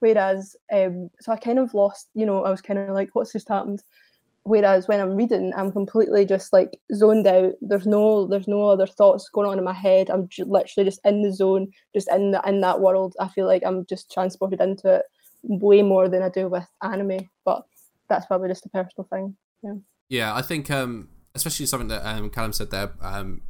Whereas, 0.00 0.54
um, 0.72 1.10
so 1.20 1.32
I 1.32 1.36
kind 1.36 1.58
of 1.58 1.74
lost. 1.74 2.08
You 2.14 2.26
know, 2.26 2.44
I 2.44 2.50
was 2.50 2.62
kind 2.62 2.78
of 2.78 2.90
like, 2.94 3.10
"What's 3.14 3.32
just 3.32 3.48
happened?" 3.48 3.82
Whereas 4.48 4.88
when 4.88 4.98
I'm 4.98 5.14
reading, 5.14 5.52
I'm 5.54 5.70
completely 5.70 6.24
just 6.24 6.54
like 6.54 6.80
zoned 6.94 7.26
out. 7.26 7.52
There's 7.60 7.86
no, 7.86 8.26
there's 8.26 8.48
no 8.48 8.66
other 8.66 8.86
thoughts 8.86 9.28
going 9.28 9.46
on 9.46 9.58
in 9.58 9.64
my 9.64 9.74
head. 9.74 10.08
I'm 10.08 10.26
j- 10.28 10.44
literally 10.44 10.88
just 10.88 11.00
in 11.04 11.20
the 11.22 11.32
zone, 11.32 11.70
just 11.94 12.10
in 12.10 12.30
the, 12.30 12.40
in 12.46 12.62
that 12.62 12.80
world. 12.80 13.14
I 13.20 13.28
feel 13.28 13.46
like 13.46 13.62
I'm 13.66 13.84
just 13.84 14.10
transported 14.10 14.62
into 14.62 14.88
it 14.94 15.02
way 15.42 15.82
more 15.82 16.08
than 16.08 16.22
I 16.22 16.30
do 16.30 16.48
with 16.48 16.66
anime. 16.82 17.28
But 17.44 17.64
that's 18.08 18.24
probably 18.24 18.48
just 18.48 18.64
a 18.64 18.70
personal 18.70 19.06
thing. 19.12 19.36
Yeah. 19.62 19.74
Yeah, 20.08 20.34
I 20.34 20.40
think 20.40 20.70
um, 20.70 21.08
especially 21.34 21.66
something 21.66 21.88
that 21.88 22.06
um, 22.06 22.30
Callum 22.30 22.54
said 22.54 22.70
there. 22.70 22.92
Um, 23.02 23.42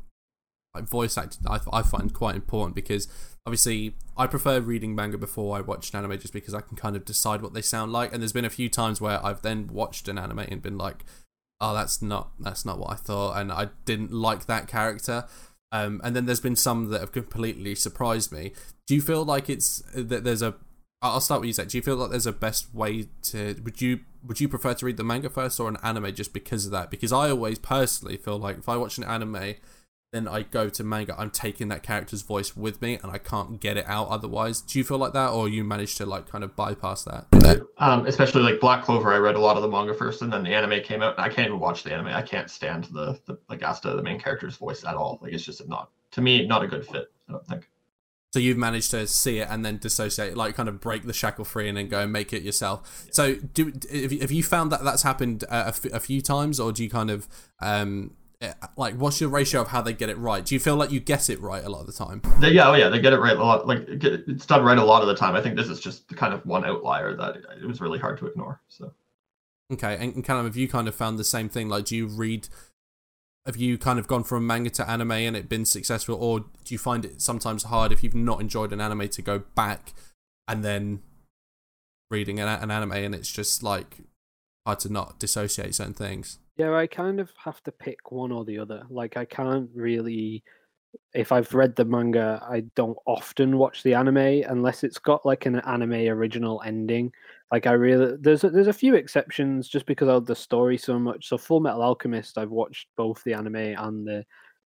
like 0.75 0.85
voice 0.85 1.17
acting 1.17 1.47
I, 1.49 1.61
I 1.73 1.83
find 1.83 2.13
quite 2.13 2.35
important 2.35 2.75
because 2.75 3.09
obviously 3.47 3.95
I 4.17 4.27
prefer 4.27 4.61
reading 4.61 4.95
manga 4.95 5.19
before 5.19 5.57
I 5.57 5.61
watch 5.61 5.93
an 5.93 5.99
anime 5.99 6.19
just 6.19 6.33
because 6.33 6.55
I 6.55 6.61
can 6.61 6.77
kind 6.77 6.97
of 6.97 7.05
decide 7.05 7.43
what 7.43 7.55
they 7.55 7.63
sound 7.63 7.93
like 7.93 8.13
and 8.13 8.23
there's 8.23 8.33
been 8.33 8.45
a 8.45 8.51
few 8.51 8.69
times 8.69 9.01
where 9.01 9.25
I've 9.25 9.43
then 9.43 9.69
watched 9.69 10.09
an 10.09 10.19
anime 10.19 10.41
and 10.41 10.63
been 10.63 10.79
like 10.79 11.05
oh 11.61 11.75
that's 11.75 12.03
not 12.03 12.31
that's 12.39 12.65
not 12.65 12.79
what 12.79 12.91
I 12.91 12.97
thought 12.97 13.39
and 13.39 13.51
I 13.51 13.69
didn't 13.85 14.13
like 14.13 14.47
that 14.47 14.69
character 14.69 15.25
um, 15.71 16.01
and 16.03 16.17
then 16.17 16.25
there's 16.25 16.41
been 16.41 16.57
some 16.57 16.89
that 16.91 17.01
have 17.01 17.13
completely 17.13 17.75
surprised 17.75 18.33
me 18.33 18.53
do 18.87 18.95
you 18.95 19.03
feel 19.03 19.25
like 19.25 19.51
it's 19.51 19.83
that 19.95 20.25
there's 20.25 20.43
a 20.43 20.55
I'll 21.01 21.21
start 21.21 21.43
with 21.43 21.49
you 21.49 21.53
Zach. 21.53 21.69
Do 21.69 21.79
you 21.79 21.83
feel 21.83 21.95
like 21.95 22.11
there's 22.11 22.27
a 22.27 22.33
best 22.33 22.75
way 22.75 23.07
to 23.23 23.55
would 23.63 23.81
you 23.81 24.01
would 24.25 24.41
you 24.41 24.49
prefer 24.49 24.75
to 24.75 24.87
read 24.87 24.97
the 24.97 25.05
manga 25.05 25.31
first 25.31 25.61
or 25.61 25.69
an 25.69 25.77
anime 25.83 26.13
just 26.13 26.33
because 26.33 26.67
of 26.67 26.73
that? 26.73 26.91
Because 26.91 27.13
I 27.13 27.31
always 27.31 27.59
personally 27.59 28.17
feel 28.17 28.37
like 28.37 28.59
if 28.59 28.69
I 28.69 28.77
watch 28.77 28.99
an 28.99 29.05
anime 29.05 29.55
then 30.13 30.27
I 30.27 30.43
go 30.43 30.69
to 30.71 30.85
manga, 30.85 31.15
I'm 31.19 31.31
taking 31.31 31.69
that 31.69 31.83
character's 31.83 32.23
voice 32.23 32.57
with 32.57 32.81
me, 32.81 32.99
and 33.03 33.13
I 33.13 33.19
can't 33.19 33.61
get 33.61 33.77
it 33.77 33.85
out 33.87 34.09
otherwise. 34.09 34.61
Do 34.63 34.79
you 34.79 34.85
feel 34.85 34.99
like 34.99 35.13
that, 35.13 35.31
or 35.31 35.49
you 35.49 35.65
managed 35.65 35.99
to 35.99 36.07
like 36.07 36.29
kind 36.29 36.43
of 36.43 36.57
bypass 36.57 37.05
that? 37.05 37.27
Um, 37.79 38.07
especially 38.07 38.43
like 38.43 38.61
Black 38.61 38.85
Clover, 38.85 39.13
I 39.13 39.19
read 39.19 39.37
a 39.37 39.41
lot 39.41 39.57
of 39.57 39.63
the 39.63 39.69
manga 39.69 39.95
first, 39.95 40.23
and 40.23 40.33
then 40.33 40.43
the 40.43 40.55
anime 40.55 40.83
came 40.83 41.03
out. 41.03 41.19
I 41.19 41.29
can't 41.29 41.49
even 41.49 41.61
watch 41.61 41.83
the 41.83 41.93
anime. 41.93 42.09
I 42.09 42.23
can't 42.23 42.51
stand 42.51 42.85
the, 42.85 43.21
the 43.27 43.39
like 43.49 43.63
Asta, 43.63 43.95
the 43.95 44.03
main 44.03 44.19
character's 44.19 44.57
voice 44.57 44.85
at 44.85 44.95
all. 44.95 45.19
Like 45.21 45.33
it's 45.33 45.45
just 45.45 45.67
not 45.69 45.91
to 46.13 46.21
me 46.23 46.47
not 46.47 46.63
a 46.63 46.67
good 46.67 46.87
fit. 46.87 47.11
I 47.29 47.33
don't 47.33 47.47
think. 47.47 47.69
So 48.33 48.39
you've 48.39 48.59
managed 48.59 48.91
to 48.91 49.07
see 49.07 49.39
it 49.39 49.49
and 49.51 49.65
then 49.65 49.79
dissociate, 49.79 50.37
like 50.37 50.55
kind 50.55 50.69
of 50.69 50.81
break 50.81 51.05
the 51.05 51.15
shackle 51.15 51.47
free 51.47 51.67
and 51.67 51.79
then 51.79 51.89
go 51.89 52.01
and 52.01 52.13
make 52.13 52.35
it 52.35 52.43
yourself. 52.43 53.07
So 53.11 53.37
do 53.37 53.73
have 53.91 54.13
you, 54.13 54.21
have 54.21 54.31
you 54.31 54.43
found 54.43 54.71
that 54.71 54.85
that's 54.85 55.03
happened 55.03 55.45
a, 55.45 55.69
a, 55.93 56.01
few 56.01 56.21
times, 56.21 56.61
or 56.61 56.71
do 56.71 56.85
you 56.85 56.91
kind 56.91 57.11
of 57.11 57.27
um 57.61 58.13
like 58.77 58.95
what's 58.95 59.21
your 59.21 59.31
ratio 59.31 59.63
of 59.63 59.69
how 59.69 59.83
they 59.83 59.93
get 59.93 60.09
it 60.09 60.19
right? 60.19 60.45
Do 60.45 60.55
you 60.55 60.61
feel 60.61 60.77
like 60.77 60.93
you 60.93 61.01
get 61.01 61.29
it 61.29 61.41
right 61.41 61.65
a 61.65 61.69
lot 61.69 61.81
of 61.81 61.87
the 61.87 61.93
time? 61.93 62.23
They, 62.41 62.51
yeah, 62.51 62.69
oh 62.69 62.75
yeah, 62.75 62.89
they 62.89 63.01
get 63.01 63.13
it 63.13 63.19
right 63.19 63.37
a 63.37 63.43
lot. 63.43 63.67
Like 63.67 63.85
it's 63.89 64.47
done 64.47 64.65
right 64.65 64.79
a 64.79 64.85
lot 64.85 65.03
of 65.03 65.09
the 65.09 65.17
time. 65.17 65.35
I 65.35 65.43
think 65.43 65.57
this 65.57 65.69
is 65.69 65.81
just 65.81 66.09
kind 66.17 66.33
of 66.33 66.47
one 66.47 66.65
outlier 66.65 67.17
that 67.17 67.37
it 67.61 67.67
was 67.67 67.81
really 67.81 67.99
hard 67.99 68.19
to 68.19 68.27
ignore. 68.27 68.61
So 68.69 68.93
Okay, 69.71 69.99
and, 70.01 70.25
kind 70.25 70.39
of 70.39 70.47
have 70.47 70.57
you 70.57 70.67
kind 70.67 70.89
of 70.89 70.95
found 70.95 71.19
the 71.19 71.25
same 71.25 71.49
thing? 71.49 71.69
Like, 71.69 71.85
do 71.85 71.97
you 71.97 72.07
read? 72.07 72.49
Have 73.45 73.57
you 73.57 73.79
kind 73.79 73.99
of 73.99 74.07
gone 74.07 74.25
from 74.25 74.47
manga 74.47 74.71
to 74.71 74.89
anime 74.89 75.13
and 75.13 75.37
it 75.37 75.49
been 75.49 75.65
successful, 75.65 76.15
or 76.15 76.41
do 76.41 76.75
you 76.75 76.79
find 76.79 77.05
it 77.05 77.21
sometimes 77.21 77.65
hard 77.65 77.93
if 77.93 78.03
you've 78.03 78.15
not 78.15 78.41
enjoyed 78.41 78.73
an 78.73 78.81
anime 78.81 79.09
to 79.09 79.23
go 79.23 79.41
back 79.55 79.93
and 80.47 80.65
then 80.65 81.01
reading 82.11 82.41
an, 82.41 82.49
an 82.49 82.71
anime 82.71 82.93
and 82.93 83.15
it's 83.15 83.31
just 83.31 83.63
like 83.63 83.99
hard 84.67 84.81
to 84.81 84.93
not 84.93 85.19
dissociate 85.19 85.75
certain 85.75 85.95
things? 85.95 86.39
Yeah, 86.59 86.75
I 86.75 86.87
kind 86.87 87.21
of 87.21 87.31
have 87.45 87.63
to 87.65 87.73
pick 87.73 88.11
one 88.11 88.33
or 88.33 88.45
the 88.45 88.59
other. 88.59 88.83
Like, 88.91 89.17
I 89.17 89.25
can't 89.25 89.71
really. 89.75 90.43
If 91.15 91.33
I've 91.33 91.55
read 91.55 91.77
the 91.77 91.85
manga, 91.85 92.43
I 92.49 92.61
don't 92.77 92.99
often 93.07 93.59
watch 93.59 93.83
the 93.83 93.95
anime 93.95 94.19
unless 94.49 94.85
it's 94.85 94.99
got 94.99 95.27
like 95.27 95.47
an 95.47 95.57
anime 95.61 95.93
original 96.09 96.63
ending. 96.67 97.13
Like, 97.53 97.67
I 97.67 97.73
really 97.73 98.17
there's 98.21 98.45
a, 98.45 98.51
there's 98.51 98.69
a 98.69 98.73
few 98.75 98.95
exceptions 98.97 99.69
just 99.69 99.87
because 99.87 100.09
I 100.09 100.15
love 100.15 100.27
the 100.27 100.37
story 100.37 100.79
so 100.79 100.99
much. 100.99 101.29
So, 101.29 101.39
Full 101.39 101.61
Metal 101.61 101.83
Alchemist, 101.83 102.39
I've 102.39 102.51
watched 102.51 102.89
both 102.97 103.23
the 103.25 103.35
anime 103.35 103.57
and 103.57 104.07
the 104.07 104.25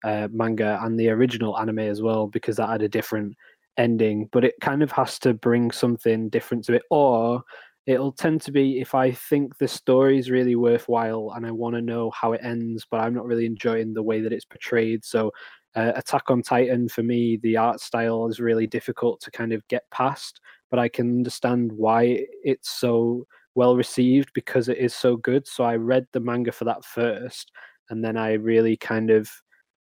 uh, 0.06 0.28
manga 0.32 0.80
and 0.84 1.00
the 1.00 1.10
original 1.10 1.58
anime 1.60 1.80
as 1.80 2.02
well 2.02 2.28
because 2.28 2.58
that 2.58 2.70
had 2.70 2.82
a 2.84 2.90
different 2.90 3.36
ending. 3.78 4.30
But 4.32 4.46
it 4.46 4.56
kind 4.62 4.84
of 4.84 4.92
has 4.94 5.20
to 5.20 5.34
bring 5.34 5.72
something 5.72 6.30
different 6.30 6.66
to 6.66 6.74
it, 6.76 6.84
or 6.92 7.44
it'll 7.90 8.12
tend 8.12 8.40
to 8.40 8.52
be 8.52 8.80
if 8.80 8.94
I 8.94 9.12
think 9.12 9.58
the 9.58 9.68
story 9.68 10.20
is 10.20 10.30
really 10.30 10.56
worthwhile 10.56 11.34
and 11.36 11.44
I 11.44 11.50
want 11.50 11.74
to 11.74 11.82
know 11.82 12.12
how 12.12 12.34
it 12.34 12.42
ends, 12.44 12.86
but 12.90 13.00
I'm 13.00 13.16
not 13.16 13.26
really 13.26 13.48
enjoying 13.48 13.96
the 13.96 14.04
way 14.04 14.22
that 14.22 14.32
it's 14.32 14.46
portrayed. 14.46 15.04
So, 15.04 15.32
uh, 15.76 15.94
Attack 15.96 16.30
on 16.30 16.44
Titan, 16.44 16.88
for 16.88 17.02
me, 17.02 17.38
the 17.42 17.58
art 17.58 17.80
style 17.80 18.28
is 18.28 18.40
really 18.40 18.68
difficult 18.68 19.22
to 19.22 19.32
kind 19.32 19.54
of 19.54 19.68
get 19.70 19.90
past, 19.90 20.40
but 20.70 20.78
I 20.78 20.88
can 20.88 21.10
understand 21.10 21.72
why 21.72 22.26
it's 22.44 22.70
so 22.70 23.26
well 23.56 23.76
received 23.76 24.30
because 24.36 24.70
it 24.70 24.78
is 24.78 24.94
so 24.94 25.18
good. 25.18 25.48
So, 25.48 25.64
I 25.64 25.76
read 25.76 26.06
the 26.14 26.20
manga 26.20 26.52
for 26.52 26.66
that 26.66 26.86
first, 26.86 27.52
and 27.90 28.06
then 28.06 28.18
I 28.18 28.34
really 28.34 28.78
kind 28.78 29.10
of 29.10 29.28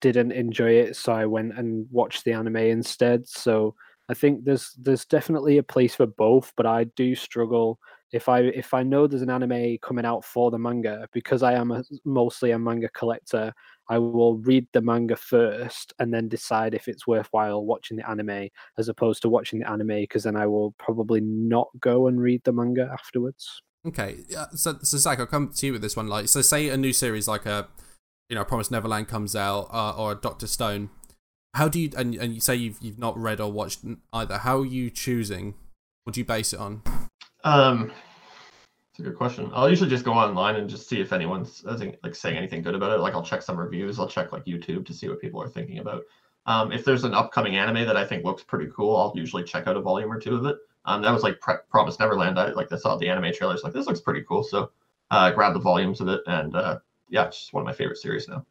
didn't 0.02 0.34
enjoy 0.34 0.72
it. 0.72 0.98
So, 0.98 1.14
I 1.14 1.26
went 1.26 1.58
and 1.58 1.88
watched 1.92 2.26
the 2.26 2.34
anime 2.34 2.58
instead. 2.58 3.26
So, 3.26 3.74
I 4.10 4.14
think 4.14 4.44
there's 4.44 4.74
there's 4.80 5.06
definitely 5.06 5.58
a 5.58 5.64
place 5.64 5.96
for 5.96 6.06
both, 6.06 6.54
but 6.56 6.66
I 6.66 6.86
do 6.96 7.16
struggle 7.16 7.80
if 8.12 8.30
I 8.30 8.40
if 8.42 8.74
I 8.74 8.84
know 8.84 9.08
there's 9.08 9.22
an 9.22 9.30
anime 9.30 9.78
coming 9.82 10.06
out 10.06 10.24
for 10.24 10.52
the 10.52 10.60
manga 10.60 11.08
because 11.12 11.44
I 11.44 11.54
am 11.54 11.72
a, 11.72 11.84
mostly 12.06 12.52
a 12.52 12.60
manga 12.60 12.90
collector. 12.90 13.54
I 13.90 14.00
will 14.00 14.38
read 14.38 14.68
the 14.74 14.82
manga 14.82 15.16
first 15.16 15.94
and 16.00 16.14
then 16.14 16.28
decide 16.28 16.74
if 16.74 16.88
it's 16.88 17.06
worthwhile 17.06 17.66
watching 17.66 17.98
the 17.98 18.10
anime 18.10 18.50
as 18.80 18.90
opposed 18.90 19.22
to 19.24 19.30
watching 19.30 19.60
the 19.60 19.70
anime 19.70 19.88
because 19.88 20.24
then 20.24 20.36
I 20.36 20.48
will 20.48 20.72
probably 20.80 21.22
not 21.22 21.68
go 21.80 22.08
and 22.08 22.20
read 22.20 22.42
the 22.46 22.54
manga 22.54 22.90
afterwards. 22.92 23.62
Okay, 23.86 24.18
so 24.56 24.80
so 24.82 24.98
Zach, 24.98 25.20
I'll 25.20 25.28
come 25.28 25.52
to 25.54 25.66
you 25.66 25.74
with 25.74 25.82
this 25.82 25.96
one. 25.96 26.08
Like, 26.08 26.28
so 26.28 26.42
say 26.42 26.70
a 26.70 26.78
new 26.78 26.94
series 26.94 27.28
like 27.28 27.46
a, 27.46 27.68
you 28.30 28.36
know, 28.36 28.44
Promise 28.44 28.72
Neverland 28.72 29.08
comes 29.08 29.36
out 29.36 29.68
uh, 29.72 29.92
or 29.96 30.16
Doctor 30.16 30.48
Stone. 30.48 30.90
How 31.56 31.70
do 31.70 31.80
you 31.80 31.90
and 31.96 32.16
and 32.16 32.34
you 32.34 32.42
say 32.42 32.56
you've 32.58 32.78
you've 32.82 33.00
not 33.00 33.18
read 33.18 33.40
or 33.40 33.50
watched 33.50 33.80
either? 34.12 34.40
How 34.40 34.60
are 34.60 34.66
you 34.66 34.90
choosing? 34.90 35.56
What 36.04 36.14
do 36.14 36.20
you 36.20 36.26
base 36.26 36.52
it 36.52 36.60
on? 36.60 36.82
Um, 37.46 37.94
it's 38.92 39.00
a 39.00 39.04
good 39.04 39.16
question. 39.16 39.50
I'll 39.54 39.70
usually 39.70 39.90
just 39.90 40.04
go 40.04 40.12
online 40.12 40.58
and 40.58 40.70
just 40.70 40.90
see 40.90 41.00
if 41.00 41.14
anyone's 41.14 41.64
like 42.04 42.14
saying 42.14 42.36
anything 42.36 42.62
good 42.62 42.76
about 42.76 42.92
it. 42.92 43.00
Like 43.00 43.14
I'll 43.14 43.24
check 43.24 43.42
some 43.42 43.58
reviews. 43.58 44.00
I'll 44.00 44.08
check 44.08 44.34
like 44.34 44.44
YouTube 44.44 44.86
to 44.88 44.94
see 44.94 45.08
what 45.08 45.22
people 45.22 45.42
are 45.42 45.48
thinking 45.48 45.80
about. 45.80 46.04
Um, 46.46 46.74
if 46.74 46.84
there's 46.84 47.06
an 47.06 47.14
upcoming 47.14 47.56
anime 47.56 47.88
that 47.88 47.96
I 47.96 48.06
think 48.06 48.26
looks 48.26 48.44
pretty 48.44 48.70
cool, 48.76 48.98
I'll 48.98 49.14
usually 49.16 49.44
check 49.44 49.66
out 49.66 49.78
a 49.78 49.82
volume 49.82 50.12
or 50.12 50.20
two 50.20 50.36
of 50.36 50.46
it. 50.46 50.58
Um, 50.84 51.02
that 51.04 51.14
was 51.14 51.24
like 51.24 51.40
Pre- 51.40 51.56
Promise 51.70 52.00
Neverland. 52.00 52.38
I 52.38 52.52
like 52.52 52.70
I 52.74 52.78
saw 52.78 52.98
the 52.98 53.08
anime 53.08 53.34
trailers. 53.34 53.64
Like 53.64 53.72
this 53.72 53.88
looks 53.88 54.02
pretty 54.02 54.24
cool. 54.28 54.44
So, 54.44 54.72
uh, 55.10 55.32
grab 55.32 55.54
the 55.54 55.60
volumes 55.60 56.02
of 56.02 56.10
it, 56.10 56.20
and 56.28 56.54
uh, 56.54 56.80
yeah, 57.08 57.28
it's 57.28 57.40
just 57.40 57.54
one 57.54 57.62
of 57.62 57.66
my 57.66 57.74
favorite 57.74 57.98
series 57.98 58.28
now. 58.28 58.46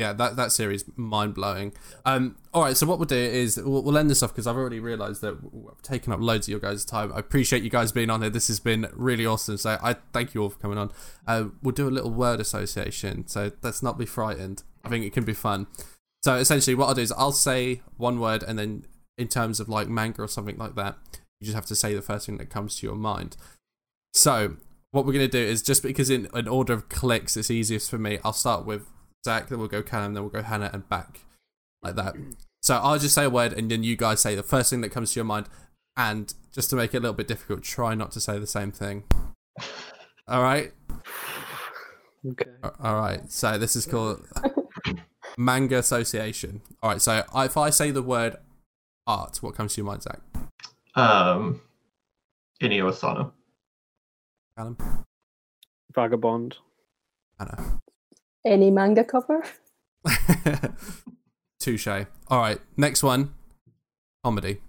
Yeah, 0.00 0.14
that 0.14 0.36
that 0.36 0.50
series 0.50 0.82
mind 0.96 1.34
blowing. 1.34 1.74
Um, 2.06 2.36
all 2.54 2.62
right, 2.62 2.74
so 2.74 2.86
what 2.86 2.98
we'll 2.98 3.04
do 3.04 3.16
is 3.16 3.60
we'll, 3.62 3.82
we'll 3.82 3.98
end 3.98 4.08
this 4.08 4.22
off 4.22 4.32
because 4.32 4.46
I've 4.46 4.56
already 4.56 4.80
realised 4.80 5.20
that 5.20 5.34
I've 5.70 5.82
taken 5.82 6.10
up 6.10 6.20
loads 6.20 6.48
of 6.48 6.52
your 6.52 6.58
guys' 6.58 6.86
time. 6.86 7.12
I 7.12 7.18
appreciate 7.18 7.62
you 7.62 7.68
guys 7.68 7.92
being 7.92 8.08
on 8.08 8.22
here. 8.22 8.30
This 8.30 8.48
has 8.48 8.60
been 8.60 8.88
really 8.94 9.26
awesome. 9.26 9.58
So 9.58 9.76
I 9.82 9.96
thank 10.14 10.32
you 10.32 10.42
all 10.42 10.48
for 10.48 10.58
coming 10.58 10.78
on. 10.78 10.90
Uh, 11.26 11.48
we'll 11.62 11.74
do 11.74 11.86
a 11.86 11.90
little 11.90 12.10
word 12.10 12.40
association. 12.40 13.28
So 13.28 13.52
let's 13.60 13.82
not 13.82 13.98
be 13.98 14.06
frightened. 14.06 14.62
I 14.82 14.88
think 14.88 15.04
it 15.04 15.12
can 15.12 15.24
be 15.24 15.34
fun. 15.34 15.66
So 16.22 16.36
essentially, 16.36 16.74
what 16.74 16.86
I'll 16.86 16.94
do 16.94 17.02
is 17.02 17.12
I'll 17.12 17.30
say 17.30 17.82
one 17.98 18.20
word, 18.20 18.42
and 18.42 18.58
then 18.58 18.86
in 19.18 19.28
terms 19.28 19.60
of 19.60 19.68
like 19.68 19.86
manga 19.86 20.22
or 20.22 20.28
something 20.28 20.56
like 20.56 20.76
that, 20.76 20.96
you 21.40 21.44
just 21.44 21.54
have 21.54 21.66
to 21.66 21.76
say 21.76 21.94
the 21.94 22.00
first 22.00 22.24
thing 22.24 22.38
that 22.38 22.48
comes 22.48 22.76
to 22.76 22.86
your 22.86 22.96
mind. 22.96 23.36
So 24.14 24.56
what 24.92 25.04
we're 25.04 25.12
gonna 25.12 25.28
do 25.28 25.38
is 25.38 25.60
just 25.60 25.82
because 25.82 26.08
in 26.08 26.26
an 26.32 26.48
order 26.48 26.72
of 26.72 26.88
clicks, 26.88 27.36
it's 27.36 27.50
easiest 27.50 27.90
for 27.90 27.98
me. 27.98 28.18
I'll 28.24 28.32
start 28.32 28.64
with 28.64 28.86
Zach, 29.24 29.48
then 29.48 29.58
we'll 29.58 29.68
go 29.68 29.82
Callum, 29.82 30.14
then 30.14 30.22
we'll 30.22 30.30
go 30.30 30.42
Hannah, 30.42 30.70
and 30.72 30.88
back 30.88 31.20
like 31.82 31.96
that. 31.96 32.14
So 32.62 32.76
I'll 32.76 32.98
just 32.98 33.14
say 33.14 33.24
a 33.24 33.30
word, 33.30 33.54
and 33.54 33.70
then 33.70 33.82
you 33.82 33.96
guys 33.96 34.20
say 34.20 34.34
the 34.34 34.42
first 34.42 34.68
thing 34.68 34.82
that 34.82 34.90
comes 34.90 35.14
to 35.14 35.18
your 35.18 35.24
mind. 35.24 35.48
And 35.96 36.34
just 36.52 36.68
to 36.68 36.76
make 36.76 36.92
it 36.92 36.98
a 36.98 37.00
little 37.00 37.14
bit 37.14 37.26
difficult, 37.26 37.62
try 37.62 37.94
not 37.94 38.10
to 38.12 38.20
say 38.20 38.38
the 38.38 38.46
same 38.46 38.70
thing. 38.70 39.04
All 40.28 40.42
right. 40.42 40.70
Okay. 42.28 42.50
All 42.62 42.96
right. 42.96 43.32
So 43.32 43.56
this 43.56 43.76
is 43.76 43.86
called 43.86 44.26
manga 45.38 45.78
association. 45.78 46.60
All 46.82 46.90
right. 46.90 47.00
So 47.00 47.24
if 47.34 47.56
I 47.56 47.70
say 47.70 47.90
the 47.90 48.02
word 48.02 48.36
art, 49.06 49.38
what 49.42 49.54
comes 49.54 49.74
to 49.74 49.80
your 49.80 49.86
mind, 49.86 50.02
Zach? 50.02 50.20
Um, 50.94 51.62
Inio 52.62 52.88
Asano. 52.88 53.32
Callum, 54.56 54.76
Vagabond. 55.94 56.58
Hannah. 57.38 57.80
Any 58.44 58.70
manga 58.70 59.04
cover? 59.04 59.42
Touche. 61.60 61.86
All 61.86 62.38
right. 62.38 62.58
Next 62.76 63.02
one. 63.02 63.34
Comedy. 64.24 64.60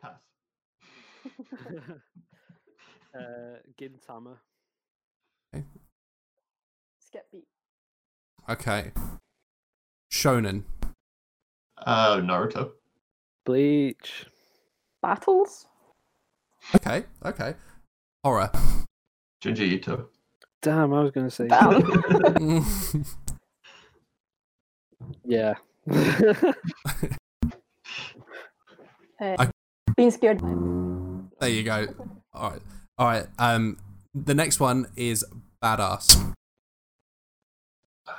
Pass. 0.00 0.20
uh, 3.14 3.20
Gintama. 3.78 4.36
Skip 6.98 7.26
beat. 7.30 7.46
Okay. 8.48 8.92
Shonen. 10.10 10.64
Uh, 11.76 12.16
Naruto. 12.16 12.72
Bleach. 13.44 14.26
Battles? 15.02 15.66
Okay. 16.74 17.04
Okay. 17.24 17.54
Horror. 18.24 18.50
Junji 19.42 19.72
Ito. 19.72 20.08
Damn, 20.60 20.92
I 20.92 21.02
was 21.02 21.10
going 21.12 21.28
to 21.28 21.30
say. 21.30 21.48
Damn. 21.48 22.64
Yeah. 25.24 25.54
uh, 29.20 29.46
being 29.96 30.10
scared. 30.10 30.40
there 31.40 31.48
you 31.48 31.62
go. 31.62 31.86
All 32.32 32.50
right. 32.50 32.62
All 32.98 33.06
right. 33.06 33.26
Um, 33.38 33.78
the 34.14 34.34
next 34.34 34.60
one 34.60 34.86
is 34.96 35.24
badass. 35.62 36.34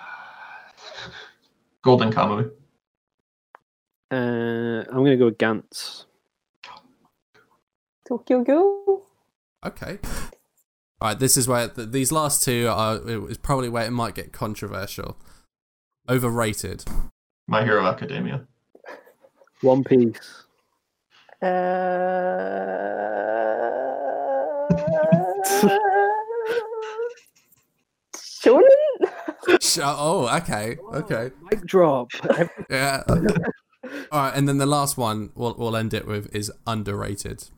Golden 1.81 2.11
Kamuy. 2.11 2.51
uh, 4.11 4.15
I'm 4.15 4.97
going 4.97 5.11
to 5.11 5.17
go 5.17 5.25
with 5.25 5.37
Gantz. 5.37 6.05
Tokyo 8.07 8.43
Ghoul? 8.43 9.05
Okay. 9.65 9.99
All 11.01 11.09
right. 11.09 11.19
This 11.19 11.37
is 11.37 11.47
where 11.47 11.69
th- 11.69 11.89
these 11.91 12.11
last 12.11 12.43
two 12.43 12.67
are. 12.69 12.99
Is 13.29 13.37
probably 13.37 13.69
where 13.69 13.85
it 13.85 13.91
might 13.91 14.15
get 14.15 14.31
controversial. 14.31 15.17
Overrated. 16.07 16.85
My 17.47 17.63
Hero 17.63 17.85
Academia. 17.85 18.45
One 19.61 19.83
Piece. 19.83 20.45
Uh... 21.41 21.47
Shonen? 28.15 28.63
oh, 29.83 30.37
okay, 30.37 30.77
okay, 30.93 31.31
Mic 31.49 31.65
drop. 31.65 32.11
yeah. 32.69 33.03
All 33.07 34.21
right, 34.21 34.33
and 34.33 34.47
then 34.47 34.57
the 34.57 34.65
last 34.65 34.97
one 34.97 35.31
we'll 35.35 35.55
we'll 35.57 35.75
end 35.75 35.93
it 35.93 36.07
with 36.07 36.33
is 36.33 36.51
underrated. 36.65 37.49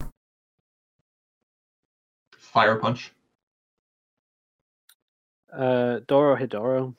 Fire 2.37 2.75
Punch. 2.75 3.11
Uh, 5.51 5.99
Dorohedoro. 6.07 6.95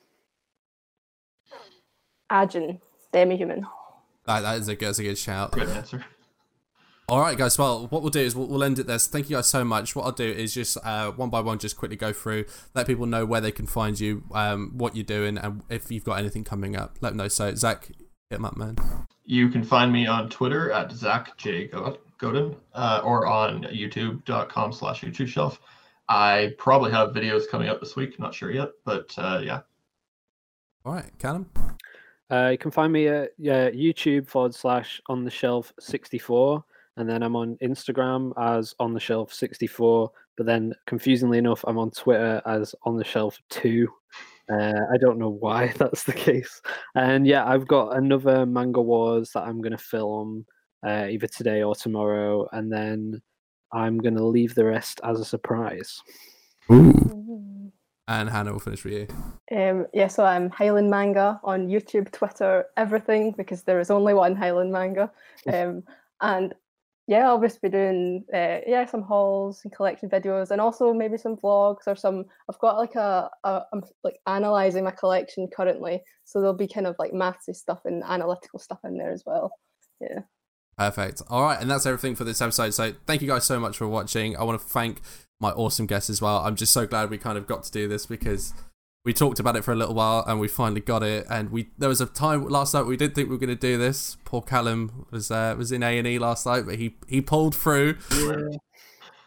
Ajin, 2.31 2.79
demi-human. 3.11 3.65
That, 4.25 4.41
that 4.41 4.59
is 4.59 4.67
a 4.67 4.75
good, 4.75 4.87
that's 4.87 4.99
a 4.99 5.03
good 5.03 5.17
shout. 5.17 5.51
Good 5.51 5.69
answer. 5.69 6.05
All 7.09 7.19
right, 7.19 7.37
guys. 7.37 7.57
Well, 7.57 7.87
what 7.87 8.01
we'll 8.01 8.11
do 8.11 8.21
is 8.21 8.35
we'll, 8.35 8.47
we'll 8.47 8.63
end 8.63 8.79
it 8.79 8.87
there. 8.87 8.97
So 8.97 9.11
thank 9.11 9.29
you 9.29 9.35
guys 9.35 9.47
so 9.47 9.65
much. 9.65 9.95
What 9.95 10.05
I'll 10.05 10.13
do 10.13 10.23
is 10.23 10.53
just 10.53 10.77
uh, 10.83 11.11
one 11.11 11.29
by 11.29 11.41
one, 11.41 11.59
just 11.59 11.75
quickly 11.75 11.97
go 11.97 12.13
through, 12.13 12.45
let 12.73 12.87
people 12.87 13.05
know 13.05 13.25
where 13.25 13.41
they 13.41 13.51
can 13.51 13.67
find 13.67 13.99
you, 13.99 14.23
um, 14.33 14.71
what 14.75 14.95
you're 14.95 15.03
doing, 15.03 15.37
and 15.37 15.63
if 15.69 15.91
you've 15.91 16.05
got 16.05 16.19
anything 16.19 16.43
coming 16.43 16.75
up, 16.75 16.97
let 17.01 17.09
them 17.09 17.17
know. 17.17 17.27
So, 17.27 17.53
Zach, 17.55 17.87
hit 18.29 18.37
them 18.37 18.45
up, 18.45 18.55
man. 18.55 18.77
You 19.25 19.49
can 19.49 19.63
find 19.63 19.91
me 19.91 20.07
on 20.07 20.29
Twitter 20.29 20.71
at 20.71 20.91
Zach 20.91 21.37
J 21.37 21.69
Godin 22.17 22.55
uh, 22.73 23.01
or 23.03 23.27
on 23.27 23.63
YouTube.com 23.63 24.71
slash 24.71 25.01
Uchuu 25.01 25.27
Shelf. 25.27 25.59
I 26.09 26.53
probably 26.57 26.91
have 26.91 27.09
videos 27.09 27.47
coming 27.49 27.69
up 27.69 27.79
this 27.79 27.95
week. 27.95 28.19
Not 28.19 28.33
sure 28.33 28.51
yet, 28.51 28.69
but 28.85 29.13
uh, 29.17 29.41
yeah. 29.43 29.61
All 30.85 30.93
right, 30.93 31.11
Callum. 31.17 31.49
Uh, 32.31 32.49
you 32.51 32.57
can 32.57 32.71
find 32.71 32.91
me 32.91 33.07
at 33.07 33.31
yeah, 33.37 33.69
YouTube 33.69 34.27
forward 34.27 34.55
slash 34.55 35.01
on 35.07 35.23
the 35.23 35.31
shelf 35.31 35.71
64. 35.79 36.63
And 36.97 37.09
then 37.09 37.23
I'm 37.23 37.35
on 37.35 37.57
Instagram 37.63 38.33
as 38.39 38.75
on 38.79 38.93
the 38.93 38.99
shelf 38.99 39.33
64. 39.33 40.11
But 40.35 40.45
then, 40.45 40.73
confusingly 40.85 41.37
enough, 41.37 41.63
I'm 41.67 41.77
on 41.77 41.91
Twitter 41.91 42.41
as 42.45 42.75
on 42.83 42.97
the 42.97 43.03
shelf 43.03 43.39
2. 43.49 43.87
Uh, 44.51 44.81
I 44.93 44.97
don't 44.99 45.19
know 45.19 45.29
why 45.29 45.73
that's 45.77 46.03
the 46.03 46.13
case. 46.13 46.61
And 46.95 47.25
yeah, 47.25 47.47
I've 47.47 47.67
got 47.67 47.95
another 47.95 48.45
Manga 48.45 48.81
Wars 48.81 49.31
that 49.33 49.43
I'm 49.43 49.61
going 49.61 49.71
to 49.71 49.77
film 49.77 50.45
uh, 50.85 51.07
either 51.09 51.27
today 51.27 51.63
or 51.63 51.75
tomorrow. 51.75 52.47
And 52.51 52.71
then 52.71 53.21
I'm 53.73 53.97
going 53.97 54.15
to 54.15 54.23
leave 54.23 54.55
the 54.55 54.65
rest 54.65 55.01
as 55.03 55.19
a 55.19 55.25
surprise. 55.25 56.01
And 56.69 58.29
Hannah 58.29 58.51
will 58.51 58.59
finish 58.59 58.83
with 58.83 58.93
you. 58.93 59.07
Um, 59.57 59.87
yeah, 59.93 60.07
so 60.07 60.25
I'm 60.25 60.49
Highland 60.49 60.89
Manga 60.89 61.39
on 61.43 61.67
YouTube, 61.67 62.11
Twitter, 62.11 62.65
everything, 62.77 63.33
because 63.37 63.63
there 63.63 63.79
is 63.79 63.89
only 63.89 64.13
one 64.13 64.35
Highland 64.35 64.71
Manga. 64.71 65.11
Um, 65.51 65.83
and 66.21 66.53
yeah, 67.07 67.27
I'll 67.27 67.41
just 67.41 67.61
be 67.61 67.67
doing 67.67 68.23
uh, 68.33 68.59
yeah 68.65 68.85
some 68.85 69.01
hauls 69.01 69.59
and 69.65 69.75
collection 69.75 70.09
videos, 70.09 70.51
and 70.51 70.61
also 70.61 70.93
maybe 70.93 71.17
some 71.17 71.35
vlogs 71.35 71.85
or 71.85 71.97
some. 71.97 72.23
I've 72.49 72.59
got 72.59 72.77
like 72.77 72.95
a, 72.95 73.29
a 73.43 73.63
I'm 73.73 73.83
like 74.05 74.19
analyzing 74.25 74.85
my 74.85 74.91
collection 74.91 75.49
currently, 75.53 76.01
so 76.23 76.39
there'll 76.39 76.55
be 76.55 76.67
kind 76.67 76.87
of 76.87 76.95
like 76.99 77.11
mathsy 77.11 77.53
stuff 77.53 77.81
and 77.83 78.03
analytical 78.05 78.57
stuff 78.57 78.79
in 78.85 78.97
there 78.97 79.11
as 79.11 79.23
well. 79.25 79.51
Yeah. 79.99 80.19
Perfect. 80.77 81.21
All 81.29 81.43
right, 81.43 81.59
and 81.61 81.69
that's 81.69 81.85
everything 81.85 82.15
for 82.15 82.23
this 82.23 82.41
episode. 82.41 82.73
So 82.73 82.93
thank 83.05 83.21
you 83.21 83.27
guys 83.27 83.45
so 83.45 83.59
much 83.59 83.77
for 83.77 83.87
watching. 83.87 84.35
I 84.35 84.43
want 84.43 84.59
to 84.59 84.67
thank 84.67 85.01
my 85.39 85.51
awesome 85.51 85.85
guests 85.85 86.09
as 86.09 86.21
well. 86.21 86.37
I'm 86.37 86.55
just 86.55 86.73
so 86.73 86.87
glad 86.87 87.09
we 87.09 87.17
kind 87.17 87.37
of 87.37 87.47
got 87.47 87.63
to 87.63 87.71
do 87.71 87.87
this 87.87 88.05
because 88.05 88.53
we 89.05 89.13
talked 89.13 89.39
about 89.39 89.55
it 89.55 89.63
for 89.63 89.73
a 89.73 89.75
little 89.75 89.93
while 89.93 90.23
and 90.25 90.39
we 90.39 90.47
finally 90.47 90.81
got 90.81 91.03
it. 91.03 91.25
And 91.29 91.51
we 91.51 91.69
there 91.77 91.89
was 91.89 92.01
a 92.01 92.05
time 92.05 92.47
last 92.47 92.73
night 92.73 92.83
we 92.83 92.97
did 92.97 93.13
think 93.13 93.29
we 93.29 93.35
were 93.35 93.39
going 93.39 93.49
to 93.49 93.55
do 93.55 93.77
this. 93.77 94.17
Poor 94.23 94.41
Callum 94.41 95.05
was 95.11 95.29
uh, 95.29 95.53
was 95.57 95.71
in 95.71 95.83
A 95.83 95.97
and 95.97 96.07
E 96.07 96.17
last 96.17 96.45
night, 96.45 96.65
but 96.65 96.75
he 96.75 96.95
he 97.07 97.21
pulled 97.21 97.55
through. 97.55 97.97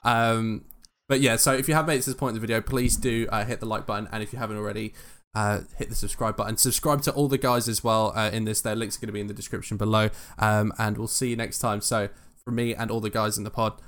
Um, 0.05 0.65
but 1.09 1.21
yeah, 1.21 1.37
so 1.37 1.53
if 1.53 1.69
you 1.69 1.75
have 1.75 1.87
made 1.87 1.99
it 1.99 2.03
to 2.03 2.11
this 2.11 2.19
point 2.19 2.31
in 2.31 2.35
the 2.37 2.41
video, 2.41 2.61
please 2.61 2.97
do 2.97 3.29
uh, 3.31 3.45
hit 3.45 3.61
the 3.61 3.67
like 3.67 3.87
button, 3.87 4.09
and 4.11 4.23
if 4.23 4.33
you 4.33 4.39
haven't 4.39 4.57
already, 4.57 4.95
uh, 5.37 5.61
hit 5.77 5.91
the 5.91 5.95
subscribe 5.95 6.35
button. 6.35 6.57
Subscribe 6.57 7.03
to 7.03 7.13
all 7.13 7.29
the 7.29 7.37
guys 7.37 7.69
as 7.69 7.85
well 7.85 8.13
uh, 8.17 8.31
in 8.33 8.45
this. 8.45 8.63
Their 8.63 8.75
links 8.75 8.97
are 8.97 9.01
going 9.01 9.09
to 9.09 9.13
be 9.13 9.21
in 9.21 9.27
the 9.27 9.35
description 9.35 9.77
below. 9.77 10.09
Um, 10.39 10.73
and 10.79 10.97
we'll 10.97 11.09
see 11.09 11.29
you 11.29 11.37
next 11.37 11.59
time. 11.59 11.83
So 11.83 12.09
from 12.43 12.55
me 12.55 12.75
and 12.75 12.91
all 12.91 13.01
the 13.01 13.11
guys 13.11 13.37
in 13.37 13.45
the 13.45 13.51
pod, 13.51 13.79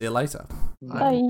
see 0.00 0.06
you 0.06 0.10
later. 0.10 0.46
Bye. 0.80 1.20